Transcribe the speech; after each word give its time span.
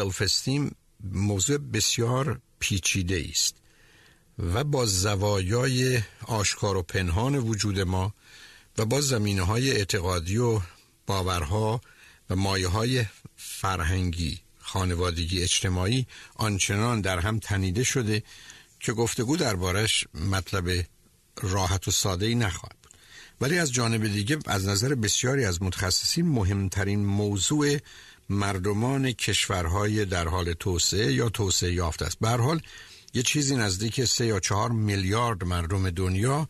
سلف 0.00 0.22
استیم 0.22 0.74
موضوع 1.04 1.58
بسیار 1.58 2.40
پیچیده 2.58 3.26
است 3.30 3.54
و 4.38 4.64
با 4.64 4.86
زوایای 4.86 6.00
آشکار 6.26 6.76
و 6.76 6.82
پنهان 6.82 7.34
وجود 7.34 7.80
ما 7.80 8.14
و 8.78 8.84
با 8.84 9.00
زمینه 9.00 9.42
های 9.42 9.70
اعتقادی 9.70 10.38
و 10.38 10.60
باورها 11.06 11.80
و 12.30 12.36
مایه 12.36 12.68
های 12.68 13.04
فرهنگی 13.36 14.40
خانوادگی 14.58 15.42
اجتماعی 15.42 16.06
آنچنان 16.34 17.00
در 17.00 17.18
هم 17.18 17.38
تنیده 17.38 17.84
شده 17.84 18.22
که 18.80 18.92
گفتگو 18.92 19.36
دربارش 19.36 20.04
مطلب 20.14 20.84
راحت 21.42 21.88
و 21.88 21.90
ساده 21.90 22.26
ای 22.26 22.34
نخواهد 22.34 22.76
ولی 23.40 23.58
از 23.58 23.72
جانب 23.72 24.06
دیگه 24.06 24.38
از 24.46 24.66
نظر 24.66 24.94
بسیاری 24.94 25.44
از 25.44 25.62
متخصصین 25.62 26.28
مهمترین 26.28 27.06
موضوع 27.06 27.78
مردمان 28.28 29.12
کشورهای 29.12 30.04
در 30.04 30.28
حال 30.28 30.52
توسعه 30.52 31.12
یا 31.12 31.28
توسعه 31.28 31.72
یافته 31.72 32.04
است. 32.04 32.18
به 32.20 32.28
حال 32.28 32.60
یه 33.14 33.22
چیزی 33.22 33.56
نزدیک 33.56 34.04
سه 34.04 34.26
یا 34.26 34.40
چهار 34.40 34.70
میلیارد 34.70 35.44
مردم 35.44 35.90
دنیا 35.90 36.48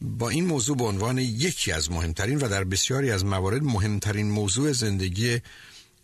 با 0.00 0.28
این 0.28 0.46
موضوع 0.46 0.76
به 0.76 0.84
عنوان 0.84 1.18
یکی 1.18 1.72
از 1.72 1.90
مهمترین 1.90 2.38
و 2.38 2.48
در 2.48 2.64
بسیاری 2.64 3.10
از 3.10 3.24
موارد 3.24 3.62
مهمترین 3.62 4.30
موضوع 4.30 4.72
زندگی 4.72 5.40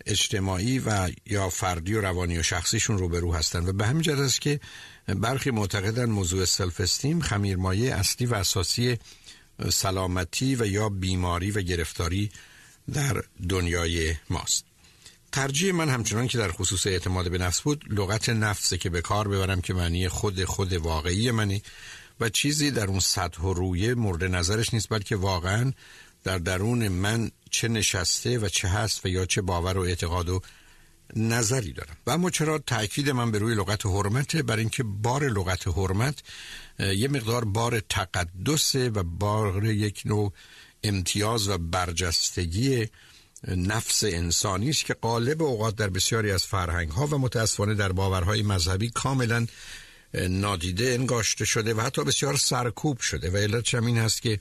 اجتماعی 0.07 0.79
و 0.79 1.11
یا 1.27 1.49
فردی 1.49 1.95
و 1.95 2.01
روانی 2.01 2.39
و 2.39 2.43
شخصیشون 2.43 2.99
روبرو 2.99 3.35
هستند 3.35 3.69
و 3.69 3.73
به 3.73 3.87
همین 3.87 4.03
جهت 4.03 4.19
است 4.19 4.41
که 4.41 4.61
برخی 5.07 5.51
معتقدن 5.51 6.05
موضوع 6.05 6.45
سلف 6.45 6.81
استیم 6.81 7.21
خمیرمایه 7.21 7.95
اصلی 7.95 8.27
و 8.27 8.35
اساسی 8.35 8.99
سلامتی 9.73 10.57
و 10.57 10.67
یا 10.67 10.89
بیماری 10.89 11.51
و 11.51 11.61
گرفتاری 11.61 12.31
در 12.93 13.23
دنیای 13.49 14.15
ماست. 14.31 14.65
ترجیح 15.37 15.73
من 15.73 15.89
همچنان 15.89 16.27
که 16.27 16.39
در 16.39 16.53
خصوص 16.53 16.87
اعتماد 16.87 17.31
به 17.31 17.39
نفس 17.39 17.61
بود 17.61 17.85
لغت 17.91 18.29
نفسه 18.29 18.79
که 18.79 18.91
به 18.91 19.01
کار 19.01 19.29
ببرم 19.29 19.61
که 19.61 19.75
معنی 19.75 20.09
خود 20.09 20.45
خود 20.45 20.73
واقعی 20.73 21.31
منی 21.31 21.63
و 22.21 22.29
چیزی 22.29 22.71
در 22.71 22.87
اون 22.87 23.01
سطح 23.01 23.43
و 23.43 23.55
رویه 23.55 23.95
مورد 23.95 24.25
نظرش 24.25 24.75
نیست 24.75 24.89
بلکه 24.89 25.17
واقعا 25.17 25.73
در 26.25 26.39
درون 26.39 26.89
من 26.89 27.31
چه 27.51 27.69
نشسته 27.69 28.39
و 28.39 28.49
چه 28.49 28.69
هست 28.69 29.07
و 29.07 29.09
یا 29.09 29.27
چه 29.27 29.43
باور 29.43 29.79
و 29.79 29.81
اعتقاد 29.81 30.29
و 30.29 30.41
نظری 31.17 31.73
دارم. 31.73 31.97
و 32.07 32.11
اما 32.11 32.31
چرا 32.31 32.59
تاکید 32.59 33.11
من 33.11 33.31
به 33.31 33.39
روی 33.39 33.55
لغت 33.55 33.87
حرمته 33.87 34.43
بر 34.43 34.57
اینکه 34.57 34.83
بار 34.83 35.29
لغت 35.29 35.69
حرمت 35.69 36.23
یه 36.79 37.09
مقدار 37.09 37.45
بار 37.45 37.81
تقدسه 37.81 38.91
و 38.91 39.03
بار 39.03 39.65
یک 39.65 40.03
نوع 40.05 40.33
امتیاز 40.85 41.49
و 41.49 41.59
برجستگی 41.59 42.89
نفس 43.47 44.05
انسانی 44.05 44.71
است 44.71 44.85
که 44.85 44.95
قالب 44.95 45.43
اوقات 45.43 45.77
در 45.77 45.89
بسیاری 45.89 46.31
از 46.31 46.43
فرهنگ 46.43 46.91
ها 46.91 47.07
و 47.07 47.19
متاسفانه 47.19 47.75
در 47.75 47.93
باورهای 47.93 48.43
مذهبی 48.43 48.91
کاملا 48.91 49.47
نادیده 50.15 50.85
انگاشته 50.85 51.45
شده 51.45 51.75
و 51.75 51.81
حتی 51.81 52.05
بسیار 52.05 52.37
سرکوب 52.37 53.01
شده. 53.01 53.31
و 53.31 53.37
علتش 53.37 53.75
این 53.75 53.99
هست 53.99 54.23
که 54.23 54.39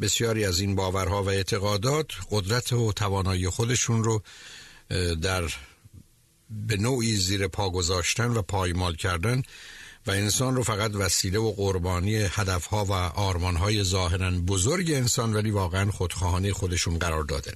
بسیاری 0.00 0.44
از 0.44 0.60
این 0.60 0.74
باورها 0.74 1.22
و 1.22 1.28
اعتقادات 1.28 2.06
قدرت 2.30 2.72
و 2.72 2.92
توانایی 2.92 3.48
خودشون 3.48 4.04
رو 4.04 4.22
در 5.22 5.52
به 6.50 6.76
نوعی 6.76 7.16
زیر 7.16 7.48
پا 7.48 7.70
گذاشتن 7.70 8.30
و 8.30 8.42
پایمال 8.42 8.96
کردن 8.96 9.42
و 10.06 10.10
انسان 10.10 10.56
رو 10.56 10.62
فقط 10.62 10.94
وسیله 10.94 11.38
و 11.38 11.52
قربانی 11.52 12.16
هدفها 12.16 12.84
و 12.84 12.92
آرمانهای 12.92 13.84
ظاهرا 13.84 14.30
بزرگ 14.30 14.90
انسان 14.90 15.34
ولی 15.34 15.50
واقعا 15.50 15.90
خودخواهانه 15.90 16.52
خودشون 16.52 16.98
قرار 16.98 17.24
دادن. 17.24 17.54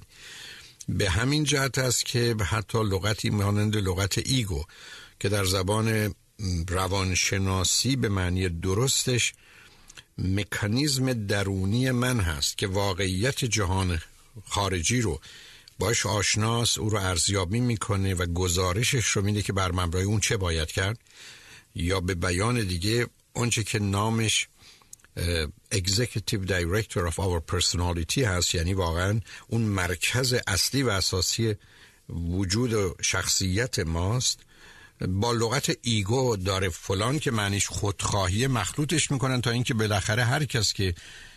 به 0.88 1.10
همین 1.10 1.44
جهت 1.44 1.78
است 1.78 2.06
که 2.06 2.36
حتی 2.50 2.78
لغتی 2.78 3.30
مانند 3.30 3.76
لغت 3.76 4.18
ایگو 4.18 4.64
که 5.20 5.28
در 5.28 5.44
زبان 5.44 6.14
روانشناسی 6.68 7.96
به 7.96 8.08
معنی 8.08 8.48
درستش 8.48 9.32
مکانیزم 10.18 11.12
درونی 11.12 11.90
من 11.90 12.20
هست 12.20 12.58
که 12.58 12.66
واقعیت 12.66 13.44
جهان 13.44 14.00
خارجی 14.46 15.00
رو 15.00 15.20
باش 15.78 16.06
آشناس 16.06 16.78
او 16.78 16.90
رو 16.90 16.98
ارزیابی 16.98 17.60
می‌کنه 17.60 18.14
و 18.14 18.26
گزارشش 18.26 19.06
رو 19.06 19.22
میده 19.22 19.42
که 19.42 19.52
بر 19.52 19.72
مبنای 19.72 20.04
اون 20.04 20.20
چه 20.20 20.36
باید 20.36 20.68
کرد 20.68 20.98
یا 21.74 22.00
به 22.00 22.14
بیان 22.14 22.64
دیگه 22.64 23.06
اونچه 23.32 23.62
که 23.62 23.78
نامش 23.78 24.48
Executive 25.70 26.46
Director 26.46 27.06
of 27.06 27.18
Our 27.18 27.40
Personality 27.52 28.18
هست 28.18 28.54
یعنی 28.54 28.74
واقعا 28.74 29.20
اون 29.48 29.60
مرکز 29.60 30.34
اصلی 30.46 30.82
و 30.82 30.88
اساسی 30.88 31.54
وجود 32.08 32.72
و 32.72 32.94
شخصیت 33.02 33.78
ماست. 33.78 34.40
با 35.08 35.32
لغت 35.32 35.76
ایگو 35.82 36.36
داره 36.36 36.68
فلان 36.68 37.18
که 37.18 37.30
معنیش 37.30 37.68
خودخواهی 37.68 38.46
مخلوطش 38.46 39.10
می‌کنن 39.10 39.40
تا 39.40 39.50
اینکه 39.50 39.74
بالاخره 39.74 40.24
هر 40.24 40.44
کس 40.44 40.72
که 40.72 40.94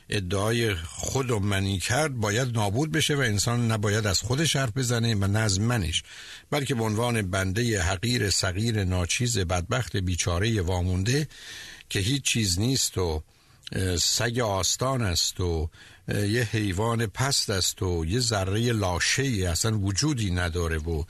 ادعای 0.10 0.76
خود 0.76 1.32
و 1.32 1.40
منی 1.40 1.80
کرد 1.80 2.16
باید 2.16 2.58
نابود 2.58 2.92
بشه 2.92 3.16
و 3.16 3.20
انسان 3.20 3.72
نباید 3.72 4.08
از 4.08 4.22
خودش 4.22 4.56
حرف 4.56 4.78
بزنه 4.78 5.16
و 5.16 5.28
نه 5.28 5.40
از 5.40 5.60
منش. 5.60 6.04
بلکه 6.50 6.76
به 6.76 6.84
عنوان 6.84 7.22
بنده 7.22 7.82
حقیر 7.82 8.30
صغیر 8.30 8.84
ناچیز 8.84 9.38
بدبخت 9.38 9.98
بیچاره 9.98 10.62
وامونده 10.62 11.28
که 11.90 12.00
هیچ 12.00 12.24
چیز 12.24 12.60
نیست 12.60 12.98
و 12.98 13.24
سگ 14.00 14.40
آستان 14.40 15.02
است 15.02 15.40
و 15.40 15.70
یه 16.08 16.50
حیوان 16.52 17.06
پست 17.06 17.50
است 17.50 17.82
و 17.82 18.06
یه 18.06 18.20
ذره 18.20 18.72
لاشه 18.72 19.24
ای 19.24 19.46
اصلا 19.46 19.80
وجودی 19.80 20.32
نداره 20.32 20.78
و 20.78 21.04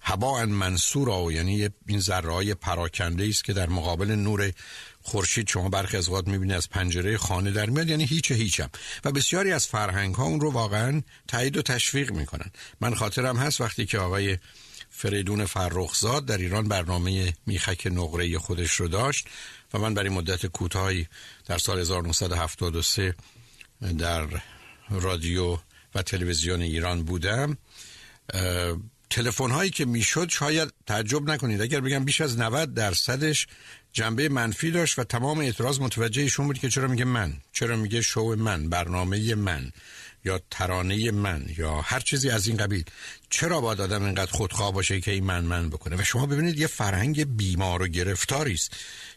هوا 0.00 0.46
منصور 0.46 1.32
یعنی 1.32 1.68
این 1.86 2.00
ذره 2.00 2.32
های 2.32 2.54
پراکنده 2.54 3.26
است 3.28 3.44
که 3.44 3.52
در 3.52 3.68
مقابل 3.68 4.10
نور 4.10 4.52
خورشید 5.02 5.48
شما 5.48 5.68
برخی 5.68 5.96
از 5.96 6.08
اوقات 6.08 6.28
می‌بینید 6.28 6.56
از 6.56 6.70
پنجره 6.70 7.16
خانه 7.16 7.50
در 7.50 7.70
میاد 7.70 7.88
یعنی 7.88 8.04
هیچ 8.04 8.32
هیچم. 8.32 8.70
و 9.04 9.12
بسیاری 9.12 9.52
از 9.52 9.66
فرهنگ 9.66 10.14
ها 10.14 10.24
اون 10.24 10.40
رو 10.40 10.50
واقعا 10.50 11.02
تایید 11.28 11.56
و 11.56 11.62
تشویق 11.62 12.10
می‌کنن. 12.12 12.50
من 12.80 12.94
خاطرم 12.94 13.36
هست 13.36 13.60
وقتی 13.60 13.86
که 13.86 13.98
آقای 13.98 14.38
فریدون 14.90 15.46
فرخزاد 15.46 16.26
در 16.26 16.38
ایران 16.38 16.68
برنامه 16.68 17.32
میخک 17.46 17.86
نقره 17.86 18.38
خودش 18.38 18.72
رو 18.72 18.88
داشت. 18.88 19.26
و 19.74 19.78
من 19.78 19.94
برای 19.94 20.08
مدت 20.08 20.46
کوتاهی 20.46 21.06
در 21.46 21.58
سال 21.58 21.78
1973 21.78 23.14
در 23.98 24.26
رادیو 24.90 25.58
و 25.94 26.02
تلویزیون 26.02 26.62
ایران 26.62 27.02
بودم. 27.02 27.58
تلفن 29.10 29.50
هایی 29.50 29.70
که 29.70 29.84
می‌شد 29.84 30.28
شاید 30.30 30.72
تعجب 30.86 31.30
نکنید. 31.30 31.62
اگر 31.62 31.80
بگم 31.80 32.04
بیش 32.04 32.20
از 32.20 32.38
90 32.38 32.74
درصدش 32.74 33.46
جنبه 33.92 34.28
منفی 34.28 34.70
داشت 34.70 34.98
و 34.98 35.04
تمام 35.04 35.38
اعتراض 35.38 35.80
متوجه 35.80 36.22
ایشون 36.22 36.46
بود 36.46 36.58
که 36.58 36.68
چرا 36.68 36.88
میگه 36.88 37.04
من 37.04 37.32
چرا 37.52 37.76
میگه 37.76 38.00
شو 38.00 38.34
من 38.38 38.68
برنامه 38.68 39.34
من. 39.34 39.72
یا 40.24 40.40
ترانه 40.50 41.10
من 41.10 41.46
یا 41.56 41.80
هر 41.80 42.00
چیزی 42.00 42.30
از 42.30 42.46
این 42.46 42.56
قبیل. 42.56 42.84
چرا 43.30 43.60
باید 43.60 43.80
آدم 43.80 44.04
اینقدر 44.04 44.30
خودخواه 44.30 44.72
باشه 44.72 45.00
که 45.00 45.10
این 45.10 45.24
من 45.24 45.44
من 45.44 45.70
بکنه؟ 45.70 45.96
و 45.96 46.04
شما 46.04 46.26
ببینید 46.26 46.58
یه 46.58 46.66
فرهنگ 46.66 47.36
بیمار 47.36 47.82
و 47.82 47.88
گرفتاری 47.88 48.54
است 48.54 48.72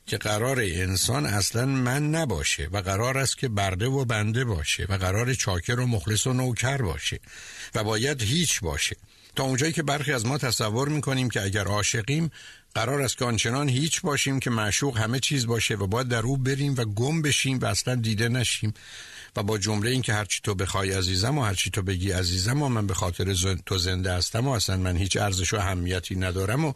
که 0.06 0.18
قرار 0.18 0.60
انسان 0.60 1.26
اصلا 1.26 1.66
من 1.66 2.10
نباشه 2.10 2.70
و 2.72 2.78
قرار 2.78 3.18
است 3.18 3.38
که 3.38 3.48
برده 3.48 3.88
و 3.88 4.06
بنده 4.06 4.46
باشه 4.46 4.86
و 4.90 4.98
قرار 4.98 5.34
چاکر 5.34 5.80
و 5.80 5.88
مخلص 5.88 6.28
و 6.28 6.34
نوکر 6.34 6.78
باشه 6.78 7.20
و 7.76 7.84
باید 7.84 8.22
هیچ 8.22 8.60
باشه. 8.60 8.96
تا 9.36 9.44
اونجایی 9.44 9.74
که 9.74 9.84
برخی 9.84 10.14
از 10.14 10.26
ما 10.26 10.38
تصور 10.38 10.90
می‌کنیم 10.90 11.30
که 11.30 11.42
اگر 11.42 11.66
عاشقیم 11.66 12.32
قرار 12.76 13.02
است 13.02 13.18
که 13.18 13.26
آنچنان 13.26 13.70
هیچ 13.70 14.02
باشیم 14.02 14.40
که 14.40 14.50
معشوق 14.50 14.98
همه 14.98 15.20
چیز 15.20 15.48
باشه 15.48 15.76
و 15.76 15.88
باید 15.88 16.08
در 16.08 16.22
او 16.22 16.38
بریم 16.38 16.76
و 16.78 16.86
گم 16.86 17.22
بشیم 17.22 17.60
و 17.60 17.66
اصلا 17.66 17.96
دیده 17.96 18.30
نشیم. 18.30 18.74
و 19.36 19.44
با 19.44 19.58
جمله 19.58 19.90
این 19.90 20.02
که 20.02 20.14
هرچی 20.14 20.40
تو 20.44 20.56
بخوای 20.56 20.92
عزیزم 20.92 21.38
و 21.38 21.44
هرچی 21.44 21.69
تو 21.69 21.81
بگی 21.81 22.12
عزیزم 22.12 22.62
و 22.62 22.69
من 22.69 22.88
به 22.88 22.94
خاطر 22.94 23.36
تو 23.66 23.78
زنده 23.78 24.14
هستم 24.14 24.47
و 24.47 24.52
اصلا 24.52 24.78
من 24.78 24.97
هیچ 24.97 25.18
ارزش 25.18 25.53
و 25.53 25.58
اهمیتی 25.58 26.16
ندارم 26.16 26.66
و 26.66 26.74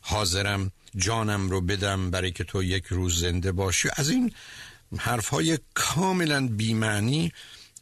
حاضرم 0.00 0.70
جانم 0.96 1.50
رو 1.50 1.60
بدم 1.60 2.10
برای 2.10 2.32
که 2.32 2.44
تو 2.44 2.62
یک 2.62 2.84
روز 2.86 3.20
زنده 3.20 3.52
باشی. 3.52 3.88
از 3.96 4.10
این 4.10 4.32
حرف 4.98 5.28
های 5.28 5.58
کاملا 5.74 6.48
بیمعنی 6.48 7.32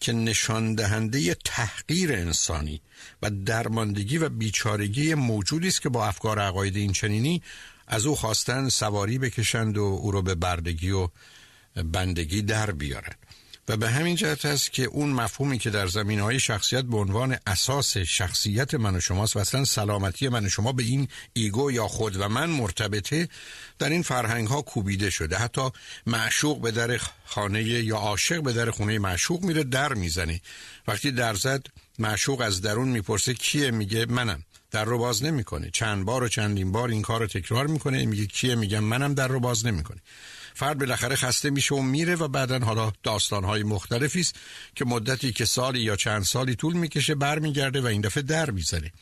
که 0.01 0.13
نشان 0.13 0.75
دهنده 0.75 1.35
تحقیر 1.35 2.13
انسانی 2.13 2.81
و 3.23 3.31
درماندگی 3.31 4.19
و 4.19 4.29
بیچارگی 4.29 5.15
موجودی 5.15 5.69
است 5.69 5.83
که 5.83 5.89
با 5.89 6.07
افکار 6.07 6.39
عقاید 6.39 6.77
این 6.77 6.93
چنینی 6.93 7.43
از 7.87 8.07
او 8.07 8.17
خواستن 8.17 8.69
سواری 8.69 9.19
بکشند 9.19 9.79
و 9.79 9.83
او 9.83 10.11
رو 10.11 10.23
به 10.23 10.35
بردگی 10.35 10.91
و 10.91 11.09
بندگی 11.93 12.43
در 12.43 12.71
بیارند 12.71 13.24
و 13.69 13.77
به 13.77 13.91
همین 13.91 14.17
جهت 14.17 14.45
است 14.45 14.73
که 14.73 14.85
اون 14.85 15.11
مفهومی 15.11 15.59
که 15.59 15.71
در 15.71 15.87
زمین 15.87 16.21
های 16.21 16.41
شخصیت 16.41 16.85
به 16.85 16.97
عنوان 16.97 17.37
اساس 17.47 17.97
شخصیت 17.97 18.75
من 18.75 18.97
و 18.97 19.01
شماست 19.01 19.37
و 19.37 19.39
اصلا 19.39 19.65
سلامتی 19.65 20.29
من 20.29 20.47
و 20.47 20.49
شما 20.49 20.73
به 20.73 20.83
این 20.83 21.09
ایگو 21.33 21.71
یا 21.71 21.89
خود 21.89 22.17
و 22.17 22.29
من 22.29 22.51
مرتبطه 22.51 23.29
در 23.79 23.89
این 23.89 24.03
فرهنگ 24.03 24.49
ها 24.49 24.63
کوبیده 24.63 25.11
شده. 25.11 25.37
حتی 25.37 25.71
معشوق 26.07 26.61
به 26.61 26.71
در 26.71 27.01
خانه 27.25 27.63
یا 27.63 27.97
عاشق 27.97 28.43
به 28.43 28.53
در 28.53 28.71
خونه 28.71 28.99
معشوق 28.99 29.43
میره 29.43 29.65
در 29.65 29.95
می‌زنه. 29.95 30.41
وقتی 30.89 31.11
در 31.11 31.35
زد 31.35 31.67
معشوق 31.99 32.41
از 32.41 32.61
درون 32.61 32.89
می‌پرسه 32.89 33.35
کیه؟ 33.35 33.71
میگه 33.71 34.07
منم. 34.07 34.45
در 34.71 34.85
رو 34.85 34.99
باز 34.99 35.23
نمی‌کنه. 35.23 35.71
چند 35.73 36.05
بار 36.05 36.23
و 36.23 36.29
چندین 36.29 36.73
بار 36.73 36.89
این 36.89 37.03
کار 37.03 37.21
رو 37.21 37.27
تکرار 37.27 37.67
می‌کنه. 37.67 38.07
میگه 38.07 38.27
کیه؟ 38.27 38.55
میگم 38.55 38.85
منم. 38.85 39.15
در 39.15 39.29
رو 39.29 39.41
باز 39.41 39.67
نمی‌کنه. 39.67 40.01
فرد 40.55 40.79
بالاخره 40.79 41.17
خسته 41.17 41.51
میشه 41.51 41.75
و 41.75 41.83
میره 41.83 42.15
و 42.15 42.29
بعدا 42.29 42.59
حالا 42.59 42.93
داستانهای 43.03 43.63
مختلفی 43.63 44.21
است 44.21 44.35
که 44.75 44.85
مدتی 44.85 45.33
که 45.33 45.45
سالی 45.45 45.81
یا 45.81 45.97
چند 45.97 46.23
سالی 46.23 46.55
طول 46.55 46.77
می‌کشه 46.77 47.15
برمیگرده 47.15 47.81
و 47.81 47.87
این 47.87 48.01
دفعه 48.01 48.23
در 48.23 48.51
می‌زنه 48.51 48.93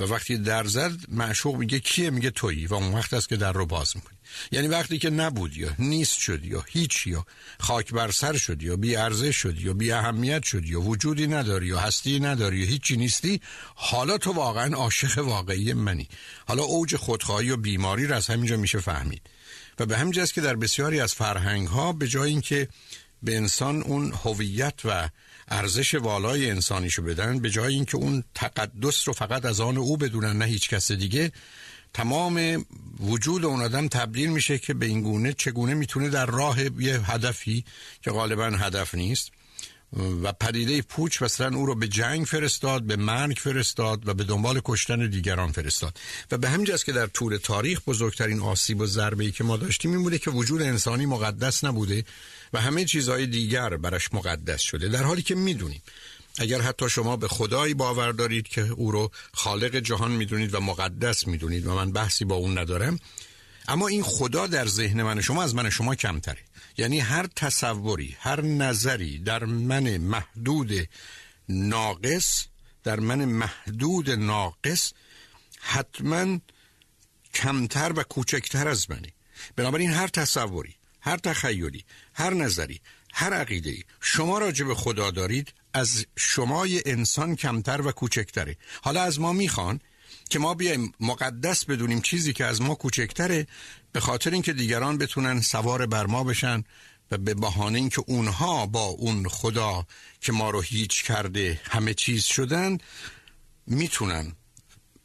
و 0.00 0.04
وقتی 0.04 0.38
در 0.38 0.64
زد 0.64 0.92
معشوق 1.08 1.56
میگه 1.56 1.80
کیه؟ 1.80 2.10
میگه 2.10 2.30
تویی. 2.30 2.66
و 2.66 2.74
اون 2.74 2.94
وقت 2.94 3.14
است 3.14 3.28
که 3.28 3.36
در 3.36 3.52
رو 3.52 3.66
باز 3.66 3.96
می‌کنی. 3.96 4.18
یعنی 4.52 4.68
وقتی 4.68 4.98
که 4.98 5.10
نبود 5.10 5.56
یا 5.56 5.70
نیست 5.78 6.18
شدی 6.18 6.48
یا 6.48 6.64
هیچ 6.68 7.06
یا 7.06 7.26
خاک 7.60 7.92
بر 7.92 8.10
سر 8.10 8.36
شدی 8.36 8.66
یا 8.66 8.76
بی 8.76 8.96
ارزش 8.96 9.36
شدی 9.36 9.62
یا 9.62 9.72
بی 9.72 9.92
اهمیت 9.92 10.42
شدی 10.42 10.68
یا 10.68 10.80
وجودی 10.80 11.26
نداری 11.26 11.66
یا 11.66 11.78
هستی 11.78 12.20
نداری 12.20 12.58
یا 12.58 12.66
هیچی 12.66 12.96
نیستی 12.96 13.40
حالا 13.74 14.18
تو 14.18 14.32
واقعا 14.32 14.76
عاشق 14.76 15.18
واقعی 15.18 15.72
منی. 15.72 16.08
حالا 16.46 16.62
اوج 16.62 16.96
خودخواهی 16.96 17.50
و 17.50 17.56
بیماری 17.56 18.06
را 18.06 18.16
از 18.16 18.26
همینجا 18.26 18.56
میشه 18.56 18.80
فهمید. 18.80 19.22
و 19.78 19.86
به 19.86 19.98
همین 19.98 20.12
که 20.12 20.40
در 20.40 20.56
بسیاری 20.56 21.00
از 21.00 21.14
فرهنگ 21.14 21.68
ها 21.68 21.92
به 21.92 22.08
جای 22.08 22.30
اینکه 22.30 22.68
به 23.22 23.36
انسان 23.36 23.82
اون 23.82 24.12
هویت 24.24 24.74
و 24.84 25.08
ارزش 25.48 25.94
والای 25.94 26.50
انسانیشو 26.50 27.02
بدن 27.02 27.38
به 27.38 27.50
جای 27.50 27.74
اینکه 27.74 27.96
اون 27.96 28.24
تقدس 28.34 29.08
رو 29.08 29.14
فقط 29.14 29.44
از 29.44 29.60
آن 29.60 29.76
او 29.76 29.96
بدونن 29.96 30.38
نه 30.38 30.44
هیچ 30.44 30.68
کس 30.68 30.92
دیگه 30.92 31.32
تمام 31.94 32.66
وجود 33.00 33.44
اون 33.44 33.62
آدم 33.62 33.88
تبدیل 33.88 34.30
میشه 34.30 34.58
که 34.58 34.74
به 34.74 34.86
این 34.86 35.02
گونه 35.02 35.32
چگونه 35.32 35.74
می‌تونه 35.74 36.08
در 36.08 36.26
راه 36.26 36.58
یه 36.78 37.10
هدفی 37.10 37.64
که 38.02 38.10
غالبا 38.10 38.44
هدف 38.44 38.94
نیست. 38.94 39.30
و 40.22 40.32
پدیده 40.32 40.82
پوچ 40.82 41.22
مثلا 41.22 41.56
او 41.56 41.66
رو 41.66 41.74
به 41.74 41.88
جنگ 41.88 42.24
فرستاد 42.24 42.82
به 42.82 42.96
مرگ 42.96 43.36
فرستاد 43.36 44.08
و 44.08 44.14
به 44.14 44.24
دنبال 44.24 44.60
کشتن 44.64 45.10
دیگران 45.10 45.52
فرستاد. 45.52 45.98
و 46.30 46.38
به 46.38 46.48
همین 46.48 46.76
که 46.86 46.92
در 46.92 47.06
طول 47.06 47.36
تاریخ 47.36 47.80
بزرگترین 47.86 48.40
آسیب 48.40 48.80
و 48.80 48.86
ضربه 48.86 49.30
که 49.30 49.44
ما 49.44 49.56
داشتیم 49.56 49.90
این 49.90 50.02
بوده 50.02 50.18
که 50.18 50.30
وجود 50.30 50.62
انسانی 50.62 51.06
مقدس 51.06 51.64
نبوده 51.64 52.04
و 52.52 52.60
همه 52.60 52.84
چیزهای 52.84 53.26
دیگر 53.26 53.76
برش 53.76 54.14
مقدس 54.14 54.60
شده. 54.60 54.88
در 54.88 55.02
حالی 55.02 55.22
که 55.22 55.34
می‌دونیم 55.34 55.82
اگر 56.38 56.60
حتی 56.60 56.88
شما 56.88 57.16
به 57.16 57.28
خدایی 57.28 57.74
باور 57.74 58.12
دارید 58.12 58.48
که 58.48 58.60
او 58.60 58.92
رو 58.92 59.10
خالق 59.34 59.76
جهان 59.76 60.10
می‌دونید 60.10 60.54
و 60.54 60.60
مقدس 60.60 61.26
می‌دونید 61.26 61.66
و 61.66 61.74
من 61.74 61.92
بحثی 61.92 62.24
با 62.24 62.34
اون 62.34 62.58
ندارم 62.58 62.98
اما 63.68 63.88
این 63.88 64.02
خدا 64.02 64.46
در 64.46 64.66
ذهن 64.66 65.02
من 65.02 65.20
شما 65.20 65.42
از 65.42 65.54
من 65.54 65.70
شما 65.70 65.94
کمتره. 65.94 66.47
یعنی 66.78 67.00
هر 67.00 67.26
تصوری 67.26 68.16
هر 68.20 68.40
نظری 68.40 69.18
در 69.18 69.44
من 69.44 69.96
محدود 69.96 70.88
ناقص 71.48 72.46
در 72.84 73.00
من 73.00 73.24
محدود 73.24 74.10
ناقص 74.10 74.92
حتما 75.60 76.38
کمتر 77.34 77.92
و 77.92 78.02
کوچکتر 78.02 78.68
از 78.68 78.90
منی 78.90 79.12
بنابراین 79.56 79.90
هر 79.90 80.08
تصوری 80.08 80.74
هر 81.00 81.16
تخیلی 81.16 81.84
هر 82.14 82.34
نظری 82.34 82.80
هر 83.12 83.32
عقیده 83.32 83.76
شما 84.00 84.38
راجع 84.38 84.64
به 84.64 84.74
خدا 84.74 85.10
دارید 85.10 85.52
از 85.74 86.06
شمای 86.16 86.82
انسان 86.86 87.36
کمتر 87.36 87.80
و 87.80 87.92
کوچکتره. 87.92 88.56
حالا 88.82 89.02
از 89.02 89.20
ما 89.20 89.32
می‌خوان 89.32 89.80
که 90.30 90.38
ما 90.38 90.54
بیایم 90.54 90.92
مقدس 91.00 91.64
بدونیم 91.64 92.00
چیزی 92.00 92.32
که 92.32 92.44
از 92.44 92.62
ما 92.62 92.74
کوچکتره 92.74 93.46
به 93.92 94.00
خاطر 94.00 94.30
اینکه 94.30 94.52
دیگران 94.52 94.98
بتونن 94.98 95.40
سوار 95.40 95.86
بر 95.86 96.06
ما 96.06 96.24
بشن 96.24 96.64
و 97.10 97.18
به 97.18 97.34
بهانه 97.34 97.78
اینکه 97.78 98.04
اونها 98.06 98.66
با 98.66 98.84
اون 98.84 99.28
خدا 99.28 99.86
که 100.20 100.32
ما 100.32 100.50
رو 100.50 100.60
هیچ 100.60 101.04
کرده 101.04 101.60
همه 101.64 101.94
چیز 101.94 102.24
شدن 102.24 102.78
می‌تونن. 103.66 104.32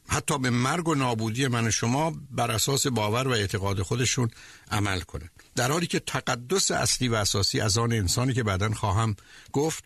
حتی 0.08 0.38
به 0.38 0.50
مرگ 0.50 0.88
و 0.88 0.94
نابودی 0.94 1.46
من 1.46 1.70
شما 1.70 2.10
بر 2.30 2.50
اساس 2.50 2.86
باور 2.86 3.28
و 3.28 3.30
اعتقاد 3.30 3.82
خودشون 3.82 4.30
عمل 4.70 5.00
کنن. 5.00 5.30
در 5.56 5.72
حالی 5.72 5.86
که 5.86 6.00
تقدس 6.00 6.70
اصلی 6.70 7.08
و 7.08 7.14
اساسی 7.14 7.60
از 7.60 7.78
آن 7.78 7.92
انسانی 7.92 8.34
که 8.34 8.42
بعدا 8.42 8.70
خواهم 8.70 9.16
گفت 9.52 9.84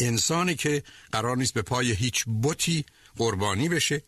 انسانی 0.00 0.54
که 0.54 0.82
قرار 1.12 1.36
نیست 1.36 1.54
به 1.54 1.62
پای 1.62 1.92
هیچ 1.92 2.24
بوتی 2.24 2.84
قربانی 3.16 3.68
بشه 3.68 4.02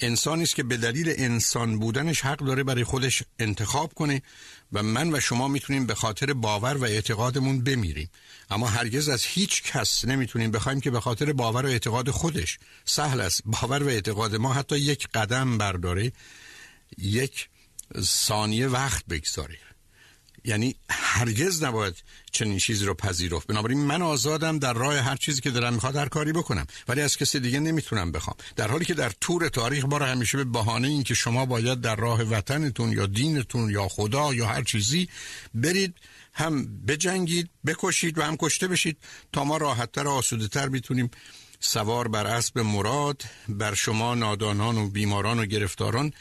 انسانی 0.00 0.42
است 0.42 0.54
که 0.54 0.62
به 0.62 0.76
دلیل 0.76 1.14
انسان 1.16 1.78
بودنش 1.78 2.20
حق 2.20 2.38
داره 2.38 2.62
برای 2.62 2.84
خودش 2.84 3.22
انتخاب 3.38 3.94
کنه 3.94 4.22
و 4.72 4.82
من 4.82 5.14
و 5.14 5.20
شما 5.20 5.48
می‌تونیم 5.48 5.86
به 5.86 5.94
خاطر 5.94 6.32
باور 6.32 6.76
و 6.76 6.84
اعتقادمون 6.84 7.64
بمیریم. 7.64 8.10
اما 8.50 8.68
هرگز 8.68 9.08
از 9.08 9.24
هیچ 9.24 9.62
کس 9.62 10.04
نمی‌تونیم 10.04 10.50
بخوایم 10.50 10.80
که 10.80 10.90
به 10.90 11.00
خاطر 11.00 11.32
باور 11.32 11.66
و 11.66 11.68
اعتقاد 11.68 12.10
خودش 12.10 12.58
سهل 12.84 13.20
است 13.20 13.42
باور 13.44 13.82
و 13.82 13.88
اعتقاد 13.88 14.36
ما 14.36 14.54
حتی 14.54 14.78
یک 14.78 15.08
قدم 15.14 15.58
برداره 15.58 16.12
یک 16.98 17.48
ثانیه 18.00 18.68
وقت 18.68 19.06
بگذاره. 19.06 19.58
یعنی 20.44 20.74
هرگز 20.90 21.62
نباید 21.62 21.94
چنین 22.32 22.58
چیزی 22.58 22.84
رو 22.84 22.94
پذیرفت. 22.94 23.46
بنابراین 23.46 23.78
من 23.78 24.02
آزادم 24.02 24.58
در 24.58 24.72
راه 24.72 24.98
هر 24.98 25.16
چیزی 25.16 25.40
که 25.40 25.50
دلم 25.50 25.74
می‌خواد 25.74 25.96
هر 25.96 26.08
کاری 26.08 26.32
بکنم. 26.32 26.66
ولی 26.88 27.00
از 27.00 27.16
کسی 27.16 27.40
دیگه 27.40 27.60
نمی‌تونم 27.60 28.12
بخوام. 28.12 28.36
در 28.56 28.70
حالی 28.70 28.84
که 28.84 28.94
در 28.94 29.12
طور 29.20 29.48
تاریخ 29.48 29.84
ما 29.84 29.98
همیشه 29.98 30.38
به 30.38 30.44
بهانه 30.44 30.88
این 30.88 31.02
که 31.02 31.14
شما 31.14 31.46
باید 31.46 31.80
در 31.80 31.96
راه 31.96 32.22
وطنتون 32.22 32.92
یا 32.92 33.06
دینتون 33.06 33.70
یا 33.70 33.88
خدا 33.88 34.34
یا 34.34 34.46
هر 34.46 34.62
چیزی 34.62 35.08
برید 35.54 35.94
هم 36.32 36.84
بجنگید 36.86 37.50
بکشید 37.66 38.18
و 38.18 38.22
هم 38.22 38.36
کشته 38.36 38.68
بشید 38.68 38.96
تا 39.32 39.44
ما 39.44 39.56
راحتتر 39.56 40.06
و 40.06 40.10
آسوده 40.10 40.48
تر 40.48 40.68
می‌تونیم 40.68 41.10
سوار 41.60 42.08
بر 42.08 42.26
اسب 42.26 42.58
مراد 42.58 43.22
بر 43.48 43.74
شما 43.74 44.14
نادانان 44.14 44.78
و 44.78 44.88
بیماران 44.88 45.38
و 45.38 45.46
گرفتاران 45.46 46.12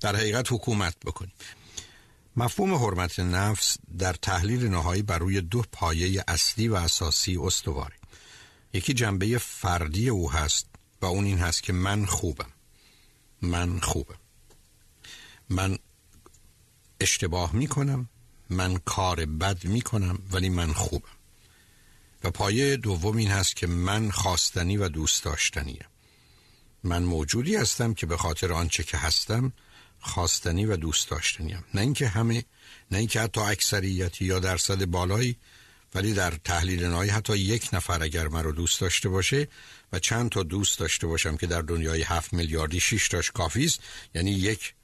در 0.00 0.16
حقیقت 0.16 0.52
حکومت 0.52 0.94
بکنیم. 1.04 1.32
مفهوم 2.36 2.74
حرمت 2.74 3.20
نفس 3.20 3.76
در 3.98 4.12
تحلیل 4.12 4.66
نهایی 4.66 5.02
بر 5.02 5.18
روی 5.18 5.40
دو 5.40 5.62
پایه 5.72 6.24
اصلی 6.28 6.68
و 6.68 6.74
اساسی 6.74 7.36
استواره. 7.36 7.94
یکی 8.72 8.94
جنبه 8.94 9.38
فردی 9.38 10.08
او 10.08 10.32
هست 10.32 10.66
و 11.02 11.06
اون 11.06 11.24
این 11.24 11.38
هست 11.38 11.62
که 11.62 11.72
من 11.72 12.06
خوبم. 12.06 12.50
من 13.42 13.80
خوبم. 13.80 14.18
من 15.48 15.78
اشتباه 17.00 17.56
می 17.56 17.66
کنم 17.66 18.08
من 18.50 18.76
کار 18.76 19.26
بد 19.26 19.64
می 19.64 19.80
کنم 19.80 20.18
ولی 20.32 20.48
من 20.48 20.72
خوبم. 20.72 21.08
و 22.24 22.30
پایه 22.30 22.76
دوم 22.76 23.16
این 23.16 23.30
هست 23.30 23.56
که 23.56 23.66
من 23.66 24.10
خواستنی 24.10 24.76
و 24.76 24.88
دوست 24.88 25.24
داشتنیم 25.24 25.84
من 26.84 27.02
موجودی 27.02 27.56
هستم 27.56 27.94
که 27.94 28.06
به 28.06 28.16
خاطر 28.16 28.52
آنچه 28.52 28.82
که 28.82 28.96
هستم 28.96 29.52
خواستنی 30.06 30.66
و 30.66 30.76
دوست 30.76 31.08
داشتنیم 31.08 31.64
نه 31.74 31.80
اینکه 31.80 32.08
همه 32.08 32.44
نه 32.90 32.98
اینکه 32.98 33.20
حتی 33.20 33.40
اکثریتی 33.40 34.24
یا 34.24 34.38
درصد 34.38 34.84
بالایی 34.84 35.36
ولی 35.94 36.14
در 36.14 36.30
تحلیل 36.44 36.84
نهایی 36.84 37.10
حتی 37.10 37.36
یک 37.36 37.68
نفر 37.72 38.02
اگر 38.02 38.28
من 38.28 38.42
دوست 38.42 38.80
داشته 38.80 39.08
باشه 39.08 39.48
و 39.92 39.98
چند 39.98 40.30
تا 40.30 40.42
دوست 40.42 40.78
داشته 40.78 41.06
باشم 41.06 41.36
که 41.36 41.46
در 41.46 41.62
دنیای 41.62 42.02
هفت 42.02 42.32
میلیاردی 42.32 42.80
شش 42.80 43.08
تاش 43.08 43.30
کافی 43.30 43.64
است 43.64 43.80
یعنی 44.14 44.30
یک 44.30 44.74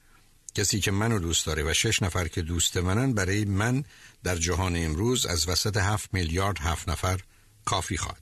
کسی 0.55 0.81
که 0.81 0.91
منو 0.91 1.19
دوست 1.19 1.47
داره 1.47 1.63
و 1.63 1.75
شش 1.75 2.03
نفر 2.03 2.29
که 2.29 2.43
دوست 2.43 2.77
منن 2.77 3.15
برای 3.15 3.45
من 3.45 3.85
در 4.25 4.37
جهان 4.37 4.77
امروز 4.77 5.27
از 5.27 5.49
وسط 5.49 5.77
هفت 5.77 6.15
میلیارد 6.15 6.59
هفت 6.59 6.89
نفر 6.89 7.21
کافی 7.65 7.97
خواهد. 7.97 8.22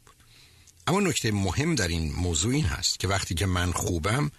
اما 0.86 1.00
نکته 1.00 1.32
مهم 1.32 1.74
در 1.74 1.88
این 1.88 2.12
موضوع 2.12 2.54
این 2.54 2.64
هست 2.64 3.00
که 3.00 3.08
وقتی 3.08 3.34
که 3.34 3.46
من 3.46 3.72
خوبم 3.72 4.30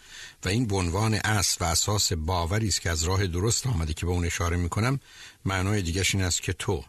و 0.46 0.50
این 0.50 0.66
به 0.66 0.76
عنوان 0.76 1.14
اصل 1.14 1.58
و 1.62 1.64
اساس 1.64 2.14
باوری 2.14 2.68
است 2.68 2.82
که 2.82 2.90
از 2.90 3.04
راه 3.04 3.28
درست 3.28 3.68
آمده 3.68 3.94
که 3.94 4.06
به 4.06 4.12
اون 4.12 4.26
اشاره 4.26 4.58
می‌کنم 4.58 5.00
معنای 5.46 5.82
دیگرش 5.82 6.16
این 6.16 6.24
است 6.24 6.42
که 6.42 6.54
تو 6.54 6.84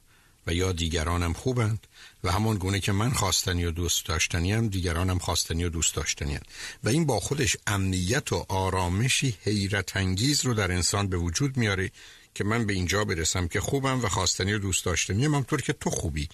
و 0.47 0.55
یا 0.55 0.73
دیگرانم 0.73 1.33
خوبند 1.33 1.87
و 2.25 2.33
همان 2.33 2.57
گونه 2.57 2.81
که 2.81 2.93
من 2.93 3.11
خواستنی 3.11 3.65
و 3.65 3.71
دوست 3.71 4.07
داشتنیم 4.07 4.69
دیگرانم 4.69 5.19
خواستنی 5.19 5.65
و 5.65 5.69
دوست 5.69 5.95
داشتنی 5.95 6.39
و 6.85 6.89
این 6.89 7.07
با 7.07 7.21
خودش 7.21 7.57
امنیت 7.67 8.33
و 8.33 8.47
آرامشی 8.49 9.37
حیرت 9.43 9.97
انگیز 9.97 10.45
رو 10.45 10.55
در 10.55 10.73
انسان 10.73 11.09
به 11.09 11.17
وجود 11.17 11.57
میاره 11.57 11.91
که 12.35 12.45
من 12.45 12.67
به 12.67 12.73
اینجا 12.73 13.05
برسم 13.05 13.49
که 13.49 13.61
خوبم 13.61 14.05
و 14.05 14.09
خواستنی 14.09 14.53
و 14.53 14.59
دوست 14.59 14.85
داشتنی 14.85 15.25
همطور 15.25 15.61
که 15.61 15.73
تو 15.73 15.91
خوبی. 15.91 16.29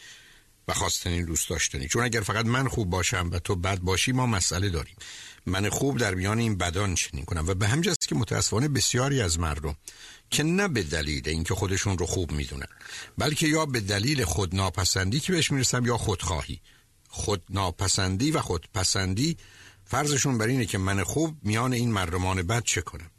و 0.69 0.73
خواستنی 0.73 1.25
دوست 1.25 1.49
داشتنی. 1.49 1.89
چون 1.89 2.05
اگر 2.05 2.21
فقط 2.21 2.47
من 2.47 2.69
خوب 2.69 2.91
باشم 2.91 3.31
و 3.33 3.39
تو 3.39 3.57
بد 3.57 3.79
باشی 3.79 4.13
ما 4.13 4.27
مسئله 4.27 4.69
داریم. 4.69 4.97
من 5.47 5.69
خوب 5.69 5.99
در 5.99 6.15
میان 6.15 6.39
این 6.39 6.59
بدان 6.59 6.95
چنین 6.95 7.25
کنم. 7.25 7.47
و 7.47 7.55
به 7.55 7.69
همجاست 7.69 8.09
که 8.09 8.15
متاسفانه 8.15 8.69
بسیاری 8.69 9.21
از 9.21 9.39
مردم 9.39 9.77
که 10.31 10.43
نه 10.43 10.69
به 10.69 10.83
دلیل 10.83 11.29
اینکه 11.29 11.55
خودشون 11.55 11.99
رو 11.99 12.07
خوب 12.07 12.33
می‌دونن 12.33 12.67
بلکه 13.19 13.49
یا 13.49 13.67
به 13.67 13.81
دلیل 13.81 14.25
خودناپسندی 14.25 15.21
که 15.21 15.33
بهش 15.33 15.51
می‌رسم 15.51 15.87
یا 15.87 15.97
خودخواهی. 15.97 16.61
خودناپسندی 17.09 18.31
و 18.31 18.41
خودپسندی 18.41 19.37
فرضشون 19.85 20.39
بر 20.39 20.47
اینه 20.47 20.67
که 20.67 20.79
من 20.79 21.03
خوب 21.03 21.37
میان 21.43 21.73
این 21.73 21.93
مردمان 21.93 22.43
بد 22.43 22.63
چه 22.65 22.81
کنم. 22.81 23.11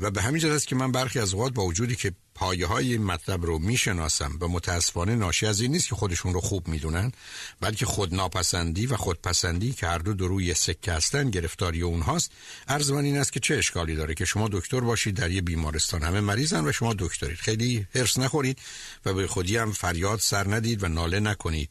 و 0.00 0.10
به 0.10 0.22
همین 0.22 0.40
جهت 0.40 0.52
است 0.52 0.66
که 0.66 0.76
من 0.76 0.92
برخی 0.92 1.18
از 1.18 1.34
اوقات 1.34 1.52
با 1.52 1.64
وجودی 1.64 1.96
که 1.96 2.12
پایه 2.34 2.66
های 2.66 2.92
این 2.92 3.04
مطلب 3.04 3.46
رو 3.46 3.58
می‌شناسم 3.58 4.38
و 4.40 4.48
متاسفانه 4.48 5.14
ناشی 5.14 5.46
از 5.46 5.60
این 5.60 5.72
نیست 5.72 5.88
که 5.88 5.94
خودشون 5.94 6.34
رو 6.34 6.40
خوب 6.40 6.68
می‌دونن 6.68 7.12
بلکه 7.60 7.86
خود 7.86 8.14
ناپسندی 8.14 8.86
و 8.86 8.96
خودپسندی 8.96 9.72
که 9.72 9.86
هر 9.86 9.98
دو 9.98 10.28
روی 10.28 10.54
سکه 10.54 10.92
هستن 10.92 11.30
گرفتاری 11.30 11.82
اونهاست. 11.82 12.32
عرض 12.68 12.90
من 12.90 13.04
این 13.04 13.18
است 13.18 13.32
که 13.32 13.40
چه 13.40 13.54
اشکالی 13.54 13.96
داره 13.96 14.14
که 14.14 14.24
شما 14.24 14.48
دکتر 14.52 14.80
باشید 14.80 15.14
در 15.14 15.30
یه 15.30 15.40
بیمارستان. 15.40 16.02
همه 16.02 16.20
مریضن 16.20 16.68
و 16.68 16.72
شما 16.72 16.94
دکترید. 16.98 17.36
خیلی 17.36 17.86
حرس 17.94 18.18
نخورید 18.18 18.58
و 19.04 19.14
به 19.14 19.26
خودی 19.26 19.56
هم 19.56 19.72
فریاد 19.72 20.18
سر 20.18 20.54
ندید 20.54 20.82
و 20.82 20.88
ناله 20.88 21.20
نکنید 21.20 21.70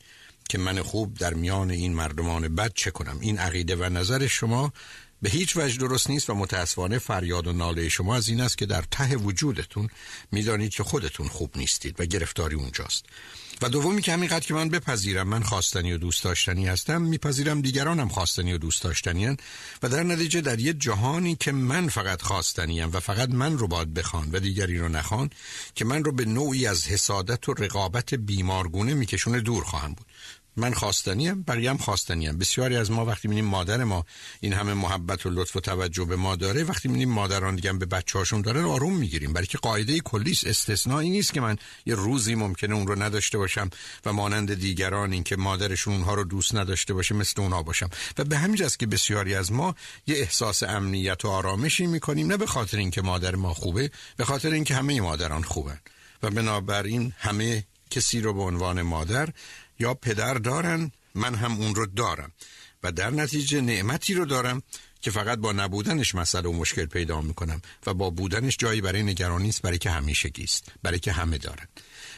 که 0.49 0.57
من 0.57 0.81
خوب 0.81 1.17
در 1.17 1.33
میان 1.33 1.71
این 1.71 1.93
مردمان 1.93 2.55
بد 2.55 2.71
چه 2.73 2.91
کنم. 2.91 3.17
این 3.21 3.39
عقیده 3.39 3.75
و 3.75 3.83
نظر 3.83 4.27
شما 4.27 4.73
به 5.23 5.29
هیچ 5.29 5.57
وجه 5.57 5.77
درست 5.77 6.09
نیست 6.09 6.29
و 6.29 6.35
متاسفانه 6.35 6.99
فریاد 6.99 7.47
و 7.47 7.53
ناله 7.53 7.89
شما 7.89 8.15
از 8.15 8.27
این 8.27 8.41
است 8.41 8.57
که 8.57 8.65
در 8.65 8.83
ته 8.91 9.15
وجودتون 9.15 9.89
می‌دانید 10.31 10.71
که 10.71 10.83
خودتون 10.83 11.27
خوب 11.27 11.57
نیستید 11.57 11.99
و 11.99 12.05
گرفتاری 12.05 12.55
اونجاست. 12.55 13.05
و 13.61 13.69
دومی 13.69 14.01
که 14.01 14.13
همینقدر 14.13 14.47
که 14.47 14.53
من 14.53 14.69
بپذیرم 14.69 15.27
من 15.27 15.43
خواستنی 15.43 15.93
و 15.93 15.97
دوست 15.97 16.23
داشتنی 16.23 16.67
هستم 16.67 17.01
میپذیرم 17.01 17.61
دیگرانم 17.61 18.09
خواستنی 18.09 18.53
و 18.53 18.57
دوست 18.57 18.83
داشتنی 18.83 19.25
هن 19.25 19.37
و 19.83 19.89
در 19.89 20.03
نتیجه 20.03 20.41
در 20.41 20.59
یه 20.59 20.73
جهانی 20.73 21.35
که 21.35 21.51
من 21.51 21.87
فقط 21.87 22.21
خواستنیم 22.21 22.89
و 22.93 22.99
فقط 22.99 23.29
من 23.29 23.57
رو 23.57 23.67
باید 23.67 23.93
بخوان 23.93 24.29
و 24.31 24.39
دیگری 24.39 24.77
رو 24.77 24.89
نخوان 24.89 25.29
که 25.75 25.85
من 25.85 26.03
رو 26.03 26.11
به 26.11 26.25
نوعی 26.25 26.67
از 26.67 26.87
حسادت 26.87 27.49
و 27.49 27.53
رقابت 27.53 28.13
بیمارگونه 28.13 28.93
میکشونه 28.93 29.39
دور 29.39 29.63
خواهم 29.63 29.93
بود. 29.93 30.05
من 30.57 30.73
خواستنیم 30.73 31.43
بقیه 31.43 31.73
خواستنیم 31.73 32.37
بسیاری 32.37 32.75
از 32.75 32.91
ما 32.91 33.05
وقتی 33.05 33.27
می‌بینیم 33.27 33.49
مادر 33.49 33.83
ما 33.83 34.05
این 34.41 34.53
همه 34.53 34.73
محبت 34.73 35.25
و 35.25 35.29
لطف 35.29 35.55
و 35.55 35.59
توجه 35.59 36.05
به 36.05 36.15
ما 36.15 36.35
داره 36.35 36.63
وقتی 36.63 36.87
می‌بینیم 36.87 37.09
مادران 37.09 37.55
دیگه 37.55 37.73
به 37.73 37.85
بچه 37.85 38.19
هاشون 38.19 38.41
دارن 38.41 38.65
آروم 38.65 38.97
می‌گیریم. 38.97 39.33
برای 39.33 39.47
که 39.47 39.57
قاعده 39.57 39.99
کلیس 39.99 40.43
استثنایی 40.47 41.09
نیست 41.09 41.33
که 41.33 41.41
من 41.41 41.57
یه 41.85 41.95
روزی 41.95 42.35
ممکنه 42.35 42.75
اون 42.75 42.87
رو 42.87 43.03
نداشته 43.03 43.37
باشم 43.37 43.69
و 44.05 44.13
مانند 44.13 44.53
دیگران 44.53 45.13
این 45.13 45.23
که 45.23 45.35
مادرشون 45.35 45.93
اونها 45.93 46.13
رو 46.13 46.23
دوست 46.23 46.55
نداشته 46.55 46.93
باشه 46.93 47.15
مثل 47.15 47.41
اونها 47.41 47.63
باشم. 47.63 47.89
و 48.17 48.23
به 48.23 48.37
همین 48.37 48.69
که 48.79 48.87
بسیاری 48.87 49.35
از 49.35 49.51
ما 49.51 49.75
یه 50.07 50.15
احساس 50.15 50.63
امنیت 50.63 51.25
و 51.25 51.27
آرامشی 51.27 51.87
می‌کنیم 51.87 52.27
نه 52.27 52.37
به 52.37 52.45
خاطر 52.45 52.77
اینکه 52.77 53.01
مادر 53.01 53.35
ما 53.35 53.53
خوبه 53.53 53.91
به 54.17 54.25
خاطر 54.25 54.51
اینکه 54.51 54.75
همه 54.75 55.01
مادران 55.01 55.43
خوبن. 55.43 55.79
و 56.23 56.29
بنابراین 56.29 57.13
همه 57.17 57.63
کسی 57.89 58.21
رو 58.21 58.33
به 58.33 58.41
عنوان 58.41 58.81
مادر 58.81 59.29
یا 59.79 59.93
پدر 59.93 60.33
دارن 60.33 60.91
من 61.15 61.35
هم 61.35 61.51
اون 61.51 61.75
رو 61.75 61.85
دارم. 61.85 62.31
و 62.83 62.91
در 62.91 63.09
نتیجه 63.09 63.61
نعمتی 63.61 64.13
رو 64.13 64.25
دارم 64.25 64.61
که 65.01 65.11
فقط 65.11 65.37
با 65.37 65.51
نبودنش 65.51 66.15
مسئله 66.15 66.49
و 66.49 66.53
مشکل 66.53 66.85
پیدا 66.85 67.21
می‌کنم 67.21 67.61
و 67.85 67.93
با 67.93 68.09
بودنش 68.09 68.57
جایی 68.57 68.81
برای 68.81 69.03
نگرانی 69.03 69.49
است 69.49 69.61
برای 69.61 69.77
که 69.77 69.89
همیشه 69.89 70.29
گیست 70.29 70.71
برای 70.83 70.99
که 70.99 71.11
همه 71.11 71.37
دارن. 71.37 71.67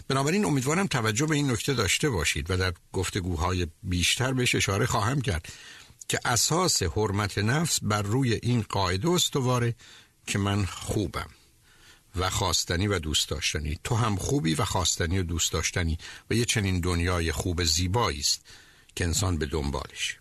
بنابراین 0.08 0.46
امیدوارم 0.46 0.88
توجه 0.88 1.26
به 1.26 1.36
این 1.36 1.52
نکته 1.52 1.74
داشته 1.74 2.10
باشید 2.10 2.52
و 2.52 2.58
در 2.58 2.74
گفتگوهای 2.94 3.68
بیشتر 3.84 4.34
بهش 4.34 4.56
اشاره 4.56 4.86
خواهم 4.86 5.22
کرد 5.22 5.48
که 6.08 6.20
اساس 6.26 6.84
حرمت 6.84 7.38
نفس 7.38 7.80
بر 7.82 8.02
روی 8.02 8.40
این 8.44 8.66
قاعده 8.70 9.10
استواره 9.10 9.76
که 10.28 10.40
من 10.40 10.66
خوبم. 10.66 11.30
و 12.18 12.30
خواستنی 12.30 12.88
و 12.88 13.00
دوست 13.00 13.30
داشتنی. 13.30 13.80
تو 13.84 13.96
هم 13.96 14.16
خوبی 14.16 14.56
و 14.56 14.66
خواستنی 14.66 15.20
و 15.20 15.24
دوست 15.24 15.52
داشتنی 15.52 15.98
و 16.30 16.34
یه 16.34 16.46
چنین 16.46 16.80
دنیای 16.80 17.32
خوب 17.32 17.64
زیبایی 17.64 18.20
است 18.20 18.42
که 18.96 19.04
انسان 19.04 19.38
به 19.38 19.46
دنبالش. 19.46 20.18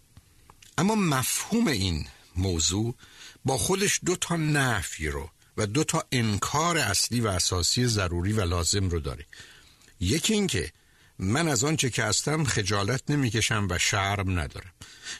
اما 0.79 0.95
مفهوم 0.95 1.67
این 1.67 2.07
موضوع 2.37 2.95
با 3.45 3.59
خودش 3.59 4.01
دو 4.05 4.17
تا 4.17 4.37
نفی 4.37 5.09
رو 5.09 5.31
و 5.57 5.67
دو 5.67 5.85
تا 5.85 6.05
انکار 6.13 6.79
اصلی 6.79 7.21
و 7.21 7.27
اساسی 7.27 7.87
ضروری 7.87 8.33
و 8.33 8.45
لازم 8.45 8.89
رو 8.89 9.01
داره. 9.01 9.27
یکی 10.01 10.35
اینکه 10.35 10.73
من 11.19 11.49
از 11.49 11.65
آنچه 11.65 11.91
که 11.91 12.05
هستم 12.05 12.45
خجالت 12.45 13.11
نمی‌کشم 13.11 13.67
و 13.71 13.79
شرم 13.79 14.39
ندارم. 14.39 14.73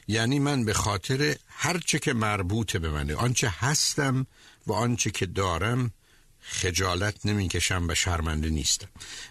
یعنی 0.09 0.39
من 0.39 0.65
به 0.65 0.73
خاطر 0.75 1.37
هرچه 1.49 1.99
که 1.99 2.13
مربوط 2.13 2.77
به 2.77 2.91
منه 2.91 3.15
آنچه 3.15 3.49
هستم 3.49 4.27
و 4.67 4.73
آنچه 4.73 5.11
که 5.11 5.27
دارم 5.27 5.91
خجالت 6.47 7.27
نمی‌کشم 7.27 7.87
و 7.89 7.95
شرمنده 7.95 8.51
نیستم 8.51 8.89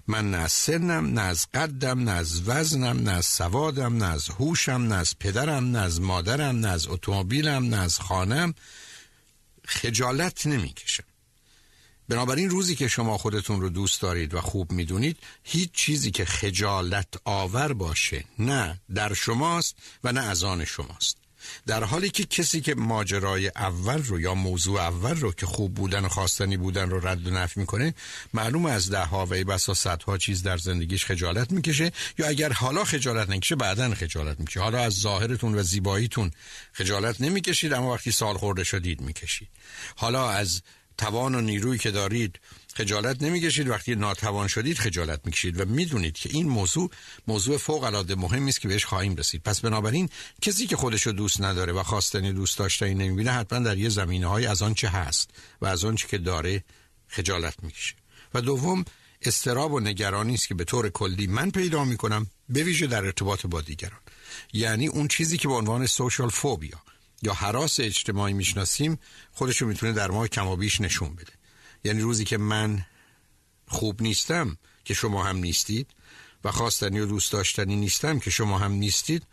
من 0.07 0.31
نه 0.31 0.37
از 0.37 0.51
سنم 0.51 1.19
نه 1.19 1.21
از 1.21 1.47
قدم 1.53 1.99
نه 1.99 2.11
از 2.11 2.41
وزنم 2.47 2.99
نه 2.99 3.11
از 3.11 3.25
سوادم 3.25 3.97
نه 3.97 4.05
از 4.05 4.29
هوشم 4.29 4.71
نه 4.71 4.95
از 4.95 5.19
پدرم 5.19 5.71
نه 5.71 5.79
از 5.79 6.01
مادرم 6.01 6.55
نه 6.55 6.67
از 6.67 6.87
اتومبیلم 6.87 7.65
نه 7.65 7.77
از 7.77 7.99
خانم 7.99 8.53
خجالت 9.65 10.47
نمی‌کشم 10.47 11.03
بنابراین 12.09 12.49
روزی 12.49 12.75
که 12.75 12.87
شما 12.87 13.17
خودتون 13.17 13.61
رو 13.61 13.69
دوست 13.69 14.01
دارید 14.01 14.33
و 14.33 14.41
خوب 14.41 14.71
می‌دونید 14.71 15.17
هیچ 15.43 15.71
چیزی 15.71 16.11
که 16.11 16.25
خجالت 16.25 17.07
آور 17.25 17.73
باشه 17.73 18.25
نه 18.39 18.81
در 18.95 19.13
شماست 19.13 19.75
و 20.03 20.11
نه 20.11 20.21
از 20.21 20.43
آن 20.43 20.65
شماست 20.65 21.22
در 21.67 21.83
حالی 21.83 22.09
که 22.09 22.25
کسی 22.25 22.61
که 22.61 22.75
ماجرای 22.75 23.47
اول 23.47 24.03
رو 24.03 24.19
یا 24.19 24.33
موضوع 24.33 24.81
اول 24.81 25.15
رو 25.15 25.31
که 25.31 25.45
خوب 25.45 25.73
بودن 25.73 26.05
و 26.05 26.09
خواستنی 26.09 26.57
بودن 26.57 26.89
رو 26.89 27.07
رد 27.07 27.27
و 27.27 27.31
نفی 27.31 27.59
می‌کنه 27.59 27.93
معلوم 28.33 28.65
از 28.65 28.89
ده 28.91 29.05
ها 29.05 29.25
و 29.25 29.43
بسا 29.43 29.73
صدها 29.73 30.17
چیز 30.17 30.43
در 30.43 30.57
زندگیش 30.57 31.05
خجالت 31.05 31.51
می‌کشه 31.51 31.91
یا 32.17 32.27
اگر 32.27 32.53
حالا 32.53 32.83
خجالت 32.83 33.29
نکشه 33.29 33.55
بعدا 33.55 33.93
خجالت 33.93 34.39
می‌کشه. 34.39 34.59
حالا 34.59 34.79
از 34.79 34.93
ظاهرتون 34.93 35.55
و 35.55 35.63
زیباییتون 35.63 36.31
خجالت 36.73 37.21
نمی‌کشید 37.21 37.73
اما 37.73 37.93
وقتی 37.93 38.11
سال 38.11 38.37
خورده 38.37 38.63
شدید 38.63 39.01
می‌کشید. 39.01 39.47
حالا 39.95 40.29
از 40.29 40.61
توان 40.97 41.35
و 41.35 41.41
نیرویی 41.41 41.79
که 41.79 41.91
دارید 41.91 42.39
خجالت 42.75 43.23
نمی‌کشید. 43.23 43.69
وقتی 43.69 43.95
ناتوان 43.95 44.47
شدید 44.47 44.77
خجالت 44.77 45.21
می‌کشید 45.25 45.59
و 45.59 45.65
می‌دونید 45.65 46.17
که 46.17 46.29
این 46.33 46.49
موضوع 46.49 46.91
موضوع 47.27 47.57
فوق 47.57 47.83
العاده 47.83 48.15
مهمی 48.15 48.49
است 48.49 48.61
که 48.61 48.67
بهش 48.67 48.85
خواهیم 48.85 49.15
رسید. 49.15 49.43
پس 49.43 49.59
بنابراین 49.61 50.09
کسی 50.41 50.67
که 50.67 50.75
خودشو 50.75 51.11
دوست 51.11 51.41
نداره 51.41 51.73
و 51.73 51.83
خواستنی 51.83 52.33
دوست 52.33 52.57
داشتنی 52.57 52.93
نمی‌بینه 52.93 53.31
حتما 53.31 53.59
در 53.59 53.77
یه 53.77 53.89
زمینه 53.89 54.27
های 54.27 54.45
از 54.45 54.61
آنچه 54.61 54.89
هست 54.89 55.29
و 55.61 55.65
از 55.65 55.85
آنچه 55.85 56.07
که 56.07 56.17
داره 56.17 56.63
خجالت 57.07 57.63
می‌کشه. 57.63 57.95
و 58.33 58.41
دوم 58.41 58.85
استراب 59.21 59.73
و 59.73 59.79
نگرانی 59.79 60.33
است 60.33 60.47
که 60.47 60.55
به 60.55 60.63
طور 60.63 60.89
کلی 60.89 61.27
من 61.27 61.51
پیدا 61.51 61.85
می‌کنم 61.85 62.27
به 62.49 62.63
ویژه 62.63 62.87
در 62.87 63.05
ارتباط 63.05 63.45
با 63.45 63.61
دیگران. 63.61 63.99
یعنی 64.53 64.87
اون 64.87 65.07
چیزی 65.07 65.37
که 65.37 65.47
به 65.47 65.53
عنوان 65.53 65.85
سوشال 65.85 66.29
فوبیا 66.29 66.81
یا 67.21 67.33
حراس 67.33 67.79
اجتماعی 67.79 68.33
می‌شناسیم 68.33 68.99
خودشو 69.31 69.65
می‌تونه 69.65 69.93
در 69.93 70.11
ما 70.11 70.27
کم 70.27 70.47
و 70.47 70.55
بیش 70.55 70.81
نشون 70.81 71.15
بده. 71.15 71.33
یعنی 71.83 72.01
روزی 72.01 72.25
که 72.25 72.37
من 72.37 72.85
خوب 73.67 74.01
نیستم 74.01 74.57
که 74.85 74.93
شما 74.93 75.23
هم 75.23 75.37
نیستید 75.37 75.87
و 76.43 76.51
خواستنی 76.51 76.99
و 76.99 77.05
دوست 77.05 77.31
داشتنی 77.31 77.75
نیستم 77.75 78.19
که 78.19 78.29
شما 78.29 78.57
هم 78.57 78.71
نیستید 78.71 79.23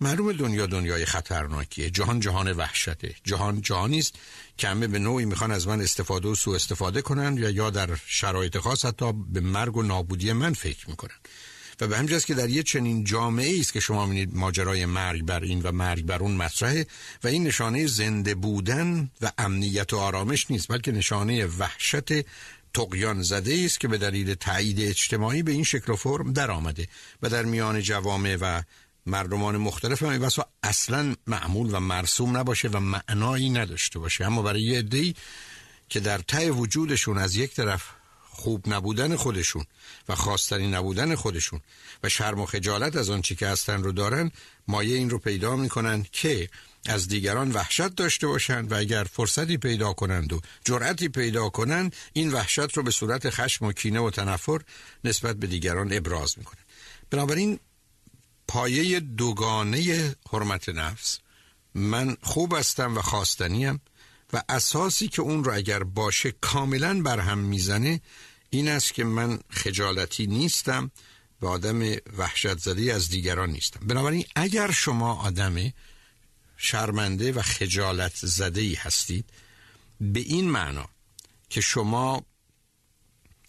معلوم 0.00 0.32
دنیا 0.32 0.66
دنیای 0.66 1.04
خطرناکیه. 1.04 1.90
جهان 1.90 2.20
جهان 2.20 2.52
وحشته. 2.52 3.14
جهان 3.24 3.60
جهانی 3.60 3.98
است 3.98 4.14
که 4.56 4.68
همه 4.68 4.86
به 4.86 4.98
نوعی 4.98 5.24
می‌خوان 5.24 5.50
از 5.50 5.68
من 5.68 5.80
استفاده 5.80 6.28
و 6.28 6.34
سوء 6.34 6.54
استفاده 6.54 7.02
کنند 7.02 7.38
یا 7.38 7.50
یا 7.50 7.70
در 7.70 7.90
شرایط 8.06 8.58
خاص 8.58 8.84
حتی 8.84 9.12
به 9.12 9.40
مرگ 9.40 9.76
و 9.76 9.82
نابودی 9.82 10.32
من 10.32 10.52
فکر 10.52 10.90
می‌کنن. 10.90 11.16
و 11.82 11.86
به 11.86 11.98
همجاست 11.98 12.26
که 12.26 12.34
در 12.34 12.50
یه 12.50 12.62
چنین 12.62 13.04
جامعه 13.04 13.60
است 13.60 13.72
که 13.72 13.80
شما 13.80 14.06
می‌بینید 14.06 14.36
ماجرای 14.36 14.86
مرگ 14.86 15.22
بر 15.22 15.42
این 15.42 15.62
و 15.62 15.72
مرگ 15.72 16.04
بر 16.04 16.18
اون 16.18 16.36
مطرحه 16.36 16.86
و 17.24 17.28
این 17.28 17.44
نشانه 17.44 17.86
زنده 17.86 18.34
بودن 18.34 19.10
و 19.20 19.32
امنیت 19.38 19.92
و 19.92 19.96
آرامش 19.96 20.50
نیست 20.50 20.68
بلکه 20.68 20.92
نشانه 20.92 21.46
وحشت 21.46 22.26
تقیان 22.74 23.22
زده 23.22 23.62
است 23.64 23.80
که 23.80 23.88
به 23.88 23.98
دلیل 23.98 24.34
تایید 24.34 24.80
اجتماعی 24.80 25.42
به 25.42 25.52
این 25.52 25.64
شکل 25.64 25.92
و 25.92 25.96
فرم 25.96 26.32
در 26.32 26.50
آمده 26.50 26.88
و 27.22 27.28
در 27.28 27.42
میان 27.44 27.80
جوامع 27.80 28.36
و 28.40 28.62
مردمان 29.06 29.56
مختلف 29.56 30.02
هم 30.02 30.18
بسا 30.18 30.46
اصلا 30.62 31.14
معمول 31.26 31.74
و 31.74 31.80
مرسوم 31.80 32.36
نباشه 32.36 32.68
و 32.68 32.80
معنایی 32.80 33.50
نداشته 33.50 33.98
باشه. 33.98 34.26
اما 34.26 34.42
برای 34.42 34.62
یه 34.62 35.14
که 35.88 36.00
در 36.00 36.18
ته 36.18 36.50
وجودشون 36.50 37.18
از 37.18 37.36
یک 37.36 37.54
طرف 37.54 37.82
خوب 38.32 38.68
نبودن 38.68 39.16
خودشون 39.16 39.64
و 40.08 40.14
خواستنی 40.14 40.66
نبودن 40.66 41.14
خودشون 41.14 41.60
و 42.02 42.08
شرم 42.08 42.40
و 42.40 42.46
خجالت 42.46 42.96
از 42.96 43.10
آنچه 43.10 43.34
که 43.34 43.48
هستن 43.48 43.82
رو 43.82 43.92
دارن 43.92 44.30
مایه 44.68 44.96
این 44.96 45.10
رو 45.10 45.18
پیدا 45.18 45.56
می‌کنن 45.56 46.06
که 46.12 46.48
از 46.86 47.08
دیگران 47.08 47.52
وحشت 47.52 47.94
داشته 47.94 48.26
باشند 48.26 48.72
و 48.72 48.74
اگر 48.76 49.04
فرصتی 49.04 49.56
پیدا 49.56 49.92
کنند 49.92 50.32
و 50.32 50.40
جرأتی 50.64 51.08
پیدا 51.08 51.48
کنند 51.48 51.96
این 52.12 52.32
وحشت 52.32 52.76
رو 52.76 52.82
به 52.82 52.90
صورت 52.90 53.30
خشم 53.30 53.64
و 53.64 53.72
کینه 53.72 54.00
و 54.00 54.10
تنفر 54.10 54.60
نسبت 55.04 55.36
به 55.36 55.46
دیگران 55.46 55.92
ابراز 55.92 56.38
می‌کنن. 56.38 56.62
بنابراین 57.10 57.58
پایه 58.48 59.00
دوگانه 59.00 60.14
حرمت 60.32 60.68
نفس 60.68 61.18
من 61.74 62.16
خوب 62.22 62.54
هستم 62.54 62.96
و 62.96 63.02
خواستنیم. 63.02 63.80
و 64.32 64.42
اساسی 64.48 65.08
که 65.08 65.22
اون 65.22 65.44
رو 65.44 65.54
اگر 65.54 65.82
باشه 65.82 66.32
کاملا 66.32 67.02
برهم 67.02 67.38
می‌زنه 67.38 68.00
این 68.50 68.68
است 68.68 68.94
که 68.94 69.04
من 69.04 69.38
خجالتی 69.50 70.26
نیستم 70.26 70.90
و 71.40 71.46
آدم 71.46 71.96
وحشت 72.16 72.58
زده 72.58 72.92
از 72.92 73.08
دیگران 73.08 73.50
نیستم. 73.50 73.86
بنابراین 73.86 74.24
اگر 74.36 74.70
شما 74.70 75.14
آدم 75.14 75.72
شرمنده 76.56 77.32
و 77.32 77.42
خجالت 77.42 78.16
زده 78.16 78.60
ای 78.60 78.74
هستید 78.74 79.30
به 80.00 80.20
این 80.20 80.50
معنا 80.50 80.88
که 81.48 81.60
شما 81.60 82.26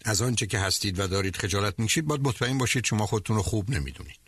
از 0.04 0.22
آنچه 0.22 0.46
که 0.46 0.58
هستید 0.58 1.00
و 1.00 1.06
دارید 1.06 1.36
خجالت 1.36 1.74
می‌کشید 1.78 2.04
باید 2.04 2.20
مطمئن 2.20 2.58
باشید 2.58 2.84
شما 2.84 3.06
خودتون 3.06 3.36
رو 3.36 3.42
خوب 3.42 3.70
نمی‌دونید. 3.70 4.18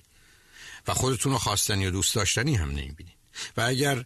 و 0.86 0.94
خودتون 0.94 1.32
رو 1.32 1.38
خواستنی 1.38 1.86
و 1.86 1.90
دوست 1.90 2.14
داشتنی 2.14 2.54
هم 2.54 2.70
نمی‌بینید. 2.70 3.16
و 3.56 3.60
اگر 3.60 4.04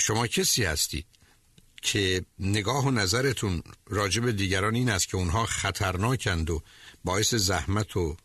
شما 0.00 0.26
کسی 0.26 0.64
هستید 0.64 1.06
که 1.84 2.24
نگاه 2.38 2.86
و 2.86 2.90
نظرتون 2.90 3.62
راجع 3.86 4.20
به 4.20 4.32
دیگران 4.32 4.74
این 4.74 4.90
است 4.90 5.08
که 5.08 5.16
اونها 5.16 5.46
خطرناکند 5.46 6.50
و 6.50 6.62
باعث 7.04 7.34
زحمت 7.34 7.96
و 7.96 8.16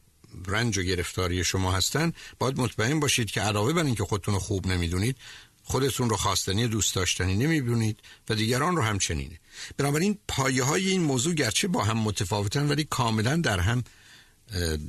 رنج 0.47 0.77
و 0.77 0.81
گرفتاری 0.81 1.43
شما 1.43 1.71
هستن 1.71 2.13
باید 2.39 2.59
مطمئن 2.59 2.99
باشید 2.99 3.31
که 3.31 3.41
علاوه 3.41 3.73
بر 3.73 3.83
اینکه 3.83 4.03
خودتون 4.03 4.33
رو 4.33 4.39
خوب 4.39 4.67
نمی‌دونید 4.67 5.17
خودتون 5.63 6.09
رو 6.09 6.15
خواستنی 6.15 6.67
دوست 6.67 6.95
داشتنی 6.95 7.35
نمی‌بینید 7.35 7.99
و 8.29 8.35
دیگران 8.35 8.75
رو 8.75 8.81
همچنینه 8.81 9.39
بنابراین 9.77 10.17
پایه 10.27 10.63
های 10.63 10.89
این 10.89 11.01
موضوع 11.01 11.33
گرچه 11.33 11.67
با 11.67 11.83
هم 11.83 11.97
متفاوتن 11.97 12.67
ولی 12.67 12.83
کاملا 12.83 13.35
در 13.35 13.59
هم 13.59 13.83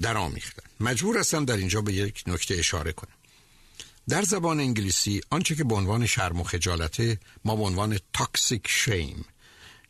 در 0.01 0.17
آمیختن 0.17 0.63
مجبور 0.81 1.19
هستم 1.19 1.45
در 1.45 1.57
اینجا 1.57 1.81
به 1.81 1.93
یک 1.93 2.25
نکته 2.27 2.55
اشاره 2.55 2.93
کنم. 2.93 3.20
در 4.09 4.23
زبان 4.23 4.61
انگلیسی 4.61 5.21
آنچه 5.31 5.55
که 5.55 5.65
به 5.65 5.75
عنوان 5.75 6.07
شرم 6.07 6.41
و 6.41 6.45
خجالته 6.45 7.19
ما 7.45 7.57
به 7.57 7.63
عنوان 7.63 7.99
toxic 8.13 8.69
shame 8.69 9.25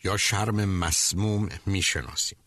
یا 0.04 0.16
شرم 0.16 0.64
مسموم 0.64 1.48
می‌شناسیم. 1.66 2.38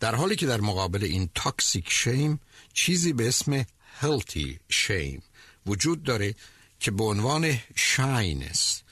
در 0.00 0.14
حالی 0.14 0.36
که 0.36 0.46
در 0.46 0.60
مقابل 0.60 1.04
این 1.04 1.30
toxic 1.34 1.90
shame 1.90 2.40
چیزی 2.72 3.12
به 3.12 3.28
اسم 3.28 3.64
healthy 4.00 4.60
shame 4.68 5.22
وجود 5.66 6.02
داره 6.02 6.34
که 6.80 6.90
به 6.90 7.04
عنوان 7.04 7.58
shyness 7.76 8.82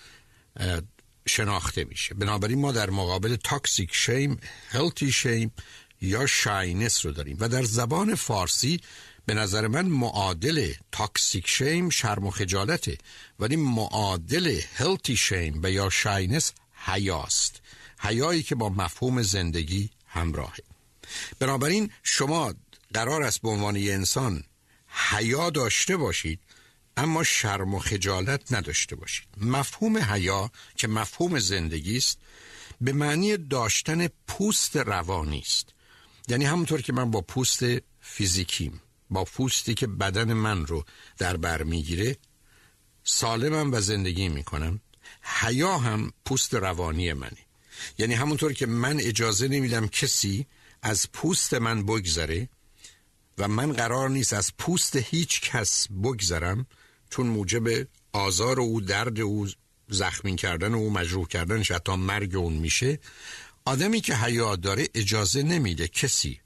شناخته 1.28 1.84
میشه. 1.84 2.14
بنابراین 2.14 2.60
ما 2.60 2.72
در 2.72 2.90
مقابل 2.90 3.36
toxic 3.36 3.94
shame 3.94 4.40
healthy 4.68 5.12
shame 5.12 5.52
یا 6.02 6.26
shyness 6.26 7.06
رو 7.06 7.12
داریم. 7.12 7.36
و 7.40 7.48
در 7.48 7.62
زبان 7.62 8.14
فارسی 8.14 8.80
به 9.26 9.34
نظر 9.34 9.66
من 9.66 9.86
معادل 9.86 10.72
toxic 10.92 11.48
shame 11.48 11.90
شرم 11.90 12.26
و 12.26 12.30
خجالته 12.30 12.98
ولی 13.38 13.56
معادل 13.56 14.60
healthy 14.74 15.16
shame 15.16 15.60
و 15.62 15.70
یا 15.70 15.90
shyness 15.90 16.52
حیاست. 16.72 17.60
حیایی 17.98 18.42
که 18.42 18.54
با 18.54 18.68
مفهوم 18.68 19.22
زندگی 19.22 19.90
همراهه. 20.06 20.62
بنابراین 21.38 21.90
شما 22.02 22.54
قرار 22.94 23.22
است 23.22 23.42
به 23.42 23.48
عنوان 23.48 23.76
یه 23.76 23.94
انسان 23.94 24.44
حیا 25.10 25.50
داشته 25.50 25.96
باشید 25.96 26.40
اما 26.96 27.24
شرم 27.24 27.74
و 27.74 27.78
خجالت 27.78 28.52
نداشته 28.52 28.96
باشید. 28.96 29.26
مفهوم 29.36 29.98
حیا 29.98 30.50
که 30.76 30.88
مفهوم 30.88 31.38
زندگی 31.38 31.96
است 31.96 32.18
به 32.80 32.92
معنی 32.92 33.36
داشتن 33.36 34.08
پوست 34.28 34.76
روانی 34.76 35.38
است. 35.38 35.68
یعنی 36.28 36.44
همونطور 36.44 36.82
که 36.82 36.92
من 36.92 37.10
با 37.10 37.20
پوست 37.20 37.62
فیزیکیم. 38.00 38.80
با 39.10 39.24
پوستی 39.24 39.74
که 39.74 39.86
بدن 39.86 40.32
من 40.32 40.66
رو 40.66 40.84
در 41.18 41.36
بر 41.36 41.62
می‌گیره 41.62 42.16
سالمم 43.04 43.72
و 43.72 43.80
زندگی 43.80 44.28
می‌کنم. 44.28 44.80
حیا 45.22 45.78
هم 45.78 46.12
پوست 46.24 46.54
روانی 46.54 47.12
منه. 47.12 47.38
یعنی 47.98 48.14
همونطور 48.14 48.52
که 48.52 48.66
من 48.66 49.00
اجازه 49.00 49.48
نمیدم 49.48 49.86
کسی 49.86 50.46
از 50.82 51.12
پوست 51.12 51.54
من 51.54 51.82
بگذره 51.82 52.48
و 53.38 53.48
من 53.48 53.72
قرار 53.72 54.10
نیست 54.10 54.32
از 54.32 54.52
پوست 54.58 54.96
هیچ 54.96 55.40
کس 55.40 55.86
بگذرم 56.02 56.66
چون 57.10 57.26
موجب 57.26 57.86
آزار 58.12 58.60
او 58.60 58.80
درد 58.80 59.20
او 59.20 59.48
زخمی 59.88 60.36
کردن 60.36 60.74
او 60.74 60.90
مجروح 60.90 61.26
کردن 61.26 61.62
حتی 61.62 61.92
مرگ 61.92 62.36
اون 62.36 62.52
میشه. 62.52 62.98
آدمی 63.64 64.00
که 64.00 64.14
حیا 64.14 64.56
داره 64.56 64.88
اجازه 64.94 65.42
نمیده 65.42 65.88
کسی 65.88 66.40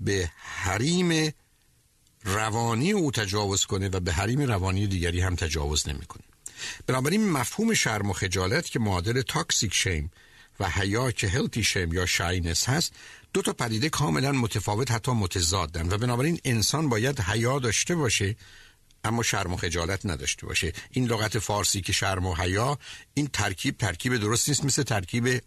به 0.00 0.30
حریم 0.36 1.32
روانی 2.24 2.92
او 2.92 3.10
تجاوز 3.10 3.64
کنه 3.64 3.88
و 3.88 4.00
به 4.00 4.12
حریم 4.12 4.40
روانی 4.40 4.86
دیگری 4.86 5.20
هم 5.20 5.36
تجاوز 5.36 5.88
نمی‌کنه. 5.88 6.22
بنابراین 6.86 7.30
مفهوم 7.30 7.74
شرم 7.74 8.10
و 8.10 8.12
خجالت 8.12 8.70
که 8.70 8.78
معادل 8.78 9.22
toxic 9.22 9.74
shame 9.74 10.10
و 10.60 10.70
حیا 10.70 11.10
که 11.10 11.28
healthy 11.28 11.64
shame 11.64 11.92
یا 11.92 12.06
shyness 12.06 12.68
هست 12.68 12.92
دو 13.32 13.42
تا 13.42 13.52
پدیده 13.52 13.88
کاملا 13.88 14.32
متفاوت 14.32 14.90
حتی 14.90 15.12
متضادن 15.12 15.88
و 15.88 15.98
بنابراین 15.98 16.40
انسان 16.44 16.88
باید 16.88 17.20
حیا 17.20 17.58
داشته 17.58 17.94
باشه 17.94 18.36
اما 19.04 19.22
شرم 19.22 19.52
و 19.52 19.56
خجالت 19.56 20.06
نداشته 20.06 20.46
باشه. 20.46 20.72
این 20.90 21.06
لغت 21.06 21.38
فارسی 21.38 21.80
که 21.80 21.92
شرم 21.92 22.26
و 22.26 22.34
حیا 22.34 22.78
این 23.14 23.26
ترکیب 23.26 23.76
ترکیب 23.76 24.16
درست 24.16 24.48
نیست 24.48 24.64
مثل 24.64 24.82
ترکیب 24.82 25.40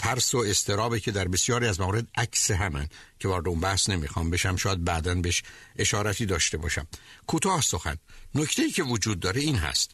ترس 0.00 0.34
و 0.34 0.38
اضطرابه 0.38 1.00
که 1.00 1.10
در 1.10 1.28
بسیاری 1.28 1.66
از 1.66 1.80
موارد 1.80 2.06
عکس 2.16 2.50
همن 2.50 2.88
که 3.18 3.28
وارد 3.28 3.48
اون 3.48 3.60
بحث 3.60 3.90
نمی‌خوام 3.90 4.30
بشم 4.30 4.56
شاید 4.56 4.84
بعدا 4.84 5.14
بهش 5.14 5.42
اشارتی 5.76 6.26
داشته 6.26 6.58
باشم. 6.58 6.86
کوتاه 7.26 7.60
سخن. 7.60 7.96
نکته 8.34 8.70
که 8.70 8.82
وجود 8.82 9.20
داره 9.20 9.40
این 9.40 9.56
هست 9.56 9.90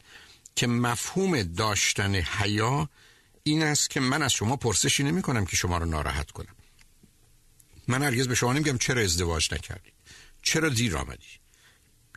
که 0.57 0.67
مفهوم 0.67 1.43
داشتن 1.43 2.15
حیا 2.15 2.89
این 3.43 3.63
است 3.63 3.91
که 3.91 4.01
من 4.01 4.23
از 4.23 4.33
شما 4.33 4.57
پرسشی 4.57 5.03
نمی 5.03 5.23
کنم 5.23 5.45
که 5.45 5.57
شما 5.57 5.79
رو 5.79 5.85
ناراحت 5.85 6.31
کنم. 6.31 6.57
من 7.89 8.03
هرگز 8.03 8.29
به 8.29 8.35
شما 8.35 8.53
نمیگم 8.53 8.79
چرا 8.79 9.03
ازدواج 9.03 9.55
نکردی؟ 9.55 9.93
چرا 10.43 10.69
دیر 10.69 10.97
آمدی؟ 10.97 11.46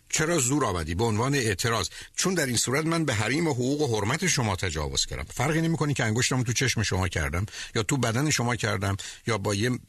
چرا 0.10 0.40
زور 0.40 0.66
آمدی؟ 0.66 0.96
به 0.96 1.04
عنوان 1.04 1.36
اعتراض. 1.36 1.90
چون 2.16 2.34
در 2.34 2.46
این 2.46 2.58
صورت 2.58 2.86
من 2.86 3.06
به 3.06 3.14
حریم 3.14 3.48
و 3.48 3.54
حقوق 3.54 3.82
و 3.82 3.98
حرمت 3.98 4.28
شما 4.28 4.56
تجاوز 4.56 5.06
کردم. 5.06 5.24
فرقی 5.24 5.62
نمی‌کنه 5.62 5.94
که 5.94 6.04
انگشتم 6.04 6.44
تو 6.44 6.54
چشم 6.54 6.84
شما 6.84 7.08
کردم 7.08 7.46
یا 7.76 7.84
تو 7.84 7.98
بدن 7.98 8.30
شما 8.30 8.56
کردم 8.56 8.98
یا 9.28 9.38
با 9.38 9.56
یه 9.56 9.80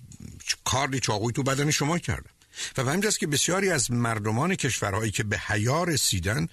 کاری 0.65 1.01
چاقوی 1.01 1.33
تو 1.33 1.43
بدن 1.43 1.71
شما 1.71 1.99
کردم. 1.99 2.31
و 2.77 2.85
به 2.85 2.91
همینجاست 2.91 3.19
که 3.19 3.27
بسیاری 3.27 3.71
از 3.71 3.91
مردمان 3.91 4.55
کشورهایی 4.55 5.11
که 5.11 5.23
به 5.23 5.39
حیا 5.39 5.85
رسیدن 5.85 6.49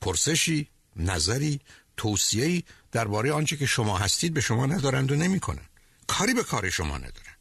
پرسشی 0.00 0.68
نظری 0.96 1.60
توصیه‌ای 1.96 2.62
درباره 2.92 3.32
آنچه 3.32 3.56
که 3.56 3.66
شما 3.66 3.98
هستید 3.98 4.34
به 4.34 4.40
شما 4.40 4.66
ندارند 4.66 5.12
و 5.12 5.14
نمی‌کنن 5.14 5.66
کاری 6.06 6.34
به 6.34 6.42
کار 6.42 6.70
شما 6.70 6.98
ندارن 6.98 7.36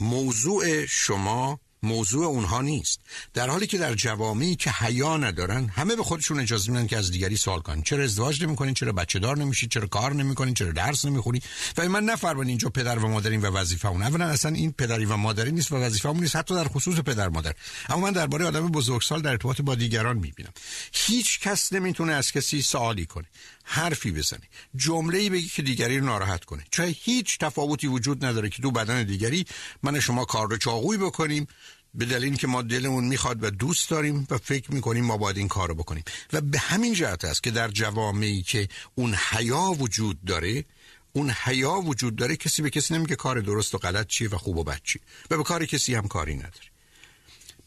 موضوع 0.00 0.86
شما 0.86 1.60
موضوع 1.82 2.26
اونها 2.26 2.62
نیست. 2.62 3.00
در 3.34 3.50
حالی 3.50 3.66
که 3.66 3.78
در 3.78 3.94
جوامعی 3.94 4.56
که 4.56 4.70
حیا 4.70 5.16
ندارن 5.16 5.68
همه 5.68 5.96
به 5.96 6.02
خودشون 6.02 6.40
اجازه 6.40 6.72
میدن 6.72 6.86
که 6.86 6.96
از 6.96 7.10
دیگری 7.10 7.36
سوال 7.36 7.60
کنن. 7.60 7.82
چرا 7.82 8.04
ازدواج 8.04 8.42
نمی‌کنین 8.42 8.74
چرا 8.74 8.92
بچه 8.92 9.18
دار 9.18 9.38
نمیشید 9.38 9.70
چرا 9.70 9.86
کار 9.86 10.14
نمی‌کنین 10.14 10.54
چرا 10.54 10.72
درس 10.72 11.04
نمی‌خونی؟ 11.04 11.42
و 11.76 11.88
من 11.88 12.04
نفرمایید 12.04 12.48
اینجا 12.48 12.68
پدر 12.68 12.98
و 12.98 13.08
مادرین 13.08 13.40
و 13.40 13.46
وظیفه 13.46 13.88
اون. 13.88 14.02
اولا 14.02 14.24
اصلا 14.24 14.52
این 14.52 14.72
پدری 14.72 15.04
و 15.04 15.16
مادری 15.16 15.52
نیست 15.52 15.72
و 15.72 15.76
وظیفه 15.76 16.12
نیست 16.12 16.36
حتی 16.36 16.54
در 16.54 16.68
خصوص 16.68 16.98
پدر 16.98 17.28
مادر. 17.28 17.54
اما 17.88 18.00
من 18.00 18.12
درباره 18.12 18.44
آدم 18.44 18.68
بزرگسال 18.68 19.22
در 19.22 19.30
ارتباط 19.30 19.60
با 19.60 19.74
دیگران 19.74 20.16
می‌بینم. 20.16 20.52
هیچ 20.92 21.40
کس 21.40 21.72
نمی‌تونه 21.72 22.12
از 22.12 22.32
کسی 22.32 22.62
سوالی 22.62 23.06
کنه. 23.06 23.26
حرفی 23.70 24.10
بزنه 24.12 24.48
جمله‌ای 24.76 25.30
بگی 25.30 25.48
که 25.48 25.62
دیگری 25.62 25.98
رو 25.98 26.04
ناراحت 26.04 26.44
کنه. 26.44 26.64
چه 26.70 26.84
هیچ 26.84 27.38
تفاوتی 27.38 27.86
وجود 27.86 28.24
نداره 28.24 28.50
که 28.50 28.62
تو 28.62 28.70
بدن 28.70 29.02
دیگری 29.02 29.46
من 29.82 30.00
شما 30.00 30.24
کار 30.24 30.50
رو 30.50 30.56
چاقوی 30.56 30.96
بکنیم. 30.96 31.46
به 31.94 32.04
دلیل 32.04 32.36
که 32.36 32.46
ما 32.46 32.62
دلمون 32.62 33.04
می‌خواد 33.04 33.44
و 33.44 33.50
دوست 33.50 33.90
داریم 33.90 34.26
و 34.30 34.38
فکر 34.38 34.72
می‌کنیم 34.72 35.04
ما 35.04 35.16
باید 35.16 35.36
این 35.36 35.48
کارو 35.48 35.74
بکنیم. 35.74 36.04
و 36.32 36.40
به 36.40 36.58
همین 36.58 36.94
جهت 36.94 37.24
است 37.24 37.42
که 37.42 37.50
در 37.50 37.68
جوامعی 37.68 38.42
که 38.42 38.68
اون 38.94 39.14
حیا 39.14 39.76
وجود 39.78 40.24
داره 40.24 40.64
اون 41.12 41.30
حیا 41.30 41.72
وجود 41.72 42.16
داره 42.16 42.36
کسی 42.36 42.62
به 42.62 42.70
کسی 42.70 42.94
نمیگه 42.94 43.16
کار 43.16 43.40
درست 43.40 43.74
و 43.74 43.78
غلط 43.78 44.06
چیه 44.06 44.28
و 44.28 44.38
خوب 44.38 44.56
و 44.56 44.64
بد 44.64 44.80
چیه. 44.84 45.02
و 45.30 45.36
به 45.36 45.42
کار 45.42 45.66
کسی 45.66 45.94
هم 45.94 46.08
کاری 46.08 46.34
نداره. 46.34 46.68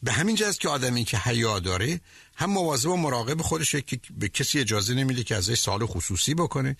به 0.02 0.12
همین 0.12 0.36
جهت 0.36 0.58
که 0.58 0.68
آدمی 0.68 1.04
که 1.04 1.18
حیا 1.18 1.58
داره 1.58 2.00
هم 2.42 2.50
مواظب 2.50 2.88
و 2.88 2.96
مراقب 2.96 3.42
خودشه 3.42 3.82
که 3.82 4.00
به 4.18 4.28
کسی 4.28 4.60
اجازه 4.60 4.94
نمیده 4.94 5.24
که 5.24 5.36
ازش 5.36 5.58
سال 5.58 5.86
خصوصی 5.86 6.34
بکنه. 6.34 6.76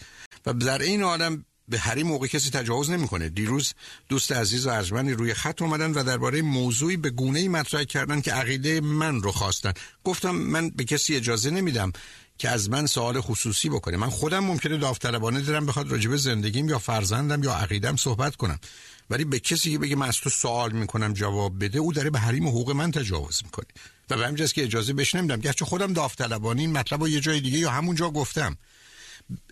و 0.46 0.53
در 0.53 0.83
این 0.83 1.03
آدم 1.03 1.44
به 1.68 1.79
هر 1.79 2.03
موقع 2.03 2.27
کسی 2.27 2.51
تجاوز 2.51 2.90
نمی‌کنه. 2.90 3.29
دیروز 3.29 3.75
دوست 4.09 4.33
عزیز 4.33 4.66
و 4.66 4.70
ارجمندی 4.70 5.12
روی 5.12 5.35
خط 5.35 5.62
اومدن 5.62 5.90
و 5.90 6.05
درباره 6.05 6.42
موضوعی 6.42 6.96
به 6.96 7.11
گونه 7.11 7.38
ای 7.38 7.48
مطرح 7.48 7.85
کردن 7.85 8.20
که 8.20 8.33
عقیده 8.33 8.81
من 8.81 9.22
رو 9.22 9.33
خواستن. 9.33 9.72
گفتم 10.05 10.31
من 10.31 10.70
به 10.70 10.85
کسی 10.85 11.16
اجازه 11.16 11.51
نمیدم 11.51 11.92
که 12.38 12.48
از 12.48 12.70
من 12.70 12.87
سوال 12.87 13.20
خصوصی 13.20 13.68
بکنه. 13.68 13.96
من 13.96 14.11
خودم 14.11 14.44
ممکنه 14.44 14.77
داوطلبانه 14.77 15.40
دارم 15.40 15.66
بخواد 15.66 15.90
راجب 15.90 16.16
زندگیم 16.16 16.68
یا 16.68 16.79
فرزندم 16.79 17.42
یا 17.42 17.55
عقیدم 17.55 17.96
صحبت 17.96 18.37
کنم. 18.37 18.59
ولی 19.11 19.25
به 19.25 19.38
کسی 19.38 19.73
که 19.73 19.79
بگه 19.79 19.97
من 19.97 20.09
از 20.09 20.17
تو 20.17 20.31
سوال 20.31 20.73
می‌کنم 20.73 21.12
جواب 21.12 21.65
بده 21.65 21.79
او 21.79 21.93
داره 21.93 22.11
به 22.11 22.19
حریم 22.19 22.49
حقوق 22.49 22.71
من 22.71 22.91
تجاوز 22.91 23.41
می‌کنه. 23.45 23.67
و 24.11 24.17
به 24.17 24.27
همجاست 24.27 24.55
که 24.55 24.62
اجازه 24.62 24.93
بهش 24.93 25.15
نمیدم. 25.15 25.41
گرچه 25.41 25.65
خودم 25.65 25.93
داوطلبانه 25.93 26.61
این 26.61 26.73
مطلب 26.73 27.01
رو 27.01 27.09
یه 27.09 27.21
جای 27.21 27.41
دیگه 27.41 27.59
یا 27.59 27.71
همونجا 27.71 28.11
گفتم. 28.11 28.57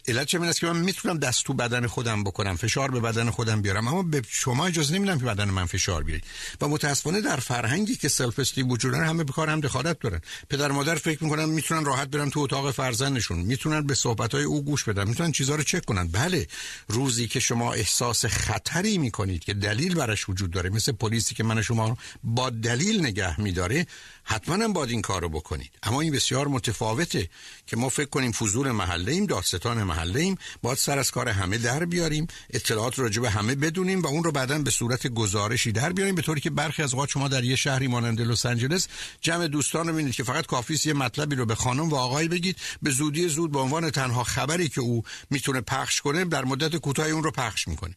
علت 0.09 0.27
چه 0.27 0.41
است 0.41 0.61
که 0.61 0.67
من 0.67 0.77
می‌تونم 0.77 1.19
دست 1.19 1.45
تو 1.45 1.55
بدن 1.55 1.87
خودم 1.87 2.25
بکنم 2.25 2.57
فشار 2.57 2.91
به 2.91 3.01
بدن 3.01 3.31
خودم 3.31 3.63
بیارم. 3.63 3.89
اما 3.89 4.03
به 4.03 4.23
شما 4.29 4.67
اجازه 4.67 4.95
نمیدم 4.95 5.19
که 5.19 5.25
بدن 5.25 5.45
من 5.45 5.67
فشار 5.67 6.03
بیارید 6.03 6.25
و 6.61 6.69
متاسفانه 6.69 7.21
در 7.21 7.37
فرهنگی 7.37 7.97
که 7.97 8.09
self-esteem 8.09 8.71
وجود 8.71 8.93
داره 8.93 9.07
همه 9.07 9.25
به 9.25 9.33
کار 9.33 9.51
هم 9.51 9.61
دخالت 9.61 9.99
دارن. 10.01 10.21
پدر 10.51 10.71
مادر 10.71 10.95
فکر 10.95 11.25
می‌کنن 11.25 11.45
می‌تونن 11.45 11.85
راحت 11.85 12.09
برن 12.09 12.31
تو 12.31 12.41
اتاق 12.41 12.71
فرزندشون. 12.71 13.39
می‌تونن 13.39 13.87
به 13.87 13.95
صحبت 13.95 14.35
های 14.35 14.45
او 14.45 14.65
گوش 14.65 14.85
بدن. 14.85 15.09
می‌تونن 15.09 15.33
چیزها 15.33 15.57
رو 15.57 15.63
چک 15.63 15.85
کنن. 15.85 16.09
بله 16.09 16.47
روزی 16.89 17.29
که 17.29 17.41
شما 17.41 17.73
احساس 17.73 18.27
خطری 18.27 18.99
می‌کنید 18.99 19.45
که 19.45 19.55
دلیل 19.55 19.95
براش 19.95 20.29
وجود 20.29 20.51
داره 20.51 20.71
مثل 20.71 20.93
پلیسی 20.93 21.35
که 21.35 21.45
من 21.45 21.63
شما 21.63 21.97
با 22.25 22.51
دلیل 22.51 23.01
نگه 23.01 23.41
میداره 23.41 23.87
حتما 24.25 24.55
هم 24.55 24.73
باید 24.73 24.91
این 24.91 25.03
کار 25.03 25.23
رو 25.23 25.29
بکنید. 25.29 25.71
اما 25.83 26.01
این 26.01 26.13
بسیار 26.13 26.49
متفاوته 26.49 27.29
که 27.67 27.77
ما 27.77 27.89
فکر 27.89 28.09
کنیم 28.09 28.33
فضول 28.33 28.71
محله 28.71 29.13
ایم 29.13 29.27
داستان 29.27 29.83
محله 29.91 30.21
ایم 30.21 30.37
باید 30.63 30.79
سر 30.79 30.99
از 30.99 31.11
کار 31.11 31.29
همه 31.29 31.59
در 31.59 31.85
بیاریم. 31.85 32.27
اطلاعات 32.51 32.99
راجع 32.99 33.23
به 33.23 33.31
همه 33.31 33.55
بدونیم 33.55 34.03
و 34.03 34.07
اون 34.07 34.25
رو 34.25 34.33
بعدا 34.33 34.59
به 34.59 34.71
صورت 34.71 35.07
گزارشی 35.07 35.73
در 35.73 35.93
بیاریم 35.93 36.15
به 36.15 36.23
طوری 36.23 36.41
که 36.41 36.51
برخی 36.51 36.83
از 36.83 36.95
اوقات 36.95 37.09
شما 37.09 37.29
در 37.29 37.45
یه 37.45 37.57
شهری 37.57 37.87
مانند 37.87 38.21
لس 38.21 38.47
آنجلس 38.47 38.89
جمع 39.21 39.49
دوستان 39.49 39.89
رو 39.89 40.11
که 40.11 40.25
فقط 40.25 40.47
کافی 40.47 40.79
یه 40.85 40.93
مطلبی 40.93 41.37
رو 41.37 41.47
به 41.47 41.55
خانم 41.55 41.89
و 41.89 41.95
آقای 41.95 42.29
بگید. 42.29 42.57
به 42.83 42.91
زودی 42.91 43.29
زود 43.29 43.53
به 43.53 43.59
عنوان 43.59 43.91
تنها 43.91 44.25
خبری 44.25 44.69
که 44.69 44.81
او 44.81 45.03
می‌تونه 45.31 45.61
پخش 45.61 46.01
کنه 46.01 46.25
در 46.25 46.45
مدت 46.45 46.77
کوتاه 46.77 47.07
اون 47.07 47.23
رو 47.23 47.31
پخش 47.31 47.69
می‌کنه. 47.69 47.97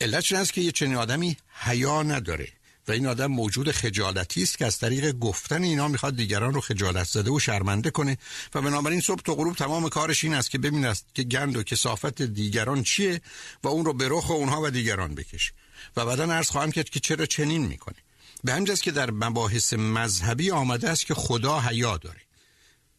علت 0.00 0.32
است 0.32 0.52
که 0.52 0.60
یه 0.60 0.72
چنین 0.72 0.96
آدمی 0.96 1.36
حیا 1.64 2.02
نداره. 2.02 2.48
و 2.88 2.92
این 2.92 3.06
آدم 3.06 3.26
موجود 3.26 3.70
خجالتی 3.70 4.42
است 4.42 4.58
که 4.58 4.66
از 4.66 4.78
طریق 4.78 5.12
گفتن 5.18 5.62
اینا 5.62 5.88
می‌خواد 5.88 6.16
دیگران 6.16 6.54
رو 6.54 6.60
خجالت 6.60 7.06
زده 7.06 7.30
و 7.30 7.38
شرمنده 7.38 7.90
کنه. 7.90 8.18
و 8.54 8.62
بنابراین 8.62 9.00
صبح 9.00 9.22
تا 9.22 9.34
غروب 9.34 9.56
تمام 9.56 9.88
کارش 9.88 10.24
این 10.24 10.34
است 10.34 10.50
که 10.50 10.58
ببیند 10.58 10.98
که 11.14 11.22
گند 11.22 11.56
و 11.56 11.62
کسافت 11.62 12.22
دیگران 12.22 12.82
چیه 12.82 13.20
و 13.62 13.68
اون 13.68 13.84
رو 13.84 13.92
به 13.92 14.08
رخ 14.10 14.30
اونها 14.30 14.62
و 14.62 14.70
دیگران 14.70 15.14
بکشه 15.14 15.52
و 15.96 16.06
بعدا 16.06 16.24
عرض 16.24 16.48
خواهم 16.48 16.70
کرد 16.70 16.88
که 16.88 17.00
چرا 17.00 17.26
چنین 17.26 17.66
می‌کنه 17.66 17.96
به 18.44 18.52
همجاست 18.52 18.82
که 18.82 18.90
در 18.90 19.10
مباحث 19.10 19.72
مذهبی 19.72 20.50
آمده 20.50 20.90
است 20.90 21.06
که 21.06 21.14
خدا 21.14 21.60
حیا 21.60 21.96
داره. 21.96 22.25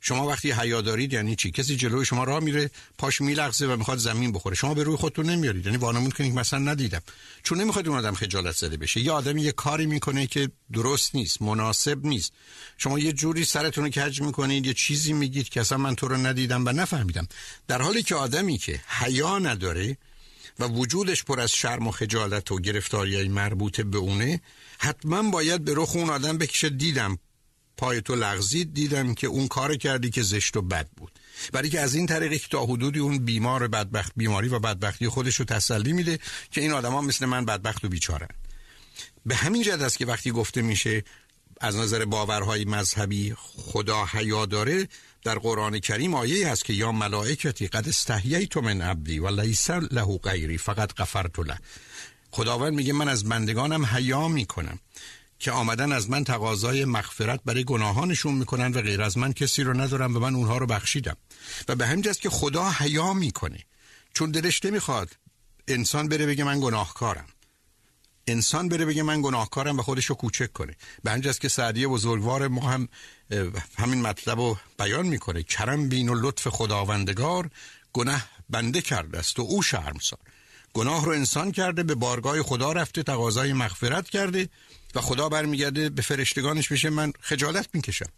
شما 0.08 0.28
وقتی 0.28 0.52
حیا 0.52 0.82
دارید 0.82 1.14
یعنی 1.14 1.36
چی؟ 1.36 1.52
کسی 1.52 1.76
جلوی 1.76 2.06
شما 2.06 2.24
راه 2.24 2.40
میره 2.40 2.72
پاش 2.98 3.22
میلغزه 3.22 3.68
و 3.68 3.76
می‌خواد 3.78 3.98
زمین 3.98 4.32
بخوره. 4.32 4.56
شما 4.56 4.74
به 4.74 4.84
روی 4.84 4.96
خودتون 4.96 5.30
نمیارید. 5.30 5.66
یعنی 5.66 5.78
وانمود 5.78 6.14
کنید 6.14 6.34
مثلا 6.34 6.60
ندیدم. 6.60 7.02
چون 7.44 7.62
نمی‌خواد 7.62 7.88
اون 7.88 7.98
آدم 7.98 8.14
خجالت 8.14 8.56
زده 8.56 8.78
بشه. 8.78 9.00
یه 9.02 9.12
آدمی 9.12 9.42
یه 9.42 9.52
کاری 9.52 9.86
می‌کنه 9.86 10.28
که 10.28 10.52
درست 10.74 11.16
نیست 11.16 11.42
مناسب 11.42 12.06
نیست. 12.06 12.34
شما 12.78 13.00
یه 13.00 13.14
جوری 13.14 13.46
سرتون 13.46 13.84
رو 13.84 13.90
کج 13.90 14.22
می‌کنید 14.22 14.66
یه 14.66 14.74
چیزی 14.74 15.14
میگید 15.14 15.50
که 15.50 15.62
اصلا 15.62 15.78
من 15.78 15.96
تو 15.96 16.08
رو 16.08 16.18
ندیدم 16.18 16.66
و 16.66 16.70
نفهمیدم. 16.70 17.28
در 17.68 17.82
حالی 17.82 18.04
که 18.04 18.16
آدمی 18.16 18.58
که 18.58 18.82
حیا 18.88 19.40
نداره 19.40 19.98
و 20.60 20.68
وجودش 20.68 21.24
پر 21.24 21.40
از 21.40 21.52
شرم 21.52 21.88
و 21.88 21.92
خجالت 21.92 22.52
و 22.52 22.60
گرفتاری 22.60 23.28
مربوطه 23.28 23.84
به 23.84 23.98
اونه 23.98 24.42
حتما 24.78 25.32
باید 25.32 25.66
به 25.66 25.74
رخ 25.76 25.96
اون 25.96 26.10
آدم 26.10 26.38
بکشه 26.38 26.70
دیدم 26.70 27.20
پای 27.78 28.02
تو 28.02 28.16
لغزید 28.16 28.74
دیدم 28.74 29.14
که 29.14 29.28
اون 29.28 29.48
کار 29.48 29.76
کردی 29.76 30.10
که 30.10 30.24
زشت 30.24 30.58
و 30.58 30.62
بد 30.62 30.88
بود. 30.98 31.12
برای 31.54 31.70
که 31.70 31.80
از 31.80 31.96
این 31.96 32.06
طریقی 32.06 32.40
که 32.40 32.48
تا 32.50 32.66
حدودی 32.66 33.00
اون 33.00 33.18
بیمار 33.18 33.68
بدبخت 33.68 34.12
بیماری 34.16 34.48
و 34.48 34.60
بدبختی 34.60 35.08
خودش 35.08 35.36
رو 35.36 35.46
تسلی 35.46 35.94
میده 35.94 36.20
که 36.52 36.62
این 36.62 36.72
آدما 36.72 37.02
مثل 37.02 37.26
من 37.26 37.46
بدبخت 37.46 37.86
و 37.86 37.90
بیچارن. 37.90 38.28
به 39.26 39.36
همین 39.36 39.64
جد 39.64 39.82
است 39.82 39.98
که 39.98 40.06
وقتی 40.06 40.32
گفته 40.32 40.62
میشه 40.62 41.04
از 41.62 41.76
نظر 41.76 42.06
باورهای 42.06 42.66
مذهبی 42.66 43.34
خدا 43.38 44.06
حیا 44.06 44.46
داره 44.46 44.88
در 45.24 45.40
قرآن 45.40 45.80
کریم 45.80 46.14
آیه 46.14 46.50
هست 46.50 46.66
که 46.66 46.74
یا 46.74 46.92
ملائکتی 46.92 47.68
قد 47.68 47.90
تو 48.46 48.62
من 48.62 48.82
عبدی 48.82 49.20
و 49.20 49.42
لیس 49.42 49.70
له 49.70 50.18
غیری 50.18 50.58
فقط 50.58 50.94
غفرت 50.94 51.40
له. 51.40 51.58
خداوند 52.32 52.74
میگه 52.74 52.94
من 52.94 53.08
از 53.08 53.24
بندگانم 53.24 53.86
حیا 53.86 54.28
می‌کنم. 54.28 54.80
که 55.40 55.52
آمدن 55.52 55.92
از 55.92 56.10
من 56.10 56.24
تقاضای 56.24 56.86
مغفرت 56.86 57.40
برای 57.46 57.64
گناهانشون 57.64 58.34
می‌کنن 58.34 58.74
و 58.74 58.82
غیر 58.82 59.02
از 59.02 59.18
من 59.18 59.34
کسی 59.34 59.64
رو 59.64 59.82
ندارم 59.82 60.16
و 60.16 60.20
من 60.20 60.36
اونها 60.36 60.58
رو 60.58 60.66
بخشیدم. 60.66 61.18
و 61.68 61.76
به 61.76 61.88
همین 61.88 62.02
که 62.02 62.30
خدا 62.30 62.72
حیا 62.72 63.14
می‌کنه. 63.14 63.60
چون 64.14 64.32
دلش 64.32 64.66
نمی‌خواد 64.66 65.10
انسان 65.68 66.08
بره 66.08 66.26
بگه 66.26 66.44
من 66.44 66.60
گناهکارم. 66.60 67.26
انسان 68.28 68.70
بره 68.70 68.86
بگه 68.86 69.04
من 69.04 69.22
گناهکارم 69.22 69.80
و 69.80 69.82
خودش 69.82 70.06
رو 70.06 70.16
کوچک 70.16 70.54
کنه. 70.54 70.76
به 71.04 71.12
همجاست 71.12 71.42
که 71.42 71.50
سعدی 71.50 71.88
بزرگوار 71.88 72.48
ما 72.48 72.70
هم 72.70 72.88
همین 73.78 74.02
مطلب 74.02 74.40
رو 74.40 74.58
بیان 74.80 75.08
می‌کنه. 75.08 75.44
کرم 75.44 75.90
بین 75.90 76.10
و 76.10 76.16
لطف 76.16 76.48
خداوندگار 76.48 77.50
گناه 77.94 78.26
بنده 78.50 78.82
کرده 78.82 79.20
است 79.20 79.40
و 79.40 79.42
او 79.42 79.62
شرمسار. 79.62 80.20
گناه 80.74 81.06
رو 81.06 81.12
انسان 81.12 81.52
کرده 81.52 81.84
به 81.84 81.96
بارگاه 81.96 82.44
خدا 82.44 82.72
رفته 82.72 83.04
تقاضای 83.04 83.54
مغفرت 83.54 84.10
کرده. 84.10 84.50
و 84.98 85.02
خدا 85.02 85.30
برمیگرده 85.30 85.90
به 85.90 86.02
فرشتگانش 86.02 86.72
بشه 86.72 86.90
من 86.90 87.14
خجالت 87.20 87.68
می‌کشم. 87.74 88.10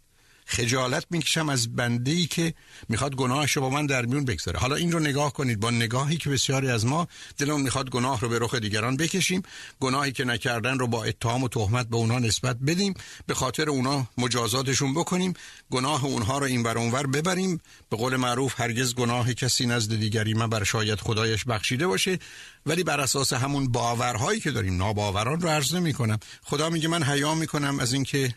خجالت 0.50 1.04
می‌کشم 1.10 1.48
از 1.48 1.76
بنده 1.76 2.10
ای 2.10 2.26
که 2.26 2.54
می‌خواد 2.88 3.14
گناهش 3.14 3.52
رو 3.52 3.62
با 3.62 3.70
من 3.70 3.86
در 3.86 4.06
میون 4.06 4.24
بگذاره. 4.24 4.58
حالا 4.58 4.76
این 4.76 4.92
رو 4.92 4.98
نگاه 4.98 5.32
کنید. 5.32 5.60
با 5.60 5.70
نگاهی 5.70 6.16
که 6.16 6.30
بسیاری 6.30 6.68
از 6.68 6.86
ما 6.86 7.08
دلمون 7.38 7.60
می‌خواد 7.60 7.90
گناه 7.90 8.20
رو 8.20 8.28
به 8.28 8.38
رخ 8.38 8.54
دیگران 8.54 8.96
بکشیم 8.96 9.42
گناهی 9.80 10.12
که 10.12 10.24
نکردن 10.24 10.78
رو 10.78 10.86
با 10.86 11.04
اتهام 11.04 11.42
و 11.42 11.48
تهمت 11.48 11.88
به 11.88 11.96
اونها 11.96 12.18
نسبت 12.18 12.56
بدیم 12.66 12.94
به 13.26 13.34
خاطر 13.34 13.70
اونها 13.70 14.06
مجازاتشون 14.18 14.94
بکنیم 14.94 15.34
گناه 15.70 16.04
اونها 16.04 16.38
رو 16.38 16.44
این 16.44 16.66
اونور 16.66 17.06
ببریم. 17.06 17.60
به 17.90 17.96
قول 17.96 18.16
معروف 18.16 18.60
هرگز 18.60 18.94
گناه 18.94 19.34
کسی 19.34 19.66
نزد 19.66 19.96
دیگری 19.96 20.34
من 20.34 20.48
بر 20.48 20.64
شاید 20.64 21.00
خدایش 21.00 21.44
بخشیده 21.44 21.86
باشه. 21.86 22.18
ولی 22.66 22.82
بر 22.82 23.00
اساس 23.00 23.32
همون 23.32 23.72
باورهایی 23.72 24.40
که 24.40 24.50
داریم 24.50 24.76
ناباوران 24.76 25.40
رو 25.40 25.48
عرض 25.48 25.74
می‌کنم 25.74 26.18
خدا 26.42 26.70
میگه 26.70 26.88
من 26.88 27.02
حیا 27.02 27.34
می‌کنم 27.34 27.78
از 27.78 27.92
اینکه 27.92 28.34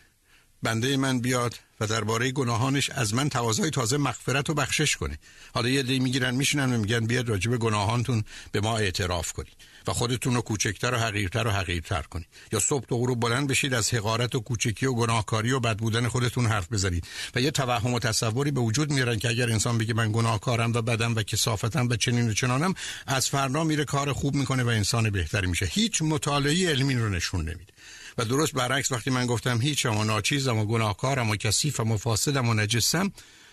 بنده 0.62 0.96
من 0.96 1.20
بیاد 1.20 1.54
و 1.80 1.86
درباره 1.86 2.32
گناهانش 2.32 2.90
از 2.90 3.14
من 3.14 3.28
تقاضای 3.28 3.70
تازه 3.70 3.96
مغفرت 3.96 4.50
و 4.50 4.54
بخشش 4.54 4.96
کنه. 4.96 5.18
حالا 5.54 5.68
یه 5.68 5.82
دی 5.82 5.98
می‌گیرن 5.98 6.34
میشینن 6.34 6.72
و 6.72 6.78
میگن 6.78 7.06
بیاد 7.06 7.28
راجب 7.28 7.56
گناهانتون 7.56 8.24
به 8.52 8.60
ما 8.60 8.78
اعتراف 8.78 9.32
کنید 9.32 9.52
و 9.86 9.92
خودتون 9.92 10.34
رو 10.34 10.40
کوچکتر 10.40 10.94
و 10.94 10.96
حقیرتر 10.96 11.46
و 11.46 11.50
حقیرتر 11.50 12.02
کنید. 12.02 12.26
یا 12.52 12.60
صبح 12.60 12.94
و 12.94 12.98
غروب 12.98 13.20
بلند 13.20 13.48
بشید 13.48 13.74
از 13.74 13.94
حقارت 13.94 14.34
و 14.34 14.40
کوچکی 14.40 14.86
و 14.86 14.94
گناهکاری 14.94 15.52
و 15.52 15.60
بد 15.60 15.76
بودن 15.76 16.08
خودتون 16.08 16.46
حرف 16.46 16.72
بزنید. 16.72 17.06
و 17.34 17.40
یه 17.40 17.50
توهم 17.50 17.94
و 17.94 17.98
تصوری 17.98 18.50
به 18.50 18.60
وجود 18.60 18.92
میارن 18.92 19.18
که 19.18 19.28
اگر 19.28 19.50
انسان 19.50 19.78
بگه 19.78 19.94
من 19.94 20.12
گناهکارم 20.12 20.72
و 20.72 20.82
بدم 20.82 21.14
و 21.14 21.22
کسافتم 21.22 21.88
و 21.88 21.96
چنین 21.96 22.30
و 22.30 22.32
چنانم 22.32 22.74
از 23.06 23.28
فردا 23.28 23.64
میره 23.64 23.84
کار 23.84 24.12
خوب 24.12 24.34
می‌کنه 24.34 24.62
و 24.62 24.68
انسان 24.68 25.10
بهتری 25.10 25.46
میشه. 25.46 25.66
هیچ 25.66 26.02
مطالعه 26.02 26.70
علمی 26.70 26.94
رو 26.94 27.08
نشون 27.08 27.40
نمیده. 27.40 27.72
و 28.18 28.24
درست 28.24 28.52
برعکس 28.52 28.92
وقتی 28.92 29.10
من 29.10 29.26
گفتم 29.26 29.60
هیچم 29.60 29.96
و 29.96 30.04
ناچیزم 30.04 30.58
و 30.58 30.64
گناهکارم 30.64 31.30
و 31.30 31.36
کثیفم 31.36 31.92
و 31.92 31.96
فاسدم 31.96 32.48
و 32.48 32.54
نجسم 32.54 33.12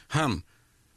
هم 0.09 0.43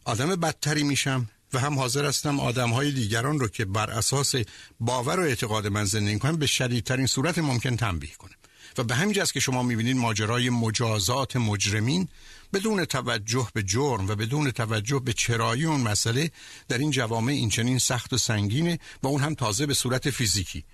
آدم 0.04 0.36
بدتری 0.36 0.82
میشم 0.82 1.28
و 1.52 1.58
هم 1.58 1.78
حاضر 1.78 2.04
هستم 2.04 2.40
آدم 2.40 2.70
های 2.70 2.92
دیگران 2.92 3.40
رو 3.40 3.48
که 3.48 3.64
بر 3.64 3.90
اساس 3.90 4.34
باور 4.80 5.20
و 5.20 5.22
اعتقاد 5.22 5.66
من 5.66 5.84
زندگی 5.84 6.18
کنم 6.18 6.36
به 6.36 6.46
شدیدترین 6.46 7.06
صورت 7.06 7.38
ممکن 7.38 7.76
تنبیه 7.76 8.14
کنم. 8.18 8.34
و 8.78 8.84
به 8.84 8.94
همین 8.94 9.24
که 9.24 9.40
شما 9.40 9.62
می‌بینید 9.62 9.96
ماجرای 9.96 10.50
مجازات 10.50 11.36
مجرمین 11.36 12.08
بدون 12.52 12.84
توجه 12.84 13.48
به 13.54 13.62
جرم 13.62 14.08
و 14.08 14.14
بدون 14.14 14.50
توجه 14.50 14.98
به 14.98 15.12
چرایی 15.12 15.64
اون 15.64 15.80
مسئله 15.80 16.30
در 16.68 16.78
این 16.78 16.90
جوامع 16.90 17.32
این 17.32 17.48
چنین 17.48 17.78
سخت 17.78 18.12
و 18.12 18.18
سنگینه 18.18 18.78
و 19.02 19.06
اون 19.06 19.22
هم 19.22 19.34
تازه 19.34 19.66
به 19.66 19.74
صورت 19.74 20.10
فیزیکی. 20.10 20.64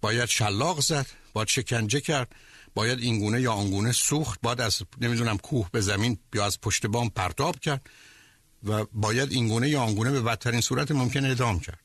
باید 0.00 0.28
شلاق 0.28 0.80
زد 0.80 1.06
باید 1.32 1.48
شکنجه 1.48 2.00
کرد. 2.00 2.34
باید 2.74 2.98
اینگونه 2.98 3.40
یا 3.40 3.52
آنگونه 3.52 3.92
سوخت 3.92 4.40
باید 4.42 4.60
از 4.60 4.82
نمی‌دونم 5.00 5.38
کوه 5.38 5.68
به 5.72 5.80
زمین 5.80 6.18
یا 6.34 6.46
از 6.46 6.60
پشت 6.60 6.86
بام 6.86 7.10
پرتاب 7.10 7.60
کرد 7.60 7.90
و 8.64 8.84
باید 8.92 9.32
اینگونه 9.32 9.68
یا 9.68 9.82
آنگونه 9.82 10.10
به 10.10 10.20
بدترین 10.20 10.60
صورت 10.60 10.90
ممکن 10.90 11.24
اعدام 11.24 11.60
کرد. 11.60 11.78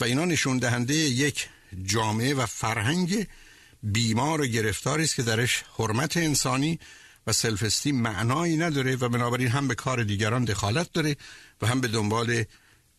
و 0.00 0.04
اینا 0.04 0.24
نشون 0.24 0.58
دهنده 0.58 0.94
یک 0.94 1.48
جامعه 1.84 2.34
و 2.34 2.46
فرهنگ 2.46 3.26
بیمار 3.82 4.40
و 4.40 4.46
گرفتاری 4.46 5.02
است 5.02 5.14
که 5.14 5.22
درش 5.22 5.64
حرمت 5.78 6.16
انسانی 6.16 6.78
و 7.26 7.32
سلف 7.32 7.86
معنایی 7.86 8.56
نداره 8.56 8.96
و 8.96 9.08
بنابراین 9.08 9.48
هم 9.48 9.68
به 9.68 9.74
کار 9.74 10.02
دیگران 10.02 10.44
دخالت 10.44 10.92
داره 10.92 11.16
و 11.62 11.66
هم 11.66 11.80
به 11.80 11.88
دنبال 11.88 12.44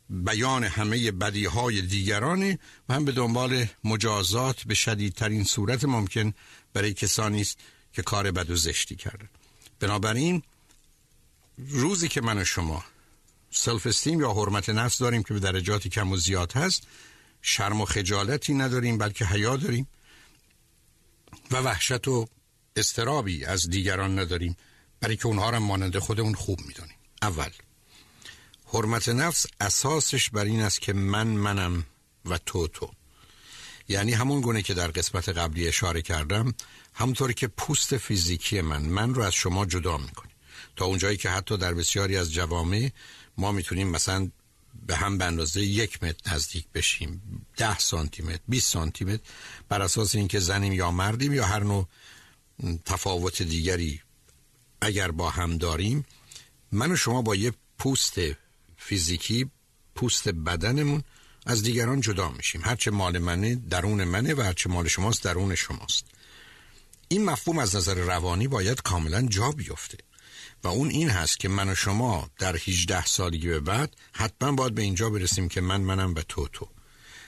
بیان 0.10 0.64
همه 0.64 1.12
بدی 1.12 1.46
های 1.46 1.82
دیگرانه 1.82 2.60
و 2.90 2.94
هم 2.94 3.06
به 3.06 3.12
دنبال 3.12 3.66
مجازات 3.84 4.64
به 4.64 4.74
شدیدترین 4.74 5.44
صورت 5.44 5.86
ممکن 5.86 6.34
برای 6.74 6.94
کسانی 6.94 7.42
است 7.42 7.58
که 7.94 8.02
کار 8.02 8.32
بد 8.32 8.50
و 8.50 8.56
زشتی 8.56 8.96
کردن. 8.96 9.30
بنابراین 9.80 10.44
روزی 11.58 12.08
که 12.08 12.22
من 12.22 12.38
و 12.38 12.44
شما 12.44 12.84
سلف 13.52 13.88
استیم 13.88 14.20
یا 14.20 14.34
حرمت 14.34 14.70
نفس 14.70 14.98
داریم 14.98 15.24
که 15.24 15.34
به 15.34 15.40
درجاتی 15.40 15.90
کم 15.90 16.12
و 16.12 16.18
زیاد 16.18 16.54
هست 16.54 16.88
شرم 17.42 17.82
و 17.82 17.86
خجالتی 17.86 18.54
نداریم 18.54 18.98
بلکه 18.98 19.26
حیا 19.26 19.56
داریم 19.56 19.88
و 21.52 21.58
وحشت 21.58 22.08
و 22.08 22.28
استرابی 22.76 23.46
از 23.46 23.70
دیگران 23.70 24.20
نداریم 24.20 24.58
برای 25.00 25.16
که 25.16 25.28
اونها 25.28 25.50
را 25.50 25.60
مانند 25.60 25.98
خودمون 25.98 26.34
خوب 26.34 26.60
می‌دانیم. 26.62 26.96
اول 27.22 27.50
حرمت 28.74 29.10
نفس 29.10 29.46
اساسش 29.62 30.30
بر 30.30 30.46
این 30.46 30.62
است 30.62 30.82
که 30.82 30.94
من 30.94 31.28
منم 31.28 31.86
و 32.26 32.38
تو 32.38 32.68
تو. 32.68 32.92
یعنی 33.88 34.14
همون 34.14 34.42
گونه 34.42 34.62
که 34.62 34.74
در 34.74 34.88
قسمت 34.88 35.30
قبلی 35.30 35.68
اشاره 35.68 36.02
کردم 36.02 36.54
همونطوری 36.94 37.34
که 37.34 37.48
پوست 37.48 37.98
فیزیکی 37.98 38.62
من 38.62 38.82
من 38.82 39.14
رو 39.14 39.24
از 39.24 39.34
شما 39.34 39.66
جدا 39.66 39.98
می‌کنه. 39.98 40.32
تا 40.76 40.86
اونجایی 40.86 41.18
که 41.18 41.30
حتی 41.30 41.58
در 41.58 41.74
بسیاری 41.74 42.18
از 42.18 42.34
جوامع 42.34 42.90
ما 43.38 43.52
می‌تونیم 43.52 43.88
مثلا 43.88 44.30
به 44.88 44.96
هم 44.96 45.18
به 45.18 45.26
اندازه 45.26 45.62
یک 45.62 46.04
متر 46.04 46.34
نزدیک 46.34 46.66
بشیم 46.74 47.22
ده 47.58 47.80
سانتی 47.80 48.24
متر 48.24 48.40
20 48.48 48.74
سانتی 48.74 49.06
متر 49.06 49.24
بر 49.70 49.82
اساس 49.82 50.16
اینکه 50.16 50.40
زنیم 50.40 50.74
یا 50.74 50.92
مردیم 50.92 51.34
یا 51.34 51.46
هر 51.46 51.64
نوع 51.64 51.88
تفاوت 52.86 53.42
دیگری 53.42 54.02
اگر 54.82 55.12
با 55.12 55.30
هم 55.30 55.58
داریم 55.58 56.06
من 56.72 56.92
و 56.92 56.96
شما 56.96 57.22
با 57.22 57.36
یه 57.36 57.54
پوست 57.78 58.20
فیزیکی 58.88 59.50
پوست 59.96 60.30
بدنمون 60.30 61.04
از 61.46 61.64
دیگران 61.64 62.02
جدا 62.02 62.30
میشیم. 62.30 62.62
هرچه 62.64 62.92
مال 62.92 63.18
منه 63.18 63.56
درون 63.56 64.04
منه 64.04 64.34
و 64.34 64.42
هرچه 64.42 64.70
مال 64.70 64.88
شماست 64.88 65.24
درون 65.24 65.56
شماست. 65.56 66.06
این 67.08 67.26
مفهوم 67.26 67.60
از 67.60 67.76
نظر 67.76 67.94
روانی 67.94 68.48
باید 68.48 68.82
کاملا 68.82 69.22
جا 69.22 69.52
بیفته. 69.52 69.98
و 70.64 70.68
اون 70.68 70.90
این 70.90 71.10
هست 71.10 71.40
که 71.40 71.50
من 71.50 71.70
و 71.70 71.76
شما 71.76 72.30
در 72.40 72.56
18 72.56 73.06
سالگی 73.06 73.48
به 73.48 73.60
بعد 73.60 73.96
حتما 74.14 74.52
باید 74.52 74.76
به 74.76 74.82
اینجا 74.82 75.10
برسیم 75.10 75.50
که 75.50 75.62
من 75.62 75.82
منم 75.82 76.16
و 76.16 76.22
تو 76.22 76.48
تو. 76.48 76.68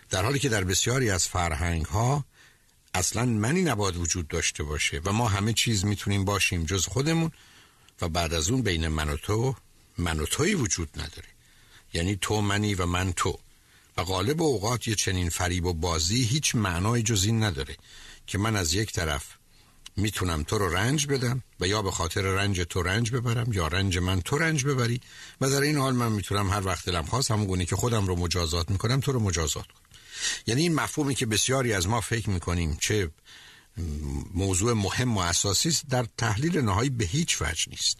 در 0.09 0.23
حالی 0.23 0.39
که 0.39 0.49
در 0.49 0.63
بسیاری 0.63 1.09
از 1.09 1.27
فرهنگ 1.27 1.85
ها 1.85 2.25
اصلا 2.93 3.25
منی 3.25 3.61
نباید 3.61 3.97
وجود 3.97 4.27
داشته 4.27 4.63
باشه 4.63 5.01
و 5.05 5.11
ما 5.11 5.27
همه 5.27 5.53
چیز 5.53 5.85
می‌تونیم 5.85 6.25
باشیم 6.25 6.65
جز 6.65 6.85
خودمون 6.85 7.31
و 8.01 8.09
بعد 8.09 8.33
از 8.33 8.49
اون 8.49 8.61
بین 8.61 8.87
من 8.87 9.09
و 9.09 9.17
تو 9.17 9.55
من 9.97 10.19
و 10.19 10.25
توی 10.25 10.53
وجود 10.55 10.89
نداره. 10.95 11.38
یعنی 11.93 12.17
تو 12.21 12.41
منی 12.41 12.75
و 12.75 12.85
من 12.85 13.13
تو. 13.13 13.39
و 13.97 14.03
غالب 14.03 14.41
اوقات 14.41 14.87
یه 14.87 14.95
چنین 14.95 15.29
فریب 15.29 15.65
و 15.65 15.73
بازی 15.73 16.23
هیچ 16.23 16.55
معنای 16.55 17.03
جز 17.03 17.23
این 17.23 17.43
نداره 17.43 17.77
که 18.27 18.37
من 18.37 18.55
از 18.55 18.73
یک 18.73 18.91
طرف 18.91 19.25
می‌تونم 19.95 20.43
تو 20.43 20.57
رو 20.57 20.75
رنج 20.75 21.07
بدم 21.07 21.43
و 21.59 21.67
یا 21.67 21.81
به 21.81 21.91
خاطر 21.91 22.21
رنج 22.21 22.61
تو 22.69 22.83
رنج 22.83 23.11
ببرم 23.11 23.53
یا 23.53 23.67
رنج 23.67 23.97
من 23.97 24.21
تو 24.21 24.37
رنج 24.37 24.65
ببری 24.65 25.01
و 25.41 25.49
در 25.49 25.61
این 25.61 25.77
حال 25.77 25.95
من 25.95 26.11
می‌تونم 26.11 26.49
هر 26.49 26.65
وقت 26.65 26.85
دلم 26.85 27.05
خواست 27.05 27.31
همون 27.31 27.47
گونه 27.47 27.65
که 27.65 27.75
خودم 27.75 28.07
رو 28.07 28.15
مجازات 28.15 28.71
می‌کنم 28.71 28.99
تو 28.99 29.11
رو 29.11 29.19
مجازات 29.19 29.65
کنم. 29.65 29.81
یعنی 30.47 30.61
این 30.61 30.75
مفهومی 30.75 31.15
که 31.15 31.25
بسیاری 31.25 31.73
از 31.73 31.87
ما 31.87 32.01
فکر 32.01 32.29
می‌کنیم 32.29 32.77
چه 32.81 33.11
موضوع 34.33 34.73
مهم 34.73 35.17
و 35.17 35.19
اساسی 35.19 35.69
است 35.69 35.85
در 35.89 36.05
تحلیل 36.17 36.57
نهایی 36.57 36.89
به 36.89 37.05
هیچ 37.05 37.41
وجه 37.41 37.65
نیست. 37.69 37.97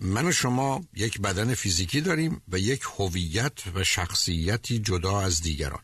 من 0.00 0.26
و 0.26 0.32
شما 0.32 0.84
یک 0.94 1.20
بدن 1.20 1.54
فیزیکی 1.54 2.00
داریم 2.00 2.42
و 2.48 2.58
یک 2.58 2.82
هویت 2.98 3.52
و 3.74 3.84
شخصیتی 3.84 4.78
جدا 4.78 5.20
از 5.20 5.40
دیگران. 5.40 5.82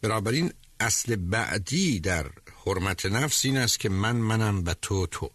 بنابراین 0.00 0.52
اصل 0.80 1.16
بعدی 1.16 2.00
در 2.00 2.30
حرمت 2.66 3.06
نفس 3.06 3.44
این 3.44 3.56
است 3.56 3.80
که 3.80 3.88
من 3.88 4.16
منم 4.16 4.62
و 4.66 4.74
تو 4.74 5.06
تو. 5.06 5.30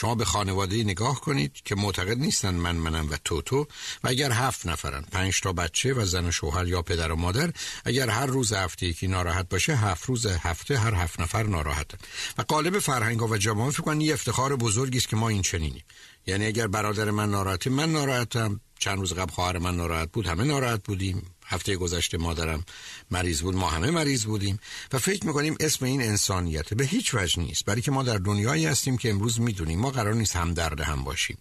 شما 0.00 0.14
به 0.14 0.24
خانواده 0.24 0.84
نگاه 0.84 1.20
کنید 1.20 1.52
که 1.64 1.74
معتقد 1.74 2.18
نیستن 2.18 2.54
من 2.54 2.76
منم 2.76 3.10
و 3.10 3.16
تو 3.24 3.42
تو. 3.42 3.66
و 4.04 4.08
اگر 4.08 4.32
هفت 4.32 4.66
نفرن 4.66 5.04
پنج 5.12 5.40
تا 5.40 5.52
بچه 5.52 5.94
و 5.94 6.04
زن 6.04 6.26
و 6.26 6.30
شوهر 6.30 6.66
یا 6.66 6.82
پدر 6.82 7.12
و 7.12 7.16
مادر 7.16 7.52
اگر 7.84 8.08
هر 8.08 8.26
روز 8.26 8.52
هفته 8.52 8.86
یکی 8.86 9.06
ناراحت 9.06 9.48
باشه 9.48 9.76
هفت 9.76 10.04
روز 10.04 10.26
هفته 10.26 10.78
هر 10.78 10.94
هفت 10.94 11.20
نفر 11.20 11.42
ناراحتن. 11.42 11.98
و 12.38 12.42
قالب 12.42 12.78
فرهنگ 12.78 13.22
و 13.22 13.36
جامعه 13.36 13.70
فکر 13.70 13.82
کنید 13.82 14.08
یه 14.08 14.14
افتخار 14.14 14.56
بزرگی 14.56 14.98
است 14.98 15.08
که 15.08 15.16
ما 15.16 15.28
این 15.28 15.42
چنینیم 15.42 15.84
یعنی 16.26 16.46
اگر 16.46 16.66
برادر 16.66 17.10
من 17.10 17.30
ناراحته 17.30 17.70
من 17.70 17.92
ناراحتم. 17.92 18.60
چند 18.78 18.98
روز 18.98 19.12
قبل 19.12 19.32
خواهر 19.32 19.58
من 19.58 19.76
ناراحت 19.76 20.12
بود 20.12 20.26
همه 20.26 20.44
ناراحت 20.44 20.84
بودیم. 20.84 21.22
هفته 21.48 21.76
گذشته 21.76 22.18
مادرم 22.18 22.64
مریض 23.10 23.40
بود. 23.42 23.54
ما 23.54 23.70
همه 23.70 23.90
مریض 23.90 24.24
بودیم 24.24 24.58
و 24.92 24.98
فکر 24.98 25.26
می‌کنیم 25.26 25.56
اسم 25.60 25.84
این 25.84 26.02
انسانیت 26.02 26.74
به 26.74 26.84
هیچ 26.84 27.14
وجه 27.14 27.38
نیست. 27.38 27.64
برای 27.64 27.82
که 27.82 27.90
ما 27.90 28.02
در 28.02 28.18
دنیایی 28.18 28.66
هستیم 28.66 28.96
که 28.96 29.10
امروز 29.10 29.40
می‌دونیم. 29.40 29.80
ما 29.80 29.90
قرار 29.90 30.14
نیست 30.14 30.36
هم 30.36 30.54
درد 30.54 30.80
هم 30.80 31.04
باشیم. 31.04 31.38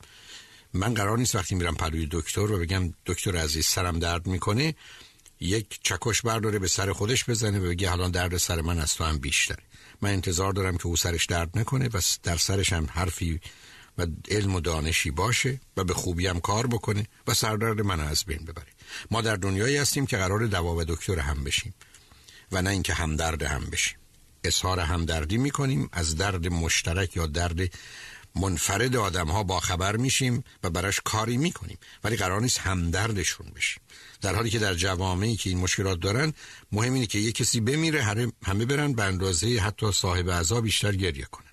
من 0.74 0.94
قرار 0.94 1.18
نیست 1.18 1.36
وقتی 1.36 1.56
میرم 1.56 1.76
پلوی 1.76 2.08
دکتر 2.12 2.52
و 2.52 2.60
بگم 2.60 2.94
دکتر 3.06 3.38
عزیز 3.38 3.66
سرم 3.66 4.00
درد 4.00 4.28
می‌کنه 4.28 4.76
یک 5.40 5.80
چکش 5.84 6.22
برداره 6.22 6.60
به 6.60 6.68
سر 6.68 6.94
خودش 6.94 7.30
بزنه 7.30 7.60
و 7.60 7.70
بگه 7.70 7.92
الان 7.92 8.12
درد 8.12 8.38
سر 8.38 8.62
من 8.62 8.80
از 8.80 8.96
تو 8.96 9.04
هم 9.04 9.18
بیشتره. 9.18 9.64
من 10.02 10.10
انتظار 10.10 10.54
دارم 10.54 10.78
که 10.78 10.88
او 10.88 10.96
سرش 10.96 11.26
درد 11.26 11.60
نکنه 11.60 11.90
و 11.94 12.02
در 12.24 12.38
سرش 12.38 12.74
هم 12.74 12.88
حرفی 12.92 13.40
و 13.98 14.08
علم 14.30 14.56
و 14.56 14.60
دانشی 14.60 15.12
باشه 15.12 15.60
و 15.78 15.84
به 15.84 15.94
خوبی 15.94 16.28
هم 16.28 16.40
کار 16.40 16.68
بکنه 16.68 17.08
و 17.28 17.34
سردرد 17.34 17.82
من 17.82 18.00
از 18.00 18.24
بین 18.26 18.46
ببره. 18.46 18.77
ما 19.12 19.22
در 19.22 19.36
دنیایی 19.36 19.78
هستیم 19.78 20.06
که 20.06 20.18
قرار 20.18 20.46
دوا 20.46 20.76
و 20.76 20.84
دکتر 20.84 21.20
هم 21.20 21.44
بشیم 21.44 21.74
و 22.52 22.62
نه 22.62 22.70
اینکه 22.70 22.94
همدرد 22.94 23.44
هم 23.44 23.66
بشیم. 23.66 23.98
اظهار 24.44 24.80
همدردی 24.80 25.38
می‌کنیم 25.38 25.90
از 25.92 26.16
درد 26.16 26.48
مشترک 26.48 27.16
یا 27.16 27.28
درد 27.28 27.60
منفرد 28.36 28.96
آدم 28.96 29.28
ها 29.28 29.44
با 29.44 29.60
خبر 29.60 29.98
میشیم 29.98 30.44
و 30.64 30.70
براش 30.70 31.02
کاری 31.04 31.38
می‌کنیم. 31.38 31.78
ولی 32.04 32.16
قرار 32.16 32.42
نیست 32.42 32.60
همدردشون 32.60 33.48
بشیم. 33.56 33.84
در 34.22 34.36
حالی 34.36 34.50
که 34.50 34.60
در 34.60 34.74
جوامعی 34.74 35.36
که 35.36 35.50
این 35.50 35.60
مشکلات 35.60 36.00
دارن 36.00 36.34
مهم 36.72 36.94
اینه 36.94 37.06
که 37.06 37.20
یه 37.20 37.32
کسی 37.32 37.60
بمیره 37.60 38.04
همه 38.44 38.66
برن 38.66 38.94
به 38.94 39.04
اندازه 39.04 39.60
حتی 39.60 39.92
صاحب 39.92 40.32
عذا 40.32 40.62
بیشتر 40.62 40.96
گریه 40.96 41.26
کنن. 41.26 41.47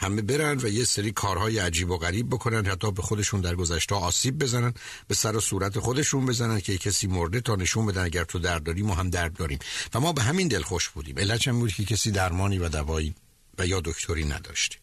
همه 0.00 0.22
برن 0.22 0.58
و 0.58 0.68
یه 0.68 0.84
سری 0.84 1.12
کارهای 1.12 1.58
عجیب 1.58 1.90
و 1.90 1.96
غریب 1.96 2.26
بکنن 2.30 2.66
حتی 2.66 2.92
به 2.92 3.02
خودشون 3.02 3.40
در 3.40 3.54
گذشته 3.54 3.94
آسیب 3.94 4.38
بزنن 4.38 4.74
به 5.08 5.14
سر 5.14 5.36
و 5.36 5.40
صورت 5.40 5.78
خودشون 5.78 6.26
بزنن 6.26 6.60
که 6.60 6.78
کسی 6.78 7.06
مرده 7.06 7.40
تا 7.40 7.56
نشون 7.56 7.86
بدن 7.86 8.04
اگر 8.04 8.24
تو 8.24 8.38
درد 8.38 8.62
داری 8.62 8.82
ما 8.82 8.94
هم 8.94 9.10
درد 9.10 9.32
داریم. 9.32 9.58
و 9.94 10.00
ما 10.00 10.12
به 10.12 10.22
همین 10.22 10.48
دل 10.48 10.62
خوش 10.62 10.88
بودیم. 10.88 11.18
علت 11.18 11.48
بود 11.48 11.72
که 11.72 11.84
کسی 11.84 12.10
درمانی 12.10 12.58
و 12.58 12.68
دوایی 12.68 13.14
و 13.58 13.66
یا 13.66 13.80
دکتری 13.80 14.24
نداشته 14.24 14.76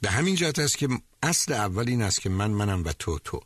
به 0.00 0.10
همین 0.10 0.34
جهت 0.34 0.58
است 0.58 0.78
که 0.78 0.88
اصل 1.22 1.52
اول 1.52 1.88
این 1.88 2.02
است 2.02 2.20
که 2.20 2.28
من 2.28 2.50
منم 2.50 2.84
و 2.84 2.92
تو 2.92 3.18
تو. 3.18 3.40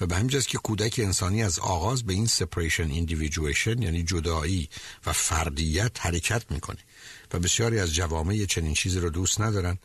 و 0.00 0.06
به 0.06 0.16
همین 0.16 0.28
جهت 0.28 0.46
که 0.46 0.58
کودک 0.58 1.00
انسانی 1.02 1.42
از 1.42 1.58
آغاز 1.58 2.02
به 2.02 2.12
این 2.12 2.26
separation 2.26 2.90
individuation 2.90 3.82
یعنی 3.82 4.02
جدایی 4.02 4.68
و 5.06 5.12
فردیت 5.12 6.06
حرکت 6.06 6.50
می‌کنه. 6.50 6.78
و 7.32 7.38
بسیاری 7.38 7.78
از 7.78 7.94
جوامع 7.94 8.44
چنین 8.44 8.74
چیزی 8.74 9.00
رو 9.00 9.10
دوست 9.10 9.40
ندارن. 9.40 9.78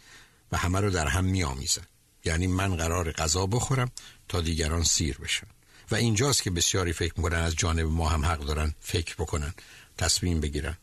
و 0.52 0.58
همه 0.58 0.80
رو 0.80 0.90
در 0.90 1.08
هم 1.08 1.26
میآمیزن 1.26 1.84
یعنی 2.26 2.48
من 2.48 2.76
قرار 2.76 3.12
غذا 3.12 3.46
بخورم 3.46 3.92
تا 4.28 4.42
دیگران 4.42 4.84
سیر 4.84 5.18
بشن. 5.18 5.48
و 5.92 5.96
اینجاست 5.96 6.44
که 6.44 6.52
بسیاری 6.52 6.94
فکر 6.94 7.14
می‌کنن 7.18 7.40
از 7.40 7.56
جانب 7.56 7.88
ما 7.88 8.10
هم 8.10 8.26
حق 8.26 8.40
دارن 8.40 8.76
فکر 8.80 9.16
بکنن 9.16 9.54
تصمیم 9.98 10.40
بگیرن 10.40 10.78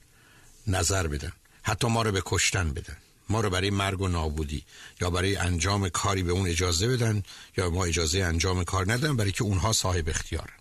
نظر 0.66 1.06
بدن 1.06 1.32
حتی 1.62 1.88
ما 1.88 2.02
رو 2.02 2.12
به 2.12 2.22
کشتن 2.24 2.72
بدن. 2.72 2.96
ما 3.28 3.40
رو 3.40 3.50
برای 3.50 3.70
مرگ 3.70 4.00
و 4.00 4.08
نابودی 4.08 4.64
یا 5.00 5.10
برای 5.10 5.36
انجام 5.36 5.88
کاری 5.88 6.22
به 6.22 6.32
اون 6.32 6.48
اجازه 6.48 6.88
بدن 6.88 7.22
یا 7.56 7.70
ما 7.70 7.84
اجازه 7.84 8.18
انجام 8.18 8.64
کار 8.64 8.92
ندن 8.92 9.16
برای 9.16 9.32
که 9.32 9.42
اونها 9.42 9.72
صاحب 9.72 10.08
اختیارن. 10.08 10.54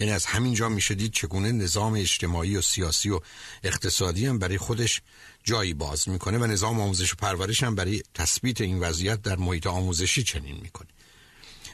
یعنی 0.00 0.12
از 0.12 0.26
همینجا 0.26 0.68
میشه 0.68 0.94
دید 0.94 1.12
چگونه 1.12 1.52
نظام 1.52 1.94
اجتماعی 1.94 2.56
و 2.56 2.62
سیاسی 2.62 3.10
و 3.10 3.20
اقتصادی 3.62 4.26
هم 4.26 4.38
برای 4.38 4.58
خودش 4.58 5.00
جایی 5.48 5.74
باز 5.74 6.08
می‌کنه 6.08 6.38
و 6.38 6.46
نظام 6.46 6.80
آموزش 6.80 7.12
و 7.12 7.16
پرورش 7.16 7.62
هم 7.62 7.74
برای 7.74 8.02
تثبیت 8.14 8.60
این 8.60 8.80
وضعیت 8.80 9.22
در 9.22 9.36
محیط 9.36 9.66
آموزشی 9.66 10.22
چنین 10.22 10.56
می‌کنه. 10.62 10.88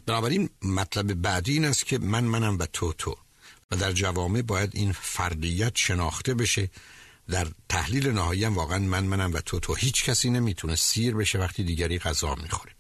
بنابراین 0.07 0.51
مطلب 0.63 1.15
بعدی 1.15 1.53
این 1.53 1.65
است 1.65 1.87
که 1.87 1.99
من 1.99 2.25
منم 2.25 2.59
و 2.59 2.67
تو 2.67 2.93
تو. 2.93 3.17
و 3.71 3.77
در 3.77 3.93
جوامع 3.93 4.43
باید 4.43 4.71
این 4.75 4.93
فردیت 4.93 5.73
شناخته 5.77 6.35
بشه. 6.35 6.71
در 7.29 7.49
تحلیل 7.69 8.09
نهایی 8.09 8.45
هم 8.45 8.55
واقعا 8.55 8.79
من 8.79 9.05
منم 9.05 9.33
و 9.33 9.41
تو 9.41 9.61
تو. 9.61 9.75
هیچ 9.75 10.05
کسی 10.05 10.31
نمی‌تونه 10.31 10.77
سیر 10.77 11.15
بشه 11.15 11.39
وقتی 11.39 11.65
دیگری 11.65 11.99
غذا 11.99 12.35
می‌خوره. 12.35 12.73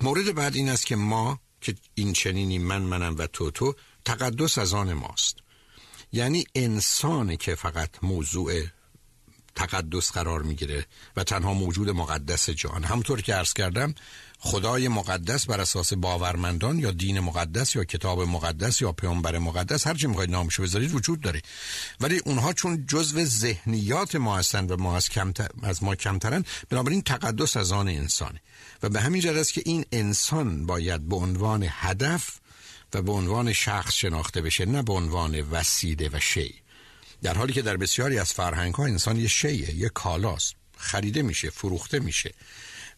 مورد 0.00 0.34
بعد 0.34 0.56
این 0.56 0.68
است 0.68 0.86
که 0.86 0.96
ما 0.96 1.40
که 1.60 1.74
این 1.94 2.12
چنینی 2.12 2.58
من 2.58 2.82
منم 2.82 3.16
و 3.18 3.26
تو 3.26 3.50
تو 3.50 3.74
تقدس 4.04 4.58
از 4.58 4.74
آن 4.74 4.92
ماست. 4.92 5.36
یعنی 6.12 6.44
انسانی 6.54 7.36
که 7.36 7.54
فقط 7.54 7.90
موضوع 8.02 8.62
تقدس 9.58 10.10
قرار 10.10 10.42
می‌گیره 10.42 10.86
و 11.16 11.24
تنها 11.24 11.54
موجود 11.54 11.90
مقدس 11.90 12.50
جان 12.50 12.84
همطور 12.84 13.22
که 13.22 13.34
عرض 13.34 13.52
کردم 13.52 13.94
خدای 14.38 14.88
مقدس 14.88 15.46
بر 15.46 15.60
اساس 15.60 15.92
باورمندان 15.92 16.78
یا 16.78 16.90
دین 16.90 17.20
مقدس 17.20 17.76
یا 17.76 17.84
کتاب 17.84 18.20
مقدس 18.20 18.82
یا 18.82 18.92
پیامبر 18.92 19.38
مقدس 19.38 19.86
هر 19.86 19.94
چی 19.94 20.06
می‌خواید 20.06 20.30
نامشو 20.30 20.62
بذارید 20.62 20.94
وجود 20.94 21.20
داره. 21.20 21.42
ولی 22.00 22.20
اونها 22.24 22.52
چون 22.52 22.86
جزو 22.86 23.24
ذهنیات 23.24 24.16
ما 24.16 24.38
هستن 24.38 24.66
و 24.66 24.76
ما 24.76 24.96
از, 24.96 25.08
کمتر، 25.08 25.48
از 25.62 25.82
ما 25.82 25.94
کمترن 25.94 26.44
بنابراین 26.68 27.02
تقدس 27.02 27.56
از 27.56 27.72
آن 27.72 27.88
انسانه 27.88 28.40
و 28.82 28.88
به 28.88 29.00
همین 29.00 29.20
جهت 29.20 29.52
که 29.52 29.62
این 29.64 29.84
انسان 29.92 30.66
باید 30.66 31.08
به 31.08 31.16
عنوان 31.16 31.66
هدف 31.70 32.38
و 32.94 33.02
به 33.02 33.12
عنوان 33.12 33.52
شخص 33.52 33.94
شناخته 33.94 34.42
بشه 34.42 34.66
نه 34.66 34.82
به 34.82 34.92
عنوان 34.92 35.40
وسیله 35.40 36.10
و 36.12 36.20
شی. 36.20 36.67
در 37.22 37.34
حالی 37.34 37.52
که 37.52 37.62
در 37.62 37.76
بسیاری 37.76 38.18
از 38.18 38.32
فرهنگ 38.32 38.74
ها 38.74 38.84
انسان 38.84 39.16
یه 39.16 39.28
شیه 39.28 39.74
یه 39.74 39.88
کالاست 39.88 40.54
خریده 40.76 41.22
میشه 41.22 41.50
فروخته 41.50 41.98
میشه 41.98 42.34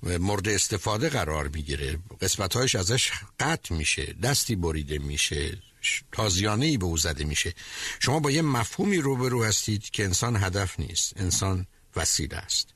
مورد 0.02 0.48
استفاده 0.48 1.08
قرار 1.08 1.48
می‌گیره. 1.48 1.98
قسمتهایش 2.20 2.74
ازش 2.74 3.10
قطع 3.40 3.74
میشه 3.74 4.14
دستی 4.22 4.56
بریده 4.56 4.98
میشه 4.98 5.58
تازیانه 6.12 6.66
ای 6.66 6.76
به 6.78 6.84
او 6.84 6.96
زده 6.96 7.24
میشه. 7.24 7.54
شما 8.00 8.20
با 8.20 8.30
یه 8.30 8.42
مفهومی 8.42 8.98
روبرو 8.98 9.44
هستید 9.44 9.90
که 9.90 10.04
انسان 10.04 10.36
هدف 10.36 10.80
نیست 10.80 11.12
انسان 11.16 11.66
وسیله 11.96 12.36
است. 12.36 12.68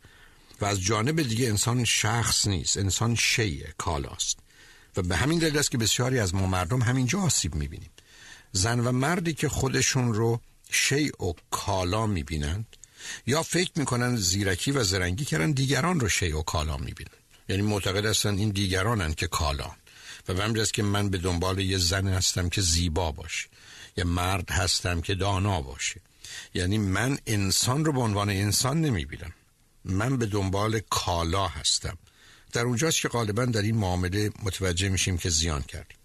و 0.60 0.64
از 0.64 0.80
جانب 0.80 1.22
دیگه 1.22 1.48
انسان 1.48 1.84
شخص 1.84 2.46
نیست 2.46 2.76
انسان 2.76 3.14
شیء 3.14 3.66
کالاست 3.78 4.38
و 4.96 5.02
به 5.02 5.16
همین 5.16 5.38
دلیل 5.38 5.58
است 5.58 5.70
که 5.70 5.78
بسیاری 5.78 6.18
از 6.18 6.34
ما 6.34 6.46
مردم 6.46 6.82
همینجا 6.82 7.20
آسیب 7.20 7.54
می‌بینیم. 7.54 7.90
زن 8.52 8.80
و 8.80 8.92
مردی 8.92 9.34
که 9.34 9.48
خودشون 9.48 10.14
رو 10.14 10.40
شیء 10.74 11.12
و 11.20 11.32
کالا 11.50 12.06
می‌بینند 12.06 12.66
یا 13.26 13.42
فکر 13.42 13.70
می‌کنن 13.76 14.16
زیرکی 14.16 14.70
و 14.70 14.84
زرنگی 14.84 15.24
کردن 15.24 15.52
دیگران 15.52 16.00
رو 16.00 16.08
شیء 16.08 16.38
و 16.38 16.42
کالا 16.42 16.76
می‌بینن 16.76 17.10
یعنی 17.48 17.62
معتقد 17.62 18.06
هستن 18.06 18.38
این 18.38 18.50
دیگرانن 18.50 19.14
که 19.14 19.26
کالا. 19.26 19.70
و 20.28 20.34
به 20.34 20.66
که 20.66 20.82
من 20.82 21.08
به 21.08 21.18
دنبال 21.18 21.58
یه 21.58 21.78
زن 21.78 22.08
هستم 22.08 22.48
که 22.48 22.60
زیبا 22.60 23.12
باشه. 23.12 23.48
یه 23.96 24.04
مرد 24.04 24.50
هستم 24.50 25.00
که 25.00 25.14
دانا 25.14 25.60
باشه. 25.60 26.00
یعنی 26.54 26.78
من 26.78 27.18
انسان 27.26 27.84
رو 27.84 27.92
به 27.92 28.00
عنوان 28.00 28.30
انسان 28.30 28.80
نمی‌بینم. 28.80 29.32
من 29.84 30.16
به 30.16 30.26
دنبال 30.26 30.80
کالا 30.90 31.48
هستم. 31.48 31.98
در 32.52 32.62
اونجاست 32.62 33.00
که 33.00 33.08
غالبا 33.08 33.44
در 33.44 33.62
این 33.62 33.76
معامله 33.76 34.30
متوجه 34.42 34.88
میشیم 34.88 35.18
که 35.18 35.30
زیان 35.30 35.62
کردیم. 35.62 35.96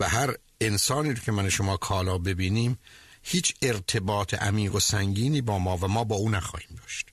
و 0.00 0.08
هر 0.08 0.34
انسانی 0.60 1.08
رو 1.08 1.16
که 1.16 1.32
من 1.32 1.48
شما 1.48 1.76
کالا 1.76 2.18
ببینیم 2.18 2.78
هیچ 3.24 3.54
ارتباط 3.62 4.34
عمیق 4.34 4.74
و 4.74 4.80
سنگینی 4.80 5.40
با 5.40 5.58
ما 5.58 5.76
و 5.76 5.88
ما 5.88 6.04
با 6.04 6.16
او 6.16 6.30
نخواهیم 6.30 6.78
داشت. 6.82 7.06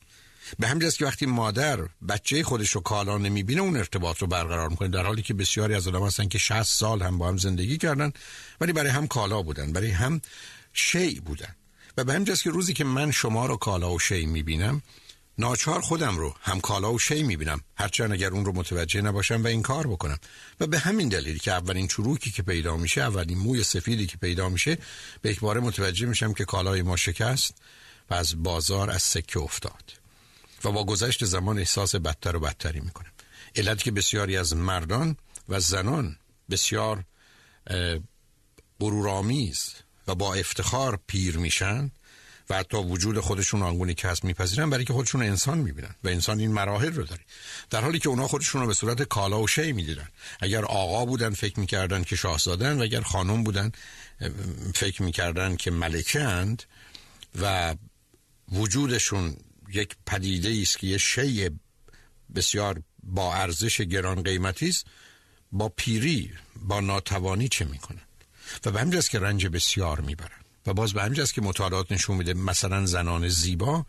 به 0.60 0.68
همین 0.68 0.90
که 0.90 1.06
وقتی 1.06 1.26
مادر 1.26 1.80
بچه 2.10 2.44
خودش 2.44 2.72
رو 2.72 2.82
کالا 2.82 3.18
نمی‌بینه 3.18 3.62
اون 3.62 3.78
ارتباط 3.78 4.18
رو 4.18 4.28
برقرار 4.28 4.70
می‌کنه 4.70 4.88
در 4.88 5.04
حالی 5.06 5.22
که 5.22 5.34
بسیاری 5.34 5.74
از 5.74 5.88
آدم 5.88 6.06
هستن 6.06 6.28
که 6.28 6.38
60 6.38 6.64
سال 6.64 7.02
هم 7.02 7.18
با 7.18 7.28
هم 7.28 7.38
زندگی 7.38 7.78
کردن 7.78 8.12
ولی 8.62 8.74
برای 8.74 8.90
هم 8.90 9.08
کالا 9.08 9.42
بودن 9.42 9.74
برای 9.74 9.92
هم 9.92 10.22
شی 10.74 11.20
بودن. 11.20 11.56
و 11.98 12.04
به 12.04 12.14
همین 12.14 12.36
که 12.36 12.50
روزی 12.50 12.74
که 12.74 12.84
من 12.84 13.12
شما 13.12 13.46
رو 13.46 13.58
کالا 13.58 13.94
و 13.94 14.00
شی 14.00 14.26
می‌بینم 14.26 14.82
ناچار 15.38 15.82
خودم 15.82 16.18
رو 16.18 16.36
هم 16.42 16.62
کالا 16.62 16.94
و 16.94 17.00
شی 17.00 17.24
می‌بینم. 17.24 17.62
هرچند 17.76 18.12
اگر 18.12 18.30
اون 18.30 18.46
رو 18.46 18.52
متوجه 18.56 19.02
نباشم 19.02 19.44
و 19.44 19.48
این 19.48 19.62
کار 19.62 19.88
بکنم. 19.88 20.18
و 20.60 20.68
به 20.68 20.80
همین 20.80 21.10
دلیل 21.10 21.38
که 21.38 21.52
اولین 21.52 21.88
چروکی 21.88 22.32
که 22.32 22.44
پیدا 22.44 22.78
میشه 22.78 23.02
اولین 23.02 23.38
موی 23.38 23.64
سفیدی 23.64 24.08
که 24.08 24.18
پیدا 24.18 24.50
میشه 24.50 24.78
به 25.22 25.32
یک 25.32 25.44
متوجه 25.44 26.06
میشم 26.06 26.34
که 26.34 26.46
کالای 26.46 26.82
ما 26.82 26.96
شکست 26.96 27.54
و 28.10 28.14
از 28.14 28.44
بازار 28.44 28.90
از 28.90 29.04
سکه 29.04 29.40
افتاد. 29.40 29.94
و 30.64 30.72
با 30.72 30.84
گذشت 30.84 31.26
زمان 31.26 31.60
احساس 31.60 31.96
بدتر 31.96 32.36
و 32.36 32.40
بدتری 32.40 32.80
می‌کنم. 32.80 33.12
علت 33.56 33.84
که 33.84 33.92
بسیاری 33.92 34.38
از 34.38 34.56
مردان 34.56 35.18
و 35.50 35.60
زنان 35.60 36.18
بسیار 36.50 37.04
غرورآمیز 38.80 39.74
و 40.08 40.16
با 40.16 40.34
افتخار 40.34 41.00
پیر 41.08 41.38
میشن 41.38 41.92
و 42.50 42.58
حتی 42.58 42.78
وجود 42.78 43.20
خودشون 43.20 43.62
آنگونی 43.62 43.94
کسب 43.94 44.24
میپذیرن 44.24 44.70
برای 44.70 44.86
که 44.86 44.94
خودشون 44.94 45.24
انسان 45.24 45.58
می‌بینن 45.58 45.96
و 46.04 46.08
انسان 46.08 46.40
این 46.40 46.52
مراحل 46.52 46.94
رو 46.94 47.04
داره. 47.04 47.22
در 47.70 47.82
حالی 47.82 48.00
که 48.00 48.10
اونا 48.10 48.28
خودشون 48.28 48.62
رو 48.62 48.68
به 48.68 48.74
صورت 48.74 49.04
کالا 49.04 49.42
و 49.42 49.48
شی 49.48 49.72
می‌دیدن. 49.72 50.08
اگر 50.40 50.66
آقا 50.66 51.06
بودن 51.06 51.30
فکر 51.30 51.60
می‌کردن 51.60 52.04
که 52.04 52.16
شاهزادن 52.16 52.80
و 52.80 52.82
اگر 52.82 53.02
خانم 53.02 53.44
بودن 53.44 53.72
فکر 54.76 55.04
می‌کردن 55.04 55.56
که 55.56 55.72
ملکه 55.72 56.22
اند 56.22 56.64
و 57.42 57.76
وجودشون 58.52 59.38
یک 59.74 59.96
پدیده 60.06 60.62
است 60.62 60.80
که 60.80 60.88
یه 60.88 60.98
شی 60.98 61.50
بسیار 62.36 62.82
با 63.04 63.36
ارزش 63.36 63.82
گران 63.82 64.24
قیمتی 64.24 64.70
است 64.70 64.86
با 65.52 65.70
پیری 65.70 66.32
با 66.56 66.80
ناتوانی 66.80 67.48
چه 67.48 67.66
می‌کنن؟ 67.66 68.02
و 68.66 68.72
به 68.72 68.80
همجاست 68.80 69.10
که 69.10 69.20
رنج 69.20 69.48
بسیار 69.48 70.02
می‌برن. 70.02 70.41
و 70.66 70.74
باز 70.74 70.94
به 70.94 71.02
همینجاست 71.02 71.34
که 71.34 71.42
مطالعات 71.42 71.92
نشون 71.92 72.18
میده 72.18 72.34
مثلا 72.34 72.86
زنان 72.86 73.28
زیبا 73.28 73.86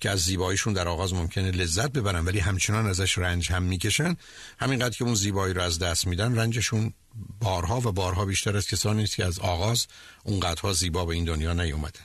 که 0.00 0.10
از 0.10 0.20
زیباییشون 0.20 0.72
در 0.72 0.88
آغاز 0.88 1.14
ممکنه 1.14 1.50
لذت 1.50 1.92
ببرن 1.92 2.24
ولی 2.24 2.38
همچنان 2.38 2.86
ازش 2.86 3.18
رنج 3.18 3.52
هم 3.52 3.62
می‌کشن. 3.62 4.16
همینقدر 4.58 4.96
که 4.96 5.04
اون 5.04 5.14
زیبایی 5.14 5.54
رو 5.54 5.62
از 5.62 5.78
دست 5.78 6.06
میدن 6.06 6.38
رنجشون 6.38 6.94
بارها 7.40 7.80
و 7.80 7.92
بارها 7.92 8.24
بیشتر 8.24 8.56
از 8.56 8.66
کسانی 8.66 9.02
است 9.02 9.16
که 9.16 9.24
از 9.24 9.38
آغاز 9.38 9.86
اونقدرها 10.24 10.72
زیبا 10.72 11.04
به 11.04 11.14
این 11.14 11.24
دنیا 11.24 11.52
نیومدن. 11.52 12.04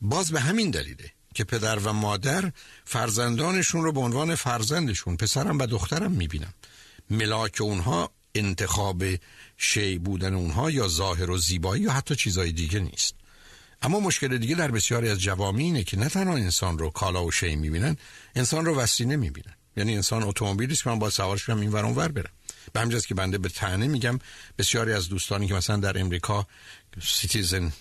باز 0.00 0.30
به 0.30 0.40
همین 0.40 0.70
دلیله 0.70 1.10
که 1.34 1.44
پدر 1.44 1.78
و 1.78 1.92
مادر 1.92 2.52
فرزندانشون 2.84 3.82
رو 3.82 3.92
به 3.92 4.00
عنوان 4.00 4.34
فرزندشون 4.34 5.16
پسرم 5.16 5.58
و 5.58 5.66
دخترم 5.66 6.12
می‌بینم 6.12 6.54
ملاک 7.10 7.60
اونها 7.60 8.10
انتخاب 8.34 9.02
شی 9.62 9.98
بودن 9.98 10.34
اونها 10.34 10.70
یا 10.70 10.88
ظاهر 10.88 11.30
و 11.30 11.38
زیبایی 11.38 11.82
یا 11.82 11.92
حتی 11.92 12.16
چیزای 12.16 12.52
دیگه 12.52 12.78
نیست. 12.78 13.14
اما 13.82 14.00
مشکل 14.00 14.38
دیگه 14.38 14.54
در 14.54 14.70
بسیاری 14.70 15.08
از 15.08 15.18
جوامع 15.18 15.58
اینه 15.58 15.84
که 15.84 15.98
نه 15.98 16.08
تنها 16.08 16.34
انسان 16.34 16.78
رو 16.78 16.90
کالا 16.90 17.24
و 17.24 17.30
شی 17.30 17.56
می‌بینن 17.56 17.96
انسان 18.34 18.64
رو 18.64 18.76
وسیله 18.76 19.16
می‌بینن. 19.16 19.54
یعنی 19.76 19.94
انسان 19.94 20.22
اتومبیلی 20.22 20.72
است 20.72 20.84
که 20.84 20.90
من 20.90 20.98
با 20.98 21.10
سوارش 21.10 21.46
کنم 21.46 21.60
این 21.60 21.72
ور 21.72 22.08
برم. 22.08 22.30
به 22.72 22.80
همین 22.80 22.96
جاست 22.96 23.08
که 23.08 23.14
بنده 23.14 23.38
به 23.38 23.48
طعنه 23.48 23.86
میگم 23.86 24.18
بسیاری 24.58 24.92
از 24.92 25.08
دوستانی 25.08 25.48
که 25.48 25.54
مثلا 25.54 25.76
در 25.76 26.00
امریکا 26.00 26.46
citizenship 27.02 27.72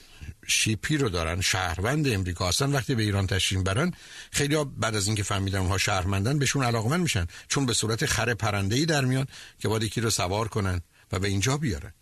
ی 0.48 0.98
رو 0.98 1.10
دارن 1.10 1.42
شهروند 1.42 2.08
امریکا 2.08 2.48
هستن 2.48 2.72
وقتی 2.72 2.96
به 2.96 3.04
ایران 3.04 3.28
تشریف 3.28 3.62
برن 3.62 3.92
خیلی 4.32 4.56
ها 4.56 4.64
بعد 4.64 4.96
از 4.96 5.08
اینکه 5.08 5.24
فهمیدن 5.24 5.60
اونها 5.60 5.78
شهروندن 5.78 6.40
بهشون 6.40 6.64
علاقمند 6.64 7.02
میشن. 7.02 7.28
چون 7.48 7.66
به 7.66 7.74
صورت 7.74 8.06
خر 8.06 8.34
پرنده 8.34 8.76
ای 8.76 8.86
در 8.86 9.06
میان 9.06 9.28
که 9.60 9.68
باید 9.68 9.84
یکی 9.84 10.02
رو 10.02 10.10
سوار 10.10 10.48
کنن. 10.48 10.82
و 11.12 11.20
به 11.20 11.28
اینجا 11.28 11.58
بیارن 11.58 11.94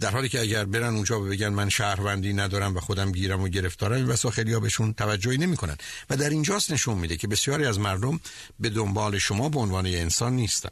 در 0.00 0.10
حالی 0.10 0.28
که 0.28 0.40
اگر 0.40 0.64
برن 0.64 0.94
اونجا 0.94 1.18
بگن 1.18 1.48
من 1.48 1.68
شهروندی 1.68 2.32
ندارم 2.32 2.76
و 2.76 2.80
خودم 2.80 3.12
گیرم 3.12 3.42
و 3.42 3.48
گرفتارم 3.48 3.96
این 3.96 4.06
واسه 4.06 4.30
خیلی 4.30 4.52
ها 4.52 4.60
بهشون 4.60 4.92
توجهی 4.92 5.38
نمی‌کنن. 5.38 5.76
و 6.10 6.16
در 6.16 6.30
اینجاست 6.30 6.70
نشون 6.72 6.98
میده 6.98 7.16
که 7.16 7.28
بسیاری 7.28 7.64
از 7.64 7.78
مردم 7.78 8.20
به 8.60 8.70
دنبال 8.70 9.18
شما 9.18 9.48
به 9.48 9.58
عنوان 9.58 9.86
انسان 9.86 10.32
نیستن. 10.32 10.70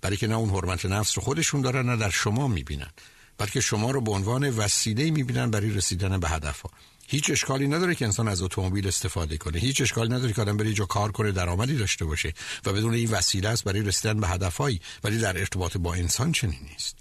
برای 0.00 0.16
که 0.16 0.26
نه 0.26 0.34
اون 0.34 0.50
حرمت 0.50 0.86
نفس 0.86 1.18
رو 1.18 1.24
خودشون 1.24 1.60
دارن 1.60 1.86
نه 1.86 1.96
در 1.96 2.10
شما 2.10 2.48
می‌بینن. 2.48 2.90
بلکه 3.38 3.60
شما 3.60 3.90
رو 3.90 4.00
به 4.00 4.10
عنوان 4.10 4.50
وسیله 4.50 5.10
می‌بینن 5.10 5.50
برای 5.50 5.70
رسیدن 5.70 6.20
به 6.20 6.28
هدف 6.28 6.60
ها. 6.60 6.70
هیچ 7.06 7.30
اشکالی 7.30 7.68
نداره 7.68 7.94
که 7.94 8.04
انسان 8.04 8.28
از 8.28 8.42
اتومبیل 8.42 8.88
استفاده 8.88 9.38
کنه. 9.38 9.58
هیچ 9.58 9.80
اشکالی 9.80 10.14
نداره 10.14 10.32
که 10.32 10.42
آدم 10.42 10.56
بره 10.56 10.72
جا 10.72 10.84
کار 10.84 11.12
کنه 11.12 11.32
درآمدی 11.32 11.76
داشته 11.76 12.04
باشه 12.04 12.32
و 12.66 12.72
بدون 12.72 12.94
این 12.94 13.10
وسیله 13.10 13.48
است 13.48 13.64
برای 13.64 13.82
رسیدن 13.82 14.20
به 14.20 14.28
هدفهایی. 14.28 14.80
ولی 15.04 15.18
در 15.18 15.38
ارتباط 15.38 15.76
با 15.76 15.94
انسان 15.94 16.32
چنین 16.32 16.60
نیست. 16.72 16.96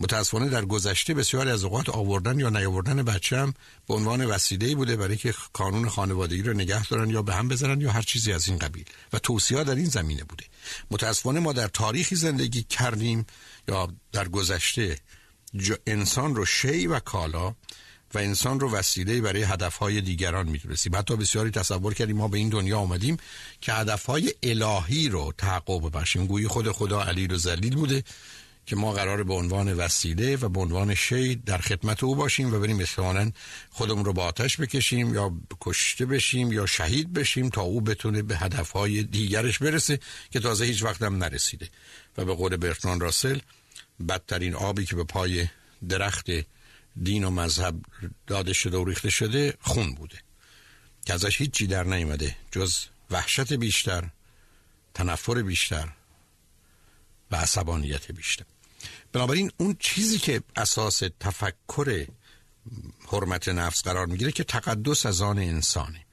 متاسفانه 0.00 0.48
در 0.48 0.64
گذشته 0.64 1.14
بسیاری 1.14 1.50
از 1.50 1.64
اوقات 1.64 1.88
آوردن 1.88 2.38
یا 2.38 2.48
نیاوردن 2.48 3.02
بچه 3.02 3.38
هم 3.38 3.54
به 3.88 3.94
عنوان 3.94 4.24
وسیله 4.24 4.74
بوده 4.74 4.96
برای 4.96 5.16
که 5.16 5.34
قانون 5.52 5.88
خانوادگی 5.88 6.42
رو 6.42 6.52
نگه 6.52 6.86
دارن 6.86 7.10
یا 7.10 7.22
به 7.22 7.34
هم 7.34 7.48
بزنن 7.48 7.80
یا 7.80 7.90
هر 7.90 8.02
چیزی 8.02 8.32
از 8.32 8.48
این 8.48 8.58
قبیل. 8.58 8.84
و 9.12 9.18
توصیه 9.18 9.64
در 9.64 9.74
این 9.74 9.84
زمینه 9.84 10.24
بوده. 10.24 10.44
متاسفانه 10.90 11.40
ما 11.40 11.52
در 11.52 11.68
تاریخی 11.68 12.16
زندگی 12.16 12.62
کردیم 12.62 13.26
یا 13.68 13.88
در 14.12 14.28
گذشته 14.28 14.98
انسان 15.86 16.34
رو 16.34 16.46
شی 16.46 16.86
و 16.86 17.00
کالا 17.00 17.54
و 18.14 18.18
انسان 18.18 18.60
رو 18.60 18.70
وسیله 18.70 19.20
برای 19.20 19.42
هدفهای 19.42 20.00
دیگران 20.00 20.48
می‌دونستیم. 20.48 20.96
حتی 20.96 21.16
بسیاری 21.16 21.50
تصور 21.50 21.94
کردیم 21.94 22.16
ما 22.16 22.28
به 22.28 22.38
این 22.38 22.48
دنیا 22.48 22.78
آمدیم 22.78 23.16
که 23.60 23.72
هدفهای 23.72 24.34
الهی 24.42 25.08
رو 25.08 25.32
تحقق 25.38 25.88
ببخشیم. 25.88 26.26
گویی 26.26 26.48
خود 26.48 26.72
خدا 26.72 27.02
علیل 27.02 27.32
و 27.32 27.36
زلیل 27.36 27.74
بوده 27.74 28.04
که 28.66 28.76
ما 28.76 28.92
قرار 28.92 29.22
به 29.22 29.34
عنوان 29.34 29.72
وسیله 29.72 30.36
و 30.36 30.48
به 30.48 30.60
عنوان 30.60 30.94
شی 30.94 31.34
در 31.34 31.58
خدمت 31.58 32.04
او 32.04 32.14
باشیم 32.14 32.54
و 32.54 32.58
بریم 32.58 32.80
احتمالا 32.80 33.32
خودمون 33.70 34.04
رو 34.04 34.12
با 34.12 34.24
آتش 34.24 34.60
بکشیم 34.60 35.14
یا 35.14 35.32
کشته 35.60 36.06
بشیم 36.06 36.52
یا 36.52 36.66
شهید 36.66 37.12
بشیم 37.12 37.48
تا 37.48 37.62
او 37.62 37.80
بتونه 37.80 38.22
به 38.22 38.36
هدفهای 38.36 39.02
دیگرش 39.02 39.58
برسه 39.58 39.98
که 40.30 40.40
تازه 40.40 40.64
هیچ 40.64 40.82
وقت 40.82 41.02
هم 41.02 41.16
نرسیده. 41.16 41.68
و 42.18 42.24
به 42.24 42.34
قول 42.34 42.56
برتران 42.56 43.00
راسل 43.00 43.38
بدترین 44.08 44.54
آبی 44.54 44.84
که 44.84 44.96
به 44.96 45.04
پای 45.04 45.48
درخت 45.88 46.26
دین 47.02 47.24
و 47.24 47.30
مذهب 47.30 47.82
داده 48.26 48.52
شده 48.52 48.76
و 48.76 48.84
ریخته 48.84 49.10
شده 49.10 49.54
خون 49.60 49.94
بوده. 49.94 50.18
که 51.04 51.14
ازش 51.14 51.40
هیچی 51.40 51.66
در 51.66 51.84
نیمده 51.84 52.36
جز 52.50 52.76
وحشت 53.10 53.52
بیشتر 53.52 54.08
تنفر 54.94 55.42
بیشتر 55.42 55.88
و 57.30 57.36
عصبانیت 57.36 58.12
بیشتر. 58.12 58.44
بنابراین 59.12 59.50
اون 59.56 59.76
چیزی 59.78 60.18
که 60.18 60.42
اساس 60.56 61.02
تفکر 61.20 62.06
حرمت 63.12 63.48
نفس 63.48 63.82
قرار 63.82 64.06
می‌گیره 64.06 64.32
که 64.32 64.44
تقدس 64.44 65.06
از 65.06 65.20
آن 65.20 65.38
انسانه. 65.38 66.04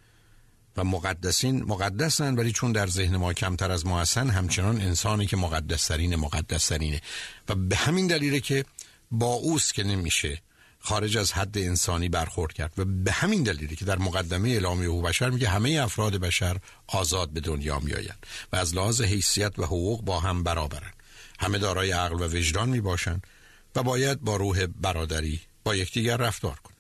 و 0.77 0.83
مقدسین 0.83 1.63
مقدسن 1.63 2.35
ولی 2.35 2.51
چون 2.51 2.71
در 2.71 2.87
ذهن 2.87 3.15
ما 3.15 3.33
کمتر 3.33 3.71
از 3.71 3.85
ما 3.85 4.01
هستن 4.01 4.29
همچنان 4.29 4.81
انسانی 4.81 5.25
که 5.25 5.37
مقدسترین 5.37 6.15
مقدسترینه. 6.15 7.01
و 7.49 7.55
به 7.55 7.75
همین 7.75 8.07
دلیله 8.07 8.39
که 8.39 8.65
با 9.11 9.33
اوست 9.33 9.73
که 9.73 9.83
نمیشه 9.83 10.41
خارج 10.81 11.17
از 11.17 11.33
حد 11.33 11.57
انسانی 11.57 12.09
برخورد 12.09 12.53
کرد 12.53 12.73
و 12.77 12.85
به 12.85 13.11
همین 13.11 13.43
دلیلی 13.43 13.75
که 13.75 13.85
در 13.85 13.97
مقدمه 13.97 14.49
اعلامیه 14.49 14.87
حقوق 14.87 15.05
بشر 15.05 15.29
میگه 15.29 15.49
همه 15.49 15.79
افراد 15.83 16.15
بشر 16.15 16.57
آزاد 16.87 17.29
به 17.29 17.39
دنیا 17.39 17.79
میآیند 17.79 18.25
و 18.53 18.55
از 18.55 18.75
لحاظ 18.75 19.01
حیثیت 19.01 19.59
و 19.59 19.63
حقوق 19.63 20.01
با 20.01 20.19
هم 20.19 20.43
برابرند. 20.43 20.93
همه 21.39 21.57
دارای 21.57 21.91
عقل 21.91 22.21
و 22.21 22.27
وجدان 22.27 22.69
می 22.69 22.81
باشند 22.81 23.27
و 23.75 23.83
باید 23.83 24.21
با 24.21 24.35
روح 24.35 24.65
برادری 24.65 25.39
با 25.63 25.75
یکدیگر 25.75 26.17
رفتار 26.17 26.55
کنند. 26.55 26.77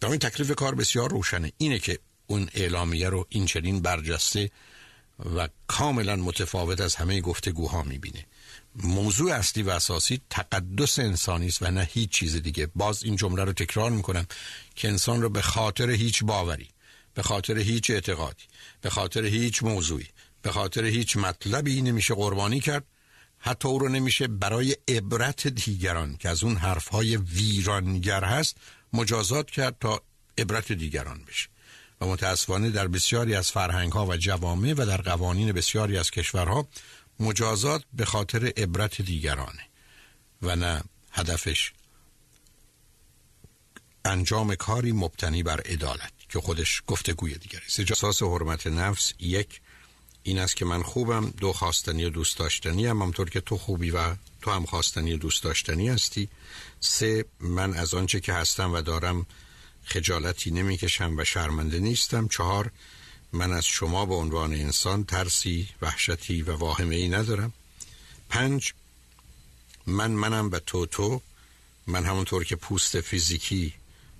در 0.00 0.08
این 0.08 0.18
تکلیف 0.18 0.54
کار 0.54 0.74
بسیار 0.74 1.10
روشنه. 1.10 1.52
اینه 1.58 1.78
که 1.78 1.98
اون 2.26 2.48
اعلامیه 2.54 3.08
رو 3.08 3.26
این 3.28 3.46
چنین 3.46 3.80
برجسته 3.80 4.50
و 5.36 5.48
کاملا 5.66 6.16
متفاوت 6.16 6.80
از 6.80 6.94
همه 6.94 7.20
گفتگوها 7.20 7.82
می‌بینه. 7.82 8.26
موضوع 8.82 9.32
اصلی 9.32 9.62
و 9.62 9.70
اساسی 9.70 10.20
تقدس 10.30 10.98
انسانی 10.98 11.46
است 11.46 11.62
و 11.62 11.70
نه 11.70 11.88
هیچ 11.92 12.10
چیز 12.10 12.36
دیگه. 12.36 12.68
باز 12.74 13.04
این 13.04 13.16
جمله 13.16 13.44
رو 13.44 13.52
تکرار 13.52 13.90
می‌کنم 13.90 14.26
که 14.74 14.88
انسان 14.88 15.22
رو 15.22 15.28
به 15.28 15.42
خاطر 15.42 15.90
هیچ 15.90 16.24
باوری 16.24 16.68
به 17.14 17.22
خاطر 17.22 17.58
هیچ 17.58 17.90
اعتقادی 17.90 18.44
به 18.80 18.90
خاطر 18.90 19.24
هیچ 19.24 19.62
موضوعی 19.62 20.06
به 20.42 20.52
خاطر 20.52 20.84
هیچ 20.84 21.16
مطلبی 21.16 21.82
نمیشه 21.82 22.14
قربانی 22.14 22.60
کرد. 22.60 22.84
حتی 23.38 23.68
او 23.68 23.78
رو 23.78 23.88
نمیشه 23.88 24.26
برای 24.26 24.76
عبرت 24.88 25.48
دیگران 25.48 26.16
که 26.16 26.28
از 26.28 26.44
اون 26.44 26.56
حرفهای 26.56 27.16
ویرانگر 27.16 28.24
هست 28.24 28.56
مجازات 28.92 29.50
کرد 29.50 29.76
تا 29.80 30.02
عبرت 30.38 30.72
دیگران 30.72 31.24
بشه. 31.28 31.48
و 32.00 32.06
متاسفانه 32.06 32.70
در 32.70 32.88
بسیاری 32.88 33.34
از 33.34 33.50
فرهنگ 33.50 33.92
ها 33.92 34.06
و 34.06 34.16
جوامع 34.16 34.72
و 34.72 34.86
در 34.86 34.96
قوانین 34.96 35.52
بسیاری 35.52 35.98
از 35.98 36.10
کشورها 36.10 36.68
مجازات 37.20 37.84
به 37.92 38.04
خاطر 38.04 38.52
عبرت 38.56 39.02
دیگرانه 39.02 39.66
و 40.42 40.56
نه 40.56 40.82
هدفش 41.12 41.72
انجام 44.04 44.54
کاری 44.54 44.92
مبتنی 44.92 45.42
بر 45.42 45.60
عدالت 45.60 46.12
که 46.28 46.40
خودش 46.40 46.82
گفتگوی 46.86 47.34
دیگری. 47.34 47.62
است 47.66 47.92
اساس 47.92 48.22
حرمت 48.22 48.66
نفس 48.66 49.12
یک 49.18 49.60
این 50.22 50.38
است 50.38 50.56
که 50.56 50.64
من 50.64 50.82
خوبم 50.82 51.30
دو 51.30 51.52
خواستنی 51.52 52.04
و 52.04 52.10
دوست 52.10 52.38
داشتنی 52.38 52.86
هم 52.86 53.02
همطور 53.02 53.30
که 53.30 53.40
تو 53.40 53.58
خوبی 53.58 53.90
و 53.90 54.14
تو 54.42 54.50
هم 54.50 54.66
خواستنی 54.66 55.12
و 55.12 55.16
دوست 55.16 55.42
داشتنی 55.42 55.88
هستی. 55.88 56.28
سه 56.80 57.24
من 57.40 57.74
از 57.74 57.94
آنچه 57.94 58.20
که 58.20 58.32
هستم 58.32 58.72
و 58.72 58.80
دارم 58.80 59.26
خجالتی 59.84 60.50
نمی‌کشم 60.50 61.14
و 61.18 61.24
شرمنده 61.24 61.78
نیستم. 61.78 62.28
چهار 62.28 62.70
من 63.34 63.52
از 63.52 63.66
شما 63.66 64.06
به 64.06 64.14
عنوان 64.14 64.52
انسان 64.52 65.04
ترسی 65.04 65.68
وحشتی 65.82 66.42
و 66.42 66.56
واهمه 66.56 66.94
ای 66.94 67.08
ندارم. 67.08 67.52
پنج 68.28 68.72
من 69.86 70.10
منم 70.10 70.50
و 70.50 70.58
تو 70.58 70.86
تو. 70.86 71.20
من 71.86 72.04
همونطور 72.04 72.44
که 72.44 72.56
پوست 72.56 73.00
فیزیکی 73.00 73.74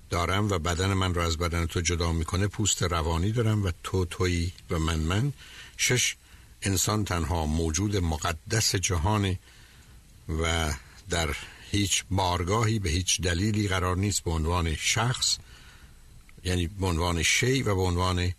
دارم 0.09 0.49
و 0.49 0.59
بدن 0.59 0.93
من 0.93 1.13
را 1.13 1.25
از 1.25 1.37
بدن 1.37 1.65
تو 1.65 1.81
جدا 1.81 2.11
می‌کنه 2.11 2.47
پوست 2.47 2.83
روانی 2.83 3.31
دارم 3.31 3.63
و 3.63 3.71
تو 3.83 4.05
تویی 4.05 4.53
و 4.69 4.79
من 4.79 4.99
من. 4.99 5.33
شش 5.77 6.15
انسان 6.61 7.05
تنها 7.05 7.45
موجود 7.45 7.97
مقدس 7.97 8.75
جهانه 8.75 9.39
و 10.41 10.73
در 11.09 11.35
هیچ 11.71 12.03
بارگاهی 12.11 12.79
به 12.79 12.89
هیچ 12.89 13.21
دلیلی 13.21 13.67
قرار 13.67 13.97
نیست 13.97 14.23
به 14.23 14.31
عنوان 14.31 14.75
شخص 14.75 15.37
یعنی 16.43 16.67
به 16.67 16.85
عنوان 16.85 17.23
شی 17.23 17.61
و 17.61 17.75
به 17.75 17.81
عنوان 17.81 18.33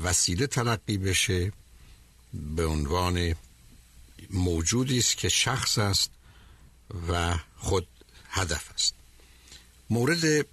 وسیله 0.00 0.46
تلقی 0.46 0.98
بشه 0.98 1.52
به 2.34 2.66
عنوان 2.66 3.34
موجودی 4.30 4.98
است 4.98 5.16
که 5.16 5.28
شخص 5.28 5.78
است 5.78 6.10
و 7.08 7.34
خود 7.56 7.86
هدف 8.30 8.70
است. 8.74 8.94
مورد 9.90 10.46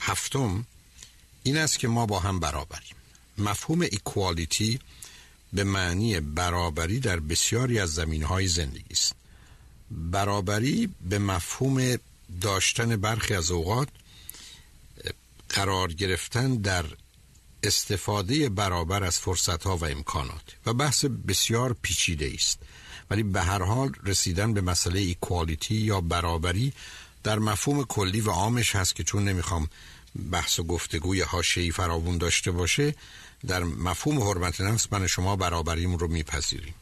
هفتم 0.00 0.66
این 1.42 1.56
است 1.56 1.78
که 1.78 1.88
ما 1.88 2.06
با 2.06 2.20
هم 2.20 2.40
برابریم. 2.40 2.96
مفهوم 3.38 3.80
ایکوالیتی 3.80 4.80
به 5.52 5.64
معنی 5.64 6.20
برابری 6.20 7.00
در 7.00 7.20
بسیاری 7.20 7.78
از 7.78 7.94
زمین 7.94 8.22
های 8.22 8.48
زندگی 8.48 8.84
است. 8.90 9.14
برابری 9.90 10.94
به 11.00 11.18
مفهوم 11.18 11.96
داشتن 12.40 12.96
برخی 12.96 13.34
از 13.34 13.50
اوقات 13.50 13.88
قرار 15.48 15.92
گرفتن 15.92 16.56
در 16.56 16.84
استفاده 17.64 18.48
برابر 18.48 19.04
از 19.04 19.18
فرصت 19.18 19.62
ها 19.62 19.76
و 19.76 19.84
امکانات 19.84 20.42
و 20.66 20.72
بحث 20.74 21.04
بسیار 21.04 21.76
پیچیده 21.82 22.30
است. 22.34 22.58
ولی 23.10 23.22
به 23.22 23.42
هر 23.42 23.62
حال 23.62 23.92
رسیدن 24.04 24.54
به 24.54 24.60
مسئله 24.60 25.00
ایکوالیتی 25.00 25.74
یا 25.74 26.00
برابری 26.00 26.72
در 27.22 27.38
مفهوم 27.38 27.84
کلی 27.84 28.20
و 28.20 28.30
عامش 28.30 28.76
هست 28.76 28.94
که 28.94 29.04
چون 29.04 29.24
نمی‌خوام 29.24 29.68
بحث 30.32 30.58
و 30.58 30.62
گفتگوی 30.62 31.20
هاشهی 31.20 31.70
فراوون 31.70 32.18
داشته 32.18 32.50
باشه 32.50 32.94
در 33.46 33.62
مفهوم 33.62 34.22
حرمت 34.22 34.60
نفس 34.60 34.86
من 34.92 35.06
شما 35.06 35.36
برابریم 35.36 35.96
رو 35.96 36.08
میپذیریم. 36.08 36.74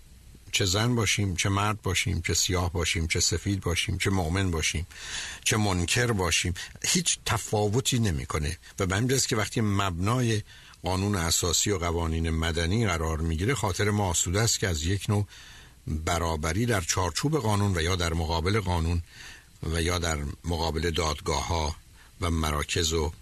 چه 0.52 0.64
زن 0.64 0.94
باشیم 0.94 1.36
چه 1.36 1.48
مرد 1.48 1.82
باشیم 1.82 2.22
چه 2.26 2.34
سیاه 2.34 2.72
باشیم 2.72 3.06
چه 3.06 3.20
سفید 3.20 3.60
باشیم 3.60 3.98
چه 3.98 4.10
مؤمن 4.10 4.50
باشیم 4.50 4.86
چه 5.44 5.56
منکر 5.56 6.12
باشیم 6.12 6.54
هیچ 6.84 7.18
تفاوتی 7.26 7.98
نمی‌کنه. 7.98 8.58
و 8.78 8.86
به 8.86 8.96
همین 8.96 9.18
که 9.28 9.36
وقتی 9.36 9.60
مبنای 9.60 10.42
قانون 10.82 11.14
اساسی 11.14 11.70
و 11.70 11.78
قوانین 11.78 12.30
مدنی 12.30 12.86
قرار 12.86 13.20
می‌گیره 13.20 13.54
خاطر 13.54 13.90
ما 13.90 14.08
آسوده 14.08 14.40
است 14.40 14.58
که 14.58 14.68
از 14.68 14.82
یک 14.82 15.10
نوع 15.10 15.26
برابری 15.86 16.66
در 16.66 16.80
چارچوب 16.80 17.38
قانون 17.38 17.76
و 17.76 17.82
یا 17.82 17.96
در 17.96 18.12
مقابل 18.12 18.60
قانون 18.60 19.02
و 19.72 19.82
یا 19.82 19.98
در 19.98 20.18
مقابل 20.44 20.90
دادگاه 20.90 21.46
ها 21.46 21.76
و 22.20 22.30
مراکز 22.30 22.92
و 22.92 23.12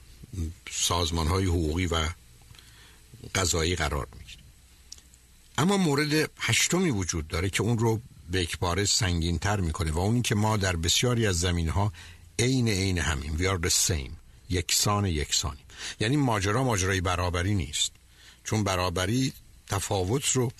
سازمان 0.70 1.26
های 1.26 1.44
حقوقی 1.44 1.86
و 1.86 2.08
قضایی 3.34 3.76
قرار 3.76 4.06
می‌گیره. 4.18 4.42
اما 5.58 5.76
مورد 5.76 6.30
هشتمی 6.38 6.90
وجود 6.90 7.28
داره 7.28 7.50
که 7.50 7.62
اون 7.62 7.78
رو 7.78 8.00
به 8.30 8.42
اکباره 8.42 8.84
سنگین 8.84 9.38
تر 9.38 9.60
می‌کنه 9.60 9.90
و 9.90 9.98
اون 9.98 10.22
که 10.22 10.34
ما 10.34 10.56
در 10.56 10.76
بسیاری 10.76 11.26
از 11.26 11.40
زمین 11.40 11.68
ها 11.68 11.92
عین 12.38 12.68
عین 12.68 12.98
همین 12.98 13.36
we 13.36 13.58
are 13.58 13.66
the 13.66 13.72
same. 13.88 14.10
یکسان 14.50 15.06
یکسانی 15.06 15.60
یعنی 16.00 16.16
ماجرا 16.16 16.64
ماجرای 16.64 17.00
برابری 17.00 17.54
نیست. 17.54 17.92
چون 18.44 18.64
برابری 18.64 19.32
تفاوت 19.68 20.28
رو 20.28 20.52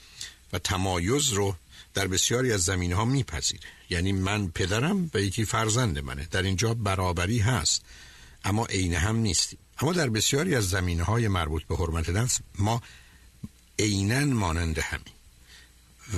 و 0.53 0.59
تمایز 0.59 1.29
رو 1.29 1.57
در 1.95 2.07
بسیاری 2.07 2.53
از 2.53 2.63
زمین 2.63 2.93
ها 2.93 3.05
میپذیره. 3.05 3.69
یعنی 3.91 4.13
من 4.13 4.49
پدرم 4.49 5.11
و 5.15 5.21
یکی 5.21 5.45
فرزند 5.45 5.99
منه. 5.99 6.29
در 6.31 6.43
اینجا 6.43 6.75
برابری 6.75 7.39
هست 7.39 7.83
اما 8.45 8.67
عین 8.67 8.95
هم 8.95 9.17
نیستیم. 9.17 9.59
اما 9.79 9.93
در 9.93 10.09
بسیاری 10.09 10.55
از 10.55 10.69
زمین 10.69 11.01
های 11.01 11.29
مربوط 11.29 11.65
به 11.65 11.77
حرمت 11.77 12.09
نفس 12.09 12.41
ما 12.59 12.83
عینا 13.79 14.25
مانند 14.25 14.79
همین 14.79 15.20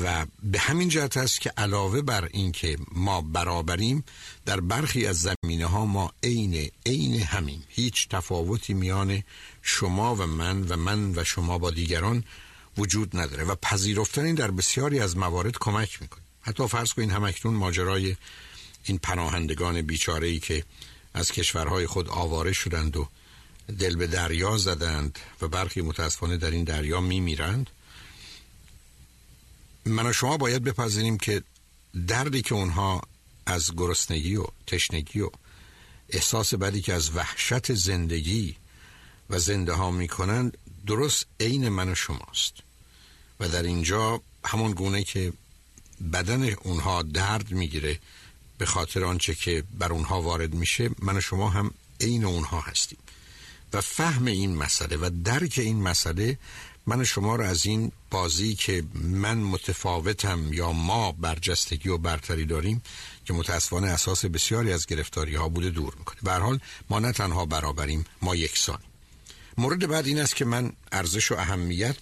و 0.05 0.27
به 0.43 0.59
همین 0.59 0.89
جهت 0.89 1.17
است 1.17 1.41
که 1.41 1.53
علاوه 1.57 2.03
بر 2.03 2.29
اینکه 2.33 2.77
ما 2.93 3.21
برابریم 3.21 4.05
در 4.45 4.61
برخی 4.61 5.07
از 5.07 5.21
زمینه 5.21 5.67
ها 5.67 5.87
ما 5.87 6.13
عین 6.23 6.71
عین 6.87 7.23
همین 7.23 7.63
هیچ 7.69 8.09
تفاوتی 8.09 8.75
میان 8.75 9.23
شما 9.63 10.15
و 10.15 10.27
من 10.27 10.63
و 10.69 10.77
من 10.77 11.13
و 11.19 11.25
شما 11.25 11.59
با 11.59 11.71
دیگران 11.71 12.25
وجود 12.79 13.17
نداره 13.17 13.45
و 13.45 13.55
پذیرفتن 13.55 14.25
این 14.25 14.35
در 14.35 14.51
بسیاری 14.51 15.01
از 15.01 15.17
موارد 15.17 15.59
کمک 15.59 16.03
می‌کنه. 16.03 16.23
حتی 16.41 16.69
فرض 16.69 16.93
کنین 16.93 17.11
همکنون 17.11 17.55
ماجرای 17.55 18.17
این 18.85 18.99
پناهندگان 18.99 19.83
بیچاره 19.83 20.27
ای 20.29 20.39
که 20.39 20.65
از 21.15 21.33
کشورهای 21.33 21.87
خود 21.87 22.09
آواره 22.09 22.53
شدند 22.53 22.97
و 22.97 23.09
دل 23.79 23.97
به 23.97 24.07
دریا 24.07 24.57
زدند 24.57 25.19
و 25.43 25.49
برخی 25.49 25.81
متاسفانه 25.81 26.37
در 26.37 26.51
این 26.51 26.65
دریا 26.65 27.01
میمیرند. 27.01 27.71
من 29.87 30.07
و 30.07 30.13
شما 30.13 30.37
باید 30.37 30.65
بپذیریم 30.65 31.19
که 31.19 31.43
دردی 32.07 32.43
که 32.43 32.55
اونها 32.55 33.03
از 33.47 33.71
گرسنگی 33.77 34.37
و 34.37 34.45
تشنگی 34.67 35.21
و 35.21 35.31
احساس 36.09 36.55
بدی 36.55 36.81
که 36.81 36.93
از 36.93 37.17
وحشت 37.17 37.75
زندگی 37.75 38.57
و 39.31 39.39
زنده 39.39 39.73
ها 39.73 39.91
می‌کنند 39.91 40.59
درست 40.87 41.27
عین 41.41 41.69
من 41.69 41.89
و 41.89 41.95
شماست. 41.95 42.55
و 43.41 43.49
در 43.49 43.63
اینجا 43.63 44.21
همون 44.45 44.73
گونه 44.73 45.05
که 45.05 45.33
بدن 46.13 46.43
اونها 46.53 47.03
درد 47.03 47.51
می‌گیره 47.51 47.99
به 48.59 48.67
خاطر 48.67 49.05
آنچه 49.05 49.35
که 49.35 49.65
بر 49.79 49.93
اونها 49.93 50.23
وارد 50.23 50.55
میشه 50.55 50.91
من 50.99 51.17
و 51.17 51.21
شما 51.21 51.51
هم 51.51 51.71
عین 52.01 52.25
اونها 52.25 52.61
هستیم. 52.61 52.99
و 53.73 53.81
فهم 53.81 54.27
این 54.27 54.57
مسئله 54.57 54.97
و 54.97 55.11
درک 55.25 55.55
این 55.59 55.83
مسئله 55.83 56.39
من 56.87 57.05
شما 57.05 57.37
رو 57.37 57.45
از 57.45 57.67
این 57.67 57.93
بازی 58.11 58.55
که 58.55 58.85
من 58.95 59.39
متفاوتم 59.39 60.53
یا 60.53 60.73
ما 60.73 61.13
برجستگی 61.13 61.89
و 61.89 61.99
برتری 61.99 62.45
داریم 62.45 62.83
که 63.25 63.33
متاسفانه 63.33 63.89
اساس 63.89 64.25
بسیاری 64.25 64.73
از 64.73 64.87
گرفتاری 64.87 65.35
ها 65.35 65.49
بوده 65.49 65.71
دور 65.71 65.95
می‌کنه. 65.99 66.19
به 66.23 66.33
حال 66.33 66.61
ما 66.91 66.99
نه 66.99 67.13
تنها 67.13 67.47
برابریم 67.47 68.05
ما 68.23 68.37
یکسانیم. 68.37 68.87
مورد 69.59 69.87
بعد 69.89 70.07
این 70.07 70.21
است 70.21 70.37
که 70.37 70.45
من 70.45 70.73
ارزش 70.93 71.33
و 71.33 71.35
اهمیت 71.35 71.97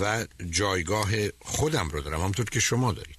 و 0.00 0.26
جایگاه 0.50 1.10
خودم 1.40 1.88
رو 1.88 2.00
دارم 2.00 2.20
همونطور 2.20 2.44
که 2.44 2.60
شما 2.60 2.92
دارید. 2.92 3.18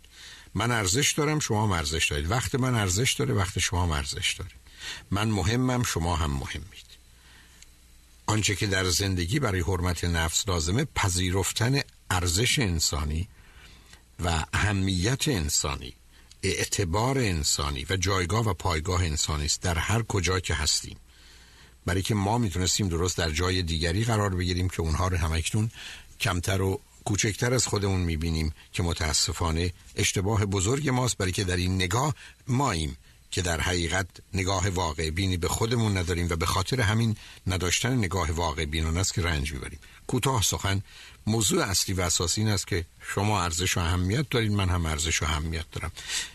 من 0.54 0.72
ارزش 0.72 1.12
دارم 1.12 1.40
شما 1.40 1.64
هم 1.64 1.72
ارزش 1.72 2.08
دارید. 2.12 2.32
وقت 2.32 2.56
من 2.56 2.76
ارزش 2.76 3.14
داره 3.14 3.34
وقت 3.34 3.60
شما 3.60 3.84
هم 3.84 3.92
ارزش 3.92 4.36
داره. 4.40 4.52
من 5.12 5.28
مهمم 5.28 5.84
شما 5.84 6.16
هم 6.16 6.32
مهمید. 6.32 6.89
آنچه 8.30 8.56
که 8.56 8.68
در 8.68 8.90
زندگی 8.90 9.40
برای 9.40 9.62
حرمت 9.62 10.04
نفس 10.04 10.48
لازمه 10.48 10.86
پذیرفتن 10.96 11.80
ارزش 12.10 12.60
انسانی 12.60 13.28
و 14.26 14.46
اهمیت 14.54 15.28
انسانی 15.28 15.94
اعتبار 16.44 17.18
انسانی 17.18 17.86
و 17.90 17.98
جایگاه 17.98 18.50
و 18.50 18.54
پایگاه 18.54 19.04
انسانی 19.04 19.46
است 19.46 19.62
در 19.62 19.78
هر 19.78 20.02
کجا 20.02 20.40
که 20.40 20.54
هستیم. 20.54 20.98
برای 21.86 22.02
که 22.02 22.16
ما 22.16 22.38
می‌تونستیم 22.38 22.90
درست 22.90 23.18
در 23.18 23.32
جای 23.32 23.64
دیگری 23.64 24.04
قرار 24.04 24.36
بگیریم 24.36 24.70
که 24.70 24.82
اونها 24.82 25.08
رو 25.08 25.18
همکنون 25.18 25.72
کمتر 26.20 26.62
و 26.62 26.82
کوچکتر 27.06 27.54
از 27.54 27.68
خودمون 27.68 28.02
می‌بینیم 28.02 28.54
که 28.74 28.84
متاسفانه 28.84 29.74
اشتباه 29.96 30.46
بزرگ 30.46 30.90
ماست. 30.90 31.18
برای 31.18 31.32
که 31.32 31.44
در 31.44 31.58
این 31.58 31.76
نگاه 31.76 32.16
ماییم. 32.48 32.98
که 33.32 33.42
در 33.42 33.62
حقیقت 33.62 34.08
نگاه 34.34 34.70
واقع 34.70 35.10
بینی 35.10 35.38
به 35.38 35.48
خودمون 35.48 35.98
نداریم 35.98 36.28
و 36.30 36.36
به 36.36 36.46
خاطر 36.46 36.82
همین 36.82 37.16
نداشتن 37.48 37.98
نگاه 37.98 38.32
واقع 38.32 38.66
بینان 38.66 38.98
است 38.98 39.14
که 39.14 39.22
رنج 39.22 39.54
می‌بریم. 39.54 39.80
کوتاه 40.08 40.44
سخن 40.44 40.82
موضوع 41.28 41.64
اصلی 41.64 41.96
و 41.96 42.02
اساسی 42.02 42.42
این 42.42 42.50
است 42.50 42.68
که 42.68 42.86
شما 43.16 43.42
ارزش 43.44 43.78
و 43.78 43.80
اهمیت 43.80 44.30
دارید 44.30 44.52
من 44.52 44.70
هم 44.70 44.86
ارزش 44.86 45.22
و 45.22 45.26
اهمیت 45.26 45.72
دارم. 45.72 45.92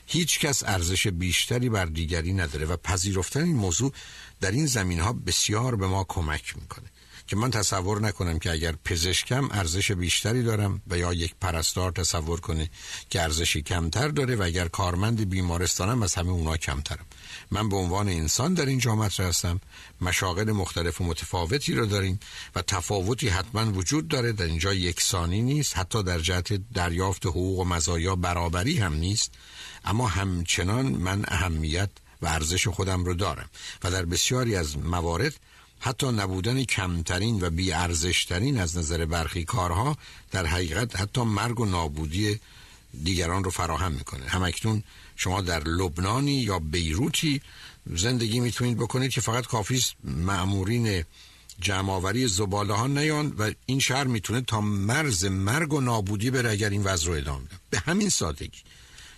هیچ 0.07 0.39
کس 0.39 0.63
ارزش 0.63 1.07
بیشتری 1.07 1.69
بر 1.69 1.87
دیگری 1.87 2.33
نداره 2.33 2.67
و 2.67 2.77
پذیرفتن 2.77 3.45
این 3.45 3.57
موضوع 3.57 3.93
در 4.41 4.51
این 4.51 4.67
زمین 4.67 5.01
ها 5.01 5.13
بسیار 5.13 5.77
به 5.77 5.87
ما 5.87 6.05
کمک 6.09 6.57
می‌کنه. 6.57 6.94
که 7.27 7.37
من 7.37 7.51
تصور 7.51 8.01
نکنم 8.01 8.39
که 8.39 8.51
اگر 8.51 8.75
پزشکم 8.85 9.49
ارزش 9.51 9.93
بیشتری 9.93 10.43
دارم 10.43 10.83
و 10.87 10.99
یا 10.99 11.13
یک 11.13 11.35
پرستار 11.41 11.93
تصور 11.93 12.41
کنه 12.41 12.71
که 13.11 13.23
ارزشی 13.23 13.63
کمتر 13.63 14.09
داره 14.09 14.37
و 14.37 14.43
اگر 14.43 14.69
کارمند 14.69 15.31
بیمارستانم 15.31 16.03
از 16.03 16.15
همه 16.15 16.31
اونا 16.31 16.57
کمترم. 16.57 17.07
من 17.51 17.69
به 17.69 17.77
عنوان 17.77 18.09
انسان 18.09 18.55
در 18.55 18.67
این 18.67 18.79
جامعه 18.79 19.09
هستم. 19.19 19.61
مشاغل 20.01 20.53
مختلف 20.53 21.01
و 21.01 21.05
متفاوتی 21.05 21.75
رو 21.75 21.87
داریم 21.87 22.21
و 22.55 22.63
تفاوتی 22.63 23.29
حتما 23.29 23.73
وجود 23.73 24.09
داره. 24.09 24.33
در 24.33 24.45
اینجا 24.45 24.75
یکسانی 24.75 25.43
نیست. 25.43 25.79
حتی 25.79 26.03
در 26.03 26.19
جهت 26.19 26.73
دریافت 26.73 27.27
حقوق 27.27 27.59
و 27.59 27.65
مزایا 27.65 28.17
برابری 28.17 28.79
هم 28.79 28.95
نیست. 28.95 29.33
اما 29.85 30.09
همچنان 30.09 30.87
من 30.87 31.25
اهمیت 31.29 31.91
و 32.23 32.27
ارزش 32.27 32.69
خودم 32.69 33.05
رو 33.05 33.15
دارم 33.15 33.51
و 33.85 33.91
در 33.91 34.05
بسیاری 34.05 34.57
از 34.57 34.79
موارد 34.79 35.35
حتی 35.85 36.07
نبودن 36.07 36.65
کمترین 36.65 37.43
و 37.43 37.51
بیارزشترین 37.51 38.59
از 38.59 38.79
نظر 38.79 39.05
برخی 39.05 39.45
کارها 39.45 39.97
در 40.31 40.47
حقیقت 40.47 41.01
حتی 41.01 41.23
مرگ 41.23 41.61
و 41.61 41.65
نابودی 41.65 42.41
دیگران 43.05 43.45
رو 43.45 43.51
فراهم 43.51 43.93
می‌کنه. 43.93 44.27
همکنون 44.27 44.83
شما 45.17 45.41
در 45.41 45.65
لبنانی 45.65 46.33
یا 46.33 46.59
بیروتی 46.59 47.41
زندگی 47.95 48.41
می‌تونید 48.41 48.77
بکنید 48.77 49.11
که 49.11 49.21
فقط 49.21 49.47
کافی 49.47 49.77
است 49.77 49.95
مأمورین 50.05 51.05
جمعآوری 51.61 52.29
زباله 52.29 52.75
ها 52.75 52.87
نیان 52.87 53.35
و 53.39 53.53
این 53.67 53.79
شهر 53.79 54.05
می‌تونه 54.05 54.41
تا 54.41 54.61
مرز 54.61 55.25
مرگ 55.25 55.73
و 55.73 55.81
نابودی 55.81 56.31
بره 56.31 56.51
اگر 56.51 56.71
این 56.71 56.83
وضع 56.83 57.07
رو 57.07 57.13
ادامه 57.13 57.47
به 57.71 57.79
همین 57.79 58.09
سادگی. 58.09 58.63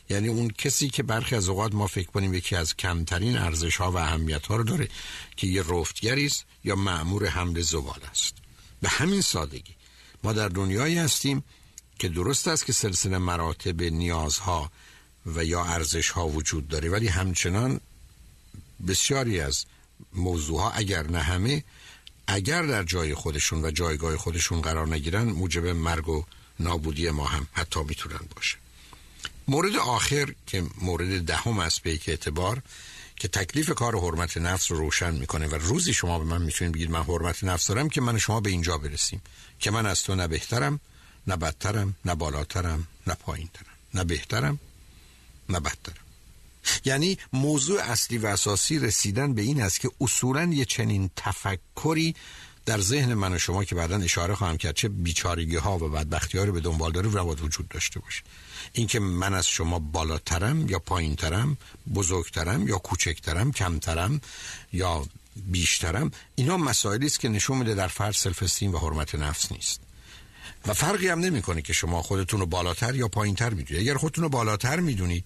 یعنی 0.09 0.29
اون 0.29 0.49
کسی 0.49 0.91
که 0.91 1.03
برخی 1.03 1.37
از 1.37 1.49
اوقات 1.49 1.75
ما 1.75 1.87
فکر 1.87 2.11
کنیم 2.11 2.35
یکی 2.35 2.57
از 2.57 2.77
کمترین 2.77 3.39
ارزش 3.39 3.77
ها 3.77 3.93
و 3.93 3.97
اهمیت 3.97 4.47
ها 4.47 4.57
رو 4.57 4.65
داره 4.65 4.89
که 5.37 5.47
یه 5.47 5.65
رفتگری 5.69 6.27
است 6.27 6.45
یا 6.65 6.77
معمور 6.77 7.27
حمل 7.27 7.61
زبال 7.61 8.01
است. 8.11 8.35
به 8.83 8.89
همین 8.89 9.21
سادگی 9.21 9.75
ما 10.23 10.33
در 10.33 10.49
دنیایی 10.49 10.99
هستیم 10.99 11.45
که 11.99 12.09
درست 12.09 12.49
است 12.49 12.67
که 12.67 12.73
سلسله 12.73 13.19
مراتب 13.19 13.83
نیازها 13.83 14.71
و 15.27 15.45
یا 15.45 15.65
ارزش 15.65 16.11
ها 16.11 16.29
وجود 16.29 16.69
داره 16.69 16.91
ولی 16.91 17.09
همچنان 17.09 17.81
بسیاری 18.89 19.41
از 19.41 19.65
موضوع 20.13 20.61
ها 20.61 20.71
اگر 20.71 21.07
نه 21.07 21.19
همه 21.19 21.65
اگر 22.27 22.63
در 22.63 22.83
جای 22.83 23.15
خودشون 23.15 23.65
و 23.65 23.71
جایگاه 23.71 24.17
خودشون 24.17 24.61
قرار 24.61 24.89
نگیرن 24.89 25.23
موجب 25.23 25.67
مرگ 25.67 26.09
و 26.09 26.25
نابودی 26.61 27.11
ما 27.11 27.25
هم 27.25 27.47
حتی 27.53 27.81
می‌تونن 27.89 28.21
باشه. 28.35 28.57
مورد 29.49 29.77
آخر 29.77 30.35
که 30.47 30.65
مورد 30.81 31.25
دهم 31.25 31.59
است 31.59 31.83
به 31.83 31.91
یک 31.93 32.09
اعتبار 32.09 32.63
که 33.17 33.29
تکلیف 33.29 33.71
کار 33.71 33.97
حرمت 33.97 34.37
نفس 34.37 34.71
رو 34.71 34.79
روشن 34.79 35.15
می‌کنه 35.15 35.47
و 35.47 35.55
روزی 35.55 35.95
شما 35.95 36.19
به 36.19 36.25
من 36.25 36.43
می‌تونید 36.43 36.75
بگید 36.75 36.91
من 36.91 37.03
حرمت 37.03 37.45
نفس 37.45 37.67
دارم 37.67 37.89
که 37.89 38.01
من 38.01 38.19
شما 38.19 38.41
به 38.41 38.51
اینجا 38.51 38.79
برسیم. 38.79 39.23
که 39.59 39.71
من 39.71 39.87
از 39.87 40.03
تو 40.03 40.15
نه 40.15 40.29
بهترم 40.29 40.81
نه 41.27 41.37
بدترم 41.37 41.97
نه 42.05 42.15
بالاترم 42.15 42.87
نه 43.07 43.15
پایینترم 43.15 43.67
نه 43.95 44.05
بهترم 44.05 44.59
نه 45.49 45.61
بدترم. 45.61 46.07
یعنی 46.85 47.19
موضوع 47.33 47.81
اصلی 47.81 48.19
و 48.19 48.27
اساسی 48.27 48.79
رسیدن 48.79 49.35
به 49.35 49.43
این 49.43 49.63
است 49.63 49.81
که 49.81 49.91
اصولا 50.01 50.45
یه 50.45 50.65
چنین 50.65 51.11
تفکری 51.17 52.15
در 52.67 52.81
ذهن 52.81 53.15
من 53.15 53.33
و 53.33 53.39
شما 53.39 53.65
که 53.65 53.75
بعدا 53.75 53.97
اشاره 53.97 54.35
خواهم 54.35 54.57
کرد 54.57 54.75
چه 54.75 54.89
بیچارگی 54.89 55.57
ها 55.57 55.79
و 55.79 55.89
بدبختی 55.89 56.39
ها 56.39 56.45
رو 56.45 56.53
به 56.53 56.61
دنبال 56.61 56.93
داره 56.93 57.09
و 57.09 57.35
وجود 57.35 57.69
داشته 57.69 58.01
باشه. 58.01 58.23
اینکه 58.73 59.01
من 59.01 59.35
از 59.35 59.47
شما 59.47 59.79
بالاترم 59.79 60.69
یا 60.69 60.79
پایینترم 60.79 61.57
بزرگترم 61.95 62.69
یا 62.69 62.79
کوچکترم 62.79 63.53
کمترم 63.53 64.21
یا 64.73 65.07
بیشترم 65.37 66.11
اینا 66.35 66.57
مسائلی 66.57 67.07
است 67.07 67.21
که 67.21 67.29
نشون 67.29 67.59
میده 67.59 67.75
در 67.75 67.89
فرد 67.89 68.15
سلف 68.15 68.63
و 68.63 68.79
حرمت 68.79 69.15
نفس 69.15 69.53
نیست. 69.53 69.81
و 70.67 70.75
فرقی 70.75 71.09
هم 71.09 71.21
نمی‌کنه 71.21 71.63
که 71.63 71.73
شما 71.73 72.03
خودتون 72.03 72.41
رو 72.41 72.47
بالاتر 72.47 72.95
یا 72.95 73.09
پایینتر 73.09 73.51
می‌دونید. 73.51 73.83
اگر 73.83 73.97
خودتون 73.97 74.25
رو 74.25 74.31
بالاتر 74.31 74.81
می‌دونید 74.81 75.25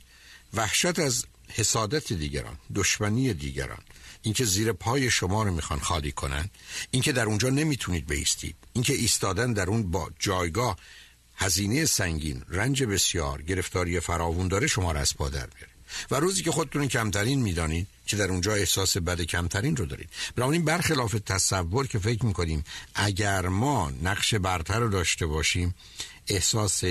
وحشت 0.54 0.98
از 0.98 1.24
حسادت 1.48 2.12
دیگران 2.12 2.56
دشمنی 2.74 3.34
دیگران 3.34 3.82
اینکه 4.22 4.44
زیر 4.44 4.72
پای 4.72 5.10
شما 5.10 5.42
رو 5.42 5.54
می‌خوان 5.54 5.80
خالی 5.80 6.12
کنن 6.12 6.50
اینکه 6.90 7.12
در 7.12 7.24
اونجا 7.24 7.50
نمی‌تونید 7.50 8.06
بیستید 8.06 8.56
اینکه 8.72 8.92
ایستادن 8.92 9.52
در 9.52 9.66
اون 9.66 9.90
با 9.90 10.10
جایگاه 10.18 10.76
هزینه 11.40 11.84
سنگین 11.84 12.42
رنج 12.48 12.82
بسیار 12.82 13.42
گرفتاری 13.42 14.00
فراوون 14.00 14.48
داره 14.48 14.66
شما 14.66 14.92
را 14.92 15.00
از 15.00 15.16
پا 15.16 15.28
در 15.28 15.46
بیاره 15.46 15.70
و 16.10 16.14
روزی 16.14 16.42
که 16.42 16.50
خودتون 16.50 16.88
کمترین 16.88 17.42
می‌دانید 17.42 17.86
که 18.06 18.16
در 18.16 18.30
اونجا 18.30 18.54
احساس 18.54 18.96
بد 18.96 19.20
کمترین 19.20 19.76
رو 19.76 19.86
دارید. 19.86 20.08
بنابراین 20.36 20.64
برخلاف 20.64 21.16
تصور 21.26 21.86
که 21.86 21.98
فکر 21.98 22.26
می‌کنیم 22.26 22.64
اگر 22.94 23.48
ما 23.48 23.90
نقش 24.02 24.34
برتر 24.34 24.78
رو 24.78 24.88
داشته 24.88 25.26
باشیم 25.26 25.74
احساس 26.28 26.82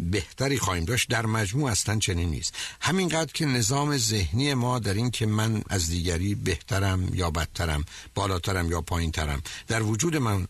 بهتری 0.00 0.58
خواهیم 0.58 0.84
داشت 0.84 1.08
در 1.08 1.26
مجموع 1.26 1.70
اصلا 1.70 1.98
چنین 1.98 2.30
نیست. 2.30 2.54
همینقدر 2.80 3.32
که 3.32 3.46
نظام 3.46 3.96
ذهنی 3.96 4.54
ما 4.54 4.78
در 4.78 4.94
این 4.94 5.10
که 5.10 5.26
من 5.26 5.62
از 5.68 5.88
دیگری 5.88 6.34
بهترم 6.34 7.14
یا 7.14 7.30
بدترم 7.30 7.84
بالاترم 8.14 8.70
یا 8.70 8.80
پایینترم 8.80 9.42
در 9.68 9.82
وجود 9.82 10.16
من 10.16 10.48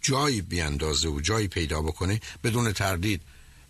جایی 0.00 0.40
بیاندازه 0.40 1.08
و 1.08 1.20
جایی 1.20 1.48
پیدا 1.48 1.82
بکنه 1.82 2.20
بدون 2.44 2.72
تردید 2.72 3.20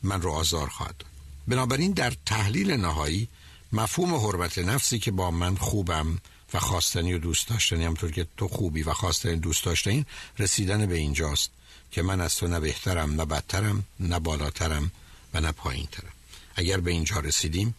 من 0.02 0.22
رو 0.22 0.30
آزار 0.30 0.68
خواهد 0.68 1.04
بنابراین 1.48 1.92
در 1.92 2.12
تحلیل 2.26 2.72
نهایی 2.72 3.28
مفهوم 3.72 4.14
حرمت 4.14 4.58
نفسی 4.58 4.98
که 4.98 5.10
با 5.10 5.30
من 5.30 5.56
خوبم 5.56 6.18
و 6.54 6.58
خواستنی 6.58 7.14
و 7.14 7.18
دوست 7.18 7.48
داشتنی 7.48 7.84
همطور 7.84 8.10
که 8.10 8.26
تو 8.36 8.48
خوبی 8.48 8.82
و 8.82 8.92
خواستنی 8.92 9.36
دوست 9.36 9.64
داشتنی 9.64 10.06
رسیدن 10.38 10.86
به 10.86 10.94
اینجاست 10.94 11.50
که 11.90 12.02
من 12.02 12.20
از 12.20 12.36
تو 12.36 12.46
نه 12.46 12.60
بهترم 12.60 13.14
نه 13.14 13.24
بدترم 13.24 13.84
نه 14.00 14.18
بالاترم 14.18 14.90
و 15.34 15.40
نه 15.40 15.52
پایینترم. 15.52 16.12
اگر 16.54 16.80
به 16.80 16.90
اینجا 16.90 17.20
رسیدیم 17.20 17.74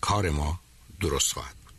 کار 0.00 0.30
ما 0.30 0.60
درست 1.00 1.32
خواهد 1.32 1.54
بود. 1.64 1.74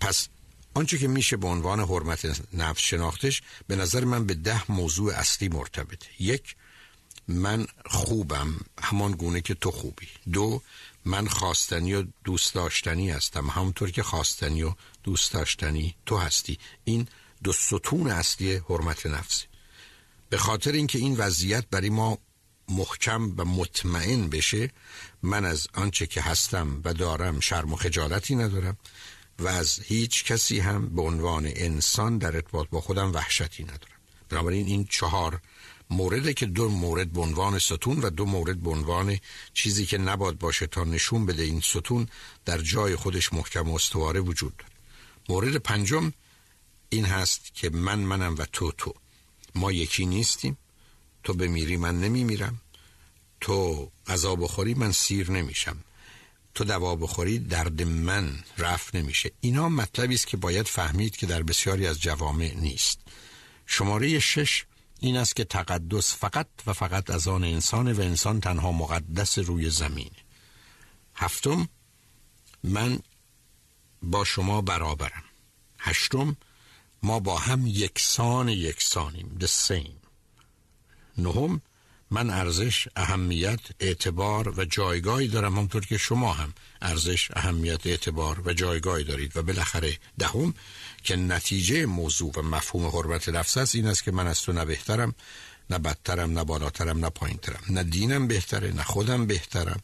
پس 0.00 0.28
آنچه 0.74 0.98
که 0.98 1.08
میشه 1.08 1.36
به 1.36 1.46
عنوان 1.46 1.80
حرمت 1.80 2.42
نفس 2.52 2.80
شناختش 2.80 3.42
به 3.66 3.76
نظر 3.76 4.04
من 4.04 4.26
به 4.26 4.34
ده 4.34 4.72
موضوع 4.72 5.14
اصلی 5.14 5.48
مرتبطه. 5.48 6.06
یک 6.18 6.56
من 7.28 7.66
خوبم 7.86 8.60
همان 8.82 9.12
گونه 9.12 9.40
که 9.40 9.54
تو 9.54 9.70
خوبی. 9.70 10.08
دو 10.32 10.62
من 11.04 11.28
خواستنی 11.28 11.94
و 11.94 12.04
دوست 12.24 12.54
داشتنی 12.54 13.10
هستم 13.10 13.46
همونطور 13.46 13.90
که 13.90 14.02
خواستنی 14.02 14.62
و 14.62 14.74
دوست 15.04 15.32
داشتنی 15.32 15.94
تو 16.06 16.16
هستی. 16.16 16.58
این 16.84 17.08
دو 17.44 17.52
ستون 17.52 18.10
اصلی 18.10 18.56
حرمت 18.68 19.06
نفسی. 19.06 19.46
به 20.30 20.38
خاطر 20.38 20.72
اینکه 20.72 20.98
این 20.98 21.16
وضعیت 21.16 21.64
برای 21.70 21.90
ما 21.90 22.18
محکم 22.68 23.34
و 23.36 23.44
مطمئن 23.44 24.28
بشه 24.28 24.70
من 25.22 25.44
از 25.44 25.66
آنچه 25.74 26.06
که 26.06 26.20
هستم 26.20 26.80
و 26.84 26.94
دارم 26.94 27.40
شرم 27.40 27.72
و 27.72 27.76
خجالتی 27.76 28.34
ندارم. 28.34 28.76
و 29.40 29.48
از 29.48 29.80
هیچ 29.80 30.24
کسی 30.24 30.60
هم 30.60 30.88
به 30.88 31.02
عنوان 31.02 31.50
انسان 31.54 32.18
در 32.18 32.36
ارتباط 32.36 32.68
با 32.68 32.80
خودم 32.80 33.12
وحشتی 33.12 33.62
ندارم. 33.62 34.00
بنابراین 34.28 34.66
این 34.66 34.84
چهار 34.84 35.40
مورد 35.90 36.32
که 36.32 36.46
دو 36.46 36.68
مورد 36.68 37.12
به 37.12 37.20
عنوان 37.20 37.58
ستون 37.58 38.00
و 38.00 38.10
دو 38.10 38.26
مورد 38.26 38.60
به 38.60 38.70
عنوان 38.70 39.18
چیزی 39.54 39.86
که 39.86 39.98
نباد 39.98 40.38
باشه 40.38 40.66
تا 40.66 40.84
نشون 40.84 41.26
بده 41.26 41.42
این 41.42 41.60
ستون 41.60 42.08
در 42.44 42.58
جای 42.58 42.96
خودش 42.96 43.32
محکم 43.32 43.70
و 43.70 43.74
استواره 43.74 44.20
وجود 44.20 44.56
داره. 44.56 44.72
مورد 45.28 45.56
پنجم 45.56 46.12
این 46.88 47.04
هست 47.04 47.54
که 47.54 47.70
من 47.70 47.98
منم 47.98 48.34
و 48.38 48.44
تو 48.52 48.72
تو. 48.72 48.94
ما 49.54 49.72
یکی 49.72 50.06
نیستیم. 50.06 50.56
تو 51.24 51.34
بمیری 51.34 51.76
من 51.76 52.00
نمیمیرم. 52.00 52.60
تو 53.40 53.90
غذا 54.06 54.36
بخوری 54.36 54.74
من 54.74 54.92
سیر 54.92 55.30
نمیشم. 55.30 55.76
تو 56.60 56.64
دوا 56.64 56.96
بخوری 56.96 57.38
درد 57.38 57.82
من 57.82 58.38
رفت 58.58 58.94
نمیشه. 58.94 59.30
اینا 59.40 59.68
مطلبی 59.68 60.14
است 60.14 60.26
که 60.26 60.36
باید 60.36 60.68
فهمید 60.68 61.16
که 61.16 61.26
در 61.26 61.42
بسیاری 61.42 61.86
از 61.86 62.00
جوامع 62.00 62.54
نیست. 62.54 63.00
شماره 63.66 64.18
شش 64.18 64.64
این 64.98 65.16
است 65.16 65.36
که 65.36 65.44
تقدس 65.44 66.14
فقط 66.14 66.46
و 66.66 66.72
فقط 66.72 67.10
از 67.10 67.28
آن 67.28 67.44
انسان 67.44 67.92
و 67.92 68.00
انسان 68.00 68.40
تنها 68.40 68.72
مقدس 68.72 69.38
روی 69.38 69.70
زمین. 69.70 70.10
هفتم 71.14 71.68
من 72.64 72.98
با 74.02 74.24
شما 74.24 74.60
برابرم. 74.60 75.24
هشتم 75.78 76.36
ما 77.02 77.20
با 77.20 77.38
هم 77.38 77.66
یکسان 77.66 78.48
یکسانیم. 78.48 79.36
The 79.40 79.46
same. 79.68 80.06
نهم 81.18 81.60
من 82.10 82.30
ارزش 82.30 82.88
اهمیت 82.96 83.60
اعتبار 83.80 84.60
و 84.60 84.64
جایگاهی 84.64 85.28
دارم 85.28 85.58
همطور 85.58 85.86
که 85.86 85.98
شما 85.98 86.32
هم 86.32 86.54
ارزش 86.82 87.30
اهمیت 87.36 87.86
اعتبار 87.86 88.40
و 88.44 88.52
جایگاهی 88.52 89.04
دارید 89.04 89.36
و 89.36 89.42
بالاخره 89.42 89.98
دهم 90.18 90.54
که 91.02 91.16
نتیجه 91.16 91.86
موضوع 91.86 92.32
و 92.36 92.42
مفهوم 92.42 92.86
حرمت 92.86 93.28
نفس 93.28 93.56
است 93.56 93.74
این 93.74 93.86
است 93.86 94.04
که 94.04 94.10
من 94.12 94.26
از 94.26 94.42
تو 94.42 94.52
نه 94.52 94.64
بهترم 94.64 95.14
نه 95.70 95.78
بدترم 95.78 96.38
نه 96.38 96.44
بالاترم 96.44 96.98
نه 96.98 97.10
پایینترم. 97.10 97.60
نه 97.70 97.82
دینم 97.82 98.26
بهتره 98.26 98.72
نه 98.72 98.82
خودم 98.82 99.26
بهترم 99.26 99.80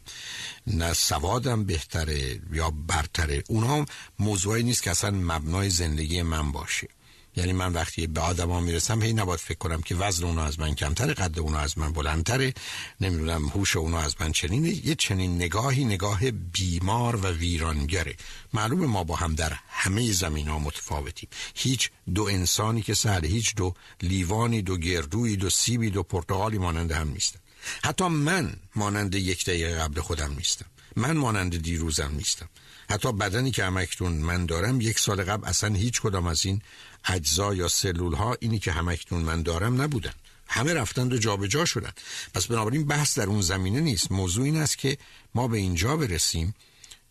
نه 0.66 0.93
سوادم 0.93 1.64
بهتره 1.64 2.41
یا 2.53 2.70
برتره. 2.70 3.45
اونها 3.49 3.87
موضوعی 4.18 4.62
نیست 4.62 4.83
که 4.83 4.91
اصلا 4.91 5.11
مبنای 5.11 5.70
زندگی 5.70 6.22
من 6.22 6.53
باشه. 6.53 6.89
یعنی 7.37 7.53
من 7.53 7.72
وقتی 7.72 8.07
به 8.07 8.20
آدما 8.20 8.61
می‌رسم 8.61 9.03
هی 9.03 9.12
نباید 9.12 9.41
فکر 9.41 9.59
کنم 9.59 9.82
که 9.82 9.95
وزن 9.95 10.24
اونو 10.24 10.41
از 10.41 10.61
من 10.61 10.74
کمتره 10.74 11.14
قد 11.14 11.39
اونو 11.39 11.57
از 11.57 11.78
من 11.78 11.93
بلندتره 11.93 12.55
نمی‌دونم 13.01 13.49
هوش 13.49 13.76
اونو 13.76 13.97
از 13.97 14.14
من 14.20 14.32
چنینه 14.32 14.87
یه 14.87 14.95
چنین 14.95 15.34
نگاهی 15.34 15.84
نگاه 15.84 16.30
بیمار 16.30 17.16
و 17.16 17.26
ویرانگره. 17.26 18.16
معلوم 18.53 18.87
ما 18.87 19.05
با 19.05 19.16
هم 19.16 19.34
در 19.34 19.53
همه 19.68 20.12
زمین 20.12 20.49
ها 20.49 20.59
متفاوتیم. 20.59 21.28
هیچ 21.55 21.91
دو 22.14 22.22
انسانی 22.22 22.82
که 22.82 22.95
سهل 22.95 23.24
هیچ 23.24 23.55
دو 23.55 23.74
لیوانی 24.03 24.62
دو 24.62 24.76
گردوی 24.76 25.37
دو 25.37 25.51
سیبی 25.51 25.91
دو 25.91 26.03
پرتغالی 26.03 26.59
مانند 26.59 26.93
هم 26.93 27.09
نیستم 27.09 27.41
حتی 27.84 28.09
من 28.09 28.53
مانند 28.76 29.14
یک 29.14 29.45
دقیقه 29.45 29.78
قبل 29.78 30.01
خودم 30.01 30.34
نیستم. 30.37 30.66
من 30.97 31.16
مانند 31.16 31.62
دیروزم 31.62 32.12
نیستم. 32.16 32.49
حتی 32.91 33.12
بدنی 33.12 33.51
که 33.51 33.64
همکتون 33.64 34.12
من 34.12 34.47
دارم 34.47 34.80
یک 34.80 34.99
سال 34.99 35.24
قبل 35.24 35.49
اصلا 35.49 35.74
هیچ 35.74 36.01
کدام 36.01 36.26
از 36.26 36.47
این 36.47 36.62
اجزا 37.07 37.55
یا 37.55 37.69
سلول 37.69 38.15
ها 38.15 38.37
اینی 38.41 38.59
که 38.59 38.73
همکتون 38.73 39.23
من 39.23 39.43
دارم 39.43 39.83
نبودن. 39.83 40.13
همه 40.49 40.75
رفتند 40.75 41.13
و 41.13 41.19
جابجا 41.19 41.47
جا 41.47 41.65
شدن 41.65 41.93
پس 42.35 42.47
بنابراین 42.47 42.87
بحث 42.87 43.19
در 43.19 43.27
اون 43.27 43.41
زمینه 43.41 43.81
نیست. 43.81 44.13
موضوع 44.13 44.45
این 44.45 44.57
است 44.57 44.79
که 44.79 44.99
ما 45.35 45.49
به 45.49 45.59
اینجا 45.59 45.97
برسیم 45.97 46.55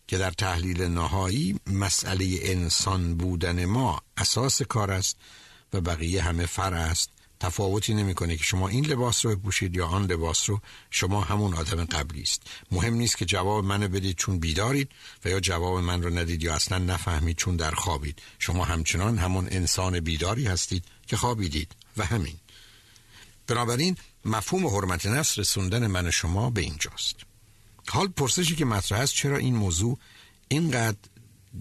که 0.06 0.18
در 0.18 0.30
تحلیل 0.30 0.82
نهایی 0.82 1.60
مسئله 1.66 2.38
انسان 2.42 3.14
بودن 3.14 3.64
ما 3.64 4.02
اساس 4.16 4.62
کار 4.62 4.90
است 4.90 5.16
و 5.72 5.80
بقیه 5.80 6.22
همه 6.22 6.46
فر 6.46 6.74
است. 6.74 7.10
تفاوتی 7.40 7.94
نمی‌کنه 7.94 8.36
که 8.36 8.44
شما 8.44 8.68
این 8.68 8.86
لباس 8.86 9.24
رو 9.24 9.36
بپوشید 9.36 9.76
یا 9.76 9.86
آن 9.86 10.06
لباس 10.06 10.50
رو 10.50 10.60
شما 10.90 11.20
همون 11.20 11.54
آدم 11.54 11.84
قبلی 11.84 12.22
است. 12.22 12.42
مهم 12.70 12.94
نیست 12.94 13.18
که 13.18 13.24
جواب 13.24 13.64
منو 13.64 13.88
بدید 13.88 14.16
چون 14.16 14.38
بیدارید 14.38 14.88
و 15.24 15.28
یا 15.28 15.40
جواب 15.40 15.78
من 15.78 16.02
رو 16.02 16.18
ندید 16.18 16.42
یا 16.42 16.54
اصلا 16.54 16.78
نفهمید 16.78 17.36
چون 17.36 17.56
در 17.56 17.70
خوابید. 17.70 18.22
شما 18.38 18.64
همچنان 18.64 19.18
همون 19.18 19.48
انسان 19.50 20.00
بیداری 20.00 20.46
هستید 20.46 20.84
که 21.06 21.16
خوابیدید 21.16 21.72
و 21.96 22.04
همین. 22.06 22.36
بنابراین 23.46 23.96
مفهوم 24.24 24.66
حرمت 24.66 25.06
نفس 25.06 25.38
رسوندن 25.38 25.86
من 25.86 26.10
شما 26.10 26.50
به 26.50 26.60
اینجاست. 26.60 27.16
حال 27.88 28.08
پرسشی 28.08 28.56
که 28.56 28.64
مطرح 28.64 29.00
است 29.00 29.14
چرا 29.14 29.36
این 29.36 29.56
موضوع 29.56 29.98
اینقدر 30.48 30.98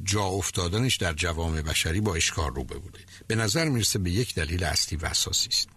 جا 0.03 0.23
افتادنش 0.23 0.95
در 0.97 1.13
جوامع 1.13 1.61
بشری 1.61 2.01
با 2.01 2.15
اشکار 2.15 2.53
رو 2.53 2.63
بوده 2.63 2.99
به 3.27 3.35
نظر 3.35 3.69
می‌رسه 3.69 3.99
به 3.99 4.11
یک 4.11 4.35
دلیل 4.35 4.63
اصلی 4.63 4.97
و 4.97 5.05
اساسی 5.05 5.49
است. 5.49 5.69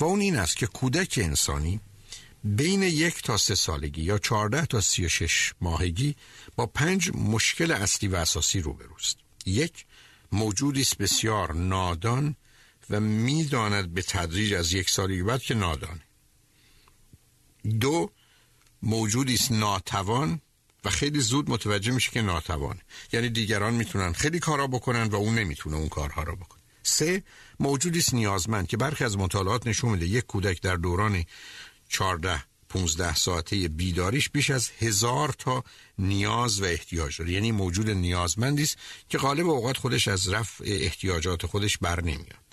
و 0.00 0.04
اون 0.04 0.20
این 0.20 0.36
است 0.36 0.56
که 0.56 0.66
کودک 0.66 1.18
انسانی 1.22 1.80
بین 2.44 2.82
یک 2.82 3.22
تا 3.22 3.36
سه 3.36 3.54
سالگی 3.54 4.02
یا 4.02 4.18
چهارده 4.18 4.66
تا 4.66 4.80
سی 4.80 5.04
و 5.04 5.08
شش 5.08 5.52
ماهگی 5.60 6.16
با 6.56 6.66
پنج 6.66 7.10
مشکل 7.14 7.70
اصلی 7.70 8.08
و 8.08 8.16
اساسی 8.16 8.60
روبروست. 8.60 9.16
یک 9.46 9.86
موجودی 10.32 10.80
است 10.80 10.98
بسیار 10.98 11.52
نادان 11.52 12.36
و 12.90 13.00
می‌داند 13.00 13.94
به 13.94 14.02
تدریج 14.02 14.54
از 14.54 14.72
یک 14.72 14.90
سالگی 14.90 15.22
بعد 15.22 15.42
که 15.42 15.54
نادانه. 15.54 16.02
دو 17.80 18.10
موجودی 18.82 19.34
است 19.34 19.52
ناتوان 19.52 20.40
و 20.84 20.90
خیلی 20.90 21.20
زود 21.20 21.50
متوجه 21.50 21.92
میشه 21.92 22.10
که 22.10 22.22
ناتوانه. 22.22 22.80
یعنی 23.12 23.28
دیگران 23.28 23.74
می‌تونن 23.74 24.12
خیلی 24.12 24.38
کارا 24.38 24.66
بکنن 24.66 25.02
و 25.02 25.14
اون 25.14 25.34
نمی‌تونه 25.34 25.76
اون 25.76 25.88
کارها 25.88 26.22
را 26.22 26.34
بکنه. 26.34 26.55
سه 26.86 27.22
موجودی 27.60 27.98
است 27.98 28.14
نیازمند 28.14 28.66
که 28.66 28.76
برخی 28.76 29.04
از 29.04 29.18
مطالعات 29.18 29.66
نشون 29.66 29.90
میده 29.90 30.06
یک 30.06 30.26
کودک 30.26 30.60
در 30.60 30.76
دوران 30.76 31.24
14 31.88 32.44
15 32.68 33.14
ساعته 33.14 33.68
بیداریش 33.68 34.30
بیش 34.30 34.50
از 34.50 34.70
هزار 34.78 35.34
تا 35.38 35.64
نیاز 35.98 36.60
و 36.60 36.64
احتیاج 36.64 37.18
داره. 37.18 37.32
یعنی 37.32 37.52
موجود 37.52 37.90
نیازمندی 37.90 38.62
است 38.62 38.76
که 39.08 39.18
غالب 39.18 39.48
اوقات 39.48 39.76
خودش 39.76 40.08
از 40.08 40.28
رفع 40.28 40.64
احتیاجات 40.66 41.46
خودش 41.46 41.78
بر 41.78 42.00
نمیاد. 42.00 42.46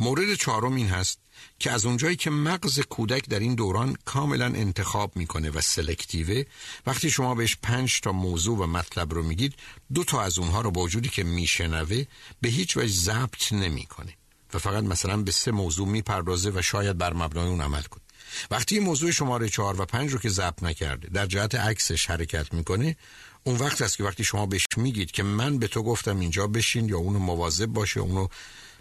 مورد 0.00 0.34
چهارم 0.34 0.74
این 0.74 0.88
هست 0.88 1.18
که 1.58 1.70
از 1.70 1.86
اونجایی 1.86 2.16
که 2.16 2.30
مغز 2.30 2.80
کودک 2.80 3.28
در 3.28 3.38
این 3.38 3.54
دوران 3.54 3.96
کاملا 4.04 4.46
انتخاب 4.46 5.16
می‌کنه 5.16 5.50
و 5.50 5.60
سلکتیوه 5.60 6.44
وقتی 6.86 7.10
شما 7.10 7.34
بهش 7.34 7.56
پنج 7.62 8.00
تا 8.00 8.12
موضوع 8.12 8.58
و 8.58 8.66
مطلب 8.66 9.14
رو 9.14 9.22
میگید 9.22 9.54
دو 9.94 10.04
تا 10.04 10.22
از 10.22 10.38
اونها 10.38 10.60
رو 10.60 10.70
با 10.70 10.82
وجودی 10.82 11.08
که 11.08 11.24
میشنوه 11.24 12.04
به 12.40 12.48
هیچ 12.48 12.76
وجه 12.76 12.92
ضبط 12.92 13.52
نمی‌کنه. 13.52 14.16
و 14.54 14.58
فقط 14.58 14.84
مثلا 14.84 15.16
به 15.16 15.30
سه 15.30 15.50
موضوع 15.50 15.88
می‌پردازه 15.88 16.50
و 16.54 16.62
شاید 16.62 16.98
بر 16.98 17.12
مبنای 17.12 17.48
اون 17.48 17.60
عمل 17.60 17.82
کنه. 17.82 18.02
وقتی 18.50 18.78
موضوع 18.78 19.10
شماره 19.10 19.48
چهار 19.48 19.80
و 19.80 19.84
پنج 19.84 20.12
رو 20.12 20.18
که 20.18 20.28
ضبط 20.28 20.62
نکرده 20.62 21.08
در 21.08 21.26
جهت 21.26 21.54
عکسش 21.54 22.10
حرکت 22.10 22.54
می‌کنه 22.54 22.96
اون 23.44 23.56
وقت 23.56 23.82
است 23.82 23.96
که 23.96 24.04
وقتی 24.04 24.24
شما 24.24 24.46
بهش 24.46 24.66
میگید 24.76 25.10
که 25.10 25.22
من 25.22 25.58
به 25.58 25.68
تو 25.68 25.82
گفتم 25.82 26.20
اینجا 26.20 26.46
بشین 26.46 26.88
یا 26.88 26.98
اونو 26.98 27.18
مواظب 27.18 27.66
باشه 27.66 28.00
اونو 28.00 28.28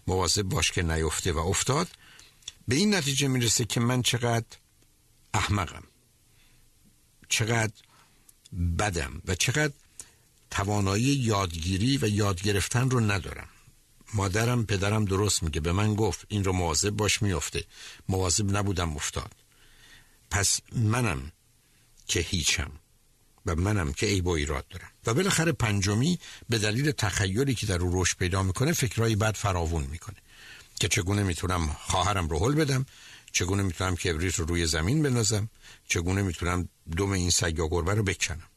مواظب 0.07 0.41
باش 0.41 0.72
که 0.72 0.84
نیفته 0.84 1.32
و 1.32 1.38
افتاد 1.38 1.88
به 2.68 2.76
این 2.76 2.96
نتیجه 2.96 3.28
می‌رسه 3.28 3.66
که 3.66 3.80
من 3.80 4.02
چقدر 4.02 4.46
احمقم 5.34 5.84
چقدر 7.30 7.74
بدم 8.80 9.22
و 9.26 9.36
چقدر 9.36 9.74
توانایی 10.52 11.04
یادگیری 11.04 11.98
و 11.98 12.08
یاد 12.08 12.41
گرفتن 12.41 12.89
رو 12.89 13.00
ندارم. 13.00 13.48
مادرم 14.14 14.66
پدرم 14.66 15.06
درست 15.06 15.44
میگه. 15.44 15.60
به 15.60 15.72
من 15.72 15.96
گفت 15.96 16.26
این 16.28 16.44
رو 16.44 16.54
مواظب 16.54 16.89
باش 16.89 17.22
میفته 17.22 17.66
مواظب 18.10 18.58
نبودم 18.58 18.96
افتاد. 18.96 19.32
پس 20.32 20.60
منم 20.72 21.32
که 22.08 22.20
هیچم 22.20 22.72
و 23.46 23.56
منم 23.56 23.94
که 23.94 24.06
عیب 24.06 24.28
و 24.28 24.30
ایراد 24.30 24.68
دارم. 24.68 24.91
و 25.06 25.14
بالاخره 25.14 25.52
پنجمی 25.52 26.20
به 26.50 26.58
دلیل 26.58 26.91
تخیلی 26.91 27.56
که 27.56 27.66
در 27.66 27.82
او 27.82 28.02
رشد 28.02 28.18
پیدا 28.18 28.44
می‌کنه 28.44 28.72
فکرهای 28.72 29.16
بد 29.16 29.36
فراوون 29.36 29.84
می‌کنه. 29.84 30.18
که 30.80 30.88
چگونه 30.88 31.24
می‌تونم 31.24 31.67
خواهرم 31.67 32.28
رو 32.28 32.39
حل 32.39 32.55
بدم 32.55 32.86
چگونه 33.32 33.63
می‌تونم 33.63 33.95
کبریت 33.95 34.36
رو 34.36 34.45
روی 34.45 34.65
زمین 34.65 35.03
بندازم 35.03 35.49
چگونه 35.88 36.21
می‌تونم 36.21 36.69
دم 36.97 37.11
این 37.11 37.30
سگ 37.30 37.57
یا 37.57 37.67
گربه 37.67 37.93
رو 37.93 38.03
بکنم. 38.03 38.47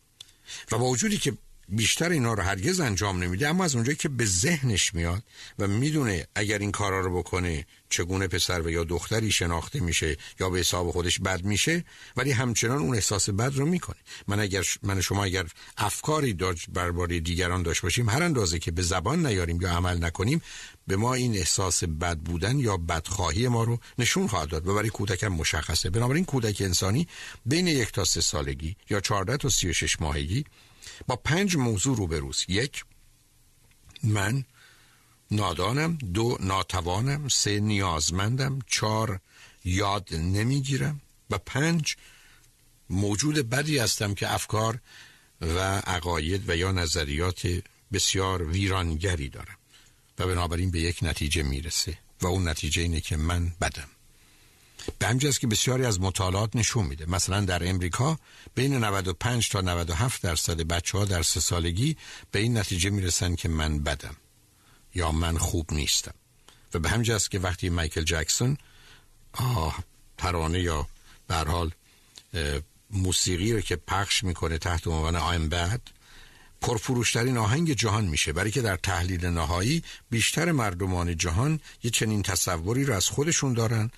و 0.73 0.79
با 0.79 0.85
وجودی 0.85 1.19
که 1.19 1.33
بیشتر 1.69 2.09
اینا 2.11 2.35
رو 2.35 2.43
هرگز 2.43 2.81
انجام 2.81 3.23
نمیده 3.23 3.49
اما 3.49 3.65
از 3.65 3.75
اونجایی 3.75 3.97
که 3.97 4.09
به 4.09 4.27
ذهنش 4.27 4.95
میاد 4.95 5.23
و 5.59 5.67
می‌دونه 5.67 6.27
اگر 6.35 6.59
این 6.59 6.73
کارا 6.73 7.01
رو 7.01 7.19
بکنه 7.19 7.67
چگونه 7.89 8.29
پسر 8.29 8.61
و 8.61 8.71
یا 8.71 8.85
دختری 8.85 9.31
شناخته 9.31 9.81
میشه 9.81 10.17
یا 10.41 10.51
به 10.51 10.59
حساب 10.59 10.91
خودش 10.91 11.19
بد 11.21 11.43
میشه 11.43 11.85
ولی 12.17 12.33
همچنان 12.33 12.79
اون 12.79 12.95
احساس 12.95 13.31
بد 13.31 13.53
رو 13.55 13.67
می‌کنه. 13.67 13.97
من 14.27 14.41
اگر 14.41 14.65
من 14.83 15.01
شما 15.01 15.25
اگر 15.25 15.47
افکاری 15.77 16.35
داشت 16.35 16.71
برباره 16.71 17.21
دیگران 17.21 17.63
داشت 17.63 17.83
باشیم 17.83 18.09
هر 18.09 18.23
اندازه 18.23 18.59
که 18.59 18.71
به 18.71 18.83
زبان 18.83 19.27
نیاریم 19.27 19.61
یا 19.61 19.71
عمل 19.71 20.05
نکنیم 20.05 20.43
به 20.87 20.97
ما 20.97 21.15
این 21.15 21.37
احساس 21.37 21.85
بد 21.85 22.19
بودن 22.19 22.59
یا 22.59 22.77
بدخواهی 22.77 23.49
ما 23.49 23.65
رو 23.65 23.79
نشون 23.99 24.27
خواهد 24.27 24.49
داد. 24.49 24.69
و 24.69 24.75
برای 24.75 24.89
کودکم 24.89 25.29
مشخصه. 25.29 25.91
بنابراین 25.91 26.25
کودک 26.25 26.57
انسانی 26.61 27.09
بین 27.47 27.67
یک 27.67 27.93
تا 27.93 28.05
سه 28.05 28.21
سالگی 28.21 28.77
یا 28.91 29.01
14 29.01 29.37
تا 29.37 29.49
36 29.49 30.01
ماهگی 30.01 30.45
با 31.07 31.17
پنج 31.17 31.57
موضوع 31.57 31.97
روبروز 31.97 32.45
یک 32.49 32.85
من 34.03 34.45
نادانم 35.31 35.99
دو 36.15 36.39
ناتوانم 36.41 37.29
سه 37.29 37.61
نیازمندم 37.61 38.59
چهار 38.67 39.21
یاد 39.65 40.15
نمی‌گیرم 40.15 41.01
و 41.31 41.39
پنج 41.39 41.97
موجود 42.91 43.51
بدی 43.51 43.79
هستم 43.79 44.15
که 44.15 44.35
افکار 44.35 44.79
و 45.41 45.59
عقاید 45.79 46.51
و 46.51 46.57
یا 46.57 46.73
نظریات 46.73 47.63
بسیار 47.93 48.43
ویرانگری 48.43 49.29
دارم 49.29 49.57
و 50.19 50.27
بنابراین 50.27 50.71
به 50.71 50.81
یک 50.81 50.99
نتیجه 51.03 51.43
می‌رسه 51.43 51.99
و 52.21 52.27
اون 52.27 52.49
نتیجه 52.49 52.83
اینه 52.83 53.01
که 53.01 53.17
من 53.17 53.53
بدم. 53.61 53.89
به 54.99 55.07
همین 55.07 55.33
که 55.33 55.47
بسیاری 55.47 55.85
از 55.85 56.01
مطالعات 56.01 56.57
نشون 56.57 56.87
میده. 56.87 57.11
مثلا 57.11 57.41
در 57.41 57.69
امریکا 57.69 58.19
بین 58.55 58.77
95 58.77 59.49
تا 59.49 59.61
97 59.61 60.23
درصد 60.23 60.61
بچه 60.61 60.99
ها 60.99 61.05
در 61.05 61.23
سه 61.23 61.41
سالگی 61.41 61.97
به 62.31 62.39
این 62.39 62.59
نتیجه 62.59 62.91
می‌رسن 62.91 63.35
که 63.35 63.49
من 63.49 63.79
بدم. 63.79 64.17
یا 64.97 65.13
من 65.13 65.39
خوب 65.39 65.73
نیستم. 65.73 66.15
و 66.75 66.79
به 66.79 66.89
همین 66.89 67.19
که 67.31 67.39
وقتی 67.39 67.69
مایکل 67.69 68.03
جکسون 68.03 68.57
ترانه 70.19 70.61
یا 70.61 70.87
به 71.29 71.35
حال 71.35 71.71
موسیقی 72.91 73.53
رو 73.53 73.61
که 73.61 73.77
پخش 73.77 74.25
می‌کنه 74.25 74.59
تحت 74.59 74.87
عنوان 74.87 75.17
آیم 75.17 75.49
بد 75.49 75.81
پرفروشترین 76.61 77.37
آهنگ 77.39 77.73
جهان 77.73 78.05
میشه. 78.05 78.33
برای 78.33 78.51
که 78.51 78.63
در 78.63 78.77
تحلیل 78.77 79.27
نهایی 79.27 79.83
بیشتر 80.11 80.53
مردمان 80.53 81.17
جهان 81.17 81.61
یه 81.83 81.91
چنین 81.91 82.23
تصوری 82.23 82.85
رو 82.85 82.95
از 82.95 83.09
خودشون 83.09 83.53
دارن 83.53 83.91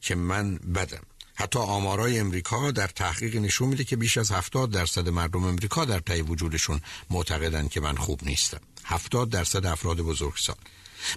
که 0.00 0.14
من 0.14 0.56
بدم. 0.56 1.02
حتی 1.34 1.58
آمارای 1.58 2.18
امریکا 2.18 2.70
در 2.70 2.86
تحقیق 2.86 3.36
نشون 3.36 3.68
میده 3.68 3.84
که 3.84 3.96
بیش 3.96 4.18
از 4.18 4.32
70 4.32 4.70
درصد 4.70 5.08
مردم 5.08 5.44
امریکا 5.44 5.84
در 5.84 5.98
طی 5.98 6.22
وجودشون 6.22 6.80
معتقدن 7.10 7.68
که 7.68 7.80
من 7.80 7.96
خوب 7.96 8.24
نیستم. 8.24 8.60
70 8.84 9.30
درصد 9.30 9.66
افراد 9.66 9.96
بزرگسال. 9.96 10.56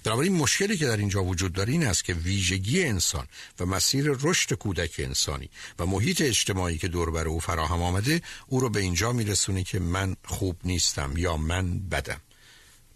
بنابراین 0.03 0.35
مشکلی 0.35 0.77
که 0.77 0.85
در 0.85 0.97
اینجا 0.97 1.23
وجود 1.23 1.53
داره 1.53 1.71
این 1.71 1.85
است 1.85 2.03
که 2.03 2.13
ویژگی 2.13 2.83
انسان 2.83 3.27
و 3.59 3.65
مسیر 3.65 4.05
رشد 4.21 4.53
کودک 4.53 4.95
انسانی 4.97 5.49
و 5.79 5.85
محیط 5.85 6.21
اجتماعی 6.21 6.77
که 6.77 6.87
دور 6.87 7.11
بر 7.11 7.27
او 7.27 7.39
فراهم 7.39 7.81
آمده 7.81 8.21
او 8.47 8.59
رو 8.59 8.69
به 8.69 8.79
اینجا 8.79 9.11
میرسونه 9.11 9.63
که 9.63 9.79
من 9.79 10.15
خوب 10.25 10.57
نیستم 10.63 11.13
یا 11.17 11.37
من 11.37 11.79
بدم. 11.79 12.21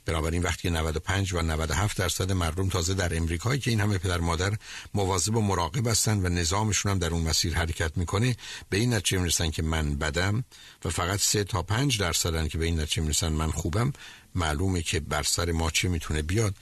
بنابراین 0.05 0.43
وقتی 0.43 0.69
95 0.69 1.33
و 1.33 1.41
97 1.41 1.97
درصد 1.97 2.31
مردم 2.31 2.69
تازه 2.69 2.93
در 2.93 3.17
امریکایی 3.17 3.59
که 3.59 3.71
این 3.71 3.79
همه 3.79 3.97
پدر 3.97 4.17
مادر 4.17 4.57
مواظب 4.93 5.35
و 5.35 5.41
مراقب 5.41 5.87
هستن 5.87 6.25
و 6.25 6.29
نظامشون 6.29 6.91
هم 6.91 6.99
در 6.99 7.09
اون 7.09 7.21
مسیر 7.21 7.55
حرکت 7.55 7.97
می‌کنه 7.97 8.35
به 8.69 8.77
این 8.77 8.93
نتیجه 8.93 9.21
می‌رسن 9.21 9.49
که 9.49 9.63
من 9.63 9.95
بدم 9.95 10.43
و 10.85 10.89
فقط 10.89 11.19
3 11.19 11.43
تا 11.43 11.63
5 11.63 11.99
درصدن 11.99 12.47
که 12.47 12.57
به 12.57 12.65
این 12.65 12.79
نتیجه 12.79 13.01
می‌رسن 13.01 13.27
من 13.27 13.51
خوبم 13.51 13.93
معلومه 14.35 14.81
که 14.81 14.99
بر 14.99 15.23
سر 15.23 15.51
ما 15.51 15.71
چه 15.71 15.89
می‌تونه 15.89 16.21
بیاد. 16.21 16.55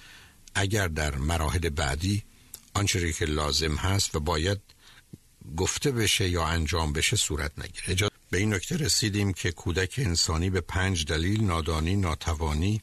اگر 0.56 0.88
در 0.88 1.16
مراحل 1.16 1.70
بعدی 1.70 2.24
آنچه 2.74 3.14
که 3.14 3.26
لازم 3.26 3.76
هست 3.76 4.16
و 4.16 4.20
باید 4.20 4.60
گفته 5.58 5.92
بشه 5.92 6.30
یا 6.30 6.46
انجام 6.46 6.94
بشه 6.94 7.16
صورت 7.16 7.52
نگیره. 7.60 8.10
به 8.30 8.38
این 8.38 8.54
نکته 8.54 8.78
رسیدیم 8.78 9.34
که 9.34 9.52
کودک 9.52 9.96
انسانی 9.98 10.50
به 10.50 10.62
پنج 10.62 11.06
دلیل 11.06 11.44
نادانی، 11.44 11.96
ناتوانی، 11.96 12.82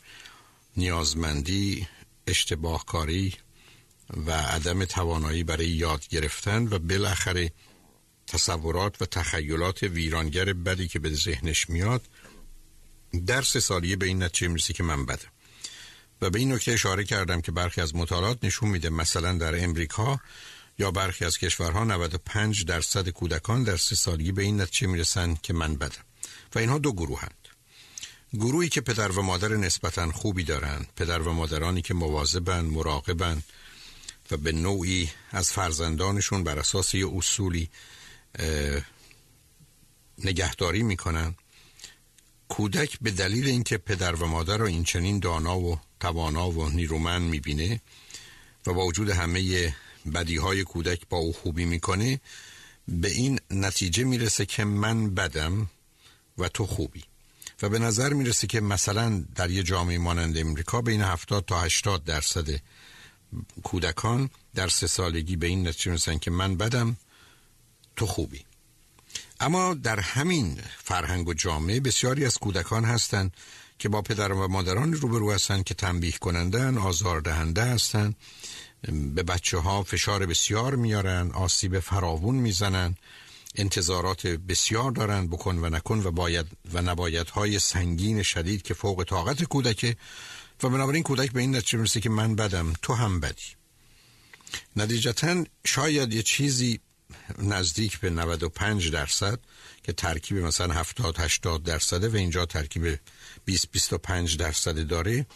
نیازمندی، 0.77 1.89
اشتباهکاری 2.27 3.35
و 4.27 4.33
عدم 4.33 4.85
توانایی 4.85 5.45
برای 5.45 5.69
یاد 5.69 6.09
گرفتن 6.09 6.67
و 6.67 6.79
بالاخره 6.79 7.53
تصورات 8.27 9.03
و 9.03 9.07
تخیلات 9.07 9.83
ویرانگر 9.83 10.53
بدی 10.53 10.89
که 10.89 10.99
به 10.99 11.11
ذهنش 11.11 11.71
میاد 11.71 12.03
درس 13.27 13.57
سالیه 13.57 13.97
به 13.97 14.07
این 14.07 14.23
نتیجه 14.23 14.49
می‌رسه 14.49 14.73
که 14.73 14.83
من 14.83 15.07
بدم 15.07 15.29
و 16.23 16.31
به 16.31 16.39
این 16.39 16.53
نکته 16.53 16.73
اشاره 16.73 17.05
کردم 17.05 17.41
که 17.41 17.53
برخی 17.53 17.81
از 17.81 17.95
مطالعات 17.95 18.45
نشون 18.45 18.69
میده 18.69 18.91
مثلا 18.91 19.33
در 19.33 19.65
امریکا 19.65 20.21
یا 20.79 20.91
برخی 20.91 21.25
از 21.25 21.39
کشورها 21.39 21.85
95 21.85 22.65
درصد 22.65 23.09
کودکان 23.09 23.63
در 23.63 23.77
سه 23.77 23.97
سالگی 23.97 24.33
به 24.33 24.43
این 24.43 24.61
نتیجه 24.61 24.87
می‌رسن 24.87 25.35
که 25.43 25.53
من 25.53 25.77
بدم 25.77 26.05
و 26.55 26.59
اینها 26.59 26.79
دو 26.79 26.93
گروه 26.93 27.21
هند. 27.21 27.49
گروهی 28.33 28.69
که 28.69 28.81
پدر 28.81 29.13
و 29.13 29.23
مادر 29.23 29.49
نسبتا 29.49 30.13
خوبی 30.13 30.45
دارند 30.45 30.89
پدر 30.97 31.23
و 31.23 31.33
مادرانی 31.33 31.83
که 31.83 31.95
مواظبن 31.95 32.61
مراقبن 32.65 33.43
و 34.31 34.37
به 34.37 34.53
نوعی 34.53 35.11
از 35.31 35.53
فرزندانشون 35.53 36.45
بر 36.45 36.59
اساس 36.59 36.95
یه 36.95 37.09
اصولی 37.17 37.71
نگهداری 40.19 40.83
می‌کنن. 40.83 41.35
کودک 42.49 42.99
به 43.01 43.11
دلیل 43.11 43.47
اینکه 43.47 43.79
پدر 43.79 44.15
و 44.15 44.27
مادر 44.27 44.57
رو 44.57 44.67
این 44.67 44.85
چنین 44.85 45.19
دانا 45.19 45.59
و 45.59 45.81
توانا 46.01 46.51
و 46.51 46.69
نیرومند 46.69 47.31
می‌بینه 47.31 47.81
و 48.67 48.73
با 48.73 48.87
وجود 48.87 49.11
همه 49.11 49.75
بدی 50.15 50.37
های 50.37 50.65
کودک 50.65 51.09
با 51.09 51.19
او 51.19 51.33
خوبی 51.33 51.65
می‌کنه 51.65 52.21
به 52.89 53.11
این 53.11 53.41
نتیجه 53.51 54.05
می‌رسه 54.05 54.47
که 54.47 54.65
من 54.65 55.15
بدم 55.15 55.71
و 56.39 56.49
تو 56.49 56.67
خوبی. 56.67 57.05
و 57.63 57.69
به 57.69 57.79
نظر 57.79 58.13
می‌رسه 58.13 58.47
که 58.47 58.61
مثلا 58.61 59.25
در 59.35 59.51
یه 59.51 59.63
جامعه 59.63 59.99
مانند 59.99 60.39
امریکا 60.39 60.83
بین 60.83 61.03
70 61.03 61.45
تا 61.45 61.61
80 61.61 62.05
درصد 62.05 62.49
کودکان 63.63 64.31
در 64.55 64.69
سه 64.69 64.87
سالگی 64.87 65.37
به 65.37 65.47
این 65.47 65.69
نتیجه 65.69 65.91
می‌رسن 65.91 66.19
که 66.19 66.31
من 66.31 66.57
بدم 66.57 66.97
تو 67.97 68.07
خوبی. 68.07 68.46
اما 69.41 69.75
در 69.75 70.01
همین 70.01 70.59
فرهنگ 70.79 71.29
و 71.29 71.35
جامعه 71.35 71.81
بسیاری 71.81 72.25
از 72.25 72.39
کودکان 72.39 72.85
هستند 72.85 73.33
که 73.79 73.89
با 73.89 74.03
پدر 74.03 74.33
و 74.33 74.49
مادران 74.49 74.93
روبرو 74.93 75.33
هستند 75.33 75.65
که 75.65 75.75
تنبیه 75.75 76.13
کنندن 76.13 76.79
آزاردهنده 76.79 77.65
هستند 77.65 78.17
به 79.15 79.23
بچه 79.23 79.59
ها 79.59 79.83
فشار 79.83 80.27
بسیار 80.27 80.75
میارن 80.75 81.31
آسیب 81.31 81.81
فراوون 81.81 82.35
می‌زنن 82.35 82.97
انتظارات 83.55 84.27
بسیار 84.27 84.91
دارن 84.91 85.27
بکن 85.27 85.59
و 85.59 85.71
نکن 85.71 85.99
و 85.99 86.11
باید 86.11 86.47
و 86.73 86.83
نباید 86.83 87.29
های 87.29 87.59
سنگین 87.59 88.23
شدید 88.23 88.63
که 88.63 88.75
فوق 88.75 89.05
طاقت 89.05 89.45
کودکه 89.45 89.97
و 90.63 90.69
بنابراین 90.69 91.03
کودک 91.03 91.33
به 91.33 91.41
این 91.41 91.57
نتیجه 91.57 91.79
می‌رسه 91.79 92.01
که 92.01 92.11
من 92.11 92.37
بدم 92.37 92.73
تو 92.83 92.95
هم 92.95 93.21
بدی. 93.21 93.57
نتیجتا 94.77 95.45
شاید 95.65 96.13
یه 96.13 96.23
چیزی 96.23 96.81
نزدیک 97.39 98.01
به 98.01 98.11
95 98.11 98.91
درصد 98.91 99.41
که 99.83 99.93
ترکیب 99.93 100.39
مثلا 100.39 100.75
70 100.75 101.21
80 101.21 101.63
درصده 101.63 102.09
و 102.09 102.17
اینجا 102.17 102.47
ترکیب 102.47 102.99
20 103.45 103.71
25 103.73 104.37
درصد 104.37 104.87
داره 104.87 105.27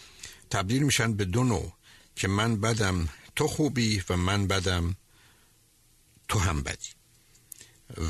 تبدیل 0.51 0.83
میشن 0.83 1.13
به 1.13 1.25
دو 1.25 1.45
نوع 1.45 1.73
که 2.17 2.29
من 2.29 2.61
بدم 2.61 3.09
تو 3.37 3.49
خوبی 3.49 4.03
و 4.09 4.17
من 4.17 4.47
بدم 4.47 4.97
تو 6.29 6.39
هم 6.39 6.63
بدی. 6.63 6.89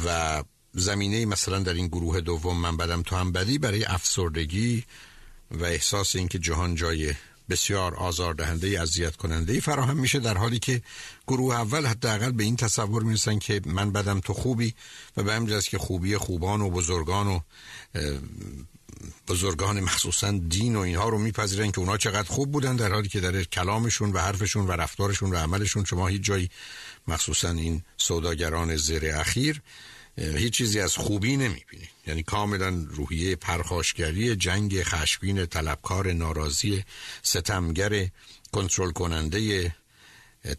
و 0.05 0.45
زمینه 0.73 1.27
مثلا 1.27 1.59
در 1.59 1.75
این 1.75 1.87
گروه 1.87 2.21
دوم 2.21 2.57
من 2.57 2.77
بدم 2.77 3.03
تو 3.03 3.17
هم 3.17 3.33
بدی 3.33 3.59
برای 3.59 3.85
افسردگی 3.85 4.85
و 5.51 5.65
احساس 5.65 6.17
اینکه 6.17 6.39
جهان 6.39 6.75
جای 6.75 7.15
بسیار 7.51 7.95
آزاردهنده 7.95 8.81
اذیت 8.81 9.17
کننده 9.17 9.61
فراهم 9.61 9.97
میشه 9.97 10.19
در 10.19 10.37
حالی 10.37 10.59
که 10.59 10.83
گروه 11.27 11.55
اول 11.55 11.87
حداقل 11.87 12.33
به 12.33 12.45
این 12.45 12.57
تصور 12.57 13.03
می‌رسن 13.03 13.39
که 13.39 13.61
من 13.67 13.93
بدم 13.93 14.21
تو 14.21 14.35
خوبی 14.35 14.75
و 15.17 15.23
به 15.23 15.33
همین 15.33 15.61
که 15.61 15.79
خوبی 15.79 16.17
خوبان 16.17 16.61
و 16.61 16.71
بزرگان 16.71 17.27
و 17.27 17.41
بزرگان 19.29 19.81
مخصوصا 19.81 20.31
دین 20.31 20.77
و 20.77 20.79
اینها 20.79 21.09
رو 21.09 21.19
میپذیرن 21.19 21.71
که 21.71 21.79
اونا 21.79 21.97
چقدر 21.97 22.29
خوب 22.29 22.53
بودن 22.53 22.77
در 22.77 22.93
حالی 22.93 23.09
که 23.09 23.21
در 23.21 23.45
کلامشون 23.45 24.13
و 24.13 24.19
حرفشون 24.19 24.67
و 24.67 24.73
رفتارشون 24.73 25.31
و 25.31 25.37
عملشون 25.37 25.85
شما 25.85 26.07
هیچ 26.07 26.23
جایی 26.23 26.51
مخصوصا 27.09 27.51
این 27.51 27.83
سوداگران 27.97 28.77
زیر 28.77 29.15
اخیر 29.15 29.63
هیچ 30.17 30.53
چیزی 30.53 30.81
از 30.81 30.97
خوبی 30.97 31.37
نمی‌بینید 31.37 31.89
یعنی 32.07 32.23
کاملا 32.23 32.87
روحیه 32.89 33.37
پرخاشگری 33.37 34.37
جنگ 34.37 34.83
خشبین 34.83 35.47
طلبکار 35.47 36.13
ناراضی 36.13 36.85
ستمگر 37.23 38.09
کنترل 38.53 38.91
کننده 38.91 39.75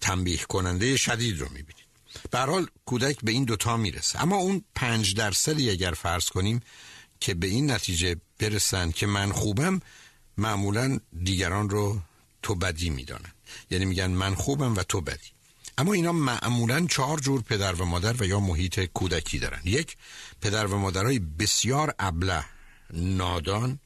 تنبیه 0.02 0.38
کننده 0.38 0.98
شدید 0.98 1.40
رو 1.40 1.46
می‌بینید 1.46 1.86
به 2.32 2.40
حال 2.40 2.68
کودک 2.86 3.18
به 3.24 3.32
این 3.32 3.44
دوتا 3.44 3.78
می‌رسه. 3.78 4.22
اما 4.22 4.36
اون 4.36 4.64
پنج 4.76 5.16
درصدی 5.16 5.70
اگر 5.70 5.92
فرض 5.92 6.26
کنیم 6.26 6.62
که 7.20 7.34
به 7.34 7.48
این 7.48 7.72
نتیجه 7.72 8.16
برسن 8.40 8.92
که 8.92 9.08
من 9.08 9.32
خوبم 9.32 9.82
معمولا 10.38 11.00
دیگران 11.24 11.70
رو 11.70 12.02
تو 12.42 12.56
بدی 12.56 12.90
می‌دانن. 12.90 13.34
یعنی 13.72 13.86
میگن 13.86 14.12
من 14.12 14.36
خوبم 14.36 14.76
و 14.76 14.84
تو 14.84 15.02
بدی. 15.02 15.30
اما 15.78 15.94
اینا 15.94 16.12
معمولا 16.12 16.88
چهار 16.88 17.20
جور 17.20 17.42
پدر 17.42 17.74
و 17.74 17.86
مادر 17.86 18.14
و 18.20 18.26
یا 18.26 18.40
محیط 18.40 18.80
کودکی 18.80 19.40
دارن. 19.40 19.62
یک 19.64 19.98
پدر 20.42 20.66
و 20.66 20.78
مادرای 20.78 21.20
بسیار 21.20 21.94
ابله 22.00 22.46
نادان. 22.94 23.80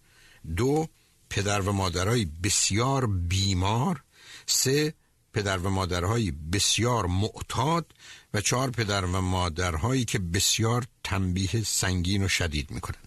دو 0.56 0.88
پدر 1.30 1.62
و 1.62 1.72
مادرای 1.72 2.26
بسیار 2.26 3.08
بیمار. 3.08 4.04
سه 4.46 4.94
پدر 5.34 5.58
و 5.58 5.70
مادرهای 5.70 6.32
بسیار 6.32 7.06
معتاد. 7.06 7.94
و 8.34 8.42
چهار 8.42 8.72
پدر 8.72 9.06
و 9.06 9.22
مادرهایی 9.22 10.06
که 10.06 10.20
بسیار 10.20 10.86
تنبیه 11.04 11.64
سنگین 11.64 12.24
و 12.24 12.28
شدید 12.28 12.72
می‌کنن. 12.72 12.98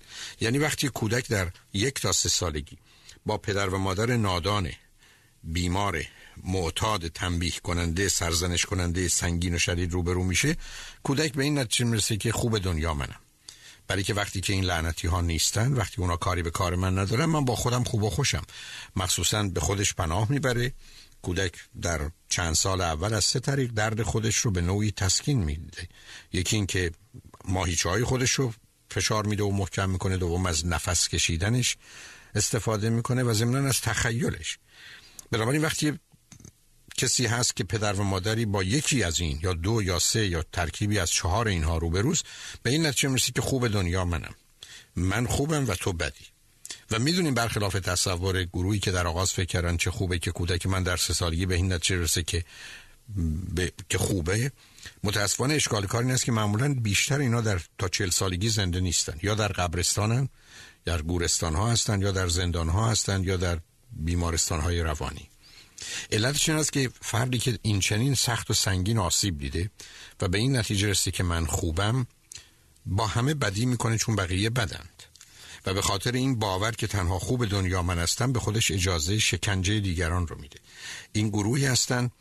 یعنی 0.40 0.58
وقتی 0.58 0.88
کودک 0.88 1.28
در 1.28 1.50
یک 1.72 1.94
تا 1.94 2.12
سه 2.12 2.28
سالگی 2.28 2.78
با 3.26 3.38
پدر 3.38 3.68
و 3.68 3.78
مادر 3.78 4.16
نادان 4.16 4.70
بیمار 5.44 6.02
معتاد 6.44 7.08
تنبیه 7.08 7.52
کننده 7.62 8.08
سرزنش 8.08 8.64
کننده 8.66 9.08
سنگین 9.08 9.54
و 9.54 9.58
شدید 9.58 9.92
روبرو 9.92 10.24
میشه 10.24 10.56
کودک 11.02 11.32
به 11.32 11.44
این 11.44 11.58
نتیجه 11.58 11.84
می‌رسه 11.84 12.16
که 12.16 12.32
خوب 12.32 12.58
دنیا 12.58 12.94
منم. 12.94 13.20
برای 13.86 14.02
که 14.02 14.14
وقتی 14.14 14.40
که 14.40 14.52
این 14.52 14.64
لعنتی 14.64 15.08
ها 15.08 15.20
نیستن 15.20 15.72
وقتی 15.72 16.02
اونا 16.02 16.16
کاری 16.16 16.42
به 16.42 16.50
کار 16.50 16.76
من 16.76 16.98
ندارن 16.98 17.24
من 17.24 17.44
با 17.44 17.56
خودم 17.56 17.84
خوب 17.84 18.02
و 18.02 18.10
خوشم. 18.10 18.42
مخصوصا 18.96 19.42
به 19.42 19.60
خودش 19.60 19.94
پناه 19.94 20.32
می‌بره. 20.32 20.72
کودک 21.22 21.52
در 21.82 22.10
چند 22.28 22.54
سال 22.54 22.80
اول 22.80 23.14
از 23.14 23.24
سه 23.24 23.40
طریق 23.40 23.70
درد 23.70 24.02
خودش 24.02 24.36
رو 24.36 24.50
به 24.50 24.60
نوعی 24.60 24.90
تسکین 24.90 25.44
میده. 25.44 25.88
یکی 26.32 26.56
اینکه 26.56 26.92
ماهیچه 27.44 27.88
های 27.88 28.04
خودش 28.04 28.30
رو 28.30 28.52
فشار 28.90 29.26
میده 29.26 29.42
و 29.42 29.50
محکم 29.50 29.90
می‌کنه 29.90 30.16
دوم 30.16 30.46
از 30.46 30.66
نفس 30.66 31.08
کشیدنش 31.08 31.76
استفاده 32.34 32.90
می‌کنه 32.90 33.22
و 33.22 33.34
ضمنا 33.34 33.68
از 33.68 33.80
تخیلش. 33.80 34.58
بنابراین 35.30 35.62
وقتی 35.62 35.98
کسی 36.98 37.26
هست 37.26 37.56
که 37.56 37.64
پدر 37.64 37.92
و 37.92 38.02
مادری 38.02 38.46
با 38.46 38.62
یکی 38.62 39.02
از 39.02 39.20
این 39.20 39.40
یا 39.42 39.52
دو 39.54 39.82
یا 39.82 39.98
سه 39.98 40.26
یا 40.26 40.44
ترکیبی 40.52 40.98
از 40.98 41.10
چهار 41.10 41.48
اینها 41.48 41.78
رو 41.78 41.90
بروز 41.90 42.22
به 42.62 42.70
این 42.70 42.86
نتیجه 42.86 43.08
می‌رسی 43.08 43.32
که 43.32 43.40
خوب 43.40 43.68
دنیا 43.68 44.04
منم. 44.04 44.34
من 44.96 45.26
خوبم 45.26 45.68
و 45.68 45.74
تو 45.74 45.92
بدی. 45.92 46.26
و 46.90 46.98
می‌دونیم 46.98 47.34
برخلاف 47.34 47.72
تصور 47.72 48.44
گروهی 48.44 48.78
که 48.78 48.90
در 48.90 49.06
آغاز 49.06 49.32
فکر 49.32 49.46
کردن 49.46 49.76
چه 49.76 49.90
خوبه 49.90 50.18
که 50.18 50.30
کودک 50.30 50.66
من 50.66 50.82
در 50.82 50.96
سه 50.96 51.14
سالگی 51.14 51.46
به 51.46 51.54
این 51.54 51.72
نتیجه 51.72 52.02
رسه 52.02 52.22
که 52.22 52.44
که 53.88 53.98
خوبه. 53.98 54.52
متاسفانه 55.04 55.54
اشکال 55.54 55.86
کار 55.86 56.02
این 56.02 56.10
است 56.10 56.24
که 56.24 56.32
معمولا 56.32 56.74
بیشتر 56.74 57.18
اینا 57.18 57.40
در 57.40 57.60
تا 57.78 57.88
چل 57.88 58.10
سالگی 58.10 58.48
زنده 58.48 58.80
نیستن. 58.80 59.18
یا 59.22 59.34
در 59.34 59.48
قبرستانن 59.48 60.28
در 60.84 61.02
گورستان 61.02 61.54
ها 61.54 61.70
هستن 61.70 62.00
یا 62.00 62.12
در 62.12 62.28
زندان 62.28 62.68
ها 62.68 62.90
هستن 62.90 63.24
یا 63.24 63.36
در 63.36 63.58
بیمارستان 63.92 64.60
های 64.60 64.80
روانی. 64.80 65.28
علتش 66.12 66.48
این 66.48 66.58
است 66.58 66.72
که 66.72 66.90
فردی 67.00 67.38
که 67.38 67.58
این 67.62 67.80
چنین 67.80 68.14
سخت 68.14 68.50
و 68.50 68.54
سنگین 68.54 68.98
آسیب 68.98 69.38
دیده 69.38 69.70
و 70.20 70.28
به 70.28 70.38
این 70.38 70.56
نتیجه 70.56 70.88
رسید 70.88 71.14
که 71.14 71.22
من 71.22 71.46
خوبم 71.46 72.06
با 72.86 73.06
همه 73.06 73.34
بدی 73.34 73.66
می‌کنه 73.66 73.98
چون 73.98 74.16
بقیه 74.16 74.50
بدند. 74.50 75.02
و 75.66 75.74
به 75.74 75.82
خاطر 75.82 76.12
این 76.12 76.38
باور 76.38 76.72
که 76.72 76.86
تنها 76.86 77.18
خوب 77.18 77.46
دنیا 77.46 77.82
من 77.82 77.98
هستم 77.98 78.32
به 78.32 78.40
خودش 78.40 78.70
اجازه 78.70 79.18
شکنجه 79.18 79.80
دیگران 79.80 80.26
رو 80.26 80.38
میده. 80.38 80.58
این 81.12 81.28
گروهی 81.28 81.66
هستند 81.66 82.12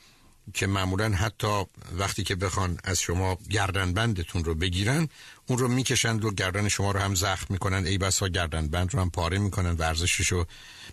که 0.53 0.67
معمولا 0.67 1.09
حتی 1.09 1.65
وقتی 1.97 2.23
که 2.23 2.35
بخوان 2.35 2.79
از 2.83 2.99
شما 2.99 3.37
گردن 3.49 3.93
بندتون 3.93 4.43
رو 4.43 4.55
بگیرن 4.55 5.09
اون 5.47 5.59
رو 5.59 5.67
می‌کشند 5.67 6.25
و 6.25 6.31
گردن 6.31 6.67
شما 6.67 6.91
رو 6.91 6.99
هم 6.99 7.15
زخم 7.15 7.45
می‌کنن. 7.49 7.85
ای 7.85 7.97
بسا 7.97 8.27
گردن 8.27 8.67
بند 8.67 8.93
رو 8.93 9.01
هم 9.01 9.09
پاره 9.09 9.37
می‌کنن 9.37 9.71
ورزشش 9.71 10.27
رو 10.27 10.45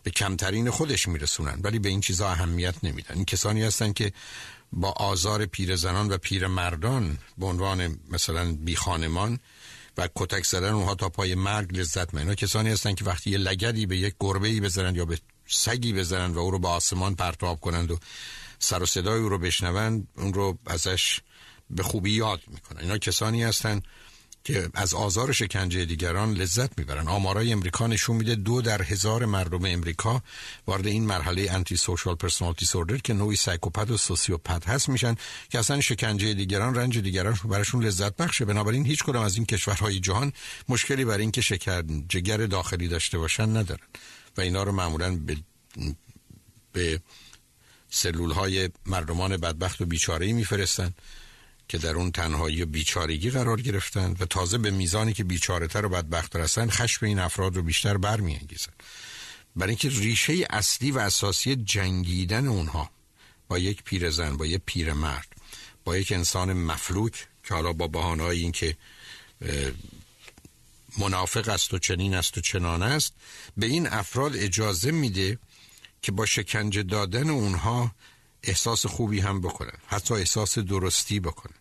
به 0.05 0.11
کمترین 0.11 0.71
خودش 0.71 1.09
میرسونن 1.09 1.61
ولی 1.63 1.79
به 1.79 1.89
این 1.89 2.01
چیزا 2.01 2.29
اهمیت 2.29 2.75
نمیدن. 2.83 3.15
این 3.15 3.25
کسانی 3.25 3.63
هستن 3.63 3.93
که 3.93 4.13
با 4.73 4.91
آزار 4.91 5.47
پیر 5.47 5.77
زنان 5.77 6.09
و 6.09 6.19
پیر 6.19 6.47
مردان 6.47 7.19
به 7.39 7.47
عنوان 7.47 7.99
مثلا 8.11 8.53
بی 8.53 8.77
خانمان 8.77 9.39
و 9.99 10.09
کتک 10.15 10.45
زدن 10.45 10.73
اونها 10.73 10.95
تا 10.95 11.09
پای 11.09 11.35
مرگ 11.35 11.79
لذت 11.79 12.15
اینا 12.15 12.35
کسانی 12.35 12.71
هستن 12.71 12.95
که 12.95 13.05
وقتی 13.05 13.31
یه 13.31 13.39
لگدی 13.39 13.87
به 13.87 13.97
یک 13.97 14.15
گربه 14.21 14.49
ای 14.49 14.61
بزنن 14.61 14.95
یا 14.95 15.05
به 15.05 15.19
سگی 15.47 15.93
بزنن 15.93 16.35
و 16.35 16.39
او 16.39 16.51
رو 16.51 16.59
به 16.59 16.69
آسمان 16.69 17.15
پرتاب 17.15 17.61
کنند 17.61 17.91
و 17.91 17.99
سر 18.59 18.83
و 18.83 18.87
صدای 18.87 19.21
او 19.21 19.29
رو 19.29 19.39
بشنوند 19.39 20.09
اون 20.17 20.35
رو 20.35 20.59
ازش 20.67 21.21
به 21.71 21.83
خوبی 21.83 22.11
یاد 22.11 22.41
می‌کنن. 22.47 22.81
اینا 22.81 22.99
کسانی 22.99 23.43
هستن 23.43 23.83
که 24.45 24.71
از 24.75 24.95
آزار 24.95 25.33
شکنجه 25.33 25.85
دیگران 25.85 26.35
لذت 26.35 26.79
می‌برن 26.79 27.09
آمارای 27.09 27.53
امریکا 27.53 27.87
نشون 27.87 28.17
میده 28.17 28.35
دو 28.35 28.63
در 28.63 28.83
هزار 28.83 29.25
مردم 29.25 29.65
امریکا 29.65 30.23
وارد 30.67 30.87
این 30.87 31.07
مرحله 31.07 31.47
antisocial 31.51 32.15
personality 32.15 32.67
disorder 32.67 32.97
که 32.97 33.15
نوعی 33.15 33.37
psychopath 33.37 33.91
و 33.91 33.97
sociopath 33.97 34.69
هست 34.69 34.89
میشن 34.89 35.17
که 35.51 35.59
اصلا 35.59 35.81
شکنجه 35.81 36.35
دیگران 36.35 36.75
رنج 36.75 36.99
دیگران 36.99 37.39
براشون 37.45 37.85
لذت 37.85 38.17
بخشه. 38.17 38.45
بنابراین 38.45 38.87
هیچ 38.87 39.05
کدام 39.05 39.25
از 39.25 39.37
این 39.37 39.47
کشورهای 39.47 40.01
جهان 40.01 40.33
مشکلی 40.69 41.05
برای 41.05 41.21
اینکه 41.21 41.41
شکنجهگر 41.41 42.47
داخلی 42.47 42.89
داشته 42.89 43.19
باشن 43.19 43.57
ندارن. 43.57 43.87
و 44.37 44.41
اینا 44.41 44.63
رو 44.63 44.73
معمولا 44.73 45.17
به, 45.17 45.37
به 46.73 47.01
سلول 47.91 48.31
های 48.31 48.71
مردمان 48.87 49.37
بدبخت 49.37 49.81
و 49.81 49.87
بیچاره 49.87 50.33
میفرستن. 50.33 50.95
که 51.69 51.79
در 51.79 51.95
اون 51.95 52.11
تنهایی 52.11 52.63
و 52.63 52.67
بیچارگی 52.67 53.31
قرار 53.31 53.61
گرفتن 53.61 54.17
و 54.21 54.27
تازه 54.27 54.59
به 54.59 54.71
میزانی 54.71 55.13
که 55.13 55.25
بیچاره 55.25 55.67
تر 55.67 55.87
و 55.87 55.89
بدبخت 55.89 56.37
هستن 56.37 56.71
خشم 56.71 57.07
این 57.07 57.19
افراد 57.19 57.57
رو 57.57 57.63
بیشتر 57.63 57.97
برمیانگیزن. 57.97 58.73
برای 59.57 59.71
اینکه 59.71 59.89
ریشه 59.89 60.47
اصلی 60.51 60.91
و 60.91 60.99
اساسی 60.99 61.57
جنگیدن 61.57 62.47
اونها 62.47 62.91
با 63.49 63.59
یک 63.59 63.83
پیرزن 63.83 64.37
با 64.37 64.47
یک 64.47 64.63
پیرمرد 64.67 65.29
با 65.85 65.97
یک 65.97 66.13
انسان 66.13 66.53
مفلوک 66.53 67.29
که 67.45 67.55
حالا 67.55 67.73
با 67.73 67.89
بهانه‌ای 67.89 68.41
اینکه 68.41 68.77
منافق 70.99 71.49
است 71.49 71.75
و 71.75 71.79
چنین 71.79 72.15
است 72.15 72.39
و 72.39 72.41
چنان 72.41 72.83
است 72.83 73.13
به 73.57 73.67
این 73.67 73.87
افراد 73.87 74.37
اجازه 74.37 74.91
میده 74.91 75.39
که 76.03 76.13
با 76.13 76.27
شکنجه 76.27 76.83
دادن 76.83 77.31
اونها 77.31 77.95
احساس 78.47 78.87
خوبی 78.87 79.21
هم 79.21 79.41
بکنن. 79.41 79.79
حتی 79.87 80.15
احساس 80.15 80.59
درستی 80.59 81.21
بکنن. 81.21 81.55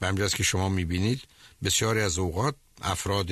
به 0.00 0.06
همجاز 0.06 0.34
که 0.34 0.42
شما 0.42 0.68
می‌بینید 0.68 1.22
بسیاری 1.64 2.00
از 2.00 2.18
اوقات 2.18 2.54
افراد 2.82 3.30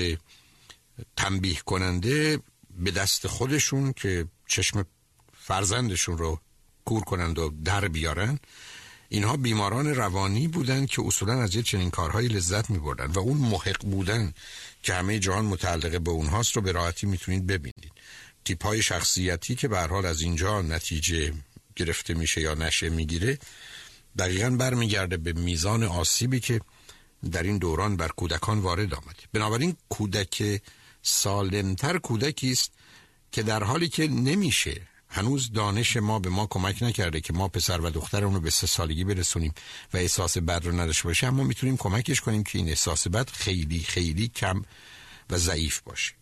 تنبیه 1.16 1.60
کننده 1.66 2.38
به 2.78 2.90
دست 2.90 3.26
خودشون 3.26 3.92
که 3.92 4.26
چشم 4.46 4.84
فرزندشون 5.38 6.18
رو 6.18 6.40
کور 6.84 7.02
کنند 7.02 7.38
و 7.38 7.52
در 7.64 7.88
بیارن 7.88 8.38
اینها 9.08 9.36
بیماران 9.36 9.86
روانی 9.94 10.48
بودند 10.48 10.88
که 10.88 11.02
اصولا 11.06 11.42
از 11.42 11.54
یه 11.54 11.62
چنین 11.62 11.90
کارهایی 11.90 12.28
لذت 12.28 12.70
می 12.70 12.78
بردن 12.78 13.06
و 13.06 13.18
اون 13.18 13.36
محق 13.36 13.84
بودن 13.84 14.34
که 14.82 14.94
همه 14.94 15.18
جهان 15.18 15.44
متعلقه 15.44 15.98
به 15.98 16.10
اونهاست 16.10 16.56
رو 16.56 16.62
به 16.62 16.72
راحتی 16.72 17.06
می‌تونید 17.06 17.46
ببینید. 17.46 17.92
تیپ 18.44 18.64
های 18.64 18.82
شخصیتی 18.82 19.54
که 19.54 19.68
به 19.68 19.80
حال 19.80 20.06
از 20.06 20.22
اینجا 20.22 20.62
نتیجه 20.62 21.32
گرفته 21.76 22.14
میشه 22.14 22.40
یا 22.40 22.54
نشه 22.54 22.88
می‌گیره 22.88 23.38
دقیقا 24.18 24.50
برمیگرده 24.50 25.16
به 25.16 25.32
میزان 25.32 25.82
آسیبی 25.82 26.40
که 26.40 26.60
در 27.32 27.42
این 27.42 27.58
دوران 27.58 27.96
بر 27.96 28.08
کودکان 28.08 28.58
وارد 28.58 28.94
آمده. 28.94 29.22
بنابراین 29.32 29.76
کودک 29.88 30.62
سالمتر 31.02 31.98
کودکی 31.98 32.52
است 32.52 32.72
که 33.32 33.42
در 33.42 33.62
حالی 33.64 33.88
که 33.88 34.08
نمیشه 34.08 34.80
هنوز 35.08 35.52
دانش 35.52 35.96
ما 35.96 36.18
به 36.18 36.30
ما 36.30 36.46
کمک 36.46 36.82
نکرده 36.82 37.20
که 37.20 37.32
ما 37.32 37.48
پسر 37.48 37.80
و 37.80 37.90
دختر 37.90 38.20
رو 38.20 38.40
به 38.40 38.50
سه 38.50 38.66
سالگی 38.66 39.04
برسونیم 39.04 39.54
و 39.94 39.96
احساس 39.96 40.38
بد 40.38 40.64
رو 40.64 40.80
نداشته 40.80 41.04
باشه 41.08 41.26
اما 41.26 41.44
می‌تونیم 41.44 41.76
کمکش 41.76 42.20
کنیم 42.20 42.42
که 42.42 42.58
این 42.58 42.68
احساس 42.68 43.08
بد 43.08 43.28
خیلی 43.30 43.78
خیلی 43.78 44.28
کم 44.28 44.62
و 45.30 45.38
ضعیف 45.38 45.80
باشه. 45.80 46.12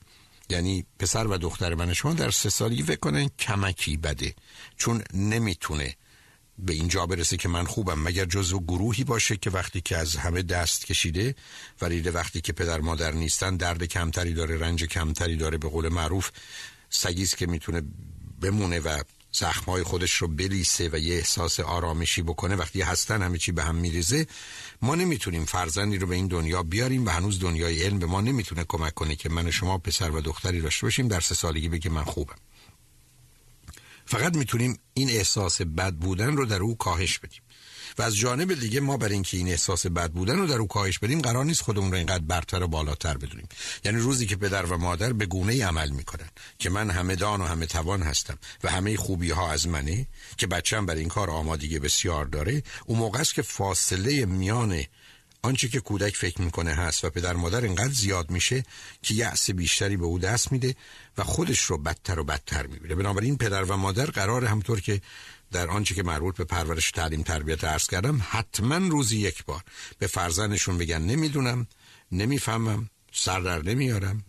یعنی 0.49 0.85
پسر 0.99 1.27
و 1.27 1.39
دختر 1.39 1.75
من 1.75 1.93
شما 1.93 2.13
در 2.13 2.31
سه 2.31 2.51
سالگی 2.51 2.83
فکر 2.83 3.01
کنن 3.01 3.29
کمکی 3.39 3.97
بده. 3.97 4.35
چون 4.77 5.03
نمی‌تونه 5.15 5.97
به 6.59 6.73
اینجا 6.73 7.07
برسه 7.07 7.37
که 7.37 7.49
من 7.49 7.65
خوبم. 7.65 8.03
مگر 8.03 8.25
جزو 8.25 8.61
گروهی 8.61 9.05
باشه 9.05 9.37
که 9.37 9.51
وقتی 9.51 9.81
که 9.81 9.97
از 9.97 10.17
همه 10.17 10.43
دست 10.43 10.87
کشیده 10.87 11.35
ولی 11.81 12.01
وقتی 12.01 12.41
که 12.41 12.53
پدر 12.53 12.81
مادر 12.81 13.13
نیستن 13.13 13.57
درد 13.57 13.85
کمتری 13.85 14.35
داره 14.35 14.59
رنج 14.59 14.85
کمتری 14.85 15.37
داره 15.37 15.59
به 15.59 15.69
قول 15.69 15.89
معروف 15.89 16.31
سگیست 16.91 17.37
که 17.37 17.47
می‌تونه 17.47 17.83
بمونه 18.41 18.81
و 18.81 19.03
زخمای 19.33 19.83
خودش 19.83 20.13
رو 20.13 20.29
بلیسه 20.29 20.91
و 20.93 20.99
یه 20.99 21.15
احساس 21.15 21.61
آرامشی 21.61 22.23
بکنه. 22.23 22.57
وقتی 22.57 22.83
هستن 22.83 23.23
همه 23.23 23.39
چی 23.39 23.53
به 23.53 23.65
هم 23.65 23.75
میریزه. 23.75 24.27
ما 24.83 24.95
نمی‌تونیم 24.95 25.45
فرزندی 25.45 25.99
رو 25.99 26.07
به 26.07 26.15
این 26.15 26.27
دنیا 26.27 26.63
بیاریم 26.63 27.07
و 27.07 27.11
هنوز 27.11 27.41
دنیای 27.41 27.83
علم 27.83 27.99
به 27.99 28.07
ما 28.07 28.21
نمی‌تونه 28.21 28.65
کمک 28.69 28.95
کنه 28.95 29.17
که 29.17 29.29
من 29.29 29.47
و 29.47 29.51
شما 29.51 29.79
پسر 29.79 30.11
و 30.11 30.21
دختری 30.21 30.61
داشته 30.61 30.87
باشیم. 30.87 31.09
در 31.09 31.21
سه 31.21 31.35
سالگی 31.35 31.69
بگه 31.69 31.91
من 31.91 32.05
خوبم. 32.05 32.37
فقط 34.07 34.37
می‌تونیم 34.37 34.79
این 34.95 35.11
احساس 35.11 35.63
بد 35.63 35.95
بودن 35.95 36.37
رو 36.37 36.47
در 36.47 36.63
او 36.63 36.77
کاهش 36.77 37.19
بدیم. 37.19 37.43
و 37.99 38.03
از 38.03 38.17
جانب 38.17 38.55
دیگه 38.55 38.81
ما 38.81 38.97
برای 38.97 39.15
اینکه 39.15 39.37
این 39.37 39.49
احساس 39.49 39.87
بد 39.87 40.11
بودن 40.11 40.39
رو 40.39 40.47
در 40.47 40.59
او 40.59 40.67
کاهش 40.67 40.99
بدیم 40.99 41.21
قرار 41.21 41.45
نیست 41.45 41.63
خودمون 41.63 41.91
رو 41.91 41.97
اینقدر 41.97 42.25
برتر 42.25 42.63
و 42.63 42.69
بالاتر 42.69 43.17
بدونیم. 43.17 43.49
یعنی 43.85 43.99
روزی 43.99 44.27
که 44.27 44.37
پدر 44.37 44.67
و 44.67 44.79
مادر 44.79 45.13
به 45.13 45.27
گونه 45.27 45.67
عمل 45.67 45.91
می‌کنن 45.91 46.29
که 46.59 46.71
من 46.71 46.91
همه 46.91 47.17
دان 47.17 47.41
و 47.41 47.45
همه 47.45 47.67
توان 47.67 48.03
هستم 48.03 48.39
و 48.65 48.71
همه 48.71 48.97
خوبی 48.97 49.31
ها 49.31 49.53
از 49.53 49.69
منه 49.69 50.07
که 50.37 50.47
بچم 50.47 50.87
برای 50.87 51.01
این 51.01 51.09
کار 51.09 51.31
آمادگی 51.31 51.79
بسیار 51.79 52.25
داره 52.25 52.63
اون 52.87 52.99
موقع 52.99 53.21
است 53.21 53.35
که 53.35 53.43
فاصله 53.43 54.27
میان 54.27 54.83
آنچه 55.45 55.69
که 55.69 55.81
کودک 55.81 56.17
فکر 56.17 56.43
می‌کنه 56.43 56.75
هست 56.75 57.05
و 57.05 57.11
پدر 57.11 57.33
مادر 57.33 57.61
اینقدر 57.61 57.93
زیاد 57.93 58.31
میشه 58.31 58.63
که 59.03 59.15
یأس 59.15 59.51
بیشتری 59.51 59.97
به 59.97 60.05
او 60.05 60.19
دست 60.19 60.53
میده 60.53 60.75
و 61.19 61.25
خودش 61.25 61.61
رو 61.61 61.79
بدتر 61.79 62.19
و 62.19 62.25
بدتر 62.25 62.67
می‌بینه. 62.67 62.95
بنابراین 62.95 63.37
پدر 63.37 63.65
و 63.65 63.77
مادر 63.77 64.07
قرار 64.07 64.45
همطور 64.45 64.81
که 64.81 65.01
در 65.53 65.69
آنچه 65.69 65.95
که 65.95 66.03
مربوط 66.03 66.37
به 66.37 66.45
پرورش 66.45 66.91
تعلیم 66.91 67.23
تربیت 67.23 67.65
عرض 67.65 67.87
کردم 67.87 68.21
حتما 68.31 68.77
روزی 68.77 69.19
یک 69.19 69.45
بار. 69.45 69.63
به 69.99 70.07
فرزندشون 70.07 70.79
بگن 70.79 71.03
نمی‌دونم 71.03 71.67
نمی‌فهمم 72.13 72.91
سر 73.13 73.41
در 73.41 73.63
نمیارم 73.63 74.25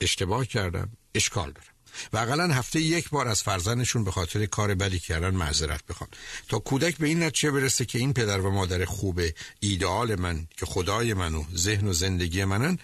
اشتباه 0.00 0.46
کردم 0.46 0.90
اشکال 1.14 1.52
دارم 1.52 1.76
و 2.12 2.16
اقلا 2.16 2.54
هفته 2.54 2.80
یک 2.80 3.10
بار 3.10 3.28
از 3.28 3.42
فرزندشون 3.42 4.04
به 4.04 4.10
خاطر 4.10 4.46
کار 4.46 4.74
بدی 4.74 4.98
کردن 4.98 5.34
معذرت 5.34 5.86
بخوان 5.86 6.10
تا 6.48 6.58
کودک 6.58 6.96
به 6.96 7.06
این 7.06 7.22
نتیجه 7.22 7.50
برسه 7.50 7.84
که 7.84 7.98
این 7.98 8.12
پدر 8.12 8.40
و 8.40 8.50
مادر 8.50 8.84
خوب 8.84 9.20
ایدئال 9.60 10.20
من 10.20 10.46
که 10.56 10.66
خدای 10.66 11.14
من 11.14 11.34
و 11.34 11.44
ذهن 11.56 11.88
و 11.88 11.92
زندگی 11.92 12.44
منن 12.44 12.78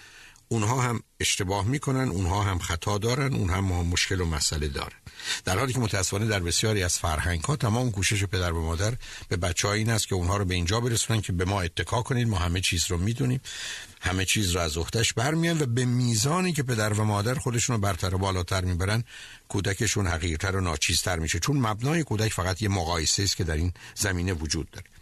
اونها 0.53 0.81
هم 0.81 1.03
اشتباه 1.19 1.65
می‌کنن 1.65 2.09
اونها 2.09 2.43
هم 2.43 2.59
خطا 2.59 2.97
دارن 2.97 3.33
اونها 3.33 3.55
هم 3.55 3.65
مشکل 3.65 4.21
و 4.21 4.25
مسئله 4.25 4.67
دارن 4.67 4.97
در 5.45 5.59
حالی 5.59 5.73
که 5.73 5.79
متاسفانه 5.79 6.25
در 6.25 6.39
بسیاری 6.39 6.83
از 6.83 6.99
فرهنگ 6.99 7.43
ها 7.43 7.55
تمام 7.55 7.91
کوشش 7.91 8.23
پدر 8.23 8.53
و 8.53 8.61
مادر 8.61 8.93
به 9.29 9.37
بچه 9.37 9.67
ها 9.67 9.73
این 9.73 9.89
است 9.89 10.07
که 10.07 10.15
اونها 10.15 10.37
رو 10.37 10.45
به 10.45 10.55
اینجا 10.55 10.79
برسونن 10.79 11.21
که 11.21 11.33
به 11.33 11.45
ما 11.45 11.61
اتکا 11.61 12.01
کنید. 12.01 12.27
ما 12.27 12.37
همه 12.37 12.61
چیز 12.61 12.85
رو 12.89 12.97
می‌دونیم. 12.97 13.41
همه 14.01 14.25
چیز 14.25 14.51
رو 14.51 14.61
از 14.61 14.77
اختش 14.77 15.13
برمیان 15.13 15.61
و 15.61 15.65
به 15.65 15.85
میزانی 15.85 16.53
که 16.53 16.63
پدر 16.63 16.93
و 16.93 17.03
مادر 17.03 17.35
خودشون 17.35 17.75
رو 17.75 17.81
برتر 17.81 18.15
و 18.15 18.17
بالاتر 18.17 18.61
می‌برن 18.63 19.03
کودکشون 19.47 20.07
حقیقتر 20.07 20.55
و 20.55 20.61
ناچیزتر 20.61 21.19
میشه. 21.19 21.39
چون 21.39 21.57
مبنای 21.57 22.03
کودک 22.03 22.33
فقط 22.33 22.61
یه 22.61 22.69
مقایسه 22.69 23.23
است 23.23 23.37
که 23.37 23.43
در 23.43 23.55
این 23.55 23.73
زمینه 23.95 24.33
وجود 24.33 24.71
داره. 24.71 24.92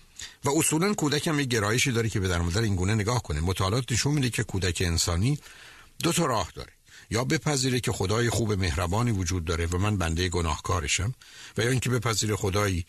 و 0.45 0.49
اصولا 0.49 0.93
کودک 0.93 1.27
هم 1.27 1.39
یه 1.39 1.45
گرایشی 1.45 1.91
داره 1.91 2.09
که 2.09 2.19
به 2.19 2.27
در 2.27 2.41
مادر 2.41 2.61
این 2.61 2.75
گونه 2.75 2.95
نگاه 2.95 3.23
کنه. 3.23 3.39
مطالعات 3.39 3.91
نشون 3.91 4.13
میده 4.13 4.29
که 4.29 4.43
کودک 4.43 4.83
انسانی 4.85 5.39
دو 6.03 6.11
تا 6.11 6.25
راه 6.25 6.51
داره. 6.55 6.71
یا 7.09 7.23
بپذیره 7.23 7.79
که 7.79 7.91
خدای 7.91 8.29
خوب 8.29 8.53
مهربانی 8.53 9.11
وجود 9.11 9.45
داره 9.45 9.65
و 9.65 9.77
من 9.77 9.97
بنده 9.97 10.29
گناهکارشم 10.29 11.13
و 11.57 11.61
یا 11.61 11.69
اینکه 11.69 11.89
بپذیره 11.89 12.35
خدایی 12.35 12.85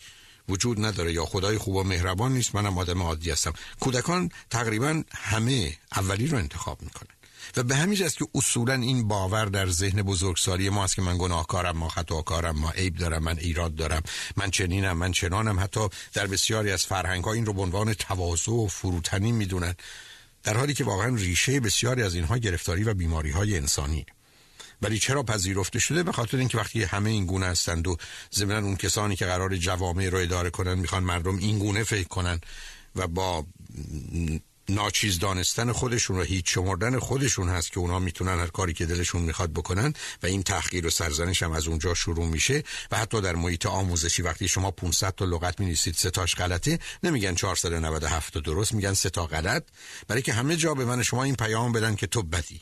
وجود 0.49 0.85
نداره 0.85 1.13
یا 1.13 1.25
خدای 1.25 1.57
خوب 1.57 1.75
و 1.75 1.83
مهربان 1.83 2.33
نیست 2.33 2.55
منم 2.55 2.77
آدم 2.77 3.01
عادی 3.01 3.31
هستم. 3.31 3.53
کودکان 3.79 4.31
تقریبا 4.49 5.03
همه 5.11 5.77
اولی 5.95 6.27
رو 6.27 6.37
انتخاب 6.37 6.81
می‌کنن. 6.81 7.15
و 7.57 7.63
به 7.63 7.75
همین 7.75 8.03
است 8.03 8.17
که 8.17 8.27
اصولا 8.35 8.73
این 8.73 9.07
باور 9.07 9.45
در 9.45 9.69
ذهن 9.69 10.01
بزرگسالی 10.01 10.69
ما 10.69 10.83
است 10.83 10.95
که 10.95 11.01
من 11.01 11.17
گناهکارم 11.17 11.77
ما 11.77 11.89
خطاکارم 11.89 12.59
ما 12.59 12.71
عیب 12.71 12.95
دارم 12.95 13.23
من 13.23 13.37
ایراد 13.37 13.75
دارم 13.75 14.01
من 14.37 14.51
چنینم 14.51 14.97
من 14.97 15.11
چنانم. 15.11 15.59
حتی 15.59 15.87
در 16.13 16.27
بسیاری 16.27 16.71
از 16.71 16.85
فرهنگ 16.85 17.23
ها 17.23 17.33
این 17.33 17.45
رو 17.45 17.53
به 17.53 17.61
عنوان 17.61 17.93
تواضع 17.93 18.51
و 18.51 18.67
فروتنی 18.67 19.31
می‌دونن 19.31 19.75
در 20.43 20.57
حالی 20.57 20.73
که 20.73 20.83
واقعا 20.83 21.15
ریشه 21.15 21.59
بسیاری 21.59 22.03
از 22.03 22.15
اینها 22.15 22.37
گرفتاری 22.37 22.83
و 22.83 22.93
بیماری 22.93 23.31
های 23.31 23.57
انسانی. 23.57 24.05
ولی 24.81 24.99
چرا 24.99 25.23
پذیرفته 25.23 25.79
شده؟ 25.79 26.03
به 26.03 26.11
خاطر 26.11 26.37
اینکه 26.37 26.57
وقتی 26.57 26.83
همه 26.83 27.09
این 27.09 27.25
گونه 27.25 27.45
هستند 27.45 27.87
و 27.87 27.97
ضمن 28.35 28.63
اون 28.63 28.75
کسانی 28.75 29.15
که 29.15 29.25
قرار 29.25 29.57
جوامع 29.57 30.09
رو 30.09 30.17
اداره 30.17 30.49
کنن 30.49 30.73
می‌خوان 30.73 31.03
مردم 31.03 31.37
این 31.37 31.59
گونه 31.59 31.83
فکر 31.83 32.07
کنن 32.07 32.41
و 32.95 33.07
با 33.07 33.45
ناچیز 34.69 35.19
دانستن 35.19 35.71
خودشون 35.71 36.19
و 36.19 36.21
هیچ 36.21 36.53
شمردن 36.53 36.99
خودشون 36.99 37.49
هست 37.49 37.71
که 37.71 37.79
اونا 37.79 37.99
می‌تونن 37.99 38.39
هر 38.39 38.47
کاری 38.47 38.73
که 38.73 38.85
دلشون 38.85 39.21
می‌خواد 39.21 39.51
بکنن 39.51 39.93
و 40.23 40.25
این 40.25 40.43
تحقیر 40.43 40.87
و 40.87 40.89
سرزنش 40.89 41.43
هم 41.43 41.51
از 41.51 41.67
اونجا 41.67 41.93
شروع 41.93 42.25
میشه 42.25 42.63
و 42.91 42.97
حتی 42.97 43.21
در 43.21 43.35
محیط 43.35 43.65
آموزشی 43.65 44.21
وقتی 44.21 44.47
شما 44.47 44.71
500 44.71 45.15
تا 45.15 45.25
لغت 45.25 45.59
می‌نویسید 45.59 45.95
سه 45.95 46.09
تاش 46.09 46.35
غلطه 46.35 46.79
نمیگن 47.03 47.35
497 47.35 48.33
تا 48.33 48.39
درست 48.39 48.73
میگن 48.73 48.93
سه 48.93 49.09
تا 49.09 49.25
غلط. 49.25 49.63
برای 50.07 50.21
که 50.21 50.33
همه 50.33 50.55
جا 50.55 50.73
به 50.73 50.85
من 50.85 51.03
شما 51.03 51.23
این 51.23 51.35
پیام 51.35 51.71
بدن 51.71 51.95
که 51.95 52.07
تو 52.07 52.23
بدی. 52.23 52.59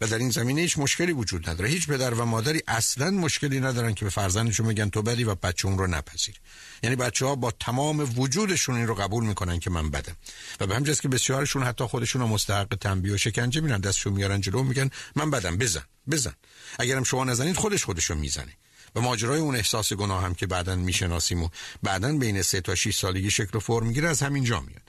و 0.00 0.06
در 0.06 0.18
این 0.18 0.30
زمینه 0.30 0.60
هیچ 0.60 0.78
مشکلی 0.78 1.12
وجود 1.12 1.50
نداره. 1.50 1.68
هیچ 1.68 1.86
پدر 1.86 2.14
و 2.14 2.24
مادری 2.24 2.62
اصلا 2.68 3.10
مشکلی 3.10 3.60
ندارن 3.60 3.94
که 3.94 4.04
به 4.04 4.10
فرزندشون 4.10 4.66
میگن 4.66 4.88
تو 4.88 5.02
بدی 5.02 5.24
و 5.24 5.34
بچه 5.34 5.68
اون 5.68 5.78
رو 5.78 5.86
نپذیر. 5.86 6.34
یعنی 6.82 6.96
بچه 6.96 7.26
ها 7.26 7.34
با 7.34 7.50
تمام 7.50 8.00
وجودشون 8.16 8.76
این 8.76 8.86
رو 8.86 8.94
قبول 8.94 9.24
می‌کنن 9.24 9.58
که 9.58 9.70
من 9.70 9.90
بدم 9.90 10.16
و 10.60 10.66
به 10.66 10.74
همجاست 10.74 11.02
که 11.02 11.08
بسیارشون 11.08 11.62
حتی 11.62 11.84
خودشون 11.84 12.22
رو 12.22 12.28
مستحق 12.28 12.74
تنبیه 12.80 13.14
و 13.14 13.16
شکنجه 13.16 13.60
میرن 13.60 13.80
دستشون 13.80 14.12
میارن 14.12 14.40
جلو 14.40 14.62
میگن 14.62 14.90
من 15.16 15.30
بدم 15.30 15.56
بزن 15.56 15.82
بزن. 16.10 16.34
اگرم 16.78 17.02
شما 17.02 17.24
نزنید 17.24 17.56
خودش 17.56 17.84
خودشو 17.84 18.14
می‌زنه. 18.14 18.52
و 18.94 19.00
ماجرای 19.00 19.40
اون 19.40 19.56
احساس 19.56 19.92
گناه 19.92 20.22
هم 20.22 20.34
که 20.34 20.46
بعدا 20.46 20.76
می‌شناسیم 20.76 21.42
و 21.42 21.48
بعدا 21.82 22.18
بین 22.18 22.42
سه 22.42 22.60
تا 22.60 22.74
6 22.74 22.96
سالگی 22.96 23.30
شکل 23.30 23.56
و 23.56 23.60
فرم 23.60 23.86
می‌گیره 23.86 24.08
از 24.08 24.22
همین 24.22 24.44
جا 24.44 24.60
میاد. 24.60 24.82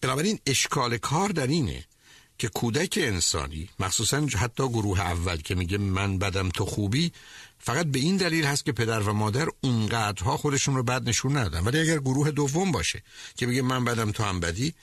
بنابراین 0.00 0.38
اشکال 0.46 0.98
کار 0.98 1.28
در 1.28 1.46
اینه 1.46 1.84
که 2.38 2.48
کودک 2.48 2.98
انسانی 3.02 3.68
مخصوصا 3.78 4.26
حتی 4.38 4.68
گروه 4.68 5.00
اول 5.00 5.36
که 5.36 5.54
میگه 5.54 5.78
من 5.78 6.18
بدم 6.18 6.48
تو 6.48 6.66
خوبی 6.66 7.12
فقط 7.62 7.86
به 7.86 7.98
این 7.98 8.16
دلیل 8.16 8.44
هست 8.44 8.64
که 8.64 8.72
پدر 8.72 9.00
و 9.00 9.12
مادر 9.12 9.48
اونقدرها 9.60 10.36
خودشون 10.36 10.76
رو 10.76 10.82
بد 10.82 11.08
نشون 11.08 11.36
ندن 11.36 11.60
ولی 11.60 11.80
اگر 11.80 11.98
گروه 11.98 12.30
دوم 12.30 12.72
باشه 12.72 13.02
که 13.36 13.46
بگه 13.46 13.62
من 13.62 13.84
بدم 13.84 14.10
تو 14.10 14.22
هم 14.22 14.40
بدی 14.40 14.74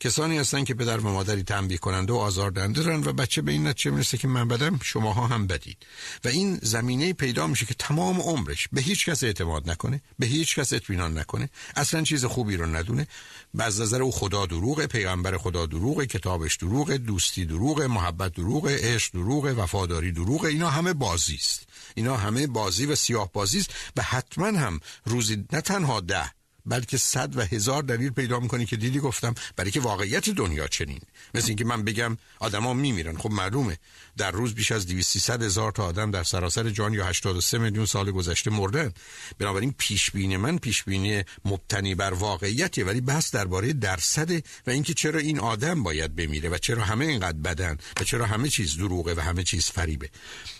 کسانی 0.00 0.38
هستن 0.38 0.64
که 0.64 0.74
پدر 0.74 0.98
و 0.98 1.12
مادری 1.12 1.42
تنبیه 1.42 1.78
کننده 1.78 2.12
و 2.12 2.16
آزاردهنده 2.16 2.82
دارن 2.82 3.04
و 3.04 3.12
بچه 3.12 3.42
به 3.42 3.52
این 3.52 3.66
نتیجه 3.66 3.90
می‌رسه 3.90 4.18
که 4.18 4.28
من 4.28 4.48
بدم 4.48 4.80
شماها 4.82 5.26
هم 5.26 5.46
بدید. 5.46 5.76
و 6.24 6.28
این 6.28 6.58
زمینه 6.62 7.12
پیدا 7.12 7.46
میشه 7.46 7.66
که 7.66 7.74
تمام 7.74 8.20
عمرش 8.20 8.68
به 8.72 8.80
هیچ 8.80 9.08
کس 9.08 9.24
اعتماد 9.24 9.70
نکنه 9.70 10.00
به 10.18 10.26
هیچ 10.26 10.58
کس 10.58 10.72
اطمینان 10.72 11.18
نکنه 11.18 11.50
اصلا 11.76 12.02
چیز 12.02 12.24
خوبی 12.24 12.56
رو 12.56 12.66
ندونه. 12.66 13.06
و 13.54 13.62
از 13.62 13.80
نظر 13.80 14.02
او 14.02 14.12
خدا 14.12 14.46
دروغه 14.46 14.86
پیغمبر 14.86 15.38
خدا 15.38 15.66
دروغه 15.66 16.06
کتابش 16.06 16.56
دروغه 16.56 16.98
دوستی 16.98 17.44
دروغه 17.44 17.86
محبت 17.86 18.32
دروغه 18.32 18.78
عشق 18.94 19.12
دروغه 19.12 19.52
وفاداری 19.52 20.12
دروغه 20.12 20.48
اینا 20.48 20.70
همه 20.70 20.92
بازی 20.92 21.34
است. 21.34 21.68
اینا 21.94 22.16
همه 22.16 22.46
بازی 22.46 22.86
و 22.86 22.94
سیاه 22.94 23.32
بازی 23.32 23.58
است. 23.58 23.70
و 23.96 24.02
حتما 24.02 24.46
هم 24.46 24.80
روزی 25.04 25.44
نه 25.52 25.60
تنها 25.60 26.00
ده 26.00 26.35
بلکه 26.66 26.96
صد 26.96 27.36
و 27.36 27.40
هزار 27.40 27.82
دلیل 27.82 28.10
پیدا 28.10 28.40
می‌کنی 28.40 28.66
که 28.66 28.76
دیدی 28.76 29.00
گفتم. 29.00 29.34
برای 29.56 29.70
که 29.70 29.80
واقعیت 29.80 30.30
دنیا 30.30 30.68
چنین. 30.68 31.00
مثل 31.34 31.48
اینکه 31.48 31.64
من 31.64 31.84
بگم 31.84 32.16
آدما 32.40 32.74
میمیرن. 32.74 33.16
خب 33.16 33.30
معلومه. 33.30 33.78
در 34.16 34.30
روز 34.30 34.54
بیش 34.54 34.72
از 34.72 34.86
200 34.86 35.30
هزار 35.30 35.72
تا 35.72 35.84
آدم 35.84 36.10
در 36.10 36.22
سراسر 36.24 36.70
جان 36.70 36.94
یا 36.94 37.06
83 37.06 37.58
میلیون 37.58 37.86
سال 37.86 38.10
گذشته 38.10 38.50
مردن. 38.50 38.92
بنابراین 39.38 39.74
پیش 39.78 40.10
بینی 40.10 40.36
من 40.36 40.58
پیش 40.58 40.84
بینی 40.84 41.22
مبتنی 41.44 41.94
بر 41.94 42.12
واقعیتیه 42.12 42.84
ولی 42.84 43.00
بحث 43.00 43.34
درباره 43.34 43.72
درصد 43.72 44.32
و 44.66 44.70
اینکه 44.70 44.94
چرا 44.94 45.18
این 45.18 45.40
آدم 45.40 45.82
باید 45.82 46.16
بمیره 46.16 46.48
و 46.48 46.58
چرا 46.58 46.84
همه 46.84 47.04
اینقدر 47.04 47.38
بدن 47.38 47.78
و 48.00 48.04
چرا 48.04 48.26
همه 48.26 48.48
چیز 48.48 48.76
دروغه 48.76 49.14
و 49.14 49.20
همه 49.20 49.42
چیز 49.42 49.64
فریبه. 49.64 50.10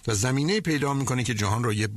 و 0.06 0.14
زمینه 0.14 0.60
پیدا 0.60 0.94
می‌کنه 0.94 1.24
که 1.24 1.34
جهان 1.34 1.64
رو 1.64 1.72
یه 1.72 1.88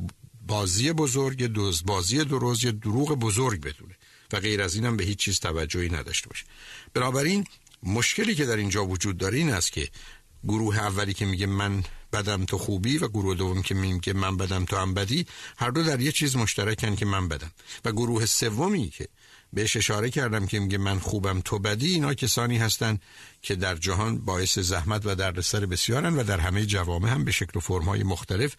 بازی 0.48 0.94
بزرگ 0.94 1.44
دوز 1.46 1.86
بازی 1.86 2.24
درست 2.24 2.64
یه 2.64 2.72
دروغ 2.72 3.14
بزرگ 3.14 3.62
بدونه. 3.62 3.96
و 4.34 4.40
غیر 4.40 4.62
از 4.62 4.76
اینم 4.76 4.98
به 4.98 5.04
هیچ 5.04 5.18
چیز 5.18 5.40
توجهی 5.40 5.90
نداشته 5.90 6.28
باشه. 6.28 6.46
بنابراین 6.94 7.46
مشکلی 7.84 8.36
که 8.36 8.46
در 8.46 8.58
اینجا 8.58 8.86
وجود 8.86 9.18
داره 9.18 9.38
این 9.38 9.50
است 9.50 9.72
که 9.72 9.90
گروه 10.44 10.78
اولی 10.78 11.14
که 11.14 11.26
میگه 11.26 11.46
من 11.46 11.84
بدم 12.14 12.46
تو 12.46 12.58
خوبی 12.58 12.98
و 12.98 13.08
گروه 13.08 13.36
دوم 13.36 13.62
که 13.62 13.76
میگه 13.76 14.14
من 14.14 14.38
بدم 14.38 14.66
تو 14.66 14.76
هم 14.76 14.94
بدی 14.94 15.26
هر 15.58 15.70
دو 15.70 15.84
در 15.84 16.00
یه 16.00 16.12
چیز 16.12 16.36
مشترکن 16.36 16.96
که 16.96 17.06
من 17.06 17.28
بدم. 17.28 17.52
و 17.86 17.92
گروه 17.92 18.26
سومی 18.26 18.90
که 18.90 19.08
بهش 19.54 19.78
اشاره 19.78 20.10
کردم 20.10 20.48
که 20.48 20.60
میگه 20.60 20.78
من 20.78 21.00
خوبم 21.00 21.42
تو 21.42 21.60
بدی 21.60 21.94
اینا 21.94 22.14
کسانی 22.14 22.58
هستند 22.58 23.02
که 23.42 23.56
در 23.56 23.76
جهان 23.76 24.18
باعث 24.18 24.60
زحمت 24.60 25.02
و 25.06 25.16
دردسر 25.16 25.66
بسیارن 25.66 26.16
و 26.16 26.24
در 26.24 26.40
همه 26.40 26.66
جوامع 26.66 27.10
هم 27.10 27.24
به 27.24 27.32
شکل 27.32 27.52
و 27.56 27.60
فرمهای 27.60 28.04
مختلف 28.04 28.56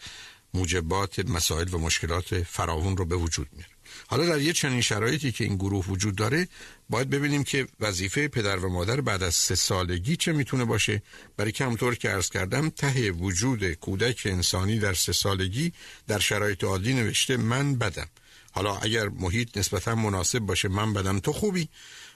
موجبات 0.54 1.18
مسائل 1.18 1.74
و 1.74 1.78
مشکلات 1.78 2.42
فراوون 2.42 2.96
رو 2.96 3.04
به 3.04 3.16
وجود 3.16 3.48
میاره. 3.52 3.79
حالا 4.10 4.26
در 4.26 4.40
یه 4.40 4.52
چنین 4.52 4.80
شرایطی 4.80 5.32
که 5.32 5.44
این 5.44 5.56
گروه 5.56 5.86
وجود 5.86 6.16
داره 6.16 6.48
باید 6.88 7.10
ببینیم 7.10 7.44
که 7.44 7.66
وظیفه 7.80 8.28
پدر 8.28 8.56
و 8.56 8.68
مادر 8.68 9.00
بعد 9.00 9.22
از 9.22 9.34
سه 9.34 9.54
سالگی 9.54 10.16
چه 10.16 10.32
می‌تونه 10.32 10.64
باشه. 10.64 11.02
برای 11.36 11.52
که 11.52 11.64
همطور 11.64 11.94
که 11.94 12.08
عرض 12.08 12.28
کردم 12.28 12.70
ته 12.70 13.12
وجود 13.12 13.72
کودک 13.72 14.22
انسانی 14.24 14.78
در 14.78 14.94
سه 14.94 15.12
سالگی 15.12 15.72
در 16.08 16.18
شرایط 16.18 16.64
عادی 16.64 16.94
نوشته 16.94 17.36
من 17.36 17.74
بدم. 17.74 18.06
حالا 18.52 18.76
اگر 18.76 19.08
محیط 19.08 19.58
نسبتا 19.58 19.94
مناسب 19.94 20.38
باشه 20.38 20.68
من 20.68 20.92
بدم 20.92 21.18
تو 21.18 21.32
خوبی. 21.32 21.68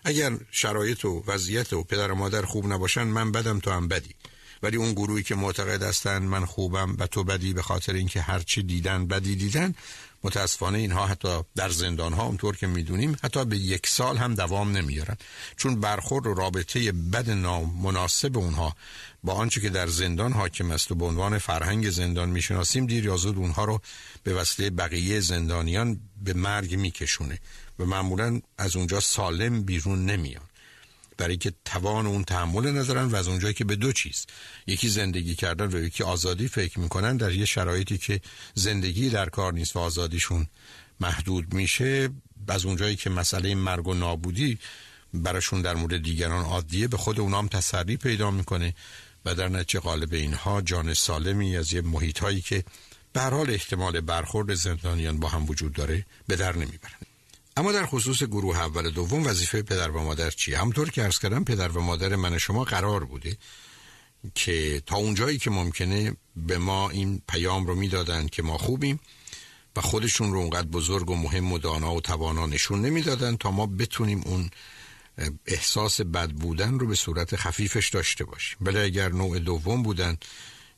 اگر 0.05 0.33
شرایط 0.51 1.05
و 1.05 1.25
وضعیت 1.27 1.73
و 1.73 1.83
پدر 1.83 2.13
و 2.13 2.15
مادر 2.15 2.43
خوب 2.43 2.73
نباشن 2.73 3.05
من 3.05 3.33
بدم 3.33 3.59
تو 3.59 3.71
هم 3.71 3.89
بدی. 3.89 4.15
ولی 4.63 4.77
اون 4.77 4.93
گروهی 4.93 5.23
که 5.23 5.35
معتقد 5.35 5.83
هستن 5.83 6.23
من 6.23 6.45
خوبم 6.45 6.97
و 6.99 7.07
تو 7.07 7.25
بدی 7.25 7.53
به 7.53 7.63
خاطر 7.63 7.93
اینکه 7.93 8.21
هرچی 8.21 8.63
دیدن 8.63 9.07
بدی 9.07 9.37
دیدن 9.37 9.75
متاسفانه 10.25 10.79
اینها 10.79 11.07
حتی 11.07 11.29
در 11.57 11.69
زندان 11.69 12.13
ها 12.13 12.25
اونطور 12.25 12.57
که 12.57 12.67
می‌دونیم 12.67 13.17
حتی 13.23 13.45
به 13.45 13.59
یک 13.59 13.87
سال 13.87 14.17
هم 14.17 14.35
دوام 14.35 14.77
نمیارن 14.77 15.17
چون 15.57 15.81
برخورد 15.81 16.27
و 16.27 16.35
رابطه 16.35 16.93
بد 16.93 17.31
نامناسب 17.31 18.39
اونها 18.39 18.77
با 19.25 19.33
آنچه 19.33 19.61
که 19.61 19.71
در 19.71 19.87
زندان 19.87 20.33
حاکم 20.33 20.71
است 20.71 20.93
و 20.93 20.95
به 20.95 21.05
عنوان 21.05 21.39
فرهنگ 21.39 21.91
زندان 21.91 22.29
می‌شناسیم 22.29 22.87
دیر 22.87 23.05
یا 23.05 23.15
اونها 23.15 23.65
رو 23.65 23.81
به 24.23 24.35
وسیله 24.35 24.71
بقیه 24.71 25.21
زندانیان 25.21 26.01
به 26.25 26.33
مرگ 26.33 26.75
میکشونه 26.75 27.39
و 27.79 27.85
معمولا 27.85 28.41
از 28.59 28.77
اونجا 28.77 29.01
سالم 29.01 29.63
بیرون 29.63 30.07
نمیان. 30.07 30.45
برای 31.17 31.37
که 31.37 31.53
توان 31.65 32.07
اون 32.07 32.25
تحمل 32.25 32.79
ندارن 32.79 33.05
و 33.05 33.17
از 33.17 33.29
اونجایی 33.29 33.55
که 33.55 33.65
به 33.65 33.77
دو 33.77 33.93
چیز 33.93 34.27
یکی 34.67 34.89
زندگی 34.89 35.35
کردن 35.35 35.67
و 35.67 35.85
یکی 35.85 36.03
آزادی 36.03 36.49
فکر 36.49 36.81
می‌کنن 36.81 37.17
در 37.17 37.33
یه 37.33 37.45
شرایطی 37.45 37.99
که 37.99 38.21
زندگی 38.55 39.11
در 39.11 39.29
کار 39.29 39.53
نیست 39.53 39.77
و 39.77 39.79
آزادیشون 39.79 40.47
محدود 41.01 41.55
میشه 41.55 42.11
از 42.49 42.65
اونجایی 42.65 42.97
که 42.97 43.11
مسئله 43.11 43.55
مرگ 43.55 43.89
و 43.89 43.95
نابودی 43.95 44.59
براشون 45.15 45.63
در 45.63 45.75
مورد 45.75 46.03
دیگران 46.03 46.45
عادیه 46.45 46.89
به 46.89 46.97
خود 46.97 47.21
اونام 47.21 47.49
تسری 47.49 47.97
پیدا 47.97 48.31
می‌کنه 48.31 48.75
و 49.25 49.35
در 49.35 49.49
نتیجه 49.49 49.81
غالب 49.81 50.13
اینها 50.13 50.63
جان 50.63 50.95
سالمی 50.95 51.57
از 51.57 51.73
یه 51.73 51.81
محیط 51.81 52.19
هایی 52.19 52.41
که 52.41 52.65
به 53.13 53.21
حال 53.21 53.51
احتمال 53.51 54.01
برخورد 54.01 54.55
زندانیان 54.55 55.21
با 55.21 55.29
هم 55.29 55.51
وجود 55.51 55.73
داره 55.73 56.07
به 56.27 56.37
در 56.37 56.57
نمی‌برن. 56.57 57.14
اما 57.57 57.73
در 57.73 57.87
خصوص 57.87 58.23
گروه 58.23 58.59
اول 58.59 58.91
دوم 58.91 59.27
وظیفه 59.27 59.63
پدر 59.63 59.91
و 59.91 60.03
مادر 60.03 60.31
چیه؟ 60.31 60.59
همطور 60.59 60.91
که 60.91 61.03
ارز 61.03 61.19
کردم 61.19 61.45
پدر 61.45 61.69
و 61.69 61.81
مادر 61.81 62.17
من 62.17 62.39
شما 62.39 62.65
قرار 62.65 63.05
بوده 63.05 63.37
که 64.35 64.83
تا 64.87 64.97
اونجایی 64.97 65.39
که 65.39 65.51
ممکنه 65.51 66.17
به 66.37 66.59
ما 66.59 66.91
این 66.91 67.23
پیام 67.29 67.67
رو 67.67 67.75
می‌دادن 67.75 68.27
که 68.27 68.43
ما 68.43 68.59
خوبیم 68.59 69.01
و 69.77 69.81
خودشون 69.81 70.33
رو 70.33 70.39
اونقدر 70.39 70.69
بزرگ 70.69 71.11
و 71.11 71.17
مهم 71.17 71.53
و 71.53 71.59
دانا 71.59 71.95
و 71.95 72.01
توانا 72.01 72.47
نشون 72.47 72.81
نمی‌دادن 72.81 73.37
تا 73.37 73.51
ما 73.51 73.67
بتونیم 73.67 74.23
اون 74.25 74.51
احساس 75.47 76.01
بد 76.01 76.31
بودن 76.31 76.79
رو 76.79 76.87
به 76.87 76.95
صورت 76.95 77.37
خفیفش 77.37 77.89
داشته 77.89 78.25
باشیم. 78.25 78.59
ولی 78.61 78.79
اگر 78.79 79.09
نوع 79.09 79.39
دوم 79.39 79.83
بودن 79.83 80.17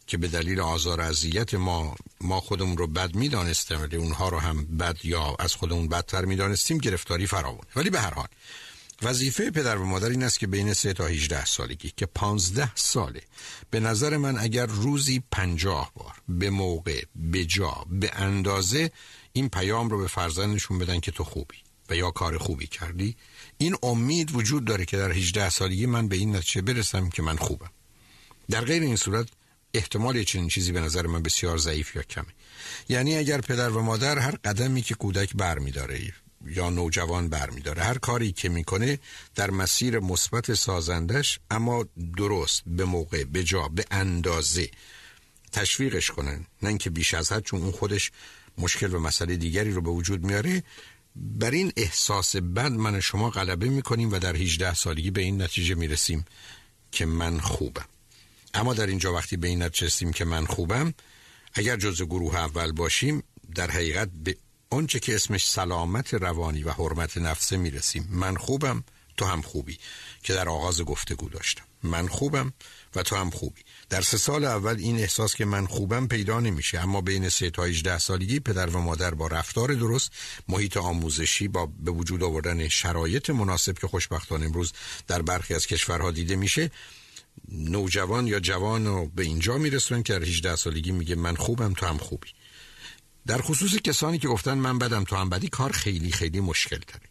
که 0.06 0.16
به 0.16 0.28
دلیل 0.28 0.60
آزار 0.60 1.00
اذیت 1.00 1.54
ما 1.54 1.96
ما 2.20 2.40
خودمون 2.40 2.76
رو 2.76 2.86
بد 2.86 3.14
می‌دانستیم 3.14 3.80
ولی 3.80 3.96
اونها 3.96 4.28
رو 4.28 4.38
هم 4.38 4.64
بد 4.76 5.04
یا 5.04 5.36
از 5.38 5.54
خودمون 5.54 5.88
بدتر 5.88 6.24
می‌دانستیم 6.24 6.78
گرفتاری 6.78 7.26
فراوان. 7.26 7.66
ولی 7.76 7.90
به 7.90 8.00
هر 8.00 8.14
حال 8.14 8.28
وظیفه 9.02 9.50
پدر 9.50 9.76
و 9.76 9.86
مادر 9.86 10.08
این 10.08 10.22
است 10.22 10.38
که 10.38 10.46
بین 10.46 10.72
3 10.72 10.92
تا 10.92 11.06
18 11.06 11.44
سالگی 11.44 11.92
که 11.96 12.06
15 12.06 12.72
ساله 12.74 13.22
به 13.70 13.80
نظر 13.80 14.16
من 14.16 14.38
اگر 14.38 14.66
روزی 14.66 15.22
50 15.30 15.92
بار 15.94 16.14
به 16.28 16.50
موقع 16.50 17.02
به 17.16 17.44
جا 17.44 17.86
به 17.90 18.10
اندازه 18.14 18.90
این 19.32 19.48
پیام 19.48 19.88
رو 19.88 19.98
به 19.98 20.06
فرزندشون 20.06 20.78
بدن 20.78 21.00
که 21.00 21.10
تو 21.10 21.24
خوبی 21.24 21.56
و 21.90 21.96
یا 21.96 22.10
کار 22.10 22.38
خوبی 22.38 22.66
کردی 22.66 23.16
این 23.58 23.76
امید 23.82 24.34
وجود 24.34 24.64
داره 24.64 24.84
که 24.84 24.96
در 24.96 25.12
18 25.12 25.50
سالگی 25.50 25.86
من 25.86 26.08
به 26.08 26.16
این 26.16 26.36
نتیجه 26.36 26.62
برسم 26.62 27.10
که 27.10 27.22
من 27.22 27.36
خوبم. 27.36 27.70
در 28.50 28.64
غیر 28.64 28.82
این 28.82 28.96
صورت 28.96 29.28
احتمال 29.76 30.22
چنین 30.22 30.48
چیزی 30.48 30.72
به 30.72 30.80
نظر 30.80 31.06
من 31.06 31.22
بسیار 31.22 31.58
ضعیف 31.58 31.96
یا 31.96 32.02
کمه. 32.02 32.26
یعنی 32.88 33.16
اگر 33.16 33.40
پدر 33.40 33.70
و 33.70 33.82
مادر 33.82 34.18
هر 34.18 34.36
قدمی 34.44 34.82
که 34.82 34.94
کودک 34.94 35.36
برمیداره 35.36 36.00
یا 36.46 36.70
نوجوان 36.70 37.28
برمیداره 37.28 37.82
هر 37.82 37.98
کاری 37.98 38.32
که 38.32 38.48
می‌کنه 38.48 38.98
در 39.34 39.50
مسیر 39.50 39.98
مثبت 39.98 40.54
سازندش 40.54 41.38
اما 41.50 41.86
درست 42.16 42.62
به 42.66 42.84
موقع 42.84 43.24
به 43.24 43.44
جا 43.44 43.68
به 43.68 43.84
اندازه 43.90 44.70
تشویقش 45.52 46.10
کنن. 46.10 46.46
نه 46.62 46.68
اینکه 46.68 46.90
بیش 46.90 47.14
از 47.14 47.32
حد 47.32 47.44
چون 47.44 47.62
اون 47.62 47.72
خودش 47.72 48.10
مشکل 48.58 48.94
و 48.94 48.98
مسئله 48.98 49.36
دیگری 49.36 49.72
رو 49.72 49.80
به 49.80 49.90
وجود 49.90 50.24
میاره. 50.24 50.62
بر 51.16 51.50
این 51.50 51.72
احساس 51.76 52.36
بد 52.36 52.72
من 52.72 53.00
شما 53.00 53.30
غلبه 53.30 53.68
می‌کنیم 53.68 54.12
و 54.12 54.18
در 54.18 54.36
18 54.36 54.74
سالگی 54.74 55.10
به 55.10 55.20
این 55.20 55.42
نتیجه 55.42 55.74
می‌رسیم 55.74 56.24
که 56.92 57.06
من 57.06 57.40
خوبم. 57.40 57.84
اما 58.56 58.74
در 58.74 58.86
اینجا 58.86 59.12
وقتی 59.12 59.36
به 59.36 59.48
این 59.48 59.68
که 60.12 60.24
من 60.24 60.46
خوبم 60.46 60.94
اگر 61.54 61.76
جزء 61.76 62.04
گروه 62.04 62.36
اول 62.36 62.72
باشیم 62.72 63.22
در 63.54 63.70
حقیقت 63.70 64.08
به 64.24 64.36
آنچه 64.70 65.00
که 65.00 65.14
اسمش 65.14 65.48
سلامت 65.48 66.14
روانی 66.14 66.62
و 66.62 66.70
حرمت 66.70 67.18
نفسه 67.18 67.56
می‌رسیم. 67.56 68.08
من 68.10 68.36
خوبم 68.36 68.84
تو 69.16 69.24
هم 69.24 69.42
خوبی 69.42 69.78
که 70.22 70.34
در 70.34 70.48
آغاز 70.48 70.82
گفتگو 70.82 71.28
داشتم. 71.28 71.64
من 71.82 72.08
خوبم 72.08 72.52
و 72.94 73.02
تو 73.02 73.16
هم 73.16 73.30
خوبی. 73.30 73.60
در 73.88 74.02
سه 74.02 74.18
سال 74.18 74.44
اول 74.44 74.76
این 74.78 74.98
احساس 74.98 75.34
که 75.34 75.44
من 75.44 75.66
خوبم 75.66 76.06
پیدا 76.06 76.40
نمیشه. 76.40 76.80
اما 76.80 77.00
بین 77.00 77.28
سه 77.28 77.50
تا 77.50 77.64
18 77.64 77.98
سالگی 77.98 78.40
پدر 78.40 78.66
و 78.66 78.78
مادر 78.80 79.14
با 79.14 79.26
رفتار 79.26 79.74
درست 79.74 80.10
محیط 80.48 80.76
آموزشی 80.76 81.48
با 81.48 81.66
به 81.66 81.90
وجود 81.90 82.22
آوردن 82.22 82.68
شرایط 82.68 83.30
مناسب 83.30 83.78
که 83.78 83.86
خوشبختانه 83.86 84.46
امروز 84.46 84.72
در 85.06 85.22
برخی 85.22 85.54
از 85.54 85.66
کشورها 85.66 86.10
دیده 86.10 86.36
میشه 86.36 86.70
نوجوان 87.48 88.26
یا 88.26 88.40
جوان 88.40 88.86
رو 88.86 89.06
به 89.06 89.22
اینجا 89.22 89.58
میرسونن 89.58 90.02
که 90.02 90.12
در 90.12 90.24
18 90.24 90.56
سالگی 90.56 90.92
میگه 90.92 91.14
من 91.14 91.36
خوبم 91.36 91.72
تو 91.72 91.86
هم 91.86 91.98
خوبی. 91.98 92.28
در 93.26 93.40
خصوص 93.42 93.74
کسانی 93.74 94.18
که 94.18 94.28
گفتن 94.28 94.58
من 94.58 94.78
بدم 94.78 95.04
تو 95.04 95.16
هم 95.16 95.28
بدی 95.28 95.48
کار 95.48 95.72
خیلی 95.72 96.10
خیلی 96.10 96.40
مشکل 96.40 96.78
داره 96.78 97.06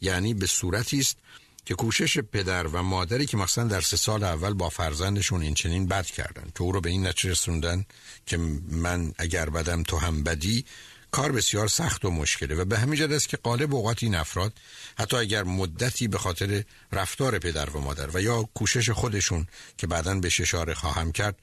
یعنی 0.00 0.34
به 0.34 0.46
صورتی 0.46 0.98
است 0.98 1.16
که 1.64 1.74
کوشش 1.74 2.18
پدر 2.18 2.66
و 2.66 2.82
مادری 2.82 3.26
که 3.26 3.36
مثلا 3.36 3.64
در 3.64 3.80
سه 3.80 3.96
سال 3.96 4.24
اول 4.24 4.52
با 4.52 4.68
فرزندشون 4.68 5.42
این 5.42 5.54
چنین 5.54 5.86
بد 5.86 6.06
کردن. 6.06 6.50
تو 6.54 6.64
او 6.64 6.72
رو 6.72 6.80
به 6.80 6.90
این 6.90 7.06
نتیجه 7.06 7.30
رسوندن 7.30 7.84
که 8.26 8.36
من 8.70 9.12
اگر 9.18 9.50
بدم 9.50 9.82
تو 9.82 9.96
هم 9.96 10.22
بدی. 10.22 10.64
کار 11.10 11.32
بسیار 11.32 11.68
سخت 11.68 12.04
و 12.04 12.10
مشکله 12.10 12.54
و 12.54 12.64
به 12.64 12.78
همین 12.78 12.98
جد 12.98 13.12
است 13.12 13.28
که 13.28 13.36
قالب 13.36 13.74
اوقات 13.74 14.02
این 14.02 14.14
افراد 14.14 14.52
حتی 14.98 15.16
اگر 15.16 15.42
مدتی 15.42 16.08
به 16.08 16.18
خاطر 16.18 16.64
رفتار 16.92 17.38
پدر 17.38 17.70
و 17.70 17.80
مادر 17.80 18.16
و 18.16 18.20
یا 18.20 18.42
کوشش 18.42 18.90
خودشون 18.90 19.46
که 19.76 19.86
بعدا 19.86 20.14
به 20.14 20.26
اشاره 20.26 20.74
خواهم 20.74 21.12
کرد 21.12 21.36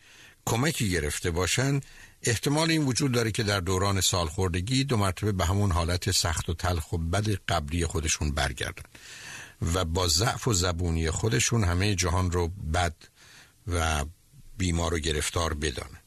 کمکی 0.45 0.89
گرفته 0.89 1.31
باشند 1.31 1.85
احتمال 2.23 2.71
این 2.71 2.85
وجود 2.85 3.11
داره 3.11 3.31
که 3.31 3.43
در 3.43 3.59
دوران 3.59 4.01
سالخوردگی 4.01 4.83
دو 4.83 4.97
مرتبه 4.97 5.31
به 5.31 5.45
همون 5.45 5.71
حالت 5.71 6.11
سخت 6.11 6.49
و 6.49 6.53
تلخ 6.53 6.93
و 6.93 6.97
بد 6.97 7.29
قبلی 7.47 7.85
خودشون 7.85 8.31
برگردن 8.31 8.83
و 9.73 9.85
با 9.85 10.07
ضعف 10.07 10.47
و 10.47 10.53
زبونی 10.53 11.11
خودشون 11.11 11.63
همه 11.63 11.95
جهان 11.95 12.31
رو 12.31 12.47
بد 12.47 12.95
و 13.67 14.05
بیمار 14.57 14.93
و 14.93 14.99
گرفتار 14.99 15.53
بدانن. 15.53 15.99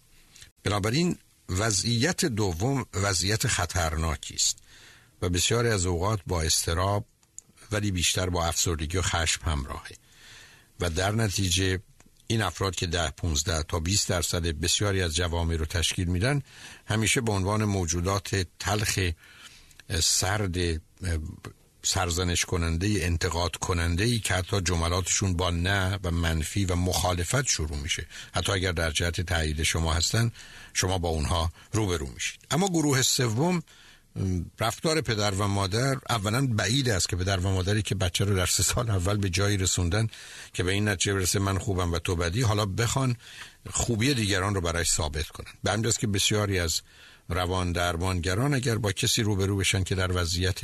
بنابراین 0.62 1.18
وضعیت 1.48 2.24
دوم 2.24 2.86
وضعیت 2.94 3.46
خطرناکی 3.46 4.34
است 4.34 4.58
و 5.22 5.28
بسیاری 5.28 5.68
از 5.68 5.86
اوقات 5.86 6.20
با 6.26 6.42
استراب 6.42 7.04
ولی 7.72 7.90
بیشتر 7.90 8.30
با 8.30 8.46
افسردگی 8.46 8.98
و 8.98 9.02
خشم 9.02 9.44
همراهه. 9.44 9.96
و 10.80 10.90
در 10.90 11.12
نتیجه 11.12 11.78
این 12.26 12.42
افراد 12.42 12.74
که 12.74 12.86
ده 12.86 13.10
15 13.10 13.62
تا 13.62 13.80
20 13.80 14.08
درصد 14.08 14.46
بسیاری 14.46 15.02
از 15.02 15.14
جوامع 15.16 15.56
رو 15.56 15.64
تشکیل 15.64 16.08
میدن 16.08 16.42
همیشه 16.86 17.20
به 17.20 17.32
عنوان 17.32 17.64
موجودات 17.64 18.46
تلخ 18.58 18.98
سرد 20.00 20.80
سرزنش 21.82 22.44
کننده 22.44 22.86
انتقاد 23.00 23.56
کننده 23.56 24.04
ای 24.04 24.18
که 24.18 24.34
حتی 24.34 24.60
جملاتشون 24.60 25.36
با 25.36 25.50
نه 25.50 25.98
و 26.04 26.10
منفی 26.10 26.64
و 26.64 26.74
مخالفت 26.74 27.46
شروع 27.46 27.76
میشه. 27.76 28.06
حتی 28.34 28.52
اگر 28.52 28.72
در 28.72 28.90
جهت 28.90 29.20
تایید 29.20 29.62
شما 29.62 29.94
هستن 29.94 30.32
شما 30.78 30.98
با 30.98 31.08
اونها 31.08 31.50
روبرو 31.72 32.06
میشید. 32.14 32.40
اما 32.50 32.68
گروه 32.68 33.02
سوم 33.02 33.62
رفتار 34.60 35.00
پدر 35.00 35.30
و 35.30 35.46
مادر 35.46 35.96
اولا 36.10 36.46
بعید 36.46 36.88
است 36.88 37.08
که 37.08 37.16
پدر 37.16 37.36
و 37.40 37.48
مادری 37.52 37.82
که 37.82 37.94
بچه 37.94 38.24
رو 38.24 38.36
در 38.36 38.46
سه 38.46 38.62
سال 38.62 38.90
اول 38.90 39.16
به 39.16 39.30
جایی 39.30 39.56
رسوندن 39.56 40.08
که 40.52 40.62
به 40.62 40.72
این 40.72 40.88
نتیجه 40.88 41.14
برسه 41.14 41.38
من 41.38 41.58
خوبم 41.58 41.92
و 41.92 41.98
تو 41.98 42.16
بدی 42.16 42.42
حالا 42.42 42.66
بخوان 42.66 43.16
خوبی 43.70 44.14
دیگران 44.14 44.54
رو 44.54 44.60
برای 44.60 44.84
ثابت 44.84 45.28
کنن. 45.28 45.52
به 45.62 45.70
همین 45.70 45.90
که 45.90 46.06
بسیاری 46.06 46.58
از 46.58 46.82
روان 47.28 47.72
درمانگران 47.72 48.54
اگر 48.54 48.78
با 48.78 48.92
کسی 48.92 49.22
روبرو 49.22 49.56
بشن 49.56 49.82
که 49.82 49.94
در 49.94 50.12
وضعیت 50.12 50.60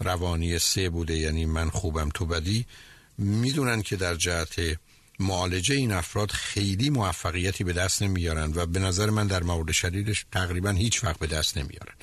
روانی 0.00 0.58
سه 0.58 0.90
بوده 0.90 1.16
یعنی 1.16 1.46
من 1.46 1.70
خوبم 1.70 2.08
تو 2.14 2.26
بدی 2.26 2.66
می‌دونن 3.18 3.82
که 3.82 3.96
در 3.96 4.14
جهت 4.14 4.78
معالجه 5.20 5.74
این 5.74 5.92
افراد 5.92 6.30
خیلی 6.30 6.90
موفقیتی 6.90 7.64
به 7.64 7.72
دست 7.72 8.02
نمیارن 8.02 8.52
و 8.54 8.66
به 8.66 8.78
نظر 8.78 9.10
من 9.10 9.26
در 9.26 9.42
مورد 9.42 9.72
شدیدش 9.72 10.26
تقریبا 10.32 10.70
هیچ 10.70 11.04
وقت 11.04 11.18
به 11.18 11.26
دست 11.26 11.58
نمیارن 11.58 11.94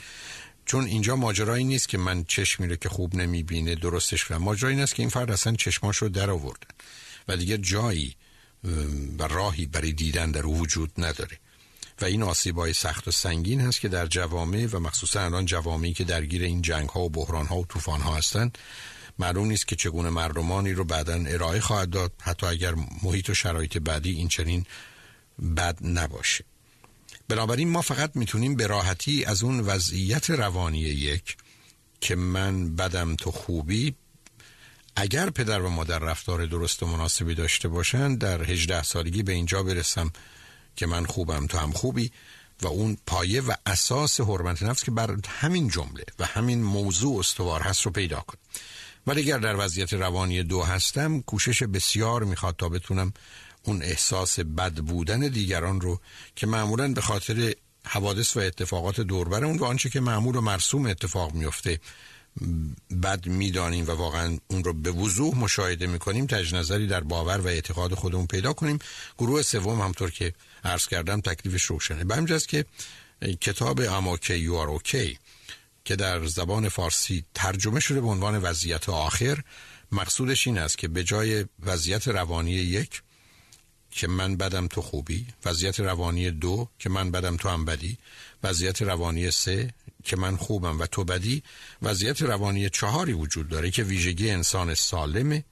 چون 0.66 0.86
اینجا 0.86 1.16
ماجرایی 1.16 1.64
نیست 1.64 1.90
که 1.90 1.98
من 1.98 2.24
چشمی 2.24 2.68
رو 2.68 2.76
که 2.76 2.90
خوب 2.90 3.16
نمی‌بینه 3.16 3.76
درستش 3.76 4.32
و 4.32 4.40
ماجرایی 4.40 4.76
این 4.76 4.84
است 4.84 4.96
که 4.96 5.04
این 5.04 5.10
فرد 5.10 5.32
اصلا 5.32 5.54
چشماش 5.54 5.98
رو 5.98 6.10
در 6.10 6.30
آوردن 6.30 6.68
و 7.28 7.38
دیگه 7.38 7.58
جایی 7.58 8.16
و 9.20 9.24
راهی 9.24 9.66
برای 9.66 9.92
دیدن 9.92 10.32
در 10.32 10.46
وجود 10.46 10.92
نداره. 10.98 11.40
و 12.02 12.06
این 12.06 12.24
آسیبای 12.24 12.74
سخت 12.74 13.08
و 13.08 13.12
سنگین 13.12 13.62
هست 13.62 13.80
که 13.82 13.88
در 13.88 14.06
جوامع 14.06 14.68
و 14.72 14.80
مخصوصا 14.80 15.22
الان 15.22 15.46
جوامعی 15.46 15.94
که 15.94 16.04
درگیر 16.04 16.44
این 16.44 16.62
جنگ 16.62 16.90
ها 16.90 17.02
و 17.02 17.10
بحران 17.10 17.46
ها 17.46 17.58
و 17.58 17.66
طوفان 17.66 18.02
ها 18.02 18.16
هستند 18.16 18.58
معلوم 19.20 19.48
نیست 19.48 19.68
که 19.68 19.76
چگونه 19.76 20.10
مردمانی 20.10 20.74
رو 20.74 20.84
بعدا 20.84 21.24
ارائه 21.28 21.60
خواهد 21.60 21.90
داد. 21.90 22.12
حتی 22.22 22.46
اگر 22.46 22.76
محیط 23.04 23.30
و 23.30 23.34
شرایط 23.34 23.78
بعدی 23.78 24.12
این 24.12 24.28
چنین 24.28 24.66
بد 25.58 25.78
نباشه. 25.82 26.46
بنابراین 27.28 27.70
ما 27.70 27.82
فقط 27.82 28.12
می‌تونیم 28.16 28.56
به 28.56 28.68
راحتی 28.68 29.26
از 29.26 29.44
اون 29.44 29.60
وضعیت 29.60 30.30
روانی 30.30 30.80
یک 30.80 31.38
که 32.02 32.16
من 32.16 32.76
بدم 32.76 33.16
تو 33.16 33.32
خوبی 33.32 33.96
اگر 34.96 35.30
پدر 35.30 35.62
و 35.62 35.70
مادر 35.70 36.00
رفتار 36.00 36.46
درست 36.46 36.84
و 36.84 36.86
مناسبی 36.86 37.36
داشته 37.36 37.68
باشن 37.68 38.16
در 38.16 38.44
18 38.44 38.84
سالگی 38.84 39.24
به 39.24 39.32
اینجا 39.32 39.64
برسم 39.64 40.12
که 40.76 40.86
من 40.86 41.06
خوبم 41.06 41.48
تو 41.48 41.58
هم 41.58 41.72
خوبی. 41.72 42.12
و 42.62 42.68
اون 42.68 42.98
پایه 43.06 43.42
و 43.42 43.54
اساس 43.66 44.22
حرمت 44.22 44.64
نفس 44.64 44.84
که 44.84 44.92
بر 44.92 45.18
همین 45.28 45.70
جمله 45.70 46.04
و 46.20 46.26
همین 46.26 46.64
موضوع 46.64 47.20
استوار 47.20 47.62
هست 47.62 47.82
رو 47.82 47.92
پیدا 47.92 48.20
کن. 48.20 48.38
ولی 49.08 49.22
اگر 49.22 49.38
در 49.38 49.66
وضعیت 49.66 49.94
روانی 49.94 50.44
دو 50.44 50.64
هستم 50.64 51.22
کوشش 51.22 51.64
بسیار 51.64 52.24
می‌خواد 52.24 52.56
تا 52.56 52.70
بتونم 52.70 53.14
اون 53.64 53.82
احساس 53.82 54.40
بد 54.40 54.74
بودن 54.74 55.20
دیگران 55.20 55.82
رو 55.82 56.00
که 56.36 56.48
معمولا 56.48 56.94
به 56.94 57.02
خاطر 57.02 57.54
حوادث 57.86 58.38
و 58.38 58.40
اتفاقات 58.40 59.02
دوربر 59.02 59.46
اون 59.46 59.58
و 59.58 59.66
آنچه 59.66 59.90
که 59.90 60.00
معمول 60.00 60.36
و 60.36 60.42
مرسوم 60.42 60.86
اتفاق 60.86 61.34
میفته 61.34 61.80
بد 63.04 63.28
می‌دانیم 63.28 63.88
و 63.88 63.92
واقعا 63.92 64.38
اون 64.48 64.64
رو 64.64 64.74
به 64.74 64.92
وضوح 64.92 65.38
مشاهده 65.38 65.88
می‌کنیم 65.88 66.26
تج 66.26 66.56
نظری 66.56 66.88
در 66.88 67.02
باور 67.02 67.38
و 67.38 67.48
اعتقاد 67.48 67.94
خودمون 67.94 68.28
پیدا 68.28 68.54
کنیم. 68.54 68.80
گروه 69.18 69.42
سوم 69.42 69.82
همطور 69.82 70.12
که 70.12 70.34
عرض 70.64 70.88
کردم 70.88 71.22
تکلیفش 71.22 71.64
روشنه. 71.64 72.04
به 72.04 72.38
که 72.48 72.66
کتاب 73.42 73.82
اماکی 73.82 74.36
یو 74.36 74.56
آر 74.56 74.68
اوکی 74.68 75.18
که 75.88 75.96
در 75.96 76.26
زبان 76.26 76.70
فارسی 76.70 77.26
ترجمه 77.34 77.80
شده 77.80 78.02
به 78.02 78.08
عنوان 78.08 78.38
وضعیت 78.38 78.90
آخر 78.90 79.44
مقصودش 79.92 80.48
این 80.48 80.58
است 80.58 80.78
که 80.78 80.88
به 80.88 81.04
جای 81.04 81.46
وضعیت 81.60 82.08
روانی 82.08 82.52
یک 82.52 83.02
که 83.92 84.08
من 84.08 84.36
بدم 84.38 84.68
تو 84.68 84.82
خوبی 84.82 85.28
وضعیت 85.46 85.80
روانی 85.80 86.32
دو 86.32 86.70
که 86.80 86.90
من 86.90 87.12
بدم 87.12 87.38
تو 87.38 87.50
هم 87.50 87.66
بدی 87.66 87.98
وضعیت 88.44 88.82
روانی 88.82 89.32
سه 89.32 89.74
که 90.04 90.16
من 90.16 90.38
خوبم 90.38 90.80
و 90.80 90.86
تو 90.86 91.04
بدی 91.04 91.44
وضعیت 91.82 92.22
روانی 92.22 92.70
چهاری 92.70 93.14
وجود 93.14 93.50
داره 93.50 93.72
که 93.72 93.84
ویژگی 93.84 94.30
انسان 94.30 94.74
سالمه 94.74 95.44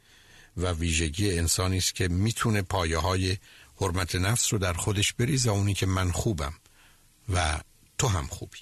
و 0.58 0.72
ویژگی 0.72 1.38
انسانی 1.38 1.78
است 1.78 1.96
که 1.96 2.08
می‌تونه 2.08 2.62
پایه 2.62 2.98
های 2.98 3.38
حرمت 3.82 4.16
نفس 4.16 4.54
رو 4.54 4.60
در 4.60 4.74
خودش 4.74 5.14
بریزه 5.14 5.50
اونی 5.50 5.74
که 5.74 5.86
من 5.86 6.12
خوبم 6.12 6.54
و 7.34 7.60
تو 7.98 8.08
هم 8.08 8.28
خوبی. 8.28 8.60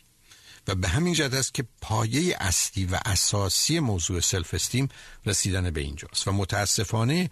و 0.67 0.75
به 0.75 0.87
همین 0.87 1.13
جد 1.13 1.35
است 1.35 1.53
که 1.53 1.65
پایه 1.81 2.37
اصلی 2.39 2.85
و 2.85 2.99
اساسی 3.05 3.79
موضوع 3.79 4.19
سلف 4.19 4.53
استیم 4.53 4.89
رسیدن 5.25 5.71
به 5.71 5.81
اینجاست 5.81 6.27
و 6.27 6.31
متاسفانه 6.31 7.29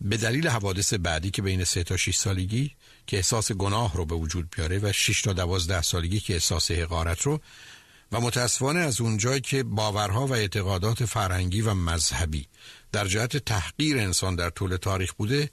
به 0.00 0.16
دلیل 0.16 0.48
حوادث 0.48 0.94
بعدی 0.94 1.30
که 1.30 1.42
بین 1.42 1.64
سه 1.64 1.84
تا 1.84 1.96
6 1.96 2.16
سالگی 2.16 2.70
که 3.06 3.16
احساس 3.16 3.52
گناه 3.52 3.96
رو 3.96 4.06
به 4.06 4.14
وجود 4.14 4.50
بیاره 4.56 4.78
و 4.78 4.92
6 4.92 5.22
تا 5.22 5.32
12 5.32 5.82
سالگی 5.82 6.20
که 6.20 6.32
احساس 6.32 6.70
حقارت 6.70 7.22
رو 7.22 7.40
و 8.12 8.20
متاسفانه 8.20 8.80
از 8.80 9.00
اونجایی 9.00 9.40
که 9.40 9.62
باورها 9.62 10.26
و 10.26 10.32
اعتقادات 10.32 11.04
فرهنگی 11.04 11.60
و 11.60 11.74
مذهبی 11.74 12.46
در 12.92 13.06
جهت 13.06 13.36
تحقیر 13.36 13.98
انسان 13.98 14.36
در 14.36 14.50
طول 14.50 14.76
تاریخ 14.76 15.12
بوده 15.12 15.50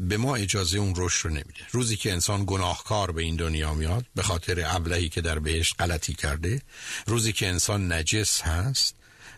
به 0.00 0.16
ما 0.16 0.36
اجازه 0.36 0.78
اون 0.78 0.92
رشد 0.96 1.24
رو 1.24 1.30
نمیده. 1.30 1.66
روزی 1.70 1.96
که 1.96 2.12
انسان 2.12 2.44
گناهکار 2.46 3.12
به 3.12 3.22
این 3.22 3.36
دنیا 3.36 3.74
میاد 3.74 4.06
به 4.14 4.22
خاطر 4.22 4.64
ابلهی 4.66 5.08
که 5.08 5.20
در 5.20 5.38
بهشت 5.38 5.74
غلطی 5.78 6.14
کرده 6.14 6.62
روزی 7.06 7.32
که 7.32 7.48
انسان 7.48 7.92
نجس 7.92 8.42
هست 8.42 8.94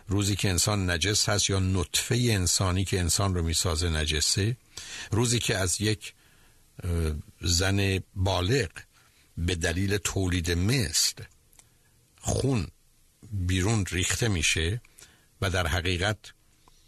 روزی 0.09 0.37
که 0.37 0.51
انسان 0.51 0.91
نجس 0.91 1.29
هست 1.29 1.51
یا 1.51 1.59
نطفه 1.59 2.15
انسانی 2.15 2.85
که 2.85 3.01
انسان 3.01 3.35
رو 3.35 3.43
می‌سازه 3.43 3.89
نجسه 3.89 4.57
روزی 5.11 5.39
که 5.39 5.57
از 5.57 5.81
یک 5.81 6.15
زن 7.41 8.01
بالغ 8.15 8.71
به 9.39 9.55
دلیل 9.55 9.97
تولید 9.97 10.51
مثل 10.51 11.15
خون 12.21 12.67
بیرون 13.33 13.85
ریخته 13.91 14.29
میشه 14.29 14.81
و 15.41 15.51
در 15.51 15.67
حقیقت 15.67 16.19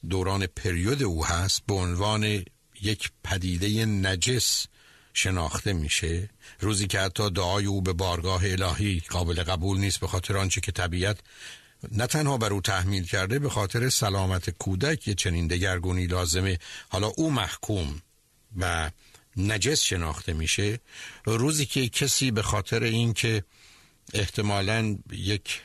دوران 0.08 0.46
پریود 0.46 1.02
او 1.02 1.26
هست 1.26 1.62
به 1.66 1.74
عنوان 1.74 2.44
یک 2.84 3.10
پدیده 3.24 3.86
نجس 3.86 4.66
شناخته 5.14 5.72
میشه. 5.72 6.30
روزی 6.60 6.86
که 6.86 7.00
حتی 7.00 7.30
دعای 7.30 7.66
او 7.66 7.82
به 7.82 7.92
بارگاه 7.92 8.42
الهی 8.44 9.02
قابل 9.10 9.42
قبول 9.42 9.78
نیست 9.78 10.00
به 10.00 10.06
خاطر 10.06 10.36
آنچه 10.36 10.60
که 10.60 10.72
طبیعت 10.72 11.18
نه 11.92 12.06
تنها 12.06 12.38
بر 12.38 12.52
او 12.52 12.60
تحمیل 12.60 13.04
کرده 13.04 13.38
به 13.38 13.50
خاطر 13.50 13.88
سلامت 13.88 14.50
کودک 14.50 15.08
یه 15.08 15.14
چنین 15.14 15.46
دگرگونی 15.46 16.06
لازمه. 16.06 16.58
حالا 16.88 17.06
او 17.06 17.30
محکوم 17.30 18.02
و 18.56 18.90
نجس 19.36 19.82
شناخته 19.82 20.32
میشه. 20.32 20.80
روزی 21.24 21.66
که 21.66 21.88
کسی 21.88 22.30
به 22.30 22.42
خاطر 22.42 22.82
اینکه 22.82 23.44
احتمالا 24.14 24.98
یک 25.12 25.60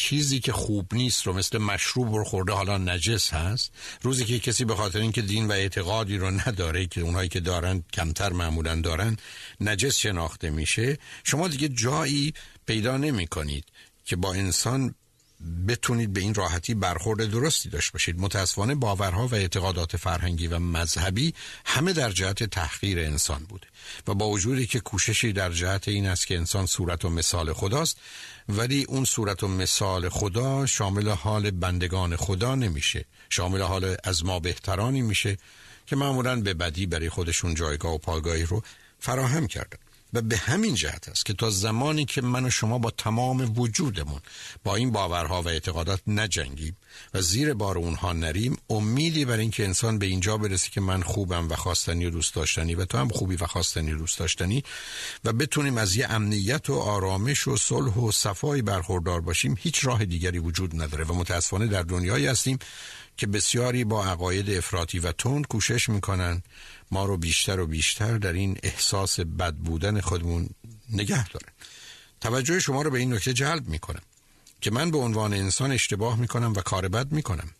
چیزی 0.00 0.40
که 0.40 0.52
خوب 0.52 0.94
نیست 0.94 1.26
رو 1.26 1.32
مثل 1.32 1.58
مشروب 1.58 2.14
رو 2.14 2.24
خورده 2.24 2.52
حالا 2.52 2.78
نجس 2.78 3.32
هست؟ 3.32 3.72
روزی 4.02 4.24
که 4.24 4.38
کسی 4.38 4.64
به 4.64 4.76
خاطر 4.76 4.98
اینکه 4.98 5.22
دین 5.22 5.48
و 5.48 5.52
اعتقادی 5.52 6.16
رو 6.18 6.30
نداره 6.30 6.86
که 6.86 7.00
اونهایی 7.00 7.28
که 7.28 7.40
دارن 7.40 7.84
کمتر 7.92 8.32
معمولا 8.32 8.80
دارن 8.80 9.16
نجس 9.60 9.96
شناخته 9.96 10.50
میشه 10.50 10.98
شما 11.24 11.48
دیگه 11.48 11.68
جایی 11.68 12.34
پیدا 12.66 12.96
نمی 12.96 13.26
کنید 13.26 13.64
که 14.04 14.16
با 14.16 14.34
انسان 14.34 14.94
بتونید 15.68 16.12
به 16.12 16.20
این 16.20 16.34
راحتی 16.34 16.74
برخورد 16.74 17.30
درستی 17.30 17.68
داشته 17.68 17.92
باشید. 17.92 18.20
متاسفانه 18.20 18.74
باورها 18.74 19.26
و 19.26 19.34
اعتقادات 19.34 19.96
فرهنگی 19.96 20.46
و 20.46 20.58
مذهبی 20.58 21.34
همه 21.64 21.92
در 21.92 22.10
جهت 22.10 22.44
تحقیر 22.44 22.98
انسان 22.98 23.44
بوده. 23.44 23.66
و 24.08 24.14
با 24.14 24.28
وجودی 24.28 24.66
که 24.66 24.80
کوششی 24.80 25.32
در 25.32 25.52
جهت 25.52 25.88
این 25.88 26.06
است 26.06 26.26
که 26.26 26.36
انسان 26.36 26.66
صورت 26.66 27.04
و 27.04 27.10
مثال 27.10 27.52
خداست 27.52 27.98
ولی 28.58 28.84
اون 28.88 29.04
صورت 29.04 29.42
و 29.42 29.48
مثال 29.48 30.08
خدا 30.08 30.66
شامل 30.66 31.08
حال 31.08 31.50
بندگان 31.50 32.16
خدا 32.16 32.54
نمیشه. 32.54 33.04
شامل 33.30 33.62
حال 33.62 33.96
از 34.04 34.24
ما 34.24 34.40
بهترانی 34.40 35.02
میشه 35.02 35.38
که 35.86 35.96
معمولا 35.96 36.40
به 36.40 36.54
بدی 36.54 36.86
برای 36.86 37.08
خودشون 37.08 37.54
جایگاه 37.54 37.94
و 37.94 37.98
پایگاهی 37.98 38.42
رو 38.42 38.62
فراهم 38.98 39.46
کردن. 39.46 39.78
و 40.12 40.22
به 40.22 40.36
همین 40.36 40.74
جهت 40.74 41.08
است 41.08 41.26
که 41.26 41.32
تا 41.32 41.50
زمانی 41.50 42.04
که 42.04 42.22
من 42.22 42.46
و 42.46 42.50
شما 42.50 42.78
با 42.78 42.90
تمام 42.90 43.58
وجودمون 43.58 44.20
با 44.64 44.76
این 44.76 44.90
باورها 44.90 45.42
و 45.42 45.48
اعتقادات 45.48 46.00
نجنگیم 46.06 46.76
و 47.14 47.20
زیر 47.20 47.54
بار 47.54 47.78
اونها 47.78 48.12
نریم 48.12 48.56
امیدی 48.70 49.24
بر 49.24 49.38
اینکه 49.38 49.64
انسان 49.64 49.98
به 49.98 50.06
اینجا 50.06 50.36
برسه 50.36 50.70
که 50.70 50.80
من 50.80 51.02
خوبم 51.02 51.48
و 51.48 51.56
خواستنی 51.56 52.06
و 52.06 52.10
دوست 52.10 52.34
داشتنی 52.34 52.74
و 52.74 52.84
تو 52.84 52.98
هم 52.98 53.08
خوبی 53.08 53.36
و 53.36 53.46
خواستنی 53.46 53.92
و 53.92 53.98
دوست 53.98 54.18
داشتنی 54.18 54.64
و 55.24 55.32
بتونیم 55.32 55.78
از 55.78 55.96
یه 55.96 56.10
امنیت 56.10 56.70
و 56.70 56.74
آرامش 56.74 57.48
و 57.48 57.56
صلح 57.56 57.94
و 57.94 58.12
صفایی 58.12 58.62
برخوردار 58.62 59.20
باشیم 59.20 59.56
هیچ 59.58 59.84
راه 59.84 60.04
دیگری 60.04 60.38
وجود 60.38 60.82
نداره 60.82 61.04
و 61.04 61.14
متاسفانه 61.14 61.66
در 61.66 61.82
دنیایی 61.82 62.26
هستیم 62.26 62.58
که 63.20 63.26
بسیاری 63.26 63.84
با 63.84 64.04
عقاید 64.04 64.50
افراطی 64.50 64.98
و 64.98 65.12
تند 65.12 65.46
کوشش 65.46 65.88
می‌کنن 65.88 66.42
ما 66.90 67.04
رو 67.04 67.16
بیشتر 67.16 67.60
و 67.60 67.66
بیشتر 67.66 68.18
در 68.18 68.32
این 68.32 68.58
احساس 68.62 69.20
بد 69.20 69.54
بودن 69.54 70.00
خودمون 70.00 70.48
نگه 70.90 71.28
دارن. 71.28 71.52
توجه 72.20 72.60
شما 72.60 72.82
رو 72.82 72.90
به 72.90 72.98
این 72.98 73.14
نکته 73.14 73.32
جلب 73.32 73.68
می‌کنم 73.68 74.02
که 74.60 74.70
من 74.70 74.90
به 74.90 74.98
عنوان 74.98 75.34
انسان 75.34 75.72
اشتباه 75.72 76.16
می‌کنم 76.16 76.52
و 76.52 76.60
کار 76.60 76.88
بد 76.88 77.12
می‌کنم 77.12 77.50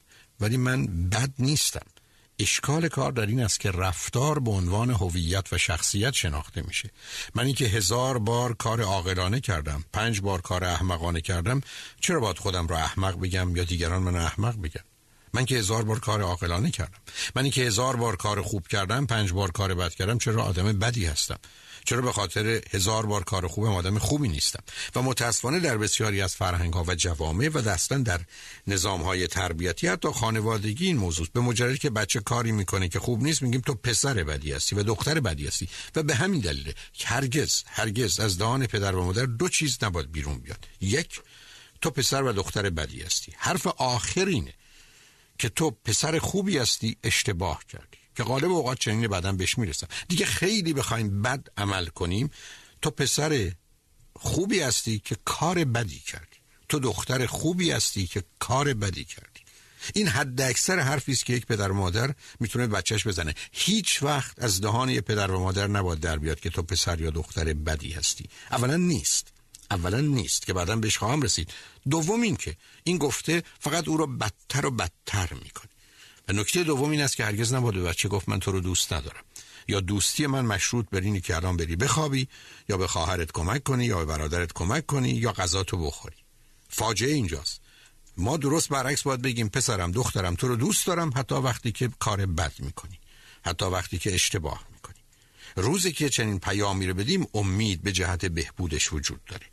ولی 0.40 0.56
من 0.56 0.86
بد 0.86 1.30
نیستم. 1.38 1.86
اشکال 2.38 2.88
کار 2.88 3.12
در 3.12 3.26
این 3.26 3.40
است 3.40 3.60
که 3.60 3.70
رفتار 3.70 4.38
به 4.38 4.50
عنوان 4.50 4.90
هویت 4.90 5.52
و 5.52 5.58
شخصیت 5.58 6.14
شناخته 6.14 6.62
میشه. 6.62 6.90
من 7.34 7.44
اینکه 7.44 7.64
هزار 7.64 8.18
بار 8.18 8.54
کار 8.54 8.82
عاقلانه 8.82 9.40
کردم 9.40 9.84
پنج 9.92 10.20
بار 10.20 10.40
کار 10.40 10.64
احمقانه 10.64 11.20
کردم 11.20 11.60
چرا 12.00 12.20
باید 12.20 12.38
خودم 12.38 12.66
رو 12.66 12.76
احمق 12.76 13.20
بگم 13.20 13.56
یا 13.56 13.64
دیگران 13.64 14.02
من 14.02 14.16
احمق 14.16 14.56
بگم 14.60 14.89
من 15.32 15.44
که 15.44 15.54
هزار 15.54 15.84
بار 15.84 15.98
کار 15.98 16.22
عاقلانه 16.22 16.70
کردم. 16.70 16.98
من 17.34 17.50
که 17.50 17.62
هزار 17.62 17.96
بار 17.96 18.16
کار 18.16 18.42
خوب 18.42 18.68
کردم 18.68 19.06
پنج 19.06 19.32
بار 19.32 19.50
کار 19.50 19.74
بد 19.74 19.94
کردم 19.94 20.18
چرا 20.18 20.42
آدم 20.42 20.78
بدی 20.78 21.06
هستم؟ 21.06 21.38
چرا 21.84 22.02
به 22.02 22.12
خاطر 22.12 22.60
هزار 22.70 23.06
بار 23.06 23.24
کار 23.24 23.46
خوبم 23.46 23.72
آدم 23.72 23.98
خوبی 23.98 24.28
نیستم؟ 24.28 24.62
و 24.94 25.02
متاسفانه 25.02 25.60
در 25.60 25.78
بسیاری 25.78 26.20
از 26.20 26.36
فرهنگ 26.36 26.74
ها 26.74 26.84
و 26.88 26.94
جوامع 26.94 27.48
و 27.48 27.60
دستن 27.60 28.02
در 28.02 28.20
نظام 28.66 29.02
های 29.02 29.26
تربیتی 29.26 29.86
حتی 29.86 30.08
خانوادگی 30.08 30.86
این 30.86 30.96
موضوع 30.96 31.26
به 31.32 31.40
مجردی 31.40 31.78
که 31.78 31.90
بچه 31.90 32.20
کاری 32.20 32.52
می‌کنه 32.52 32.88
که 32.88 32.98
خوب 32.98 33.22
نیست 33.22 33.42
میگیم 33.42 33.60
تو 33.60 33.74
پسر 33.74 34.14
بدی 34.24 34.52
هستی 34.52 34.76
و 34.76 34.82
دختر 34.82 35.20
بدی 35.20 35.46
هستی. 35.46 35.68
و 35.96 36.02
به 36.02 36.14
همین 36.14 36.40
دلیل 36.40 36.72
هرگز 37.04 37.62
هرگز 37.66 38.20
از 38.20 38.38
دهان 38.38 38.66
پدر 38.66 38.94
و 38.94 39.04
مادر 39.04 39.26
دو 39.26 39.48
چیز 39.48 39.78
نباید 39.82 40.12
بیرون 40.12 40.38
بیاد. 40.38 40.66
یک 40.80 41.20
تو 41.80 41.90
پسر 41.90 42.22
و 42.22 42.32
دختر 42.32 42.70
بدی 42.70 43.02
هستی. 43.02 43.32
حرف 43.36 43.66
آخرینه 43.66 44.54
که 45.40 45.48
تو 45.48 45.70
پسر 45.70 46.18
خوبی 46.18 46.58
هستی 46.58 46.96
اشتباه 47.04 47.64
کردی. 47.68 47.98
که 48.16 48.22
غالب 48.22 48.50
اوقات 48.50 48.78
چنین 48.78 49.08
بعدا 49.08 49.32
بهش 49.32 49.58
می‌رسم. 49.58 49.86
دیگه 50.08 50.26
خیلی 50.26 50.72
بخوایم 50.72 51.22
بد 51.22 51.48
عمل 51.56 51.86
کنیم 51.86 52.30
تو 52.82 52.90
پسر 52.90 53.52
خوبی 54.16 54.60
هستی 54.60 54.98
که 54.98 55.16
کار 55.24 55.64
بدی 55.64 55.98
کردی. 55.98 56.36
تو 56.68 56.78
دختر 56.78 57.26
خوبی 57.26 57.70
هستی 57.70 58.06
که 58.06 58.24
کار 58.38 58.74
بدی 58.74 59.04
کردی. 59.04 59.40
این 59.94 60.08
حد 60.08 60.40
اکثر 60.40 60.78
حرفی 60.78 61.12
است 61.12 61.26
که 61.26 61.32
یک 61.32 61.46
پدر 61.46 61.70
و 61.70 61.74
مادر 61.74 62.14
می‌تونه 62.40 62.66
بچهش 62.66 63.06
بزنه. 63.06 63.34
هیچ 63.52 64.02
وقت 64.02 64.42
از 64.42 64.60
دهان 64.60 64.88
یک 64.88 65.00
پدر 65.00 65.30
و 65.30 65.40
مادر 65.40 65.66
نباید 65.66 66.00
در 66.00 66.18
بیاد 66.18 66.40
که 66.40 66.50
تو 66.50 66.62
پسر 66.62 67.00
یا 67.00 67.10
دختر 67.10 67.52
بدی 67.52 67.92
هستی. 67.92 68.24
اولا 68.50 68.76
نیست. 68.76 69.32
اولا 69.70 70.00
نیست 70.00 70.46
که 70.46 70.52
بعدا 70.52 70.76
بهش 70.76 70.98
خواهم 70.98 71.22
رسید. 71.22 71.52
دوم 71.90 72.22
این 72.22 72.36
که 72.36 72.56
این 72.90 72.98
گفته 72.98 73.42
فقط 73.60 73.88
او 73.88 73.96
را 73.96 74.06
بدتر 74.06 74.66
و 74.66 74.70
بدتر 74.70 75.28
می‌کنه. 75.44 75.70
و 76.28 76.32
نکته 76.32 76.64
دوم 76.64 76.90
این 76.90 77.00
است 77.00 77.16
که 77.16 77.24
هرگز 77.24 77.52
نباید 77.52 77.74
به 77.74 77.82
بچه 77.82 78.08
گفت 78.08 78.28
من 78.28 78.40
تو 78.40 78.52
رو 78.52 78.60
دوست 78.60 78.92
ندارم. 78.92 79.24
یا 79.68 79.80
دوستی 79.80 80.26
من 80.26 80.44
مشروط 80.44 80.86
بر 80.90 81.00
اینی 81.00 81.20
که 81.20 81.36
الان 81.36 81.56
بری 81.56 81.76
بخوابی 81.76 82.28
یا 82.68 82.76
به 82.76 82.86
خواهرت 82.86 83.32
کمک 83.32 83.62
کنی 83.62 83.84
یا 83.84 83.98
به 83.98 84.04
برادرت 84.04 84.52
کمک 84.52 84.86
کنی 84.86 85.10
یا 85.10 85.32
غذا 85.32 85.62
تو 85.62 85.86
بخوری. 85.86 86.16
فاجعه 86.68 87.14
اینجاست. 87.14 87.60
ما 88.16 88.36
درست 88.36 88.68
برعکس 88.68 89.02
باید 89.02 89.22
بگیم 89.22 89.48
پسرم 89.48 89.92
دخترم 89.92 90.34
تو 90.34 90.48
رو 90.48 90.56
دوست 90.56 90.86
دارم 90.86 91.12
حتی 91.16 91.34
وقتی 91.34 91.72
که 91.72 91.90
کار 91.98 92.26
بد 92.26 92.52
می‌کنی. 92.58 92.98
حتی 93.42 93.64
وقتی 93.64 93.98
که 93.98 94.14
اشتباه 94.14 94.64
می‌کنی. 94.72 95.00
روزی 95.56 95.92
که 95.92 96.08
چنین 96.08 96.38
پیامی 96.38 96.86
رو 96.86 96.94
بدیم 96.94 97.26
امید 97.34 97.82
به 97.82 97.92
جهت 97.92 98.26
بهبودش 98.26 98.92
وجود 98.92 99.24
داره. 99.24 99.46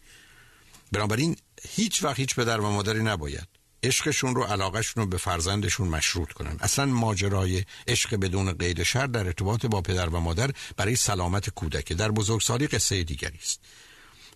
بنابراین 0.92 1.36
هیچ 1.70 2.04
وقت 2.04 2.20
هیچ 2.20 2.36
پدر 2.36 2.60
و 2.60 2.72
مادری 2.72 3.04
نباید 3.04 3.48
عشقشون 3.84 4.36
رو 4.36 4.44
علاقهشون 4.44 5.04
رو 5.04 5.10
به 5.10 5.18
فرزندشون 5.18 5.88
مشروط 5.88 6.32
کنن. 6.32 6.58
اصلا 6.60 6.86
ماجرای 6.86 7.64
عشق 7.88 8.16
بدون 8.16 8.54
قید 8.54 8.84
شر 8.84 9.08
در 9.08 9.26
ارتباط 9.26 9.66
با 9.66 9.82
پدر 9.82 10.10
و 10.10 10.20
مادر 10.20 10.52
برای 10.78 10.96
سلامت 10.96 11.50
کودک 11.50 11.94
در 11.94 12.12
بزرگسالی 12.12 12.68
قصه 12.68 13.04
دیگری 13.04 13.38
است. 13.42 13.60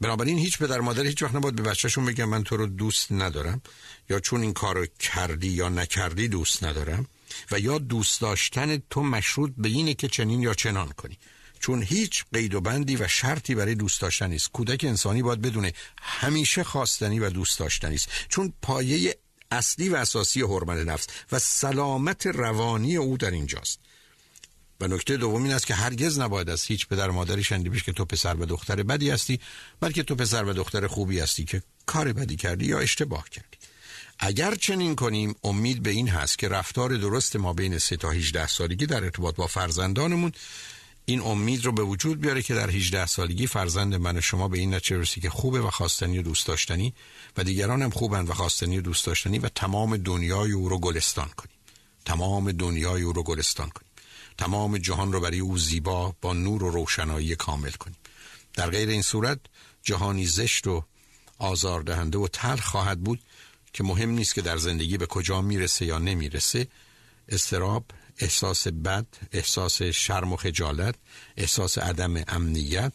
بنابراین 0.01 0.37
هیچ 0.37 0.57
پدر 0.57 0.79
مادر 0.79 1.05
هیچ 1.05 1.23
وقت 1.23 1.35
نباید 1.35 1.55
به 1.55 1.63
بچهشون 1.63 2.05
بگم 2.05 2.29
من 2.29 2.43
تو 2.43 2.57
رو 2.57 2.67
دوست 2.67 3.11
ندارم 3.11 3.61
یا 4.09 4.19
چون 4.19 4.41
این 4.41 4.53
کارو 4.53 4.85
کردی 4.99 5.47
یا 5.47 5.69
نکردی 5.69 6.27
دوست 6.27 6.63
ندارم 6.63 7.05
و 7.51 7.59
یا 7.59 7.77
دوست 7.77 8.21
داشتن 8.21 8.77
تو 8.89 9.03
مشروط 9.03 9.51
به 9.57 9.69
اینه 9.69 9.93
که 9.93 10.07
چنین 10.07 10.41
یا 10.41 10.53
چنان 10.53 10.89
کنی. 10.89 11.17
چون 11.61 11.83
هیچ 11.83 12.25
قید 12.33 12.55
و 12.55 12.61
بندی 12.61 12.95
و 12.95 13.07
شرطی 13.07 13.55
برای 13.55 13.75
دوست 13.75 14.01
داشتن 14.01 14.29
نیست. 14.29 14.51
کودک 14.51 14.83
انسانی 14.83 15.23
باید 15.23 15.41
بدونه 15.41 15.73
همیشه 16.01 16.63
خواستنی 16.63 17.19
و 17.19 17.29
دوست 17.29 17.59
داشتنی 17.59 17.95
است. 17.95 18.09
چون 18.29 18.53
پایه 18.61 19.17
اصلی 19.51 19.89
و 19.89 19.95
اساسی 19.95 20.41
حرمت 20.41 20.88
نفس 20.88 21.07
و 21.31 21.39
سلامت 21.39 22.27
روانی 22.27 22.97
او 22.97 23.17
در 23.17 23.31
اینجاست. 23.31 23.79
و 24.79 24.88
نکته 24.88 25.17
دوم 25.17 25.43
این 25.43 25.53
است 25.53 25.67
که 25.67 25.73
هرگز 25.73 26.19
نباید 26.19 26.49
از 26.49 26.63
هیچ 26.63 26.88
پدر 26.88 27.09
و 27.09 27.13
مادری 27.13 27.43
شنیده 27.43 27.79
که 27.79 27.91
تو 27.91 28.05
پسر 28.05 28.35
و 28.35 28.45
دختر 28.45 28.83
بدی 28.83 29.09
هستی 29.09 29.39
بلکه 29.79 30.03
تو 30.03 30.15
پسر 30.15 30.43
و 30.43 30.53
دختر 30.53 30.88
خوبی 30.88 31.19
هستی 31.19 31.45
که 31.45 31.63
کار 31.85 32.13
بدی 32.13 32.35
کردی 32.35 32.65
یا 32.65 32.79
اشتباه 32.79 33.29
کردی. 33.29 33.57
اگر 34.19 34.55
چنین 34.55 34.95
کنیم 34.95 35.35
امید 35.43 35.83
به 35.83 35.89
این 35.89 36.07
هست 36.07 36.39
که 36.39 36.49
رفتار 36.49 36.97
درست 36.97 37.35
ما 37.35 37.53
بین 37.53 37.77
3 37.77 37.97
تا 37.97 38.09
18 38.09 38.47
سالگی 38.47 38.85
در 38.85 39.03
ارتباط 39.03 39.35
با 39.35 39.47
فرزندانمون 39.47 40.31
این 41.05 41.21
امید 41.21 41.65
رو 41.65 41.71
به 41.71 41.83
وجود 41.83 42.21
بیاره 42.21 42.41
که 42.41 42.55
در 42.55 42.69
18 42.69 43.05
سالگی 43.05 43.47
فرزند 43.47 43.95
من 43.95 44.17
و 44.17 44.21
شما 44.21 44.47
به 44.47 44.59
این 44.59 44.73
نتیجه 44.73 44.97
رسی 44.97 45.21
که 45.21 45.29
خوبه 45.29 45.61
و 45.61 45.69
خواستنی 45.69 46.19
و 46.19 46.21
دوست 46.21 46.47
داشتنی 46.47 46.93
و 47.37 47.43
دیگران 47.43 47.81
هم 47.81 47.89
خوبند 47.89 48.29
و 48.29 48.33
خواستنی 48.33 48.77
و 48.77 48.81
دوست 48.81 49.05
داشتنی 49.05 49.39
و 49.39 49.49
تمام 49.49 49.97
دنیای 49.97 50.51
او 50.51 50.69
رو 50.69 50.79
گلستان 50.79 51.29
کنیم. 51.37 51.55
تمام 52.05 52.51
دنیای 52.51 53.01
او 53.01 53.13
رو 53.13 53.23
گلستان 53.23 53.69
کنیم. 53.69 53.91
تمام 54.37 54.77
جهان 54.77 55.13
رو 55.13 55.19
برای 55.19 55.39
او 55.39 55.57
زیبا 55.57 56.15
با 56.21 56.33
نور 56.33 56.63
و 56.63 56.69
روشنایی 56.69 57.35
کامل 57.35 57.71
کنیم. 57.71 57.97
در 58.53 58.69
غیر 58.69 58.89
این 58.89 59.01
صورت 59.01 59.39
جهانی 59.83 60.25
زشت 60.25 60.67
و 60.67 60.83
آزاردهنده 61.37 62.17
و 62.17 62.27
تلخ 62.27 62.65
خواهد 62.65 63.01
بود 63.01 63.19
که 63.73 63.83
مهم 63.83 64.09
نیست 64.09 64.35
که 64.35 64.41
در 64.41 64.57
زندگی 64.57 64.97
به 64.97 65.05
کجا 65.05 65.41
می‌رسه 65.41 65.85
یا 65.85 65.97
نمی‌رسه. 65.97 66.67
استراب 67.29 67.85
احساس 68.22 68.68
بد 68.68 69.06
احساس 69.31 69.81
شرم 69.81 70.34
و 70.34 70.35
خجالت 70.35 70.95
احساس 71.38 71.77
عدم 71.77 72.23
امنیت 72.27 72.93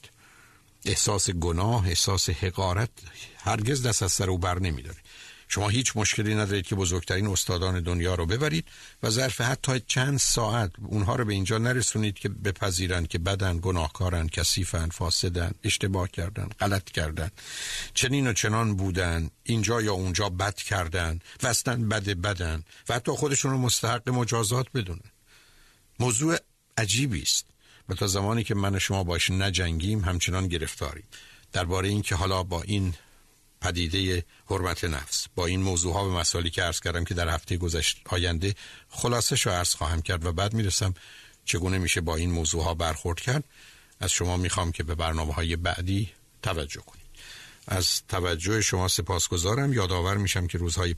احساس 0.85 1.31
گناه 1.31 1.89
احساس 1.89 2.31
حقارت. 2.31 2.91
هرگز 3.39 3.87
دست 3.87 4.03
از 4.03 4.13
سر 4.13 4.31
او 4.31 4.39
بر 4.39 4.59
نمیداره. 4.59 4.97
شما 5.49 5.69
هیچ 5.69 5.93
مشکلی 5.97 6.35
ندارید 6.35 6.67
که 6.67 6.75
بزرگترین 6.75 7.27
استادان 7.27 7.81
دنیا 7.81 8.15
رو 8.15 8.27
ببرید 8.27 8.65
و 9.03 9.11
ظرف 9.11 9.41
حتی 9.41 9.81
چند 9.87 10.19
ساعت 10.19 10.71
اونها 10.83 11.17
رو 11.17 11.25
به 11.25 11.33
اینجا 11.33 11.59
نرسونید 11.59 12.15
که 12.15 12.29
بپذیرند 12.29 13.09
که 13.09 13.19
بدن 13.19 13.59
گناهکارن 13.63 14.29
کثیفن 14.29 14.89
فاسدن 14.89 15.53
اشتباه 15.65 16.09
کردن 16.09 16.49
غلط 16.61 16.85
کردن. 16.85 17.31
چنین 17.95 18.27
و 18.27 18.33
چنان 18.33 18.77
بودن 18.77 19.31
اینجا 19.43 19.83
یا 19.83 19.93
اونجا 19.93 20.29
بد 20.29 20.57
کردن 20.57 21.21
و 21.43 21.55
بد 21.77 22.05
بدن 22.05 22.63
و 22.89 22.95
حتی 22.95 23.13
خودشون 23.13 23.51
رو 23.51 23.59
مستحق 23.59 24.09
مجازات 24.09 24.67
بدونن. 24.75 25.11
موضوع 25.99 26.39
عجیبی 26.79 27.23
است. 27.23 27.47
و 27.89 27.95
تا 27.95 28.07
زمانی 28.07 28.45
که 28.45 28.55
من 28.55 28.75
و 28.75 28.79
شما 28.79 29.05
باش 29.05 29.31
نجنگیم 29.31 30.05
همچنان 30.05 30.49
گرفتاریم. 30.49 31.05
درباره 31.53 31.89
اینکه 31.89 32.15
حالا 32.15 32.43
با 32.43 32.63
این 32.63 32.95
پدیده 33.61 34.25
حرمت 34.51 34.85
نفس 34.85 35.27
با 35.35 35.47
این 35.47 35.63
موضوع 35.63 35.95
ها 35.95 36.09
و 36.09 36.13
مسائلی 36.13 36.51
که 36.51 36.63
عرض 36.63 36.81
کردم 36.81 37.05
که 37.05 37.15
در 37.15 37.29
هفته 37.29 37.57
گذشت 37.57 38.01
آینده 38.05 38.55
خلاصه 38.89 39.37
شو 39.37 39.51
عرض 39.51 39.75
خواهم 39.75 40.03
کرد 40.03 40.25
و 40.25 40.33
بعد 40.33 40.55
می‌رسم 40.55 40.95
چگونه 41.45 41.79
میشه 41.79 42.01
با 42.01 42.17
این 42.17 42.31
موضوع 42.31 42.65
ها 42.65 42.75
برخورد 42.75 43.21
کرد. 43.21 43.45
از 44.01 44.11
شما 44.11 44.37
می‌خوام 44.37 44.73
که 44.73 44.83
به 44.83 44.95
برنامه 44.95 45.35
های 45.35 45.57
بعدی 45.57 46.11
توجه 46.43 46.81
کنید. 46.81 47.07
از 47.69 48.03
توجه 48.09 48.61
شما 48.61 48.89
سپاسگزارم. 48.89 49.73
یادآور 49.73 50.17
میشم 50.17 50.47
که 50.47 50.59
روزهای 50.59 50.95